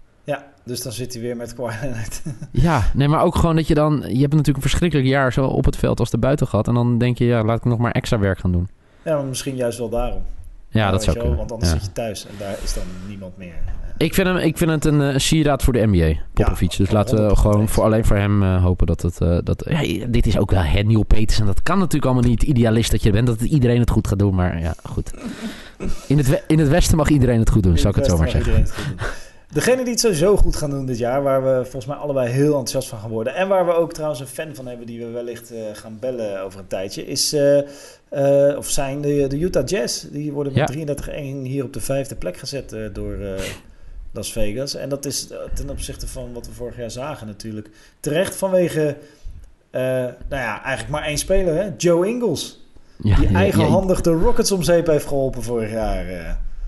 Dus 0.66 0.82
dan 0.82 0.92
zit 0.92 1.14
hij 1.14 1.22
weer 1.22 1.36
met 1.36 1.54
Kawhi 1.54 1.76
ja, 2.52 2.84
nee, 2.94 3.08
maar 3.08 3.24
ook 3.24 3.36
gewoon 3.36 3.56
dat 3.56 3.68
je 3.68 3.74
dan... 3.74 3.94
Je 3.94 4.22
hebt 4.22 4.34
natuurlijk 4.34 4.56
een 4.56 4.62
verschrikkelijk 4.62 5.08
jaar 5.08 5.34
zo 5.34 5.46
op 5.46 5.66
het 5.66 5.76
veld 5.76 6.00
als 6.00 6.10
buiten 6.20 6.48
gehad. 6.48 6.68
En 6.68 6.74
dan 6.74 6.98
denk 6.98 7.18
je, 7.18 7.26
ja, 7.26 7.44
laat 7.44 7.58
ik 7.58 7.64
nog 7.66 7.80
maar 7.80 7.92
extra 7.92 8.20
werk 8.20 8.40
gaan 8.40 8.52
doen. 8.52 8.68
Ja, 9.04 9.16
maar 9.16 9.26
misschien 9.26 9.56
juist 9.56 9.78
wel 9.78 9.90
daarom. 9.90 10.22
Ja, 10.70 10.92
dat 10.92 11.04
zou 11.04 11.18
kunnen. 11.18 11.38
Want 11.38 11.52
anders 11.52 11.72
ja. 11.72 11.78
zit 11.78 11.86
je 11.86 11.92
thuis 11.92 12.26
en 12.26 12.34
daar 12.40 12.58
is 12.64 12.74
dan 12.74 12.84
niemand 13.08 13.38
meer. 13.38 13.56
Ik 13.98 14.14
vind, 14.14 14.28
hem, 14.28 14.38
ik 14.38 14.58
vind 14.58 14.72
het 14.72 14.86
een 14.86 15.02
uh, 15.02 15.18
sieraad 15.18 15.64
voor 15.64 15.74
de 15.74 15.86
NBA, 15.86 16.20
Popovic. 16.34 16.72
Ja, 16.72 16.78
dus 16.78 16.92
laten 16.92 17.28
we 17.28 17.36
gewoon 17.36 17.70
voor, 17.70 17.84
alleen 17.84 18.06
voor 18.06 18.16
hem 18.16 18.44
uh, 18.44 18.64
hopen 18.64 18.88
dat 18.88 19.02
het... 19.02 19.22
Uh, 19.22 19.38
dat, 19.44 19.66
ja, 19.70 20.08
dit 20.08 20.26
is 20.26 20.38
ook 20.38 20.52
wel 20.52 20.62
het 20.62 20.86
Neil 20.86 21.04
Peters. 21.04 21.40
En 21.40 21.46
dat 21.46 21.64
kan 21.64 21.78
natuurlijk 21.78 22.06
allemaal 22.06 22.30
niet 22.30 22.44
idealist 22.44 22.92
dat 22.92 23.04
je 23.04 23.12
bent. 23.12 23.28
Dat 23.28 23.42
iedereen 23.42 23.80
het 23.80 23.90
goed 23.90 24.08
gaat 24.08 24.20
doen. 24.20 24.36
Maar 24.36 24.60
ja, 24.60 24.76
goed. 24.84 25.12
In 26.08 26.18
het, 26.18 26.44
in 26.48 26.60
het 26.60 26.68
Westen 26.68 26.98
mag 26.98 27.10
iedereen 27.10 27.40
het 27.40 27.50
goed 27.50 27.64
doen, 27.64 27.78
zou 27.78 27.90
ik 27.90 27.96
het 27.96 28.12
zo 28.12 28.18
maar 28.18 28.30
zeggen. 28.30 28.66
Degene 29.54 29.84
die 29.84 29.92
het 29.92 30.00
sowieso 30.00 30.38
goed 30.38 30.56
gaan 30.56 30.70
doen 30.70 30.86
dit 30.86 30.98
jaar, 30.98 31.24
waar 31.24 31.44
we 31.44 31.62
volgens 31.62 31.86
mij 31.86 31.96
allebei 31.96 32.30
heel 32.30 32.46
enthousiast 32.46 32.88
van 32.88 33.00
gaan 33.00 33.10
worden. 33.10 33.36
En 33.36 33.48
waar 33.48 33.66
we 33.66 33.72
ook 33.72 33.94
trouwens 33.94 34.20
een 34.22 34.28
fan 34.28 34.56
van 34.56 34.68
hebben, 34.68 34.86
die 34.86 35.00
we 35.00 35.12
wellicht 35.12 35.52
uh, 35.52 35.60
gaan 35.74 35.98
bellen 36.00 36.42
over 36.42 36.60
een 36.60 36.68
tijdje, 36.68 37.06
is, 37.06 37.34
uh, 37.34 37.58
uh, 38.14 38.58
of 38.58 38.70
zijn 38.70 39.02
de, 39.02 39.28
de, 39.28 39.38
Utah 39.38 39.68
Jazz. 39.68 40.06
Die 40.12 40.32
worden 40.32 40.54
met 40.54 40.74
ja. 40.74 40.96
33-1 40.96 41.42
hier 41.42 41.64
op 41.64 41.74
de 41.74 41.80
vijfde 41.80 42.16
plek 42.16 42.38
gezet 42.38 42.76
door 42.94 43.18
Las 44.12 44.32
Vegas. 44.32 44.76
En 44.76 44.90
dat 44.90 45.06
is 45.06 45.28
ten 45.54 45.70
opzichte 45.70 46.08
van 46.08 46.34
wat 46.34 46.46
we 46.46 46.54
vorig 46.54 46.78
jaar 46.78 46.92
zagen 46.92 47.28
natuurlijk. 47.28 47.70
Terecht 48.00 48.36
vanwege, 48.36 48.98
nou 49.72 50.14
ja, 50.30 50.64
eigenlijk 50.64 50.90
maar 50.90 51.04
één 51.04 51.18
speler, 51.18 51.56
hè? 51.56 51.70
Joe 51.78 52.08
Ingles. 52.08 52.62
Ja, 52.98 53.16
die 53.16 53.28
eigenhandig 53.28 54.02
de 54.02 54.12
Rockets 54.12 54.52
om 54.52 54.64
zeep 54.64 54.88
heeft 54.88 55.08
geholpen 55.08 55.44
vorig 55.44 55.72
jaar. 55.72 56.06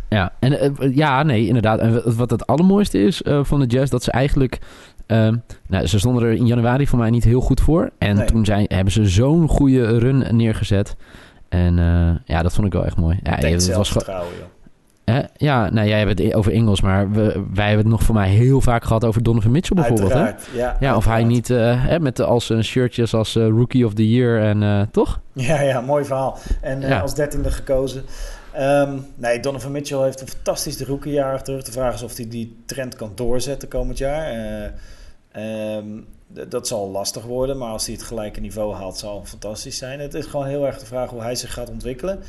Ja, 0.09 0.31
en 0.39 0.51
uh, 0.51 0.95
ja, 0.95 1.23
nee, 1.23 1.47
inderdaad. 1.47 1.79
En 1.79 2.15
wat 2.15 2.29
het 2.29 2.47
allermooiste 2.47 3.03
is 3.03 3.21
uh, 3.21 3.39
van 3.43 3.59
de 3.59 3.65
Jazz, 3.65 3.91
dat 3.91 4.03
ze 4.03 4.11
eigenlijk... 4.11 4.59
Uh, 5.07 5.29
nou, 5.67 5.85
ze 5.87 5.99
stonden 5.99 6.23
er 6.23 6.31
in 6.31 6.45
januari 6.47 6.87
voor 6.87 6.99
mij 6.99 7.09
niet 7.09 7.23
heel 7.23 7.41
goed 7.41 7.61
voor. 7.61 7.89
En 7.97 8.15
nee. 8.15 8.25
toen 8.25 8.45
zijn, 8.45 8.65
hebben 8.67 8.93
ze 8.93 9.05
zo'n 9.07 9.47
goede 9.47 9.97
run 9.97 10.35
neergezet. 10.35 10.95
En 11.49 11.75
ja, 12.25 12.41
dat 12.41 12.53
vond 12.53 12.67
ik 12.67 12.73
wel 12.73 12.85
echt 12.85 12.97
mooi. 12.97 13.19
Ja, 13.23 13.35
het 13.35 13.75
was 13.75 13.89
gewoon... 13.89 14.23
Hè? 15.05 15.21
Ja, 15.37 15.69
nou 15.69 15.87
jij 15.87 15.99
hebt 15.99 16.19
het 16.19 16.33
over 16.33 16.51
Engels, 16.51 16.81
maar 16.81 17.11
we, 17.11 17.43
wij 17.53 17.67
hebben 17.67 17.85
het 17.85 17.95
nog 17.95 18.03
voor 18.03 18.15
mij 18.15 18.29
heel 18.29 18.61
vaak 18.61 18.83
gehad 18.83 19.05
over 19.05 19.23
Donovan 19.23 19.51
Mitchell 19.51 19.75
bijvoorbeeld. 19.75 20.13
Hè? 20.13 20.19
Ja, 20.19 20.35
ja 20.53 20.67
uiteraard. 20.69 20.97
of 20.97 21.05
hij 21.05 21.23
niet 21.23 21.47
hè, 21.47 21.99
met 21.99 22.21
als 22.21 22.49
een 22.49 22.63
shirtjes 22.63 23.13
als 23.13 23.35
Rookie 23.35 23.85
of 23.85 23.93
the 23.93 24.09
Year 24.09 24.41
en 24.41 24.89
toch? 24.91 25.19
Ja, 25.33 25.61
ja, 25.61 25.81
mooi 25.81 26.05
verhaal. 26.05 26.37
En 26.61 26.81
ja. 26.81 26.99
als 26.99 27.15
dertiende 27.15 27.51
gekozen. 27.51 28.03
Um, 28.59 29.05
nee, 29.15 29.39
Donovan 29.39 29.71
Mitchell 29.71 30.03
heeft 30.03 30.21
een 30.21 30.27
fantastisch 30.27 30.81
rookiejaar 30.81 31.33
achter 31.33 31.45
terug. 31.45 31.63
De 31.63 31.71
vraag 31.71 31.93
is 31.93 32.03
of 32.03 32.17
hij 32.17 32.27
die 32.27 32.57
trend 32.65 32.95
kan 32.95 33.11
doorzetten 33.15 33.67
komend 33.67 33.97
jaar. 33.97 34.33
Uh, 35.35 35.75
um, 35.77 36.07
dat 36.27 36.67
zal 36.67 36.89
lastig 36.89 37.23
worden, 37.23 37.57
maar 37.57 37.71
als 37.71 37.85
hij 37.85 37.95
het 37.95 38.03
gelijke 38.03 38.39
niveau 38.39 38.75
haalt, 38.75 38.97
zal 38.97 39.19
het 39.19 39.29
fantastisch 39.29 39.77
zijn. 39.77 39.99
Het 39.99 40.13
is 40.13 40.25
gewoon 40.25 40.45
heel 40.45 40.65
erg 40.65 40.79
de 40.79 40.85
vraag 40.85 41.09
hoe 41.09 41.21
hij 41.21 41.35
zich 41.35 41.53
gaat 41.53 41.69
ontwikkelen. 41.69 42.19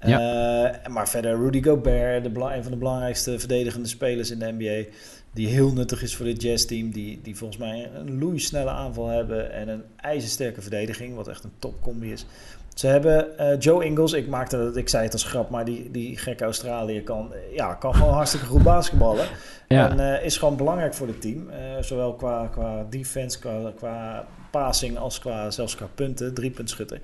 Ja. 0.00 0.74
Uh, 0.78 0.86
maar 0.86 1.08
verder 1.08 1.36
Rudy 1.36 1.62
Gobert, 1.62 2.24
de, 2.24 2.40
een 2.40 2.62
van 2.62 2.72
de 2.72 2.78
belangrijkste 2.78 3.38
verdedigende 3.38 3.88
spelers 3.88 4.30
in 4.30 4.38
de 4.38 4.54
NBA. 4.58 4.90
Die 5.32 5.48
heel 5.48 5.72
nuttig 5.72 6.02
is 6.02 6.16
voor 6.16 6.26
dit 6.26 6.42
Jazz-team. 6.42 6.90
Die, 6.90 7.20
die 7.22 7.36
volgens 7.36 7.58
mij 7.58 7.90
een 7.94 8.18
loeisnelle 8.18 8.70
aanval 8.70 9.06
hebben 9.06 9.52
en 9.52 9.68
een 9.68 9.82
ijzersterke 9.96 10.62
verdediging. 10.62 11.14
Wat 11.14 11.28
echt 11.28 11.44
een 11.44 11.52
topcombi 11.58 12.12
is. 12.12 12.26
Ze 12.74 12.86
hebben 12.86 13.26
uh, 13.40 13.58
Joe 13.58 13.84
Ingles, 13.84 14.12
ik 14.12 14.28
maakte 14.28 14.56
het, 14.56 14.76
ik 14.76 14.88
zei 14.88 15.04
het 15.04 15.12
als 15.12 15.24
grap, 15.24 15.50
maar 15.50 15.64
die, 15.64 15.90
die 15.90 16.18
gekke 16.18 16.44
Australië 16.44 17.02
kan, 17.02 17.32
ja, 17.54 17.74
kan 17.74 17.94
gewoon 17.94 18.12
hartstikke 18.12 18.46
goed 18.46 18.62
basketballen. 18.62 19.26
Ja. 19.68 19.90
En 19.90 19.98
uh, 19.98 20.24
is 20.24 20.36
gewoon 20.36 20.56
belangrijk 20.56 20.94
voor 20.94 21.06
het 21.06 21.20
team. 21.20 21.48
Uh, 21.48 21.54
zowel 21.80 22.14
qua, 22.14 22.46
qua 22.46 22.86
defense, 22.90 23.38
qua, 23.38 23.72
qua 23.76 24.26
passing 24.50 24.98
als 24.98 25.18
qua, 25.18 25.50
zelfs 25.50 25.74
qua 25.74 25.86
punten, 25.94 26.34
drie 26.34 26.50
puntschutter. 26.50 27.00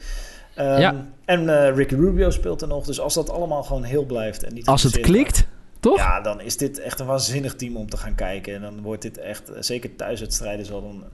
Um, 0.59 0.65
ja. 0.79 0.95
En 1.25 1.75
Ricky 1.75 1.95
Rubio 1.95 2.31
speelt 2.31 2.63
er 2.63 2.69
nog. 2.69 2.85
Dus 2.85 3.01
als 3.01 3.15
dat 3.15 3.31
allemaal 3.31 3.63
gewoon 3.63 3.83
heel 3.83 4.05
blijft 4.05 4.43
en 4.43 4.55
niet 4.55 4.67
Als 4.67 4.83
het 4.83 5.01
klikt, 5.01 5.47
toch? 5.81 5.97
Ja, 5.97 6.21
dan 6.21 6.41
is 6.41 6.57
dit 6.57 6.81
echt 6.81 7.01
een 7.01 7.07
waanzinnig 7.07 7.55
team 7.55 7.77
om 7.77 7.91
te 7.91 7.97
gaan 7.97 8.15
kijken. 8.15 8.55
En 8.55 8.61
dan 8.61 8.83
wordt 8.83 9.03
dit 9.03 9.19
echt, 9.19 9.51
zeker 9.59 9.97
thuiswedstrijden, 9.97 10.67
zal 10.67 10.81
dan 10.81 11.05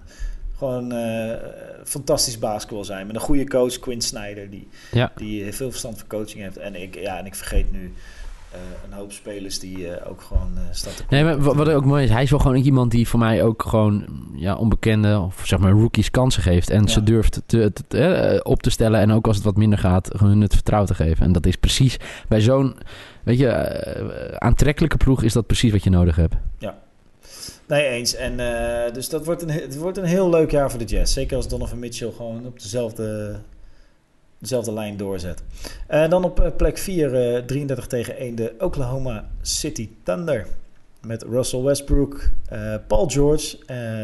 gewoon 0.58 0.92
uh, 0.92 1.32
fantastisch 1.84 2.38
basketbal 2.38 2.84
zijn. 2.84 3.06
Met 3.06 3.16
een 3.16 3.22
goede 3.22 3.48
coach, 3.48 3.78
Quinn 3.78 4.00
Snyder, 4.00 4.50
die, 4.50 4.68
ja. 4.92 5.12
die 5.16 5.52
veel 5.52 5.70
verstand 5.70 5.98
van 5.98 6.08
coaching 6.08 6.42
heeft. 6.42 6.56
En 6.56 6.82
ik, 6.82 6.94
ja, 6.94 7.18
en 7.18 7.26
ik 7.26 7.34
vergeet 7.34 7.72
nu 7.72 7.94
uh, 8.54 8.60
een 8.86 8.96
hoop 8.96 9.12
spelers 9.12 9.58
die 9.58 9.78
uh, 9.78 9.92
ook 10.08 10.20
gewoon 10.20 10.58
staat 10.70 10.96
te 10.96 11.04
Nee, 11.08 11.24
maar 11.24 11.40
wat, 11.40 11.56
wat 11.56 11.68
ook 11.68 11.84
mooi 11.84 12.04
is, 12.04 12.10
hij 12.10 12.22
is 12.22 12.30
wel 12.30 12.38
gewoon 12.38 12.56
iemand 12.56 12.90
die 12.90 13.08
voor 13.08 13.18
mij 13.18 13.42
ook 13.42 13.62
gewoon 13.62 14.06
ja, 14.34 14.54
onbekende 14.56 15.18
of 15.18 15.42
zeg 15.44 15.58
maar 15.58 15.72
rookies 15.72 16.10
kansen 16.10 16.42
geeft. 16.42 16.70
En 16.70 16.82
ja. 16.82 16.88
ze 16.88 17.02
durft 17.02 17.42
te, 17.46 17.72
te, 17.72 17.82
te, 17.88 18.40
op 18.42 18.62
te 18.62 18.70
stellen 18.70 19.00
en 19.00 19.12
ook 19.12 19.26
als 19.26 19.36
het 19.36 19.44
wat 19.44 19.56
minder 19.56 19.78
gaat, 19.78 20.10
hun 20.18 20.40
het 20.40 20.54
vertrouwen 20.54 20.90
te 20.90 20.96
geven. 20.96 21.26
En 21.26 21.32
dat 21.32 21.46
is 21.46 21.56
precies 21.56 21.96
bij 22.28 22.40
zo'n, 22.40 22.76
weet 23.22 23.38
je, 23.38 24.38
aantrekkelijke 24.38 24.96
ploeg 24.96 25.22
is 25.22 25.32
dat 25.32 25.46
precies 25.46 25.72
wat 25.72 25.84
je 25.84 25.90
nodig 25.90 26.16
hebt. 26.16 26.34
Ja. 26.58 26.82
Nee, 27.66 27.86
eens. 27.86 28.14
En 28.14 28.38
uh, 28.38 28.92
dus 28.92 29.08
dat 29.08 29.24
wordt 29.24 29.42
een, 29.42 29.50
het 29.50 29.76
wordt 29.76 29.98
een 29.98 30.04
heel 30.04 30.30
leuk 30.30 30.50
jaar 30.50 30.70
voor 30.70 30.78
de 30.78 30.84
Jazz. 30.84 31.12
Zeker 31.12 31.36
als 31.36 31.48
Donovan 31.48 31.78
Mitchell 31.78 32.10
gewoon 32.10 32.46
op 32.46 32.60
dezelfde, 32.60 33.36
dezelfde 34.38 34.72
lijn 34.72 34.96
doorzet. 34.96 35.42
Uh, 35.90 36.08
dan 36.08 36.24
op 36.24 36.52
plek 36.56 36.78
4, 36.78 37.34
uh, 37.36 37.44
33 37.44 37.86
tegen 37.86 38.16
1, 38.16 38.34
de 38.34 38.54
Oklahoma 38.58 39.28
City 39.42 39.88
Thunder. 40.02 40.46
Met 41.06 41.22
Russell 41.22 41.60
Westbrook, 41.60 42.30
Paul 42.86 43.08
George, 43.08 43.56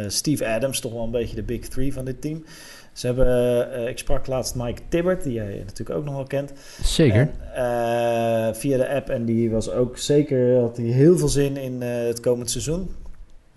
Steve 0.08 0.46
Adams, 0.46 0.80
toch 0.80 0.92
wel 0.92 1.02
een 1.02 1.10
beetje 1.10 1.36
de 1.36 1.42
big 1.42 1.68
three 1.68 1.92
van 1.92 2.04
dit 2.04 2.20
team. 2.20 2.44
Ze 2.92 3.06
hebben, 3.06 3.88
ik 3.88 3.98
sprak 3.98 4.26
laatst 4.26 4.54
Mike 4.54 4.82
Tibbert, 4.88 5.22
die 5.22 5.32
jij 5.32 5.62
natuurlijk 5.66 5.98
ook 5.98 6.04
nog 6.04 6.14
wel 6.14 6.24
kent. 6.24 6.52
Zeker. 6.82 7.30
En, 7.54 8.56
via 8.56 8.76
de 8.76 8.88
app 8.88 9.08
en 9.08 9.24
die 9.24 9.50
was 9.50 9.70
ook 9.70 9.98
zeker, 9.98 10.60
had 10.60 10.76
hij 10.76 10.86
heel 10.86 11.18
veel 11.18 11.28
zin 11.28 11.56
in 11.56 11.82
het 11.82 12.20
komend 12.20 12.50
seizoen. 12.50 12.90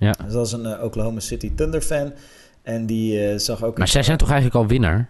Ja. 0.04 0.14
Dus 0.26 0.34
dat 0.34 0.46
is 0.46 0.52
een 0.52 0.66
uh, 0.66 0.84
Oklahoma 0.84 1.20
City 1.20 1.52
Thunder 1.56 1.82
fan. 1.82 2.14
En 2.62 2.86
die 2.86 3.32
uh, 3.32 3.38
zag 3.38 3.64
ook... 3.64 3.78
Maar 3.78 3.88
zij 3.88 4.04
zijn 4.04 4.18
toch 4.18 4.30
eigenlijk 4.30 4.58
al 4.58 4.68
winnaar? 4.68 5.10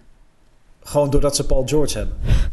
Gewoon 0.84 1.10
doordat 1.10 1.36
ze 1.36 1.46
Paul 1.46 1.64
George 1.66 1.98
hebben. 1.98 2.16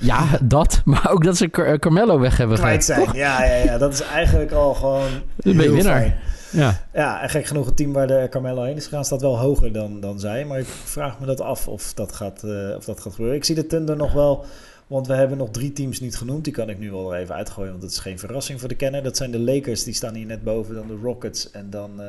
Ja, 0.00 0.38
dat. 0.42 0.82
Maar 0.84 1.10
ook 1.10 1.24
dat 1.24 1.36
ze 1.36 1.50
Car 1.50 1.78
Carmelo 1.78 2.18
weg 2.18 2.36
hebben 2.36 2.56
Kwijt 2.56 2.84
zijn, 2.84 3.04
toch? 3.04 3.14
ja, 3.14 3.44
ja, 3.44 3.54
ja. 3.54 3.78
Dat 3.78 3.92
is 3.92 4.00
eigenlijk 4.00 4.52
al 4.52 4.74
gewoon 4.74 5.08
een 5.36 5.60
heel 5.60 5.72
winnaar. 5.72 6.00
Fijn. 6.00 6.16
Ja. 6.50 6.80
ja, 6.92 7.22
en 7.22 7.30
gek 7.30 7.46
genoeg 7.46 7.66
het 7.66 7.76
team 7.76 7.92
waar 7.92 8.06
de 8.06 8.26
Carmelo 8.30 8.62
heen 8.62 8.76
is 8.76 8.84
gegaan... 8.84 9.04
staat 9.04 9.20
wel 9.20 9.38
hoger 9.38 9.72
dan, 9.72 10.00
dan 10.00 10.20
zij. 10.20 10.44
Maar 10.44 10.58
ik 10.58 10.66
vraag 10.66 11.20
me 11.20 11.26
dat 11.26 11.40
af 11.40 11.68
of 11.68 11.94
dat 11.94 12.12
gaat, 12.12 12.42
uh, 12.44 12.76
of 12.76 12.84
dat 12.84 13.00
gaat 13.00 13.12
gebeuren. 13.12 13.36
Ik 13.36 13.44
zie 13.44 13.54
de 13.54 13.66
Thunder 13.66 13.96
nog 13.96 14.12
wel... 14.12 14.44
Want 14.88 15.06
we 15.06 15.14
hebben 15.14 15.38
nog 15.38 15.50
drie 15.50 15.72
teams 15.72 16.00
niet 16.00 16.16
genoemd. 16.16 16.44
Die 16.44 16.52
kan 16.52 16.68
ik 16.68 16.78
nu 16.78 16.90
wel 16.90 17.14
even 17.14 17.34
uitgooien, 17.34 17.70
want 17.70 17.82
dat 17.82 17.90
is 17.90 17.98
geen 17.98 18.18
verrassing 18.18 18.60
voor 18.60 18.68
de 18.68 18.74
kenner. 18.74 19.02
Dat 19.02 19.16
zijn 19.16 19.30
de 19.30 19.38
Lakers, 19.38 19.84
die 19.84 19.94
staan 19.94 20.14
hier 20.14 20.26
net 20.26 20.42
boven. 20.42 20.74
Dan 20.74 20.86
de 20.86 20.98
Rockets 21.02 21.50
en 21.50 21.70
dan 21.70 21.90
uh, 22.00 22.06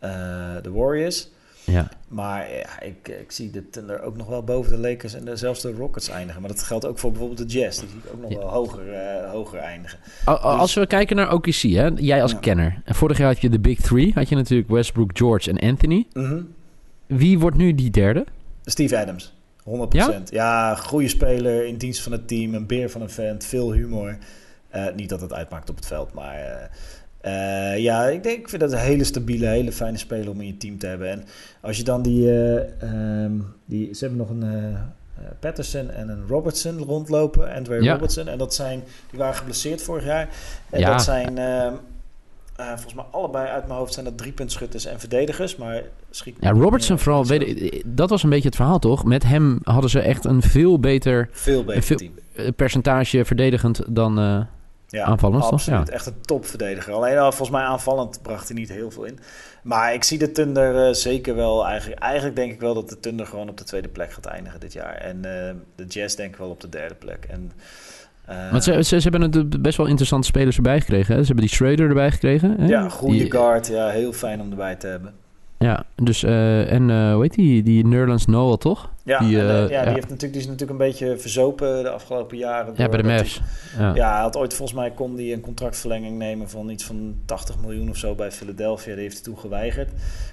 uh, 0.00 0.62
de 0.62 0.70
Warriors. 0.70 1.28
Ja. 1.64 1.88
Maar 2.08 2.50
ja, 2.50 2.80
ik, 2.80 3.08
ik 3.08 3.32
zie 3.32 3.50
de 3.50 3.70
Thunder 3.70 4.02
ook 4.02 4.16
nog 4.16 4.26
wel 4.26 4.42
boven 4.42 4.72
de 4.82 4.88
Lakers 4.88 5.14
en 5.14 5.24
de, 5.24 5.36
zelfs 5.36 5.60
de 5.60 5.72
Rockets 5.72 6.08
eindigen. 6.08 6.40
Maar 6.40 6.50
dat 6.50 6.62
geldt 6.62 6.86
ook 6.86 6.98
voor 6.98 7.10
bijvoorbeeld 7.10 7.50
de 7.50 7.58
Jazz. 7.58 7.78
Die 7.80 7.88
zie 7.88 7.98
ik 7.98 8.12
ook 8.14 8.20
nog 8.20 8.30
Ja. 8.30 8.38
wel 8.38 8.48
hoger, 8.48 8.92
eh, 8.92 9.30
hoger 9.30 9.58
eindigen. 9.58 9.98
Al- 10.24 10.36
al- 10.38 10.56
Als 10.58 10.74
we 10.74 10.86
kijken 10.86 11.16
naar 11.16 11.32
OKC, 11.32 11.52
hè, 11.62 11.86
jij 11.96 12.22
als 12.22 12.30
Ja. 12.32 12.38
kenner. 12.38 12.82
En 12.84 12.94
vorig 12.94 13.18
jaar 13.18 13.26
had 13.32 13.40
je 13.40 13.48
de 13.50 13.60
Big 13.60 13.80
Three. 13.80 14.12
Had 14.14 14.28
je 14.28 14.34
natuurlijk 14.34 14.70
Westbrook, 14.70 15.10
George 15.14 15.50
en 15.50 15.68
Anthony. 15.68 16.06
Mhm. 16.12 16.40
Wie 17.06 17.38
wordt 17.38 17.56
nu 17.56 17.74
die 17.74 17.90
derde? 17.90 18.24
Steve 18.64 18.98
Adams, 18.98 19.34
100%. 19.64 19.70
Ja, 20.30 20.74
goede 20.74 21.08
speler, 21.08 21.66
in 21.66 21.76
dienst 21.76 22.02
van 22.02 22.12
het 22.12 22.28
team, 22.28 22.54
een 22.54 22.66
beer 22.66 22.90
van 22.90 23.00
een 23.02 23.10
vent, 23.10 23.44
veel 23.44 23.72
humor. 23.72 24.18
Eh, 24.68 24.84
niet 24.96 25.08
dat 25.08 25.20
het 25.20 25.32
uitmaakt 25.32 25.70
op 25.70 25.76
het 25.76 25.86
veld, 25.86 26.12
maar 26.12 26.34
eh, 27.20 27.72
eh, 27.72 27.78
ja, 27.78 28.06
ik 28.06 28.22
denk, 28.22 28.38
ik 28.38 28.48
vind 28.48 28.60
dat 28.62 28.72
een 28.72 28.78
hele 28.78 29.04
stabiele, 29.04 29.46
hele 29.46 29.72
fijne 29.72 29.98
speler 29.98 30.30
om 30.30 30.40
in 30.40 30.46
je 30.46 30.56
team 30.56 30.78
te 30.78 30.86
hebben. 30.86 31.10
En 31.10 31.24
als 31.60 31.76
je 31.76 31.82
dan 31.82 32.02
die, 32.02 32.30
eh, 32.30 32.82
ehm, 32.82 33.32
die 33.64 33.94
ze 33.94 34.04
hebben 34.04 34.18
nog 34.26 34.30
een 34.30 34.76
Patterson 35.40 35.90
en 35.90 36.08
een 36.08 36.26
Robertson 36.28 36.78
rondlopen, 36.78 37.54
Andre 37.54 37.82
Ja. 37.82 37.92
Robertson, 37.92 38.28
en 38.28 38.38
dat 38.38 38.54
zijn, 38.54 38.82
die 39.10 39.18
waren 39.18 39.34
geblesseerd 39.34 39.82
vorig 39.82 40.04
jaar. 40.04 40.28
En 40.70 40.80
Ja. 40.80 40.90
dat 40.90 41.02
zijn 41.02 41.38
eh, 42.56 42.66
volgens 42.66 42.94
mij 42.94 43.04
allebei 43.10 43.48
uit 43.48 43.66
mijn 43.66 43.78
hoofd 43.78 43.92
zijn 43.92 44.04
dat 44.04 44.18
driepuntschutters 44.18 44.84
en 44.84 45.00
verdedigers, 45.00 45.56
maar 45.56 45.82
schiet 46.10 46.36
Ja, 46.40 46.50
Robertson 46.50 46.98
vooral. 46.98 47.26
Weet, 47.26 47.42
ik- 47.42 47.82
dat 47.86 48.10
was 48.10 48.22
een 48.22 48.30
beetje 48.30 48.46
het 48.48 48.56
verhaal, 48.56 48.78
toch? 48.78 49.04
Met 49.04 49.22
hem 49.22 49.58
hadden 49.62 49.90
ze 49.90 50.00
echt 50.00 50.24
een 50.24 50.42
veel 50.42 50.80
beter 50.80 51.28
veel 51.32 51.64
beter 51.64 51.82
veel- 51.82 51.96
team. 51.96 52.12
eh, 52.34 52.48
percentage 52.56 53.24
verdedigend 53.24 53.82
dan... 53.88 54.18
eh, 54.18 54.40
Ja, 54.88 55.04
Aanvallend, 55.04 55.42
toch? 55.42 55.52
absoluut. 55.52 55.86
Ja. 55.88 55.94
Echt 55.94 56.06
een 56.06 56.20
topverdediger. 56.20 56.92
Alleen 56.94 57.18
al, 57.18 57.28
volgens 57.32 57.50
mij 57.50 57.62
aanvallend 57.66 58.22
bracht 58.22 58.48
hij 58.48 58.56
niet 58.56 58.68
heel 58.68 58.90
veel 58.90 59.04
in. 59.04 59.18
Maar 59.62 59.94
ik 59.94 60.04
zie 60.04 60.18
de 60.18 60.32
Thunder 60.32 60.86
eh, 60.88 60.94
zeker 60.94 61.34
wel. 61.36 61.66
Eigenlijk, 61.66 62.00
eigenlijk 62.02 62.36
denk 62.36 62.52
ik 62.52 62.60
wel 62.60 62.74
dat 62.74 62.88
de 62.88 63.00
Thunder 63.00 63.26
gewoon 63.26 63.48
op 63.48 63.56
de 63.58 63.64
tweede 63.64 63.88
plek 63.88 64.12
gaat 64.12 64.24
eindigen 64.26 64.60
dit 64.60 64.72
jaar. 64.72 64.94
En 64.94 65.16
eh, 65.16 65.54
de 65.76 65.84
Jazz 65.88 66.14
denk 66.16 66.32
ik 66.32 66.38
wel 66.38 66.50
op 66.50 66.60
de 66.60 66.68
derde 66.68 66.94
plek. 66.94 67.24
En, 67.30 67.52
want 68.50 68.64
ze, 68.64 68.72
ze, 68.84 69.00
ze 69.00 69.08
hebben 69.08 69.22
het 69.32 69.62
best 69.62 69.76
wel 69.76 69.86
interessante 69.86 70.26
spelers 70.26 70.56
erbij 70.56 70.80
gekregen. 70.80 71.14
Hè? 71.14 71.20
Ze 71.20 71.26
hebben 71.26 71.44
die 71.46 71.54
Schrader 71.54 71.88
erbij 71.88 72.10
gekregen. 72.10 72.54
Hè? 72.60 72.66
ja, 72.66 72.88
goede 72.88 73.16
Die- 73.18 73.30
guard. 73.32 73.66
Ja, 73.66 73.88
heel 73.88 74.12
fijn 74.12 74.40
om 74.40 74.50
erbij 74.50 74.74
te 74.76 74.86
hebben. 74.86 75.12
Ja, 75.58 75.84
dus... 75.96 76.22
eh, 76.22 76.72
en 76.72 76.90
eh, 76.90 77.12
hoe 77.12 77.22
heet 77.22 77.34
die? 77.34 77.62
Die 77.62 77.86
Nerlens 77.86 78.26
Noel, 78.26 78.56
toch? 78.56 78.90
Ja, 79.04 79.18
Die, 79.18 79.38
en, 79.40 79.48
eh, 79.48 79.54
ja, 79.54 79.78
ja. 79.78 79.84
Die, 79.84 79.94
heeft 79.94 80.08
natuurlijk, 80.08 80.32
die 80.32 80.40
is 80.40 80.46
natuurlijk 80.46 80.70
een 80.70 80.86
beetje 80.86 81.18
verzopen 81.18 81.82
de 81.82 81.88
afgelopen 81.90 82.36
jaren. 82.36 82.74
Ja, 82.76 82.88
bij 82.88 83.02
de 83.02 83.08
Mavs. 83.08 83.40
Ja. 83.78 83.94
Ja, 83.94 84.12
hij 84.12 84.20
had 84.20 84.36
ooit 84.36 84.54
volgens 84.54 84.78
mij 84.78 84.90
kon 84.90 85.14
hij 85.16 85.32
een 85.32 85.40
contractverlenging 85.40 86.18
nemen 86.18 86.50
van 86.50 86.68
iets 86.68 86.84
van 86.84 87.14
80 87.24 87.58
miljoen 87.60 87.90
of 87.90 87.96
zo 87.96 88.14
bij 88.14 88.32
Philadelphia. 88.32 88.92
Die 88.94 89.02
heeft 89.02 89.14
hij 89.14 89.22
toen 89.22 89.38
geweigerd. 89.38 89.90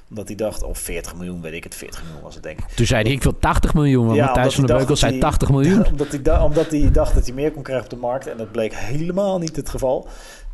Omdat 0.10 0.28
hij 0.28 0.36
dacht, 0.36 0.64
of 0.64 0.78
40 0.80 1.16
miljoen, 1.16 1.42
weet 1.42 1.54
ik 1.54 1.64
het, 1.64 1.76
40 1.76 2.04
miljoen 2.04 2.22
was 2.24 2.34
het 2.34 2.44
denk 2.44 2.60
ik. 2.60 2.66
Toen 2.76 2.86
zei 2.86 3.04
hij, 3.04 3.12
ik 3.12 3.24
wil 3.24 3.40
80 3.40 3.74
miljoen. 3.74 4.06
Want 4.06 4.20
Matthijs 4.20 4.56
van 4.56 4.66
der 4.66 4.78
Beukel 4.78 4.96
zei 4.96 5.12
dat 5.12 5.22
hij- 5.22 5.30
80 5.30 5.50
miljoen. 5.52 5.86
omdat, 5.92 6.08
hij 6.08 6.22
da- 6.22 6.44
omdat 6.44 6.72
hij 6.72 6.90
dacht 6.92 7.14
dat 7.16 7.26
hij 7.26 7.34
meer 7.36 7.52
kon 7.52 7.64
krijgen 7.64 7.84
op 7.86 7.90
de 7.92 7.96
markt. 7.98 8.28
En 8.28 8.38
dat 8.38 8.52
bleek 8.52 8.74
helemaal 8.76 9.40
niet 9.40 9.56
het 9.56 9.70
geval. 9.70 10.08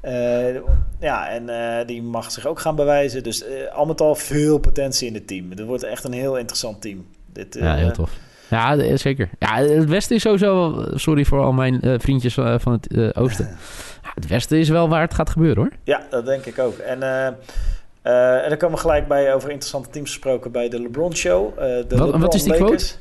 Eh, 0.07 0.55
ja, 0.99 1.29
en 1.29 1.49
eh, 1.49 1.85
die 1.87 2.03
mag 2.03 2.31
zich 2.31 2.45
ook 2.45 2.59
gaan 2.59 2.75
bewijzen. 2.75 3.23
Dus 3.23 3.43
eh, 3.43 3.73
al 3.75 3.85
met 3.85 4.01
al 4.01 4.15
veel 4.15 4.57
potentie 4.57 5.07
in 5.07 5.13
het 5.13 5.27
team. 5.27 5.49
Het 5.49 5.63
wordt 5.65 5.83
echt 5.83 6.03
een 6.03 6.13
heel 6.13 6.37
interessant 6.37 6.81
team. 6.81 7.05
Dit, 7.33 7.57
Ja, 7.59 7.75
heel 7.75 7.91
tof. 7.91 8.11
Ja, 8.49 8.97
zeker. 8.97 9.29
Ja, 9.39 9.55
het 9.55 9.85
Westen 9.85 10.15
is 10.15 10.21
sowieso... 10.21 10.71
wel- 10.71 10.97
Sorry 10.97 11.25
voor 11.25 11.41
al 11.41 11.51
mijn 11.51 11.81
vriendjes 11.99 12.33
van 12.33 12.71
het 12.71 13.15
Oosten. 13.15 13.45
Ja, 14.03 14.09
het 14.13 14.27
Westen 14.27 14.57
is 14.57 14.69
wel 14.69 14.89
waar 14.89 15.01
het 15.01 15.13
gaat 15.13 15.29
gebeuren, 15.29 15.57
hoor. 15.63 15.71
Ja, 15.83 16.01
dat 16.09 16.25
denk 16.25 16.45
ik 16.45 16.59
ook. 16.59 16.77
En, 16.77 17.03
en 17.03 18.49
dan 18.49 18.57
komen 18.57 18.75
we 18.75 18.81
gelijk 18.81 19.07
bij 19.07 19.33
over 19.33 19.49
interessante 19.49 19.89
teams 19.89 20.09
gesproken 20.09 20.51
bij 20.51 20.69
de 20.69 20.81
LeBron 20.81 21.15
Show. 21.15 21.57
De 21.57 21.85
Wat- 21.89 21.99
LeBron 21.99 22.21
wat 22.21 22.33
is 22.33 22.43
die 22.43 22.59
Lakers. 22.59 22.91
De 22.91 22.97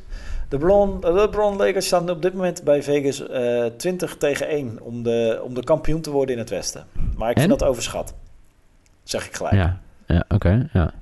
LeBron, 0.49 1.01
de 1.01 1.13
LeBron 1.13 1.57
Lakers 1.57 1.87
staan 1.87 2.11
op 2.11 2.23
dit 2.23 2.33
moment 2.33 2.63
bij 2.63 2.83
Vegas 2.83 3.29
eh 3.29 3.65
20 3.77 4.17
tegen 4.17 4.49
1 4.49 4.79
om 4.83 5.03
de, 5.03 5.41
om 5.45 5.55
de 5.55 5.65
kampioen 5.65 6.01
te 6.01 6.11
worden 6.11 6.35
in 6.35 6.41
het 6.41 6.51
Westen. 6.51 6.87
Maar 7.17 7.31
ik 7.31 7.39
vind 7.39 7.51
dat 7.51 7.65
overschat. 7.65 8.15
Zeg 9.03 9.27
ik 9.27 9.37
gelijk. 9.37 9.55
Ja, 9.55 9.81
ja 10.07 10.25
oké. 10.29 10.69
ja. 10.73 10.93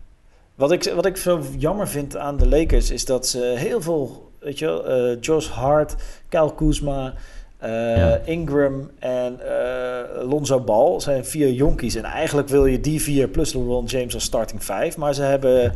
Wat 0.55 0.73
ik, 0.73 0.93
wat 0.95 1.07
ik 1.07 1.17
zo 1.17 1.43
jammer 1.59 1.89
vind 1.89 2.17
aan 2.17 2.37
de 2.37 2.49
Lakers 2.49 2.91
is 2.91 3.05
dat 3.05 3.27
ze 3.27 3.55
heel 3.57 3.83
veel, 3.83 4.31
weet 4.39 4.59
je 4.59 4.83
eh, 4.83 5.21
Josh 5.21 5.49
Hart, 5.49 5.97
Kyle 6.29 6.55
Kuzma, 6.55 7.15
eh, 7.59 7.97
Ja. 7.97 8.21
Ingram 8.25 8.91
en 8.99 9.41
eh, 9.41 10.29
Lonzo 10.29 10.61
Ball 10.61 11.01
zijn 11.01 11.25
vier 11.25 11.51
jonkies. 11.51 11.95
En 11.95 12.05
eigenlijk 12.05 12.49
wil 12.49 12.67
je 12.67 12.81
die 12.81 13.01
vier 13.01 13.29
plus 13.29 13.55
LeBron 13.55 13.85
James 13.85 14.15
als 14.15 14.25
starting 14.25 14.65
vijf. 14.65 14.97
Maar 14.97 15.15
ze 15.15 15.23
hebben 15.23 15.73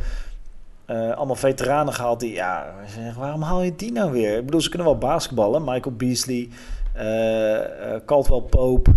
eh, 0.89 1.17
allemaal 1.17 1.37
veteranen 1.37 1.95
gehaald 1.95 2.21
die, 2.21 2.33
ja, 2.33 2.75
waarom 3.17 3.43
haal 3.43 3.63
je 3.63 3.75
die 3.77 3.93
nou 3.93 4.13
weer? 4.13 4.37
Ik 4.37 4.45
bedoel, 4.45 4.61
ze 4.61 4.69
kunnen 4.69 4.87
wel 4.87 4.99
basketballen. 4.99 5.65
Michael 5.65 5.97
Beasley, 5.97 6.49
eh, 6.93 7.95
eh, 7.95 8.01
Caldwell 8.07 8.41
Pope. 8.41 8.91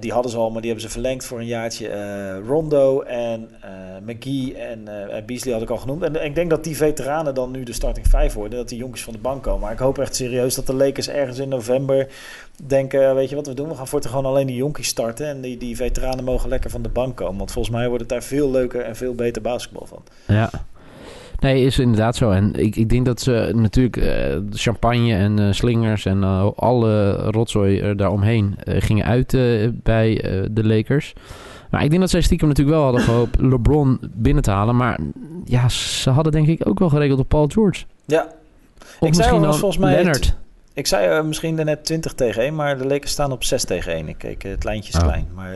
Die 0.00 0.12
hadden 0.12 0.30
ze 0.30 0.36
al, 0.36 0.50
maar 0.50 0.60
die 0.60 0.70
hebben 0.70 0.88
ze 0.88 0.92
verlengd 0.92 1.24
voor 1.24 1.38
een 1.38 1.46
jaartje. 1.46 2.40
Rondo 2.46 3.00
en 3.00 3.48
McGee 4.04 4.56
en 4.56 4.84
Beasley 5.26 5.52
had 5.52 5.62
ik 5.62 5.70
al 5.70 5.76
genoemd. 5.76 6.02
En 6.02 6.24
ik 6.24 6.34
denk 6.34 6.50
dat 6.50 6.64
die 6.64 6.76
veteranen 6.76 7.34
dan 7.34 7.50
nu 7.50 7.62
de 7.62 7.72
starting 7.72 8.06
5 8.06 8.34
worden. 8.34 8.58
Dat 8.58 8.68
die 8.68 8.78
jonkies 8.78 9.04
van 9.04 9.12
de 9.12 9.18
bank 9.18 9.42
komen. 9.42 9.60
Maar 9.60 9.72
ik 9.72 9.78
hoop 9.78 9.98
echt 9.98 10.16
serieus 10.16 10.54
dat 10.54 10.66
de 10.66 10.74
Lakers 10.74 11.08
ergens 11.08 11.38
in 11.38 11.48
november 11.48 12.08
denken... 12.62 13.14
Weet 13.14 13.28
je 13.28 13.34
wat 13.34 13.46
we 13.46 13.54
doen? 13.54 13.68
We 13.68 13.74
gaan 13.74 13.88
voor 13.88 14.02
gewoon 14.02 14.26
alleen 14.26 14.46
die 14.46 14.56
jonkies 14.56 14.88
starten. 14.88 15.26
En 15.26 15.40
die, 15.40 15.56
die 15.56 15.76
veteranen 15.76 16.24
mogen 16.24 16.48
lekker 16.48 16.70
van 16.70 16.82
de 16.82 16.88
bank 16.88 17.16
komen. 17.16 17.38
Want 17.38 17.52
volgens 17.52 17.74
mij 17.74 17.86
wordt 17.86 18.00
het 18.00 18.10
daar 18.10 18.22
veel 18.22 18.50
leuker 18.50 18.80
en 18.80 18.96
veel 18.96 19.14
beter 19.14 19.42
basketbal 19.42 19.86
van. 19.86 20.02
Ja. 20.26 20.50
Nee, 21.40 21.64
is 21.64 21.78
inderdaad 21.78 22.16
zo. 22.16 22.30
En 22.30 22.54
ik, 22.54 22.76
ik 22.76 22.88
denk 22.88 23.06
dat 23.06 23.20
ze 23.20 23.50
natuurlijk 23.54 23.96
eh, 23.96 24.36
champagne 24.52 25.14
en 25.14 25.38
eh, 25.38 25.52
slingers 25.52 26.04
en 26.06 26.22
eh, 26.22 26.48
alle 26.56 27.12
rotzooi 27.14 27.80
er 27.80 27.96
daaromheen 27.96 28.54
eh, 28.58 28.80
gingen 28.82 29.04
uit 29.04 29.34
eh, 29.34 29.42
bij 29.82 30.20
eh, 30.22 30.46
de 30.50 30.66
Lakers. 30.66 31.12
Maar 31.70 31.82
ik 31.84 31.88
denk 31.88 32.00
dat 32.00 32.10
zij 32.10 32.20
stiekem 32.20 32.48
natuurlijk 32.48 32.76
wel 32.76 32.84
hadden 32.84 33.02
gehoopt 33.02 33.40
LeBron 33.52 33.98
binnen 34.14 34.42
te 34.42 34.50
halen. 34.50 34.76
Maar 34.76 34.98
ja, 35.44 35.68
ze 35.68 36.10
hadden 36.10 36.32
denk 36.32 36.46
ik 36.46 36.68
ook 36.68 36.78
wel 36.78 36.88
geregeld 36.88 37.18
op 37.20 37.28
Paul 37.28 37.46
George. 37.48 37.84
Ja, 38.06 38.22
Of 38.24 38.28
Ik 38.84 38.96
zei 38.98 39.08
misschien 39.10 39.32
al, 39.36 39.40
dan 39.40 39.54
volgens 39.58 39.80
mij 39.80 39.94
Leonard. 39.94 40.36
Ik 40.78 40.86
zei 40.86 41.06
eh, 41.18 41.24
misschien 41.24 41.54
net 41.54 41.84
20 41.84 42.12
tegen 42.14 42.42
1, 42.42 42.54
maar 42.54 42.78
de 42.78 42.86
Lakers 42.86 43.10
staan 43.12 43.32
op 43.32 43.44
6 43.44 43.64
tegen 43.64 43.92
1. 43.92 44.08
Ik 44.08 44.18
keek, 44.18 44.44
eh, 44.44 44.50
het 44.50 44.64
lijntje 44.64 44.92
is 44.92 44.98
Oh. 44.98 45.04
klein. 45.04 45.26
Maar 45.34 45.50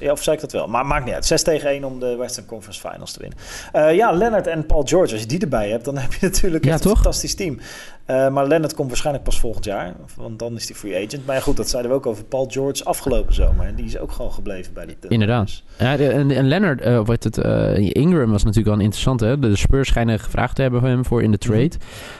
ja, 0.00 0.12
of 0.12 0.22
zei 0.22 0.36
ik 0.36 0.42
dat 0.42 0.52
wel? 0.52 0.66
Maar 0.68 0.86
maakt 0.86 1.04
niet 1.04 1.14
uit. 1.14 1.24
6 1.26 1.42
tegen 1.42 1.70
1 1.70 1.84
om 1.84 2.00
de 2.00 2.16
Western 2.16 2.46
Conference 2.46 2.88
Finals 2.88 3.12
te 3.12 3.20
winnen. 3.20 3.38
Eh, 3.72 3.94
ja, 3.94 4.12
Leonard 4.12 4.46
en 4.46 4.66
Paul 4.66 4.82
George, 4.86 5.12
als 5.12 5.20
je 5.22 5.26
die 5.28 5.38
erbij 5.40 5.70
hebt, 5.70 5.84
dan 5.84 5.98
heb 5.98 6.12
je 6.12 6.26
natuurlijk 6.30 6.64
Ja, 6.64 6.72
echt 6.72 6.82
toch? 6.82 6.90
een 6.90 6.96
fantastisch 6.96 7.34
team. 7.34 7.58
Maar 8.06 8.46
Leonard 8.46 8.74
komt 8.74 8.88
waarschijnlijk 8.88 9.24
pas 9.24 9.40
volgend 9.40 9.64
jaar, 9.64 9.94
want 10.16 10.38
dan 10.38 10.56
is 10.56 10.68
hij 10.68 10.76
free 10.76 11.06
agent. 11.06 11.26
Maar 11.26 11.34
ja, 11.36 11.40
goed, 11.40 11.56
dat 11.56 11.68
zeiden 11.68 11.90
we 11.90 11.96
ook 11.96 12.06
over 12.06 12.24
Paul 12.24 12.46
George 12.50 12.84
afgelopen 12.84 13.34
zomer. 13.34 13.66
En 13.66 13.74
die 13.74 13.84
is 13.84 13.98
ook 13.98 14.12
gewoon 14.12 14.32
gebleven 14.32 14.72
bij 14.72 14.86
de. 14.86 14.94
Inderdaad. 15.08 15.62
Ja, 15.78 15.96
de- 15.96 16.08
en, 16.08 16.30
en 16.30 16.48
Leonard, 16.48 16.80
eh, 16.80 17.00
wat 17.06 17.24
het, 17.24 17.36
Ingram 17.78 18.30
was 18.30 18.40
natuurlijk 18.44 18.66
wel 18.66 18.74
een 18.74 18.80
interessante. 18.80 19.24
Hè? 19.24 19.38
De 19.38 19.56
Spurs 19.56 19.88
schijnen 19.88 20.18
gevraagd 20.20 20.54
te 20.56 20.62
hebben 20.62 20.80
voor 20.80 20.88
hem 20.88 21.04
voor 21.04 21.22
in 21.22 21.30
de 21.30 21.38
trade. 21.38 21.70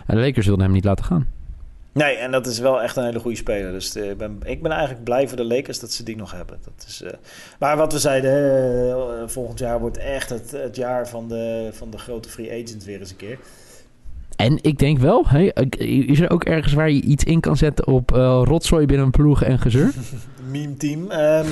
En 0.06 0.16
de 0.16 0.20
Lakers 0.20 0.46
wilden 0.46 0.64
hem 0.64 0.74
niet 0.74 0.84
laten 0.84 1.04
gaan. 1.04 1.26
Nee, 1.92 2.16
en 2.16 2.30
dat 2.30 2.46
is 2.46 2.58
wel 2.58 2.82
echt 2.82 2.96
een 2.96 3.04
hele 3.04 3.18
goede 3.18 3.36
speler. 3.36 3.72
Dus 3.72 3.94
eh, 3.94 4.10
ik, 4.10 4.16
ben, 4.16 4.38
ik 4.44 4.62
ben 4.62 4.70
eigenlijk 4.70 5.04
blij 5.04 5.28
voor 5.28 5.36
de 5.36 5.44
Lakers 5.44 5.78
dat 5.78 5.92
ze 5.92 6.02
die 6.02 6.16
nog 6.16 6.32
hebben. 6.32 6.58
Dat 6.64 6.84
is, 6.88 7.02
eh, 7.02 7.12
maar 7.58 7.76
wat 7.76 7.92
we 7.92 7.98
zeiden, 7.98 8.32
eh, 8.90 9.22
volgend 9.26 9.58
jaar 9.58 9.80
wordt 9.80 9.98
echt 9.98 10.30
het, 10.30 10.50
het 10.50 10.76
jaar 10.76 11.08
van 11.08 11.28
de, 11.28 11.68
van 11.72 11.90
de 11.90 11.98
grote 11.98 12.28
free 12.28 12.50
agent 12.64 12.84
weer 12.84 13.00
eens 13.00 13.10
een 13.10 13.16
keer. 13.16 13.38
En 14.36 14.58
ik 14.62 14.78
denk 14.78 14.98
wel, 14.98 15.24
hey, 15.26 15.52
is 15.78 16.20
er 16.20 16.30
ook 16.30 16.44
ergens 16.44 16.72
waar 16.72 16.90
je 16.90 17.00
iets 17.00 17.24
in 17.24 17.40
kan 17.40 17.56
zetten 17.56 17.86
op 17.86 18.10
rotzooi 18.44 18.86
binnen 18.86 19.06
een 19.06 19.12
ploeg 19.12 19.42
en 19.42 19.58
gezeur? 19.58 19.92
Meme 20.50 20.76
team. 20.76 21.10
Ehm, 21.10 21.46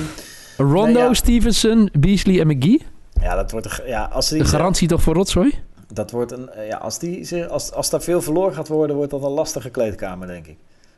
Rondo, 0.57 0.83
Nee, 0.85 1.03
ja. 1.03 1.13
Stevenson, 1.13 1.89
Beasley 1.99 2.39
en 2.39 2.47
McGee? 2.47 2.81
ja, 3.21 3.35
dat 3.35 3.51
wordt 3.51 3.65
een, 3.65 3.87
ja, 3.87 4.03
als 4.03 4.29
die, 4.29 4.37
De 4.37 4.45
garantie 4.45 4.87
toch 4.87 5.01
voor 5.01 5.13
rotzooi? 5.13 5.53
Dat 5.93 6.11
wordt 6.11 6.31
een, 6.31 6.49
eh, 6.49 6.67
ja, 6.67 6.77
als, 6.77 6.99
die, 6.99 7.45
als, 7.45 7.71
als 7.71 7.89
daar 7.89 8.01
veel 8.01 8.21
verloren 8.21 8.53
gaat 8.53 8.67
worden, 8.67 8.95
wordt 8.95 9.11
dat 9.11 9.23
een 9.23 9.29
lastige 9.29 9.69
kleedkamer, 9.69 10.27
denk 10.27 10.47
ik. 10.47 10.57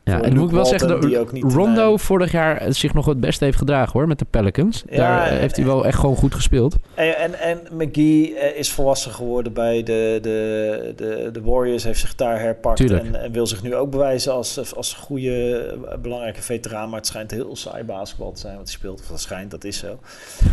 Ja, 0.09 0.21
en 0.21 0.35
moet 0.35 0.49
ik 0.49 0.55
wel 0.55 0.65
zeggen 0.65 0.87
dat 0.87 1.29
Rondo 1.53 1.93
eh, 1.93 1.99
vorig 1.99 2.31
jaar 2.31 2.73
zich 2.73 2.93
nog 2.93 3.05
het 3.05 3.19
beste 3.19 3.43
heeft 3.43 3.57
gedragen 3.57 3.91
hoor, 3.99 4.07
met 4.07 4.19
de 4.19 4.25
Pelicans. 4.29 4.83
Ja, 4.89 4.97
Daar 4.97 5.27
eh, 5.27 5.37
heeft 5.37 5.55
hij 5.55 5.65
wel 5.65 5.85
echt 5.85 5.99
gewoon 5.99 6.15
goed 6.15 6.35
gespeeld. 6.35 6.75
En, 6.93 7.17
en, 7.17 7.39
en 7.39 7.59
McGee 7.71 8.35
eh, 8.35 8.59
is 8.59 8.71
volwassen 8.71 9.11
geworden 9.11 9.53
bij 9.53 9.83
de, 9.83 10.19
de, 10.21 10.93
de, 10.95 11.29
de 11.31 11.41
Warriors, 11.41 11.83
heeft 11.83 11.99
zich 11.99 12.15
daar 12.15 12.39
herpakt 12.39 12.79
en, 12.79 13.21
en 13.21 13.31
wil 13.31 13.47
zich 13.47 13.63
nu 13.63 13.75
ook 13.75 13.91
bewijzen 13.91 14.33
als, 14.33 14.75
als 14.75 14.93
goede, 14.93 15.57
eh, 15.89 15.97
belangrijke 15.97 16.41
veteraan. 16.41 16.89
Maar 16.89 16.99
het 16.99 17.07
schijnt 17.07 17.31
heel 17.31 17.55
saai 17.55 17.83
basketbal 17.83 18.31
te 18.31 18.39
zijn 18.39 18.55
wat 18.57 18.63
hij 18.63 18.73
speelt. 18.73 18.99
Of 19.01 19.07
dat 19.07 19.21
schijnt, 19.21 19.51
dat 19.51 19.63
is 19.63 19.77
zo. 19.77 19.99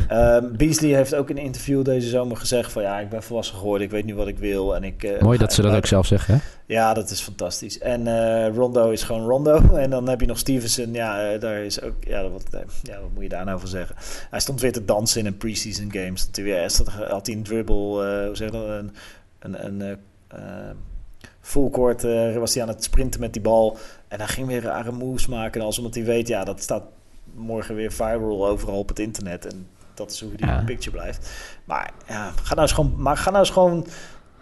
Ehm, 0.08 0.44
Beasley 0.56 0.90
heeft 0.90 1.14
ook 1.14 1.30
in 1.30 1.36
een 1.36 1.44
interview 1.44 1.84
deze 1.84 2.08
zomer 2.08 2.36
gezegd 2.36 2.72
van 2.72 2.82
ja, 2.82 2.98
ik 2.98 3.08
ben 3.08 3.22
volwassen 3.22 3.56
geworden, 3.56 3.86
ik 3.86 3.92
weet 3.92 4.04
nu 4.04 4.14
wat 4.14 4.28
ik 4.28 4.38
wil. 4.38 4.76
En 4.76 4.84
ik, 4.84 5.02
eh, 5.02 5.20
Mooi 5.20 5.38
dat 5.38 5.52
ze 5.52 5.62
dat 5.62 5.74
ook 5.74 5.86
zelf 5.86 6.06
zeggen. 6.06 6.34
Hè? 6.34 6.40
Ja, 6.66 6.94
dat 6.94 7.10
is 7.10 7.20
fantastisch. 7.20 7.78
En 7.78 8.06
eh, 8.06 8.54
Rondo 8.54 8.90
is 8.90 9.02
gewoon 9.02 9.26
Rondo. 9.26 9.45
En 9.84 9.90
dan 9.90 10.08
heb 10.08 10.20
je 10.20 10.26
nog 10.26 10.38
Stevenson. 10.38 10.92
Ja, 10.92 11.32
eh, 11.32 11.40
daar 11.40 11.58
is 11.64 11.80
ook. 11.82 11.94
Ja 12.00 12.28
wat, 12.28 12.44
ja, 12.82 13.00
wat 13.00 13.10
moet 13.14 13.22
je 13.22 13.28
daar 13.28 13.44
nou 13.44 13.58
voor 13.60 13.68
zeggen? 13.68 13.96
Hij 14.30 14.40
stond 14.40 14.60
weer 14.60 14.72
te 14.72 14.84
dansen 14.84 15.20
in 15.20 15.26
een 15.26 15.36
preseason 15.36 15.92
game. 15.92 16.10
Stond 16.18 16.36
hij 16.36 16.44
weer, 16.44 16.62
had 17.08 17.26
hij 17.26 17.36
een 17.36 17.42
dribble. 17.42 17.74
eh, 18.20 18.26
hoe 18.26 18.36
zeg 18.36 18.50
je 18.50 18.58
dat? 18.58 18.68
Een, 18.68 18.90
een, 19.38 19.66
een 19.82 19.98
eh, 20.28 20.40
full 21.40 21.70
court 21.70 22.02
was 22.38 22.54
hij 22.54 22.62
aan 22.62 22.68
het 22.68 22.84
sprinten 22.84 23.20
met 23.20 23.32
die 23.32 23.42
bal. 23.42 23.78
En 24.08 24.18
hij 24.18 24.28
ging 24.28 24.46
weer 24.46 24.62
rare 24.62 24.92
moves 24.92 25.26
maken. 25.26 25.60
Als 25.60 25.78
omdat 25.78 25.94
hij 25.94 26.04
weet, 26.04 26.28
ja, 26.28 26.44
dat 26.44 26.62
staat 26.62 26.84
morgen 27.34 27.74
weer 27.74 27.92
viral 27.92 28.46
overal 28.46 28.78
op 28.78 28.88
het 28.88 28.98
internet. 28.98 29.46
En 29.46 29.68
dat 29.94 30.10
is 30.10 30.20
hoe 30.20 30.34
die 30.34 30.46
Ja. 30.46 30.62
picture 30.66 30.90
blijft. 30.96 31.30
Maar 31.64 31.92
ja, 32.08 32.32
ga 32.42 32.48
nou 32.54 32.60
eens 32.60 32.72
gewoon... 32.72 32.94
Maar 32.96 33.16
ga 33.16 33.30
nou 33.30 33.40
eens 33.42 33.52
gewoon... 33.52 33.86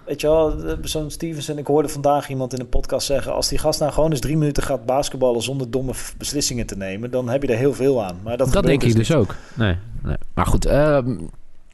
Weet 0.07 0.20
je 0.20 0.26
wel, 0.26 0.57
de- 0.57 0.78
zo'n 0.82 1.11
Stevenson. 1.11 1.59
Ik 1.59 1.66
hoorde 1.66 1.88
vandaag 1.88 2.28
iemand 2.28 2.52
in 2.52 2.61
een 2.61 2.68
podcast 2.68 3.07
zeggen... 3.07 3.32
als 3.32 3.48
die 3.48 3.59
gast 3.59 3.80
nou 3.80 3.92
gewoon 3.92 4.11
eens 4.11 4.20
drie 4.20 4.36
minuten 4.36 4.62
gaat 4.62 4.86
basketballen... 4.86 5.42
zonder 5.42 5.70
domme 5.70 5.92
beslissingen 6.18 6.66
te 6.66 6.76
nemen... 6.76 7.11
dan 7.11 7.28
heb 7.28 7.42
je 7.42 7.48
er 7.48 7.59
heel 7.59 7.74
veel 7.74 8.05
aan. 8.05 8.16
Maar 8.22 8.36
dat, 8.36 8.52
denk 8.52 8.82
ik 8.82 8.96
dus 8.96 9.09
niet. 9.09 9.18
ook. 9.18 9.34
Nee, 9.55 9.76
nee. 10.02 10.16
Maar 10.34 10.46
goed, 10.46 10.66
ehm, 10.66 11.16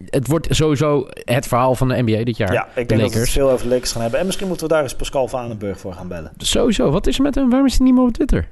het 0.04 0.26
wordt 0.26 0.46
sowieso 0.50 1.06
het 1.24 1.46
verhaal 1.46 1.74
van 1.74 1.88
de 1.88 2.02
NBA 2.02 2.24
dit 2.24 2.36
jaar. 2.36 2.52
Ja, 2.52 2.66
ik 2.74 2.88
de 2.88 2.96
denk 2.96 3.00
dat 3.12 3.22
we 3.22 3.26
veel 3.30 3.50
over 3.50 3.68
de 3.68 3.72
Lakers 3.72 3.92
gaan 3.92 4.02
hebben. 4.02 4.20
En 4.20 4.26
misschien 4.26 4.48
moeten 4.48 4.66
we 4.66 4.72
daar 4.72 4.82
eens 4.82 4.94
Pascal 4.94 5.28
Vanenburg 5.28 5.80
voor 5.80 5.92
gaan 5.92 6.08
bellen. 6.08 6.32
Sowieso. 6.36 6.90
Wat 6.90 7.06
is 7.06 7.16
er 7.16 7.22
met 7.22 7.34
hem? 7.34 7.48
Waarom 7.48 7.66
is 7.66 7.76
hij 7.76 7.86
niet 7.86 7.94
meer 7.94 8.04
op 8.04 8.12
Twitter? 8.12 8.48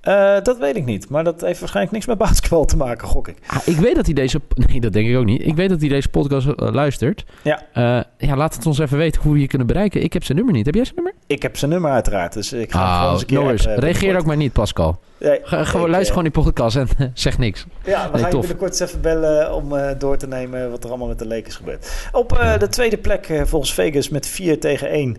Eh, 0.00 0.36
dat 0.42 0.58
weet 0.58 0.76
ik 0.76 0.84
niet. 0.84 1.08
Maar 1.08 1.24
dat 1.24 1.40
heeft 1.40 1.58
waarschijnlijk 1.60 1.94
niks 1.94 2.06
met 2.06 2.18
basketbal 2.18 2.64
te 2.64 2.76
maken, 2.76 3.08
gok 3.08 3.28
ik. 3.28 3.36
Ah, 3.46 3.56
ik 3.64 3.76
weet 3.76 3.94
dat 3.96 4.04
hij 4.04 4.14
deze... 4.14 4.40
Nee, 4.54 4.80
dat 4.80 4.92
denk 4.92 5.08
ik 5.08 5.16
ook 5.16 5.24
niet. 5.24 5.46
Ik 5.46 5.54
weet 5.56 5.68
dat 5.68 5.80
hij 5.80 5.88
deze 5.88 6.08
podcast 6.08 6.46
eh, 6.46 6.54
luistert. 6.72 7.24
Ja. 7.42 7.62
Eh, 7.72 8.28
ja, 8.28 8.36
laat 8.36 8.54
het 8.54 8.66
ons 8.66 8.78
even 8.78 8.98
weten 8.98 9.22
hoe 9.22 9.32
we 9.32 9.40
je 9.40 9.46
kunnen 9.46 9.66
bereiken. 9.66 10.02
Ik 10.02 10.12
heb 10.12 10.24
zijn 10.24 10.36
nummer 10.36 10.54
niet. 10.54 10.66
Heb 10.66 10.74
jij 10.74 10.84
zijn 10.84 10.96
nummer? 10.96 11.14
Ik 11.26 11.42
heb 11.42 11.56
zijn 11.56 11.70
nummer 11.70 11.90
uiteraard. 11.90 12.32
Dus 12.32 12.52
ik 12.52 12.72
ga 12.72 12.80
Ah, 13.04 13.10
eens 13.12 13.20
een 13.20 13.26
keer 13.26 13.38
no 13.38 13.54
Reageer 13.80 14.18
ook 14.18 14.26
maar 14.26 14.36
niet, 14.36 14.52
Pascal. 14.52 15.00
Nee, 15.20 15.38
Ga, 15.42 15.64
gewoon, 15.64 15.86
ik, 15.86 15.92
luister 15.92 16.14
gewoon 16.16 16.32
die 16.32 16.42
podcast 16.42 16.76
en 16.76 16.88
zeg 17.14 17.38
niks. 17.38 17.66
Ja, 17.84 17.84
we 17.84 17.92
Nee, 17.92 18.10
gaan 18.10 18.20
je 18.20 18.28
tof. 18.28 18.40
binnenkort 18.40 18.70
eens 18.70 18.90
even 18.90 19.00
bellen 19.00 19.54
om 19.54 19.72
door 19.98 20.16
te 20.16 20.26
nemen 20.28 20.70
wat 20.70 20.82
er 20.84 20.88
allemaal 20.88 21.08
met 21.08 21.18
de 21.18 21.26
Lakers 21.26 21.56
gebeurt. 21.56 22.08
Op 22.12 22.56
de 22.58 22.68
tweede 22.68 22.98
plek 22.98 23.42
volgens 23.44 23.74
Vegas 23.74 24.08
met 24.08 24.26
4 24.26 24.60
tegen 24.60 24.88
1. 24.90 25.16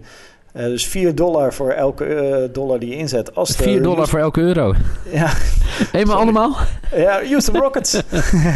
Eh, 0.53 0.63
dus 0.63 0.87
4 0.87 1.15
dollar 1.15 1.53
voor 1.53 1.71
elke 1.71 2.05
eh, 2.05 2.53
dollar 2.53 2.79
die 2.79 2.89
je 2.89 2.95
inzet. 2.95 3.35
Als 3.35 3.55
de 3.55 3.63
4 3.63 3.81
dollar 3.81 4.07
voor 4.07 4.19
elke 4.19 4.41
euro. 4.41 4.73
Ja, 5.11 5.31
Eenmaal 5.91 6.17
allemaal? 6.17 6.55
ja 6.95 7.25
Houston 7.25 7.55
Rockets. 7.55 8.01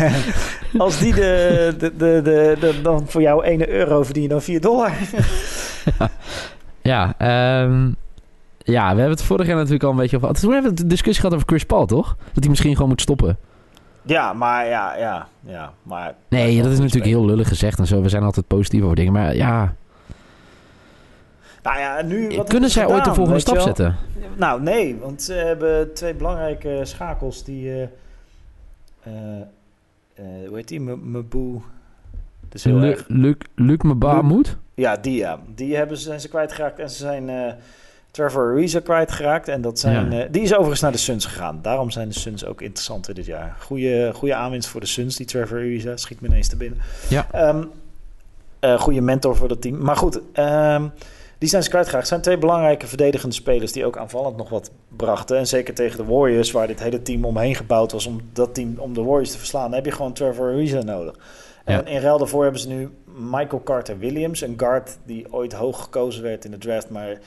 Als 0.77 0.99
die 0.99 1.13
de, 1.13 1.75
de, 1.77 1.91
de, 1.97 2.21
de, 2.59 2.79
dan 2.81 3.03
voor 3.07 3.21
jou 3.21 3.43
1 3.45 3.69
euro 3.69 4.03
verdien 4.03 4.23
je 4.23 4.29
dan 4.29 4.41
4 4.41 4.61
dollar. 4.61 4.91
Ja, 6.81 7.13
ehm, 7.17 7.91
ja, 8.57 8.81
we 8.81 8.99
hebben 8.99 9.09
het 9.09 9.23
vorig 9.23 9.47
jaar 9.47 9.55
natuurlijk 9.55 9.83
al 9.83 9.89
een 9.89 9.95
beetje 9.95 10.17
over... 10.17 10.33
Toen 10.33 10.53
hebben 10.53 10.71
we 10.71 10.77
de 10.77 10.87
discussie 10.87 11.21
gehad 11.21 11.35
over 11.35 11.47
Chris 11.47 11.63
Paul, 11.65 11.85
toch? 11.85 12.15
Dat 12.33 12.39
hij 12.39 12.49
misschien 12.49 12.73
gewoon 12.73 12.89
moet 12.89 13.01
stoppen. 13.01 13.37
Ja, 14.05 14.33
maar 14.33 14.67
ja, 14.67 14.97
ja, 14.97 15.27
ja. 15.45 15.73
Maar, 15.83 16.15
Nee, 16.29 16.61
dat 16.61 16.71
is 16.71 16.79
natuurlijk 16.79 17.05
heel 17.05 17.25
lullig 17.25 17.47
gezegd 17.47 17.79
en 17.79 17.87
zo. 17.87 18.01
We 18.01 18.09
zijn 18.09 18.23
altijd 18.23 18.47
positief 18.47 18.83
over 18.83 18.95
dingen. 18.95 19.13
Maar 19.13 19.35
ja, 19.35 19.73
Nou 21.64 21.80
ja, 21.80 22.01
nu, 22.01 22.36
wat 22.36 22.49
kunnen 22.49 22.70
zij 22.70 22.88
ooit 22.88 23.03
de 23.05 23.14
volgende 23.14 23.39
stap 23.39 23.59
zetten? 23.59 23.95
Nou, 24.38 24.61
nee, 24.61 24.97
want 24.99 25.22
ze 25.24 25.34
hebben 25.34 25.93
twee 25.93 26.14
belangrijke 26.14 26.80
schakels 26.84 27.43
die. 27.43 27.72
eh, 27.72 27.82
eh, 29.03 29.43
hoe 30.47 30.55
heet 30.55 30.68
die? 30.68 30.80
Mabu. 30.80 31.61
Heel 32.61 32.76
Luc. 32.76 33.03
Luc, 33.07 33.36
Luc 33.55 33.78
Mbamut? 33.82 34.57
Ja, 34.74 34.97
die 34.97 35.18
ja. 35.18 35.39
Die 35.55 35.76
hebben, 35.76 35.97
ze- 35.97 36.03
zijn 36.03 36.20
ze 36.20 36.28
kwijtgeraakt 36.30 36.80
en 36.80 36.89
ze 36.89 36.95
zijn 36.97 37.30
eh, 37.30 37.53
Trevor 38.11 38.51
Ariza 38.51 38.80
kwijtgeraakt. 38.80 39.47
En 39.47 39.61
dat 39.61 39.80
zijn, 39.80 40.11
Ja. 40.11 40.28
die 40.32 40.41
is 40.41 40.51
overigens 40.53 40.82
naar 40.82 40.91
de 40.91 40.97
Suns 40.97 41.26
gegaan. 41.26 41.59
Daarom 41.61 41.91
zijn 41.91 42.07
de 42.07 42.20
Suns 42.20 42.45
ook 42.45 42.61
interessanter 42.61 43.14
dit 43.14 43.26
jaar. 43.26 43.55
Goeie, 43.59 44.14
goede 44.14 44.36
aanwinst 44.36 44.70
voor 44.70 44.82
de 44.82 44.88
Suns, 44.88 45.16
die 45.16 45.26
Trevor 45.26 45.57
Ariza. 45.57 45.97
Schiet 45.97 46.22
me 46.22 46.28
ineens 46.28 46.47
te 46.47 46.55
binnen. 46.57 46.80
Ja. 47.09 47.28
Ehm, 47.32 47.64
eh, 48.59 48.80
goede 48.80 49.01
mentor 49.01 49.36
voor 49.36 49.47
dat 49.47 49.61
team. 49.61 49.78
Maar 49.84 49.95
goed, 49.97 50.20
ehm, 50.34 50.88
die 51.43 51.51
zijn 51.51 51.63
ze 51.63 51.69
kwijtgeraakt. 51.69 52.03
Het 52.09 52.11
zijn 52.13 52.21
twee 52.21 52.37
belangrijke 52.37 52.87
verdedigende 52.87 53.35
spelers 53.35 53.71
die 53.71 53.85
ook 53.85 53.97
aanvallend 53.97 54.37
nog 54.37 54.49
wat 54.49 54.71
brachten. 54.97 55.37
En 55.37 55.47
zeker 55.47 55.73
tegen 55.73 55.97
de 55.97 56.03
Warriors, 56.13 56.51
waar 56.51 56.67
dit 56.67 56.79
hele 56.79 57.01
team 57.01 57.25
omheen 57.25 57.55
gebouwd 57.55 57.91
was 57.91 58.05
om 58.05 58.21
dat 58.33 58.53
team 58.53 58.73
om 58.77 58.93
de 58.93 59.01
Warriors 59.03 59.31
te 59.31 59.37
verslaan, 59.37 59.63
dan 59.63 59.73
heb 59.73 59.85
je 59.85 59.91
gewoon 59.91 60.13
Trevor 60.13 60.51
Ariza 60.51 60.81
nodig. 60.81 61.15
Ja. 61.65 61.77
En 61.79 61.87
in 61.87 62.01
ruil 62.01 62.17
daarvoor 62.17 62.43
hebben 62.43 62.61
ze 62.61 62.67
nu 62.67 62.89
Michael 63.17 63.63
Carter 63.63 63.97
Williams, 63.99 64.41
een 64.41 64.53
guard 64.57 64.97
die 65.05 65.33
ooit 65.33 65.53
hoog 65.53 65.81
gekozen 65.81 66.23
werd 66.23 66.45
in 66.45 66.51
de 66.51 66.57
draft, 66.57 66.89
maar 66.89 67.17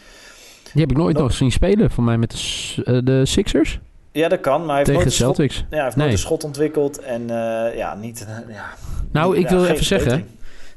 Die 0.73 0.83
heb 0.83 0.91
ik 0.91 0.97
nooit 0.97 1.19
nog 1.19 1.33
zien 1.33 1.53
spelen. 1.53 1.91
Voor 1.91 2.05
mij 2.05 2.19
met 2.19 2.31
de, 2.31 2.83
eh, 2.85 2.99
de 3.05 3.27
Sixers 3.27 3.79
ja, 4.13 4.29
dat 4.29 4.41
kan. 4.41 4.65
Maar 4.65 4.77
hij 4.77 4.77
heeft 4.77 4.87
tegen 4.89 5.01
nooit 5.03 5.19
de 5.19 5.25
een 5.25 5.35
schot, 5.35 5.37
Celtics. 5.37 5.57
ja, 5.71 5.75
hij 5.77 5.83
heeft 5.83 5.97
Nee. 5.97 6.05
nooit 6.05 6.19
een 6.19 6.25
schot 6.25 6.45
ontwikkeld 6.45 6.99
en 7.01 7.31
eh, 7.31 7.77
ja, 7.77 7.95
niet. 7.95 8.27
ja, 8.49 8.65
Nou, 9.13 9.37
ik 9.37 9.49
wil 9.49 9.67
even 9.67 9.85
zeggen. 9.85 10.27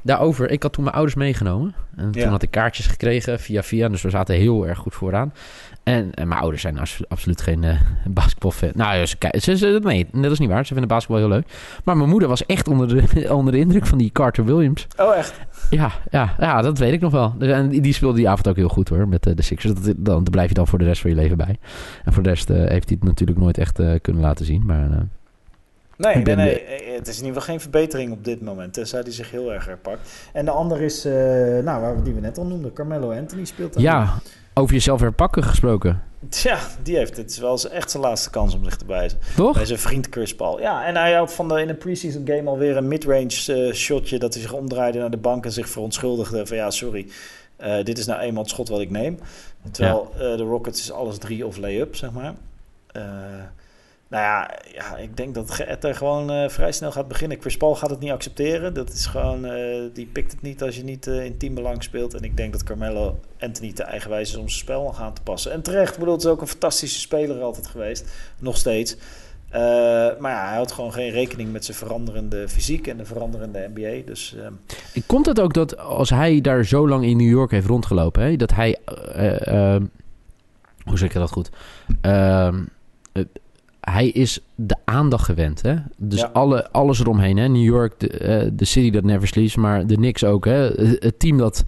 Daarover. 0.01 0.51
Ik 0.51 0.63
had 0.63 0.73
toen 0.73 0.83
mijn 0.83 0.95
ouders 0.95 1.17
meegenomen. 1.17 1.73
En 1.95 2.11
toen 2.11 2.21
Ja. 2.21 2.29
had 2.29 2.41
ik 2.43 2.51
kaartjes 2.51 2.85
gekregen 2.87 3.39
via 3.39 3.63
via. 3.63 3.89
Dus 3.89 4.01
we 4.01 4.09
zaten 4.09 4.35
heel 4.35 4.67
erg 4.67 4.77
goed 4.77 4.93
vooraan. 4.95 5.33
En, 5.83 6.13
en 6.13 6.27
mijn 6.27 6.39
ouders 6.41 6.61
zijn 6.61 6.77
absoluut 7.07 7.41
geen 7.41 7.63
eh 7.63 7.79
basketbalfan. 8.07 8.71
Nou, 8.75 9.05
ze, 9.05 9.15
ze, 9.39 9.57
ze, 9.57 9.79
nee, 9.83 10.07
dat 10.11 10.31
is 10.31 10.39
niet 10.39 10.49
waar. 10.49 10.65
Ze 10.65 10.71
vinden 10.71 10.87
basketbal 10.87 11.17
heel 11.19 11.27
leuk. 11.29 11.47
Maar 11.83 11.97
mijn 11.97 12.09
moeder 12.09 12.29
was 12.29 12.45
echt 12.45 12.67
onder 12.67 12.87
de, 12.87 13.33
onder 13.39 13.53
de 13.53 13.59
indruk 13.59 13.85
van 13.85 13.97
die 13.97 14.11
Carter 14.11 14.45
Williams. 14.45 14.87
Oh, 14.97 15.15
echt? 15.15 15.39
Ja, 15.69 15.91
ja, 16.11 16.35
ja, 16.39 16.61
dat 16.61 16.77
weet 16.77 16.93
ik 16.93 17.01
nog 17.01 17.11
wel. 17.11 17.33
Dus, 17.37 17.51
En 17.51 17.69
die 17.69 17.93
speelde 17.93 18.17
die 18.17 18.29
avond 18.29 18.47
ook 18.47 18.55
heel 18.55 18.69
goed 18.69 18.89
hoor, 18.89 19.07
met 19.07 19.25
eh, 19.25 19.35
de 19.35 19.41
Sixers. 19.41 19.73
Dat, 19.73 19.83
dan, 19.97 20.23
daar 20.23 20.31
blijf 20.31 20.47
je 20.47 20.53
dan 20.53 20.67
voor 20.67 20.79
de 20.79 20.85
rest 20.85 21.01
van 21.01 21.09
je 21.09 21.15
leven 21.15 21.37
bij. 21.37 21.57
En 22.03 22.13
voor 22.13 22.23
de 22.23 22.29
rest 22.29 22.49
eh, 22.49 22.55
heeft 22.57 22.89
hij 22.89 22.97
het 22.99 23.03
natuurlijk 23.03 23.39
nooit 23.39 23.57
echt 23.57 23.81
kunnen 24.01 24.21
laten 24.21 24.45
zien. 24.45 24.65
Maar 24.65 25.07
Nee, 25.99 26.35
nee, 26.35 26.61
eh, 26.61 26.95
het 26.95 27.07
is 27.07 27.19
in 27.19 27.25
ieder 27.25 27.41
geval 27.41 27.55
geen 27.55 27.61
verbetering 27.61 28.11
op 28.11 28.23
dit 28.23 28.41
moment. 28.41 28.73
Tenzij 28.73 28.99
hij 28.99 29.11
zich 29.11 29.31
heel 29.31 29.53
erg 29.53 29.65
herpakt. 29.65 30.09
En 30.33 30.45
de 30.45 30.51
ander 30.51 30.81
is, 30.81 31.05
eh, 31.05 31.13
nou, 31.63 31.81
waar 31.81 31.95
we 31.95 32.01
die 32.01 32.13
we 32.13 32.19
net 32.19 32.37
al 32.37 32.45
noemden, 32.45 32.73
Carmelo 32.73 33.11
Anthony 33.11 33.45
speelt 33.45 33.73
daar. 33.73 33.83
ja, 33.83 34.17
over 34.53 34.73
jezelf 34.73 34.99
herpakken 34.99 35.43
gesproken. 35.43 36.01
Tja, 36.29 36.59
die 36.83 36.97
heeft 36.97 37.17
het 37.17 37.31
is 37.31 37.37
wel 37.37 37.51
eens 37.51 37.69
echt 37.69 37.91
zijn 37.91 38.03
laatste 38.03 38.29
kans 38.29 38.55
om 38.55 38.63
zich 38.63 38.75
te 38.75 38.85
wijzen. 38.85 39.19
Toch? 39.35 39.55
Bij 39.55 39.65
zijn 39.65 39.79
vriend 39.79 40.07
Chris 40.09 40.35
Paul. 40.35 40.59
Ja, 40.59 40.85
en 40.85 40.95
hij 40.95 41.13
had 41.13 41.33
van 41.33 41.47
de, 41.47 41.61
in 41.61 41.69
een 41.69 41.77
preseason 41.77 42.27
game 42.27 42.49
alweer 42.49 42.77
een 42.77 42.87
midrange 42.87 43.67
eh, 43.67 43.73
shotje... 43.73 44.19
dat 44.19 44.33
hij 44.33 44.41
zich 44.41 44.53
omdraaide 44.53 44.99
naar 44.99 45.11
de 45.11 45.17
bank 45.17 45.45
en 45.45 45.51
zich 45.51 45.69
verontschuldigde 45.69 46.45
van... 46.45 46.57
ja, 46.57 46.71
sorry, 46.71 47.07
dit 47.83 47.97
is 47.97 48.05
nou 48.05 48.19
eenmaal 48.19 48.41
het 48.41 48.51
schot 48.51 48.69
wat 48.69 48.81
ik 48.81 48.89
neem. 48.89 49.19
Terwijl 49.71 50.11
de 50.17 50.43
Rockets 50.43 50.81
is 50.81 50.91
alles 50.91 51.17
drie 51.17 51.45
of 51.45 51.57
lay-up, 51.57 51.95
zeg 51.95 52.11
maar. 52.11 52.33
Nou 54.09 54.23
ja, 54.23 54.51
ja, 54.73 54.97
ik 54.97 55.17
denk 55.17 55.35
dat 55.35 55.51
Geëtter 55.51 55.95
gewoon 55.95 56.31
eh, 56.31 56.49
vrij 56.49 56.71
snel 56.71 56.91
gaat 56.91 57.07
beginnen. 57.07 57.41
Chris 57.41 57.57
Paul 57.57 57.75
gaat 57.75 57.89
het 57.89 57.99
niet 57.99 58.11
accepteren. 58.11 58.73
Dat 58.73 58.89
is 58.89 59.05
gewoon, 59.05 59.45
eh, 59.45 59.81
die 59.93 60.05
pikt 60.05 60.31
het 60.31 60.41
niet 60.41 60.63
als 60.63 60.75
je 60.75 60.83
niet 60.83 61.07
eh, 61.07 61.25
in 61.25 61.37
teambelang 61.37 61.83
speelt. 61.83 62.13
En 62.13 62.23
ik 62.23 62.37
denk 62.37 62.51
dat 62.51 62.63
Carmelo 62.63 63.19
Anthony 63.39 63.73
te 63.73 63.83
eigenwijs 63.83 64.29
is 64.29 64.35
om 64.35 64.49
zijn 64.49 64.59
spel 64.61 64.95
aan 64.99 65.13
te 65.13 65.21
passen. 65.21 65.51
En 65.51 65.61
terecht, 65.61 65.97
bedoel, 65.99 66.13
het 66.13 66.23
is 66.23 66.29
ook 66.29 66.41
een 66.41 66.47
fantastische 66.47 66.99
speler 66.99 67.41
altijd 67.41 67.67
geweest. 67.67 68.11
Nog 68.39 68.57
steeds. 68.57 68.97
Maar 70.19 70.31
ja, 70.31 70.45
hij 70.45 70.53
houdt 70.53 70.71
gewoon 70.71 70.93
geen 70.93 71.11
rekening 71.11 71.51
met 71.51 71.65
zijn 71.65 71.77
veranderende 71.77 72.47
fysiek 72.47 72.87
en 72.87 72.97
de 72.97 73.05
veranderende 73.05 73.69
NBA. 73.75 74.05
Dus 74.05 74.35
eh, 74.35 75.01
Komt 75.05 75.25
het 75.25 75.39
ook 75.39 75.53
dat 75.53 75.77
als 75.77 76.09
hij 76.09 76.41
daar 76.41 76.65
zo 76.65 76.87
lang 76.87 77.05
in 77.05 77.17
New 77.17 77.29
York 77.29 77.51
heeft 77.51 77.67
rondgelopen, 77.67 78.21
hè, 78.23 78.35
dat 78.35 78.51
hij. 78.51 78.77
ehm, 78.85 79.85
hoe 80.85 80.97
zeg 80.97 81.09
ik 81.09 81.15
dat 81.15 81.31
goed? 81.31 81.49
Hij 83.89 84.07
is 84.07 84.39
de 84.55 84.75
aandacht 84.85 85.25
gewend. 85.25 85.61
Hè? 85.61 85.75
Dus 85.97 86.19
Ja. 86.19 86.29
alle, 86.33 86.71
alles 86.71 86.99
eromheen. 86.99 87.37
Hè? 87.37 87.47
New 87.47 87.63
York, 87.63 87.99
de, 87.99 88.07
eh, 88.09 88.49
de 88.53 88.65
city 88.65 88.91
that 88.91 89.03
never 89.03 89.27
sleeps, 89.27 89.55
maar 89.55 89.87
de 89.87 89.95
Knicks 89.95 90.23
ook. 90.23 90.45
Hè? 90.45 90.67
Het 90.99 91.19
team 91.19 91.37
dat 91.37 91.63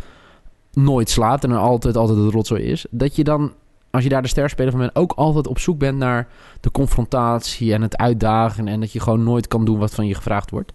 nooit 0.73 1.09
slaapt 1.09 1.43
en 1.43 1.51
er 1.51 1.57
altijd, 1.57 1.95
altijd 1.97 2.19
het 2.19 2.33
rotzooi 2.33 2.63
is. 2.63 2.85
Dat 2.89 3.15
je 3.15 3.23
dan, 3.23 3.51
als 3.89 4.03
je 4.03 4.09
daar 4.09 4.21
de 4.21 4.27
sterspeler 4.27 4.71
van 4.71 4.79
bent, 4.79 4.95
ook 4.95 5.11
altijd 5.15 5.47
op 5.47 5.59
zoek 5.59 5.77
bent 5.77 5.97
naar 5.97 6.27
de 6.61 6.71
confrontatie 6.71 7.73
en 7.73 7.81
het 7.81 7.97
uitdagen. 7.97 8.67
En 8.67 8.79
dat 8.79 8.91
je 8.91 8.99
gewoon 8.99 9.23
nooit 9.23 9.47
kan 9.47 9.65
doen 9.65 9.79
wat 9.79 9.93
van 9.93 10.07
je 10.07 10.15
gevraagd 10.15 10.49
wordt. 10.51 10.71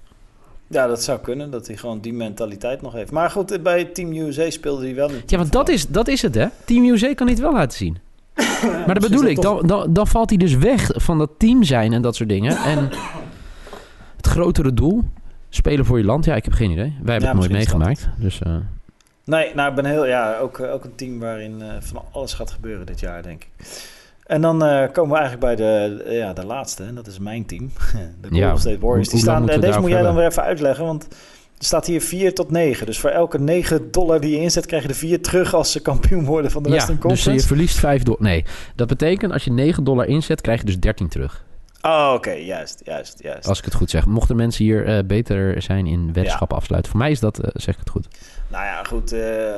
ja, 0.69 0.87
dat 0.87 1.03
zou 1.03 1.19
kunnen, 1.21 1.51
dat 1.51 1.67
hij 1.67 1.77
gewoon 1.77 2.01
die 2.01 2.13
mentaliteit 2.13 2.83
nog 2.83 2.93
heeft. 2.93 3.11
Maar 3.11 3.31
goed, 3.31 3.63
bij 3.63 3.85
Team 3.85 4.13
USA 4.13 4.51
speelde 4.51 4.85
hij 4.85 4.95
wel 4.95 5.11
Ja, 5.27 5.37
want 5.39 5.53
dat 5.53 5.69
is, 5.69 5.87
dat 5.87 6.09
is 6.09 6.23
het, 6.23 6.35
hè? 6.35 6.47
Team 6.65 6.85
USA 6.85 7.15
kan 7.15 7.27
dit 7.27 7.39
wel 7.39 7.53
laten 7.53 7.79
zien. 7.79 7.97
Maar 8.87 8.95
dat 8.95 9.11
bedoel 9.11 9.25
ik, 9.25 9.41
dan, 9.41 9.67
dan, 9.67 9.93
dan 9.93 10.07
valt 10.07 10.29
hij 10.29 10.39
dus 10.39 10.55
weg 10.55 10.91
van 10.95 11.19
dat 11.19 11.31
team 11.39 11.63
zijn 11.63 11.93
en 11.93 12.03
dat 12.03 12.17
soort 12.17 12.29
dingen. 12.29 12.57
En 12.57 12.91
het 14.17 14.27
grotere 14.27 14.75
doel, 14.75 15.05
spelen 15.49 15.85
voor 15.85 15.99
je 15.99 16.05
land, 16.05 16.25
ja, 16.25 16.35
ik 16.35 16.45
heb 16.45 16.53
geen 16.53 16.71
idee. 16.71 16.95
Wij 17.03 17.13
hebben 17.13 17.21
Ja, 17.21 17.29
het 17.29 17.37
nooit 17.37 17.51
meegemaakt. 17.51 18.09
Dus 18.19 18.41
eh, 18.43 18.57
Nee, 19.25 19.55
nou, 19.55 19.69
ik 19.69 19.75
ben 19.75 19.85
heel, 19.85 20.07
ja, 20.07 20.39
ook, 20.39 20.59
eh, 20.59 20.73
ook 20.73 20.85
een 20.85 20.95
team 20.95 21.19
waarin 21.19 21.63
eh, 21.63 21.69
van 21.81 22.03
alles 22.13 22.33
gaat 22.33 22.51
gebeuren 22.51 22.87
dit 22.87 23.01
jaar, 23.01 23.23
denk 23.23 23.43
ik. 23.43 23.67
En 24.27 24.41
dan 24.41 24.59
komen 24.93 25.15
we 25.15 25.19
eigenlijk 25.21 25.41
bij 25.41 25.57
de, 25.57 26.05
ja, 26.09 26.33
de 26.33 26.47
laatste, 26.47 26.85
en 26.85 26.95
dat 26.95 27.07
is 27.07 27.19
mijn 27.19 27.47
team. 27.47 27.71
De 28.21 28.29
Golden 28.29 28.39
Ja, 28.39 28.57
State 28.57 28.79
Warriors. 28.79 29.09
Die 29.09 29.19
staan, 29.19 29.47
deze 29.47 29.81
moet 29.81 29.91
jij 29.91 30.03
dan 30.03 30.15
weer 30.15 30.27
even 30.27 30.43
uitleggen, 30.43 30.85
want 30.85 31.09
er 31.59 31.65
staat 31.65 31.87
hier 31.87 32.01
4 32.01 32.35
tot 32.35 32.51
9. 32.51 32.87
Dus 32.87 32.99
voor 32.99 33.11
elke 33.11 33.39
9 33.39 33.91
dollar 33.91 34.21
die 34.21 34.31
je 34.31 34.41
inzet, 34.43 34.67
krijg 34.67 34.83
je 34.83 34.89
er 34.89 34.95
4 34.95 35.23
terug 35.23 35.55
als 35.55 35.73
ze 35.73 35.81
kampioen 35.81 36.25
worden 36.25 36.51
van 36.51 36.63
de 36.63 36.69
ja, 36.69 36.75
Western 36.75 36.97
dus 36.97 37.03
je 37.05 37.09
Conference. 37.15 37.47
verliest 37.47 37.79
5 37.79 38.03
dollar. 38.03 38.23
Nee, 38.23 38.45
dat 38.75 38.89
betekent 38.89 39.33
als 39.33 39.45
je 39.45 39.51
9 39.51 39.85
dollar 39.85 40.07
inzet, 40.07 40.41
krijg 40.41 40.61
je 40.61 40.67
dus 40.67 40.79
13 40.79 41.09
terug. 41.09 41.45
Oh, 41.83 42.13
oké, 42.15 42.31
juist, 42.31 42.81
juist, 42.85 43.23
juist. 43.23 43.49
Als 43.49 43.59
ik 43.59 43.65
het 43.65 43.75
goed 43.75 43.91
zeg. 43.91 44.07
Mochten 44.07 44.37
mensen 44.37 44.65
hier 44.65 44.87
eh, 44.87 45.05
beter 45.05 45.63
zijn 45.63 45.87
in 45.87 46.13
weddenschappen 46.13 46.57
afsluiten. 46.57 46.91
Voor 46.91 47.01
mij 47.01 47.11
is 47.11 47.21
dat, 47.21 47.39
eh, 47.39 47.51
zeg 47.55 47.75
ik 47.75 47.81
het 47.81 47.91
goed. 47.91 48.09
Nou 48.49 48.65
ja, 48.65 48.85
goed. 48.85 49.13
eh, 49.13 49.57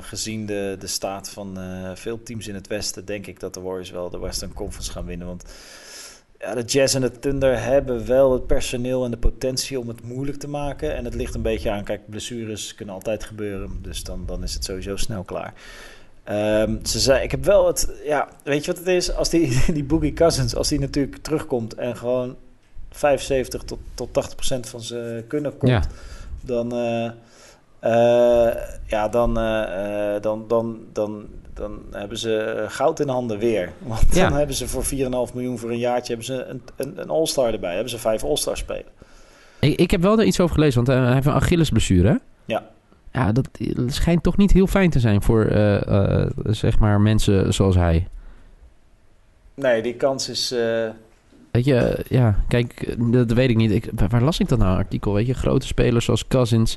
gezien 0.00 0.46
de, 0.46 0.76
de 0.78 0.86
staat 0.86 1.30
van 1.30 1.58
veel 1.94 2.22
teams 2.22 2.48
in 2.48 2.54
het 2.54 2.66
Westen, 2.66 3.04
denk 3.04 3.26
ik 3.26 3.40
dat 3.40 3.54
de 3.54 3.60
Warriors 3.60 3.90
wel 3.90 4.10
de 4.10 4.18
Western 4.18 4.52
Conference 4.52 4.92
gaan 4.92 5.04
winnen. 5.04 5.26
Want 5.26 5.44
ja, 6.38 6.54
de 6.54 6.62
Jazz 6.62 6.94
en 6.94 7.00
de 7.00 7.18
Thunder 7.18 7.62
hebben 7.62 8.06
wel 8.06 8.32
het 8.32 8.46
personeel 8.46 9.04
en 9.04 9.10
de 9.10 9.16
potentie 9.16 9.80
om 9.80 9.88
het 9.88 10.02
moeilijk 10.02 10.38
te 10.38 10.48
maken. 10.48 10.96
En 10.96 11.04
het 11.04 11.14
ligt 11.14 11.34
een 11.34 11.42
beetje 11.42 11.70
aan, 11.70 11.84
kijk, 11.84 12.00
blessures 12.10 12.74
kunnen 12.74 12.94
altijd 12.94 13.24
gebeuren. 13.24 13.78
Dus 13.82 14.02
dan, 14.02 14.22
dan 14.26 14.42
is 14.42 14.54
het 14.54 14.64
sowieso 14.64 14.96
snel 14.96 15.22
klaar. 15.22 15.54
Ehm, 16.24 16.76
ze 16.84 16.98
zei, 16.98 17.22
ik 17.22 17.30
heb 17.30 17.44
wel 17.44 17.66
het, 17.66 17.88
ja, 18.04 18.28
weet 18.44 18.64
je 18.64 18.70
wat 18.70 18.80
het 18.80 18.88
is? 18.88 19.14
Als 19.14 19.28
die, 19.28 19.62
die 19.72 19.84
Boogie 19.84 20.12
Cousins, 20.12 20.54
als 20.54 20.68
die 20.68 20.80
natuurlijk 20.80 21.16
terugkomt 21.16 21.74
en 21.74 21.96
gewoon 21.96 22.36
75 22.90 23.62
tot, 23.62 23.78
tot 23.94 24.12
80 24.12 24.34
procent 24.34 24.68
van 24.68 24.80
zijn 24.80 25.26
kunnen 25.26 25.56
komt, 25.56 25.72
Ja. 25.72 25.82
dan, 26.40 26.72
eh, 26.72 27.10
eh, 27.80 28.56
ja, 28.86 29.08
dan, 29.08 29.38
eh, 29.38 30.14
eh, 30.14 30.22
dan, 30.22 30.44
dan, 30.48 30.78
dan, 30.92 31.26
dan 31.58 31.78
hebben 31.90 32.18
ze 32.18 32.36
eh, 32.36 32.70
goud 32.70 33.00
in 33.00 33.06
de 33.06 33.12
handen 33.12 33.38
weer. 33.38 33.72
Want 33.86 34.14
Ja. 34.14 34.28
dan 34.28 34.38
hebben 34.38 34.56
ze 34.56 34.68
voor 34.68 34.84
4,5 34.84 35.34
miljoen 35.34 35.58
voor 35.58 35.70
een 35.70 35.78
jaartje 35.78 36.14
hebben 36.14 36.26
ze 36.36 36.44
een, 36.44 36.62
een, 36.76 37.00
een 37.00 37.08
All-Star 37.10 37.52
erbij. 37.52 37.72
Hebben 37.72 37.90
ze 37.90 37.98
vijf 37.98 38.24
All-Star 38.24 38.56
spelen. 38.56 38.84
Ik, 39.60 39.78
ik 39.78 39.90
heb 39.90 40.02
wel 40.02 40.18
er 40.18 40.24
iets 40.24 40.40
over 40.40 40.54
gelezen, 40.54 40.84
want 40.84 40.98
eh, 40.98 41.04
hij 41.04 41.14
heeft 41.14 41.26
een 41.26 41.32
Achillesblessure. 41.32 42.08
hè? 42.08 42.14
Ja. 42.44 42.62
Ja, 43.12 43.32
dat 43.32 43.48
schijnt 43.86 44.22
toch 44.22 44.36
niet 44.36 44.52
heel 44.52 44.66
fijn 44.66 44.90
te 44.90 45.00
zijn 45.00 45.22
voor 45.22 45.44
eh, 45.44 46.26
zeg 46.44 46.78
maar 46.78 47.00
mensen 47.00 47.54
zoals 47.54 47.74
hij. 47.74 48.06
Nee, 49.54 49.82
die 49.82 49.94
kans 49.94 50.28
is... 50.28 50.54
Weet 51.50 51.64
je, 51.64 52.04
ja, 52.08 52.44
kijk, 52.48 52.96
dat 53.12 53.32
weet 53.32 53.50
ik 53.50 53.56
niet. 53.56 53.70
Ik, 53.70 53.90
waar- 54.08 54.22
las 54.22 54.38
ik 54.40 54.48
dat 54.48 54.58
nou, 54.58 54.70
een 54.70 54.76
artikel? 54.78 55.12
Weet 55.12 55.26
je, 55.26 55.34
grote 55.34 55.66
spelers 55.66 56.04
zoals 56.04 56.28
Cousins, 56.28 56.76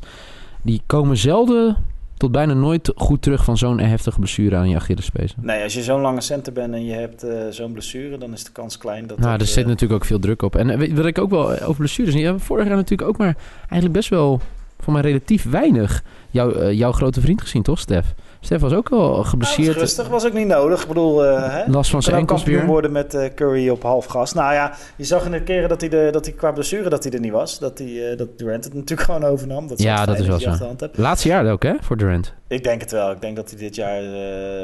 die 0.62 0.82
komen 0.86 1.18
zelden 1.18 1.78
tot 2.22 2.32
bijna 2.32 2.54
nooit 2.54 2.92
goed 2.96 3.22
terug 3.22 3.44
van 3.44 3.58
zo'n 3.58 3.80
heftige 3.80 4.20
blessure 4.20 4.56
aan 4.56 4.70
je 4.70 4.76
Achillespees. 4.76 5.34
nee, 5.38 5.64
als 5.64 5.74
je 5.74 5.84
zo'n 5.84 6.02
lange 6.02 6.22
center 6.22 6.54
bent 6.54 6.74
en 6.74 6.86
je 6.86 6.94
hebt 6.94 7.24
eh, 7.24 7.34
zo'n 7.50 7.72
blessure, 7.72 8.18
dan 8.18 8.34
is 8.34 8.44
de 8.44 8.52
kans 8.52 8.78
klein 8.78 9.08
dat... 9.08 9.20
Nou, 9.20 9.32
dat, 9.32 9.42
er 9.42 9.48
zit 9.48 9.64
eh, 9.64 9.70
natuurlijk 9.70 10.02
ook 10.02 10.08
veel 10.08 10.20
druk 10.20 10.42
op. 10.42 10.56
En 10.56 10.70
eh, 10.70 10.94
wat 10.94 11.06
ik 11.06 11.18
ook 11.18 11.30
wel 11.30 11.60
over 11.60 11.76
blessures... 11.76 12.14
Ja, 12.14 12.38
vorig 12.38 12.68
jaar 12.68 12.76
natuurlijk 12.76 13.10
ook 13.10 13.18
maar 13.18 13.36
eigenlijk 13.60 13.94
best 13.94 14.10
wel... 14.10 14.42
voor 14.82 14.94
mij 14.94 15.02
relatief 15.02 15.50
weinig 15.50 16.04
jou, 16.30 16.60
eh, 16.60 16.72
jouw 16.72 16.92
grote 16.92 17.22
vriend 17.22 17.42
gezien, 17.42 17.62
toch, 17.62 17.80
Stef? 17.80 18.14
Stef 18.40 18.62
was 18.62 18.74
ook 18.74 18.90
wel 18.90 19.10
nou, 19.12 19.26
geblesseerd. 19.26 19.78
rustig 19.78 20.08
was 20.08 20.26
ook 20.26 20.34
niet 20.34 20.48
nodig. 20.48 20.82
Ik 20.82 20.88
bedoel, 20.88 21.20
hè? 21.20 21.66
last 21.66 21.92
van 21.92 22.04
zijn 22.04 22.16
enkels 22.16 22.44
weer. 22.44 22.66
worden 22.66 22.92
met 22.92 23.14
eh, 23.14 23.34
Curry 23.36 23.70
op 23.70 23.84
half 23.84 24.06
gas. 24.06 24.34
Nou 24.34 24.54
ja, 24.54 24.74
je 24.96 25.04
zag 25.04 25.26
in 25.26 25.32
de 25.32 25.44
keren 25.44 25.70
dat 25.70 25.82
hij, 25.82 25.90
de, 25.90 26.10
dat 26.12 26.26
hij 26.26 26.34
qua 26.34 26.52
blessure 26.52 26.90
dat 26.90 27.04
hij 27.04 27.14
er 27.14 27.20
niet 27.20 27.32
was. 27.32 27.60
Dat, 27.60 27.78
hij, 27.78 28.16
dat 28.16 28.38
Durant 28.38 28.64
het 28.64 28.74
natuurlijk 28.74 29.02
gewoon 29.10 29.24
overnam. 29.24 29.68
Dat 29.68 29.82
Ja, 29.82 30.06
dat 30.06 30.20
is 30.20 30.28
wel 30.28 30.40
zo. 30.40 30.76
Laatste 30.94 31.28
jaar 31.28 31.52
ook, 31.52 31.64
hè, 31.64 31.74
voor 31.82 31.98
Durant. 31.98 32.34
Ik 32.48 32.64
denk 32.64 32.82
het 32.82 32.92
wel. 32.92 33.12
Ik 33.12 33.22
denk 33.22 33.36
dat 33.36 33.50
hij 33.50 33.60
dit 33.60 33.76
jaar 33.76 34.02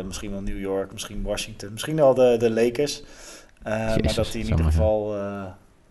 misschien 0.05 0.31
wel 0.31 0.41
New 0.41 0.59
York, 0.59 0.91
misschien 0.91 1.23
Washington, 1.23 1.69
misschien 1.71 1.95
wel 1.95 2.13
de, 2.13 2.35
de 2.39 2.51
Lakers. 2.51 3.03
Maar 3.63 4.01
dat 4.15 4.15
hij 4.15 4.41
in 4.41 4.47
ieder 4.47 4.65
geval 4.65 5.15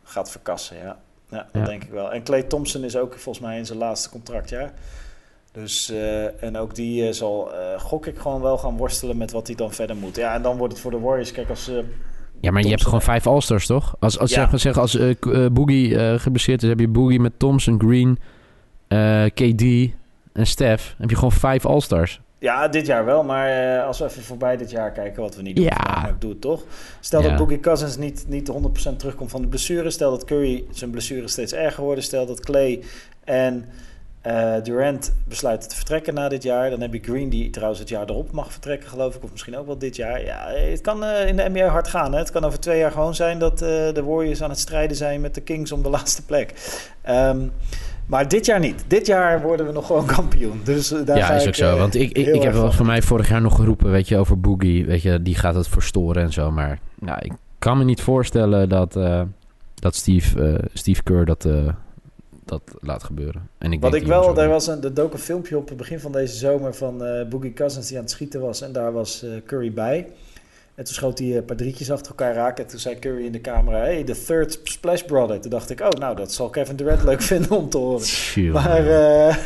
gaat 0.04 0.30
verkassen, 0.30 0.76
ja. 0.76 0.96
Ja, 1.30 1.46
dat 1.52 1.66
denk 1.66 1.82
ik 1.82 1.90
wel. 1.90 2.12
En 2.12 2.22
Clay 2.22 2.42
Thompson 2.42 2.84
is 2.84 2.96
ook 2.96 3.12
volgens 3.18 3.44
mij 3.46 3.58
in 3.58 3.66
zijn 3.66 3.78
laatste 3.78 4.10
contractjaar. 4.10 4.72
Dus, 5.52 5.90
eh, 5.90 6.42
en 6.42 6.56
ook 6.56 6.74
die 6.74 7.06
eh, 7.06 7.12
zal, 7.12 7.54
eh, 7.54 7.80
gok 7.80 8.06
ik, 8.06 8.18
gewoon 8.18 8.40
wel 8.40 8.58
gaan 8.58 8.76
worstelen 8.76 9.16
met 9.16 9.32
wat 9.32 9.46
hij 9.46 9.56
dan 9.56 9.72
verder 9.72 9.96
moet. 9.96 10.16
Ja, 10.16 10.34
en 10.34 10.42
dan 10.42 10.56
wordt 10.56 10.72
het 10.72 10.82
voor 10.82 10.90
de 10.90 11.00
Warriors, 11.00 11.32
kijk, 11.32 11.48
als 11.48 11.64
ze 11.64 11.84
Ja, 12.40 12.50
maar 12.50 12.62
je 12.62 12.68
hebt 12.68 12.84
gewoon 12.84 13.02
vijf 13.02 13.26
All-Stars, 13.26 13.66
toch? 13.66 13.96
Als, 13.98 14.18
als, 14.18 14.30
Ja. 14.30 14.36
zeg 14.36 14.50
maar 14.50 14.58
zeggen, 14.58 14.82
als 14.82 14.98
Boogie 15.52 16.18
geblesseerd 16.18 16.62
is, 16.62 16.68
heb 16.68 16.80
je 16.80 16.88
Boogie 16.88 17.20
met 17.20 17.38
Thompson, 17.38 17.80
Green, 17.80 18.18
KD 19.34 19.94
en 20.32 20.46
Steph. 20.46 20.94
heb 20.98 21.10
je 21.10 21.14
gewoon 21.16 21.32
vijf 21.32 21.66
All-Stars. 21.66 22.20
Ja, 22.46 22.68
dit 22.68 22.86
jaar 22.86 23.04
wel. 23.04 23.24
Maar 23.24 23.76
eh, 23.78 23.86
als 23.86 23.98
we 23.98 24.04
even 24.04 24.22
voorbij 24.22 24.56
dit 24.56 24.70
jaar 24.70 24.90
kijken, 24.92 25.22
wat 25.22 25.36
we 25.36 25.42
niet 25.42 25.56
doen, 25.56 25.64
Ja. 25.64 25.76
vandaag, 25.76 26.08
ik 26.08 26.20
doe 26.20 26.30
het 26.30 26.40
toch. 26.40 26.62
Stel 27.00 27.22
Ja. 27.22 27.28
dat 27.28 27.36
Boogie 27.38 27.60
Cousins 27.60 27.96
niet, 27.96 28.24
niet 28.28 28.48
100% 28.48 28.98
terugkomt 28.98 29.30
van 29.30 29.40
de 29.42 29.48
blessure. 29.48 29.90
Stel 29.90 30.10
dat 30.10 30.24
Curry 30.24 30.64
zijn 30.70 30.90
blessure 30.90 31.28
steeds 31.28 31.52
erger 31.52 31.82
wordt. 31.84 32.02
Stel 32.02 32.26
dat 32.26 32.40
Clay 32.40 32.82
en 33.24 33.64
eh, 34.20 34.54
Durant 34.62 35.14
besluiten 35.24 35.68
te 35.68 35.76
vertrekken 35.76 36.14
na 36.14 36.28
dit 36.28 36.42
jaar. 36.42 36.70
Dan 36.70 36.80
heb 36.80 36.92
je 36.92 37.00
Green, 37.02 37.28
die 37.28 37.50
trouwens 37.50 37.80
het 37.80 37.88
jaar 37.88 38.08
erop 38.08 38.30
mag 38.32 38.52
vertrekken, 38.52 38.88
geloof 38.88 39.14
ik. 39.14 39.24
Of 39.24 39.30
misschien 39.30 39.56
ook 39.56 39.66
wel 39.66 39.78
dit 39.78 39.96
jaar. 39.96 40.24
Ja, 40.24 40.48
het 40.50 40.80
kan 40.80 41.04
eh, 41.04 41.26
in 41.28 41.36
de 41.36 41.48
NBA 41.48 41.66
hard 41.66 41.88
gaan. 41.88 42.12
Hè? 42.12 42.18
Het 42.18 42.30
kan 42.30 42.44
over 42.44 42.60
twee 42.60 42.78
jaar 42.78 42.90
gewoon 42.92 43.14
zijn 43.14 43.38
dat 43.38 43.58
de 43.58 44.02
Warriors 44.06 44.42
aan 44.42 44.50
het 44.50 44.58
strijden 44.58 44.96
zijn 44.96 45.20
met 45.20 45.34
de 45.34 45.40
Kings 45.40 45.72
om 45.72 45.82
de 45.82 45.90
laatste 45.96 46.24
plek. 46.24 46.54
Ehm, 47.02 47.40
maar 48.06 48.28
dit 48.28 48.46
jaar 48.46 48.60
niet. 48.60 48.84
Dit 48.86 49.06
jaar 49.06 49.42
worden 49.42 49.66
we 49.66 49.72
nog 49.72 49.86
gewoon 49.86 50.06
kampioen. 50.06 50.60
Dus 50.64 50.92
eh, 50.92 51.06
daar 51.06 51.16
ja, 51.16 51.26
ga 51.26 51.34
is 51.34 51.42
ik, 51.42 51.48
ook 51.48 51.54
zo. 51.54 51.72
eh, 51.72 51.78
Want 51.78 51.94
ik, 51.94 52.10
ik, 52.12 52.26
ik 52.26 52.42
heb 52.42 52.52
wel 52.52 52.72
voor 52.72 52.86
mij 52.86 53.02
vorig 53.02 53.28
jaar 53.28 53.40
nog 53.40 53.56
geroepen, 53.56 53.90
weet 53.90 54.08
je, 54.08 54.16
over 54.16 54.40
Boogie. 54.40 54.84
Weet 54.86 55.02
je, 55.02 55.22
die 55.22 55.34
gaat 55.34 55.54
het 55.54 55.68
verstoren 55.68 56.22
en 56.22 56.32
zo. 56.32 56.50
Maar 56.50 56.78
nou, 57.00 57.18
ik 57.22 57.32
kan 57.58 57.78
me 57.78 57.84
niet 57.84 58.00
voorstellen 58.00 58.68
dat, 58.68 58.96
eh, 58.96 59.22
dat 59.74 59.94
Steve, 59.94 60.42
eh, 60.42 60.64
Steve 60.72 61.02
Kerr 61.02 61.24
dat, 61.24 61.48
dat 62.44 62.62
laat 62.80 63.04
gebeuren. 63.04 63.48
En 63.58 63.72
ik 63.72 63.80
Wat 63.80 63.90
denk 63.90 64.02
ik 64.02 64.08
wel, 64.08 64.38
er 64.38 64.48
was 64.48 64.66
een, 64.66 64.82
er 64.82 64.94
dook 64.94 65.12
een 65.12 65.18
filmpje 65.18 65.56
op 65.56 65.68
het 65.68 65.76
begin 65.76 66.00
van 66.00 66.12
deze 66.12 66.36
zomer 66.36 66.74
van 66.74 67.02
Boogie 67.30 67.52
Cousins 67.52 67.86
die 67.88 67.96
aan 67.96 68.02
het 68.02 68.12
schieten 68.12 68.40
was. 68.40 68.62
En 68.62 68.72
daar 68.72 68.92
was 68.92 69.24
Curry 69.46 69.72
bij. 69.72 70.06
En 70.76 70.84
toen 70.84 70.94
schoot 70.94 71.18
hij 71.18 71.36
een 71.36 71.44
paar 71.44 71.56
drietjes 71.56 71.90
achter 71.90 72.08
elkaar 72.08 72.34
raken. 72.34 72.64
En 72.64 72.70
toen 72.70 72.78
zei 72.78 72.98
Curry 72.98 73.24
in 73.24 73.32
de 73.32 73.40
camera, 73.40 73.78
hey, 73.78 74.04
the 74.04 74.24
third 74.26 74.60
splash 74.64 75.02
brother. 75.02 75.40
Toen 75.40 75.50
dacht 75.50 75.70
ik, 75.70 75.80
oh, 75.80 75.88
nou, 75.88 76.16
dat 76.16 76.32
zal 76.32 76.48
Kevin 76.50 76.76
Durant 76.76 77.02
leuk 77.02 77.22
vinden 77.32 77.50
om 77.50 77.68
te 77.68 77.78
horen. 77.78 78.06
Maar 78.52 78.86
eh, 78.86 79.36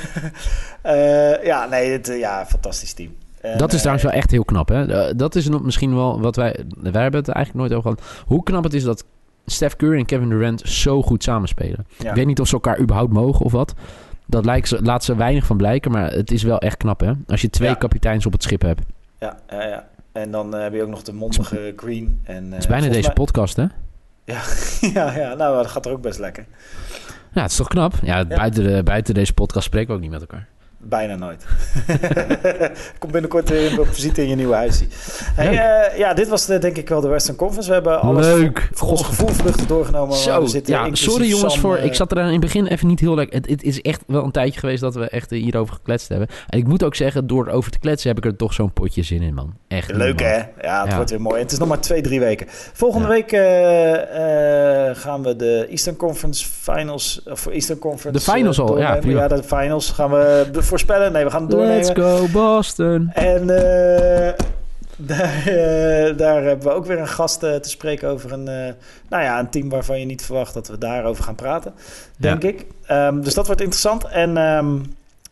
eh, 1.35 1.45
ja, 1.45 1.67
nee, 1.69 1.91
het, 1.91 2.09
eh, 2.09 2.19
ja, 2.19 2.47
fantastisch 2.47 2.93
team. 2.93 3.15
En, 3.41 3.59
dat 3.59 3.69
is 3.69 3.75
eh, 3.75 3.81
trouwens 3.81 4.05
wel 4.05 4.13
echt 4.15 4.31
heel 4.31 4.45
knap, 4.45 4.69
hè? 4.69 4.93
Eh, 5.09 5.13
dat 5.17 5.35
is 5.35 5.49
misschien 5.49 5.95
wel 5.95 6.21
wat 6.21 6.37
wij... 6.37 6.57
Wij 6.81 7.03
hebben 7.03 7.21
het 7.21 7.29
er 7.29 7.35
eigenlijk 7.35 7.69
nooit 7.69 7.79
over 7.81 7.97
gehad. 7.97 8.25
Hoe 8.27 8.43
knap 8.43 8.65
het 8.65 8.75
is 8.75 8.83
dat 8.85 9.05
Steph 9.47 9.77
Curry 9.77 9.99
en 9.99 10.07
Kevin 10.07 10.29
Durant 10.29 10.61
zo 10.61 11.03
goed 11.03 11.23
samenspelen. 11.23 11.87
ja. 11.99 12.09
Ik 12.09 12.15
weet 12.15 12.27
niet 12.27 12.41
of 12.41 12.47
ze 12.47 12.55
elkaar 12.55 12.81
überhaupt 12.81 13.13
mogen 13.13 13.45
of 13.45 13.53
wat. 13.53 13.75
Dat 14.27 14.45
lijkt 14.45 14.69
ze, 14.69 14.83
laat 14.83 15.05
ze 15.05 15.17
weinig 15.17 15.47
van 15.47 15.57
blijken, 15.57 15.91
maar 15.91 16.11
het 16.13 16.31
is 16.31 16.43
wel 16.43 16.59
echt 16.59 16.77
knap, 16.77 17.01
hè? 17.01 17.13
Als 17.29 17.41
je 17.41 17.51
twee 17.51 17.69
Ja. 17.69 17.75
kapiteins 17.75 18.27
op 18.27 18.33
het 18.33 18.43
schip 18.43 18.63
hebt. 18.63 18.83
Ja, 19.19 19.39
ja, 19.51 19.67
ja. 19.67 19.89
En 20.13 20.31
dan 20.31 20.55
eh, 20.55 20.63
heb 20.63 20.73
je 20.73 20.83
ook 20.83 20.89
nog 20.89 21.03
de 21.03 21.13
mondige 21.13 21.73
Green. 21.77 22.21
En, 22.25 22.45
Het 22.53 22.61
is 22.61 22.67
bijna 22.67 22.83
volgens 22.83 22.89
deze 22.95 23.07
mij- 23.07 23.15
podcast, 23.15 23.57
hè? 23.57 23.65
ja, 24.95 25.13
ja, 25.17 25.35
nou, 25.35 25.57
dat 25.57 25.67
gaat 25.67 25.87
er 25.87 25.93
ook 25.93 26.03
best 26.03 26.19
lekker. 26.19 26.47
Ja, 27.33 27.43
het 27.43 27.51
is 27.51 27.57
toch 27.57 27.69
knap? 27.69 27.93
Ja, 28.03 28.17
Ja. 28.19 28.25
Buiten, 28.25 28.65
de, 28.65 28.83
buiten 28.83 29.15
deze 29.15 29.33
podcast 29.35 29.67
spreken 29.67 29.89
we 29.89 29.95
ook 29.95 30.01
niet 30.01 30.11
met 30.11 30.21
elkaar. 30.21 30.49
Bijna 30.83 31.15
nooit. 31.17 31.45
Kom 32.99 33.11
binnenkort 33.11 33.49
weer 33.49 33.81
op 33.81 33.87
visite 33.89 34.23
in 34.23 34.29
je 34.29 34.35
nieuwe 34.35 34.55
huisje. 34.55 34.85
Hey, 35.35 35.59
eh, 35.91 35.99
ja, 35.99 36.15
dit 36.15 36.29
was 36.29 36.47
de, 36.47 36.59
denk 36.59 36.77
ik 36.77 36.89
wel 36.89 37.01
de 37.01 37.09
Western 37.09 37.37
Conference. 37.37 37.69
We 37.69 37.75
hebben 37.75 38.01
alles 38.01 38.27
Leuk. 38.27 38.69
voor 38.73 38.89
ons 38.89 39.03
gevoel 39.03 39.29
vluchtig 39.29 39.67
doorgenomen. 39.67 40.17
Zo, 40.17 40.41
we 40.43 40.49
zitten, 40.49 40.75
ja, 40.75 40.89
sorry 40.95 41.29
jongens 41.29 41.53
Sam, 41.53 41.63
voor... 41.63 41.77
eh, 41.77 41.85
Ik 41.85 41.95
zat 41.95 42.13
er 42.13 42.19
in 42.19 42.25
het 42.33 42.41
begin 42.41 42.67
even 42.67 42.87
niet 42.87 43.01
heel 43.01 43.15
lekker... 43.15 43.37
Het, 43.37 43.49
het 43.49 43.63
is 43.63 43.81
echt 43.81 44.03
wel 44.07 44.25
een 44.25 44.31
tijdje 44.31 44.61
geweest 44.61 44.81
dat 44.81 44.95
we 44.95 45.09
echt 45.09 45.33
eh, 45.33 45.43
hierover 45.43 45.75
gekletst 45.75 46.09
hebben. 46.09 46.29
En 46.49 46.59
ik 46.59 46.67
moet 46.67 46.85
ook 46.85 46.95
zeggen, 46.95 47.27
door 47.27 47.49
over 47.49 47.71
te 47.71 47.79
kletsen 47.79 48.09
heb 48.09 48.19
ik 48.19 48.25
er 48.25 48.37
toch 48.37 48.53
zo'n 48.53 48.73
potje 48.73 49.03
zin 49.03 49.23
in, 49.23 49.35
man. 49.35 49.55
Echt 49.69 49.93
Leuk 49.93 50.21
hè? 50.21 50.37
Ja, 50.37 50.81
het 50.81 50.91
Ja. 50.91 50.95
wordt 50.97 51.11
weer 51.11 51.21
mooi. 51.21 51.41
Het 51.41 51.53
is 51.53 51.59
nog 51.59 51.69
maar 51.69 51.81
twee, 51.81 52.01
drie 52.03 52.21
weken. 52.21 52.47
Volgende 52.73 53.07
Ja. 53.07 53.13
week 53.13 53.33
eh, 53.33 54.89
eh, 54.91 54.97
gaan 54.97 55.23
we 55.23 55.37
de 55.37 55.67
Eastern 55.71 55.97
Conference 55.97 56.47
Finals... 56.61 57.23
Of 57.31 57.47
Eastern 57.47 57.79
Conference... 57.79 58.25
De 58.25 58.33
finals 58.33 58.59
eh, 58.59 58.65
al, 58.65 58.79
ja, 58.79 58.97
prima. 58.97 59.21
Ja, 59.21 59.29
de 59.29 59.43
finals 59.43 59.91
gaan 59.91 60.11
we 60.11 60.49
be- 60.53 60.63
voorspellen. 60.71 61.13
Nee, 61.13 61.25
we 61.25 61.31
gaan 61.31 61.43
het 61.43 61.51
doornemen. 61.51 61.77
Let's 61.77 62.01
go 62.01 62.27
Boston. 62.33 63.11
En 63.15 63.41
eh, 63.41 64.35
daar, 64.97 65.47
eh, 65.47 66.17
daar 66.17 66.43
hebben 66.43 66.69
we 66.69 66.75
ook 66.75 66.87
weer 66.87 66.99
een 66.99 67.09
gast 67.09 67.43
eh, 67.43 67.55
te 67.55 67.69
spreken 67.69 68.09
over 68.09 68.33
een, 68.33 68.49
eh, 68.49 68.73
nou 69.09 69.23
ja, 69.23 69.39
een 69.39 69.51
team 69.51 69.69
waarvan 69.69 69.99
je 70.01 70.07
niet 70.07 70.25
verwacht 70.25 70.55
dat 70.55 70.69
we 70.69 70.79
daarover 70.79 71.25
gaan 71.25 71.35
praten, 71.35 71.75
denk 72.17 72.43
ik. 72.43 72.67
Ehm, 72.87 73.21
dus 73.21 73.35
dat 73.35 73.47
wordt 73.47 73.61
interessant. 73.61 74.05
En 74.05 74.37
ehm, 74.37 74.77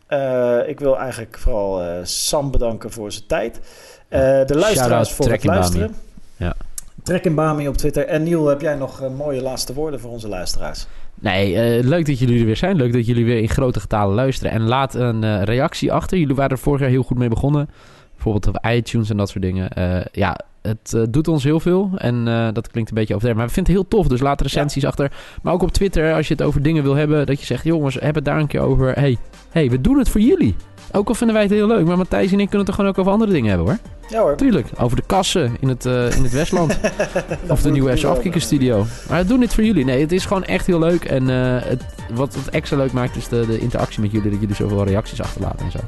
eh, 0.09 0.67
ik 0.67 0.79
wil 0.79 0.97
eigenlijk 0.97 1.37
vooral 1.39 1.81
eh, 1.81 1.89
Sam 2.03 2.51
bedanken 2.51 2.91
voor 2.91 3.11
zijn 3.11 3.27
tijd. 3.27 3.59
Eh, 4.07 4.19
de 4.45 4.55
luisteraars 4.55 5.11
voor 5.11 5.31
het 5.31 5.43
luisteren. 5.43 5.95
Ja. 6.37 6.55
Trek 7.03 7.25
in 7.25 7.35
Bami 7.35 7.67
op 7.67 7.77
Twitter. 7.77 8.07
En 8.07 8.23
Niel, 8.23 8.47
heb 8.47 8.61
jij 8.61 8.75
nog 8.75 9.09
mooie 9.17 9.41
laatste 9.41 9.73
woorden 9.73 9.99
voor 9.99 10.11
onze 10.11 10.27
luisteraars? 10.27 10.87
Nee, 11.21 11.55
eh, 11.55 11.83
leuk 11.83 12.05
dat 12.05 12.19
jullie 12.19 12.39
er 12.39 12.45
weer 12.45 12.57
zijn. 12.57 12.75
Leuk 12.75 12.93
dat 12.93 13.05
jullie 13.05 13.25
weer 13.25 13.37
in 13.37 13.49
grote 13.49 13.79
getalen 13.79 14.15
luisteren. 14.15 14.51
En 14.51 14.61
laat 14.61 14.93
een 14.93 15.23
eh, 15.23 15.43
reactie 15.43 15.91
achter. 15.93 16.17
Jullie 16.17 16.35
waren 16.35 16.51
er 16.51 16.57
vorig 16.57 16.81
jaar 16.81 16.89
heel 16.89 17.03
goed 17.03 17.17
mee 17.17 17.29
begonnen. 17.29 17.69
Bijvoorbeeld 18.13 18.47
op 18.47 18.65
iTunes 18.65 19.09
en 19.09 19.17
dat 19.17 19.29
soort 19.29 19.43
dingen. 19.43 19.69
Eh, 19.69 20.05
ja, 20.11 20.39
het 20.61 21.07
doet 21.09 21.27
ons 21.27 21.43
heel 21.43 21.59
veel. 21.59 21.91
En 21.95 22.25
dat 22.53 22.71
klinkt 22.71 22.89
een 22.89 22.95
beetje 22.95 23.13
overdreven. 23.13 23.37
Maar 23.37 23.47
we 23.47 23.53
vinden 23.53 23.73
het 23.73 23.81
heel 23.81 23.99
tof. 23.99 24.07
Dus 24.07 24.19
laat 24.19 24.41
recensies 24.41 24.85
achter. 24.85 25.11
Maar 25.41 25.53
ook 25.53 25.61
op 25.61 25.71
Twitter, 25.71 26.13
als 26.13 26.27
je 26.27 26.33
het 26.33 26.43
over 26.43 26.61
dingen 26.61 26.83
wil 26.83 26.95
hebben. 26.95 27.25
Dat 27.25 27.39
je 27.39 27.45
zegt, 27.45 27.63
jongens, 27.63 27.97
heb 27.99 28.15
het 28.15 28.25
daar 28.25 28.39
een 28.39 28.47
keer 28.47 28.59
over. 28.59 28.93
hey, 28.93 29.17
hey, 29.49 29.69
we 29.69 29.81
doen 29.81 29.97
het 29.97 30.09
voor 30.09 30.21
jullie. 30.21 30.55
Ook 30.91 31.07
al 31.07 31.13
vinden 31.15 31.35
wij 31.35 31.45
het 31.45 31.53
heel 31.53 31.67
leuk. 31.67 31.85
Maar 31.85 31.97
Matthijs 31.97 32.31
en 32.31 32.39
ik 32.39 32.49
kunnen 32.49 32.59
het 32.59 32.67
er 32.67 32.73
gewoon 32.73 32.89
ook 32.89 32.97
over 32.97 33.11
andere 33.11 33.31
dingen 33.31 33.49
hebben 33.49 33.67
hoor. 33.67 33.77
Ja 34.09 34.21
hoor. 34.21 34.35
Tuurlijk, 34.35 34.67
over 34.77 34.95
de 34.95 35.03
kassen 35.05 35.55
in 35.59 35.67
het, 35.67 35.85
eh, 35.85 36.15
in 36.15 36.23
het 36.23 36.31
Westland. 36.31 36.77
of 37.47 37.61
de 37.61 37.71
nieuwe 37.71 38.07
Afkikker 38.07 38.41
studio. 38.41 38.85
Maar 39.09 39.21
we 39.21 39.27
doen 39.27 39.39
dit 39.39 39.53
voor 39.53 39.63
jullie. 39.63 39.85
Nee, 39.85 40.01
het 40.01 40.11
is 40.11 40.25
gewoon 40.25 40.43
echt 40.43 40.65
heel 40.65 40.79
leuk. 40.79 41.05
En 41.05 41.29
eh, 41.29 41.69
het, 41.69 41.83
wat 42.13 42.33
het 42.33 42.49
extra 42.49 42.77
leuk 42.77 42.91
maakt 42.91 43.15
is 43.15 43.27
de, 43.27 43.45
de 43.45 43.59
interactie 43.59 44.01
met 44.01 44.11
jullie. 44.11 44.29
Dat 44.31 44.39
jullie 44.39 44.55
zoveel 44.55 44.83
reacties 44.85 45.21
achterlaten 45.21 45.65
en 45.65 45.71
zo. 45.71 45.79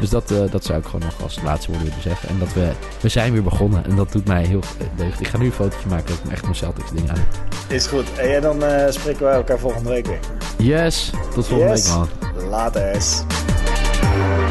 Dus 0.00 0.10
dat, 0.10 0.30
eh, 0.30 0.38
dat 0.50 0.64
zou 0.64 0.78
ik 0.78 0.84
gewoon 0.84 1.00
nog 1.00 1.22
als 1.22 1.38
laatste 1.44 1.70
woord 1.70 1.82
willen 1.82 2.02
zeggen. 2.02 2.28
En 2.28 2.38
dat 2.38 2.52
we, 2.52 2.70
we 3.00 3.08
zijn 3.08 3.32
weer 3.32 3.42
begonnen. 3.42 3.84
En 3.84 3.96
dat 3.96 4.12
doet 4.12 4.26
mij 4.26 4.44
heel 4.44 4.60
eh, 4.78 4.86
deugd. 4.96 5.20
Ik 5.20 5.28
ga 5.28 5.38
nu 5.38 5.44
een 5.46 5.52
fotootje 5.52 5.88
maken 5.88 6.06
dat 6.06 6.16
ik 6.18 6.24
me 6.24 6.30
echt 6.30 6.42
mijn 6.42 6.54
Celtics 6.54 6.90
ding 6.90 7.10
aan. 7.10 7.24
Is 7.68 7.86
goed. 7.86 8.12
En 8.16 8.42
dan 8.42 8.64
eh, 8.64 8.90
spreken 8.90 9.22
wij 9.22 9.34
elkaar 9.34 9.58
volgende 9.58 9.88
week 9.88 10.06
weer. 10.06 10.18
Yes, 10.56 11.10
tot 11.34 11.46
volgende 11.46 11.72
Yes. 11.72 11.86
week 11.88 11.96
man. 11.96 12.08
Later. 12.50 12.96
Thank 14.20 14.40
you. 14.42 14.49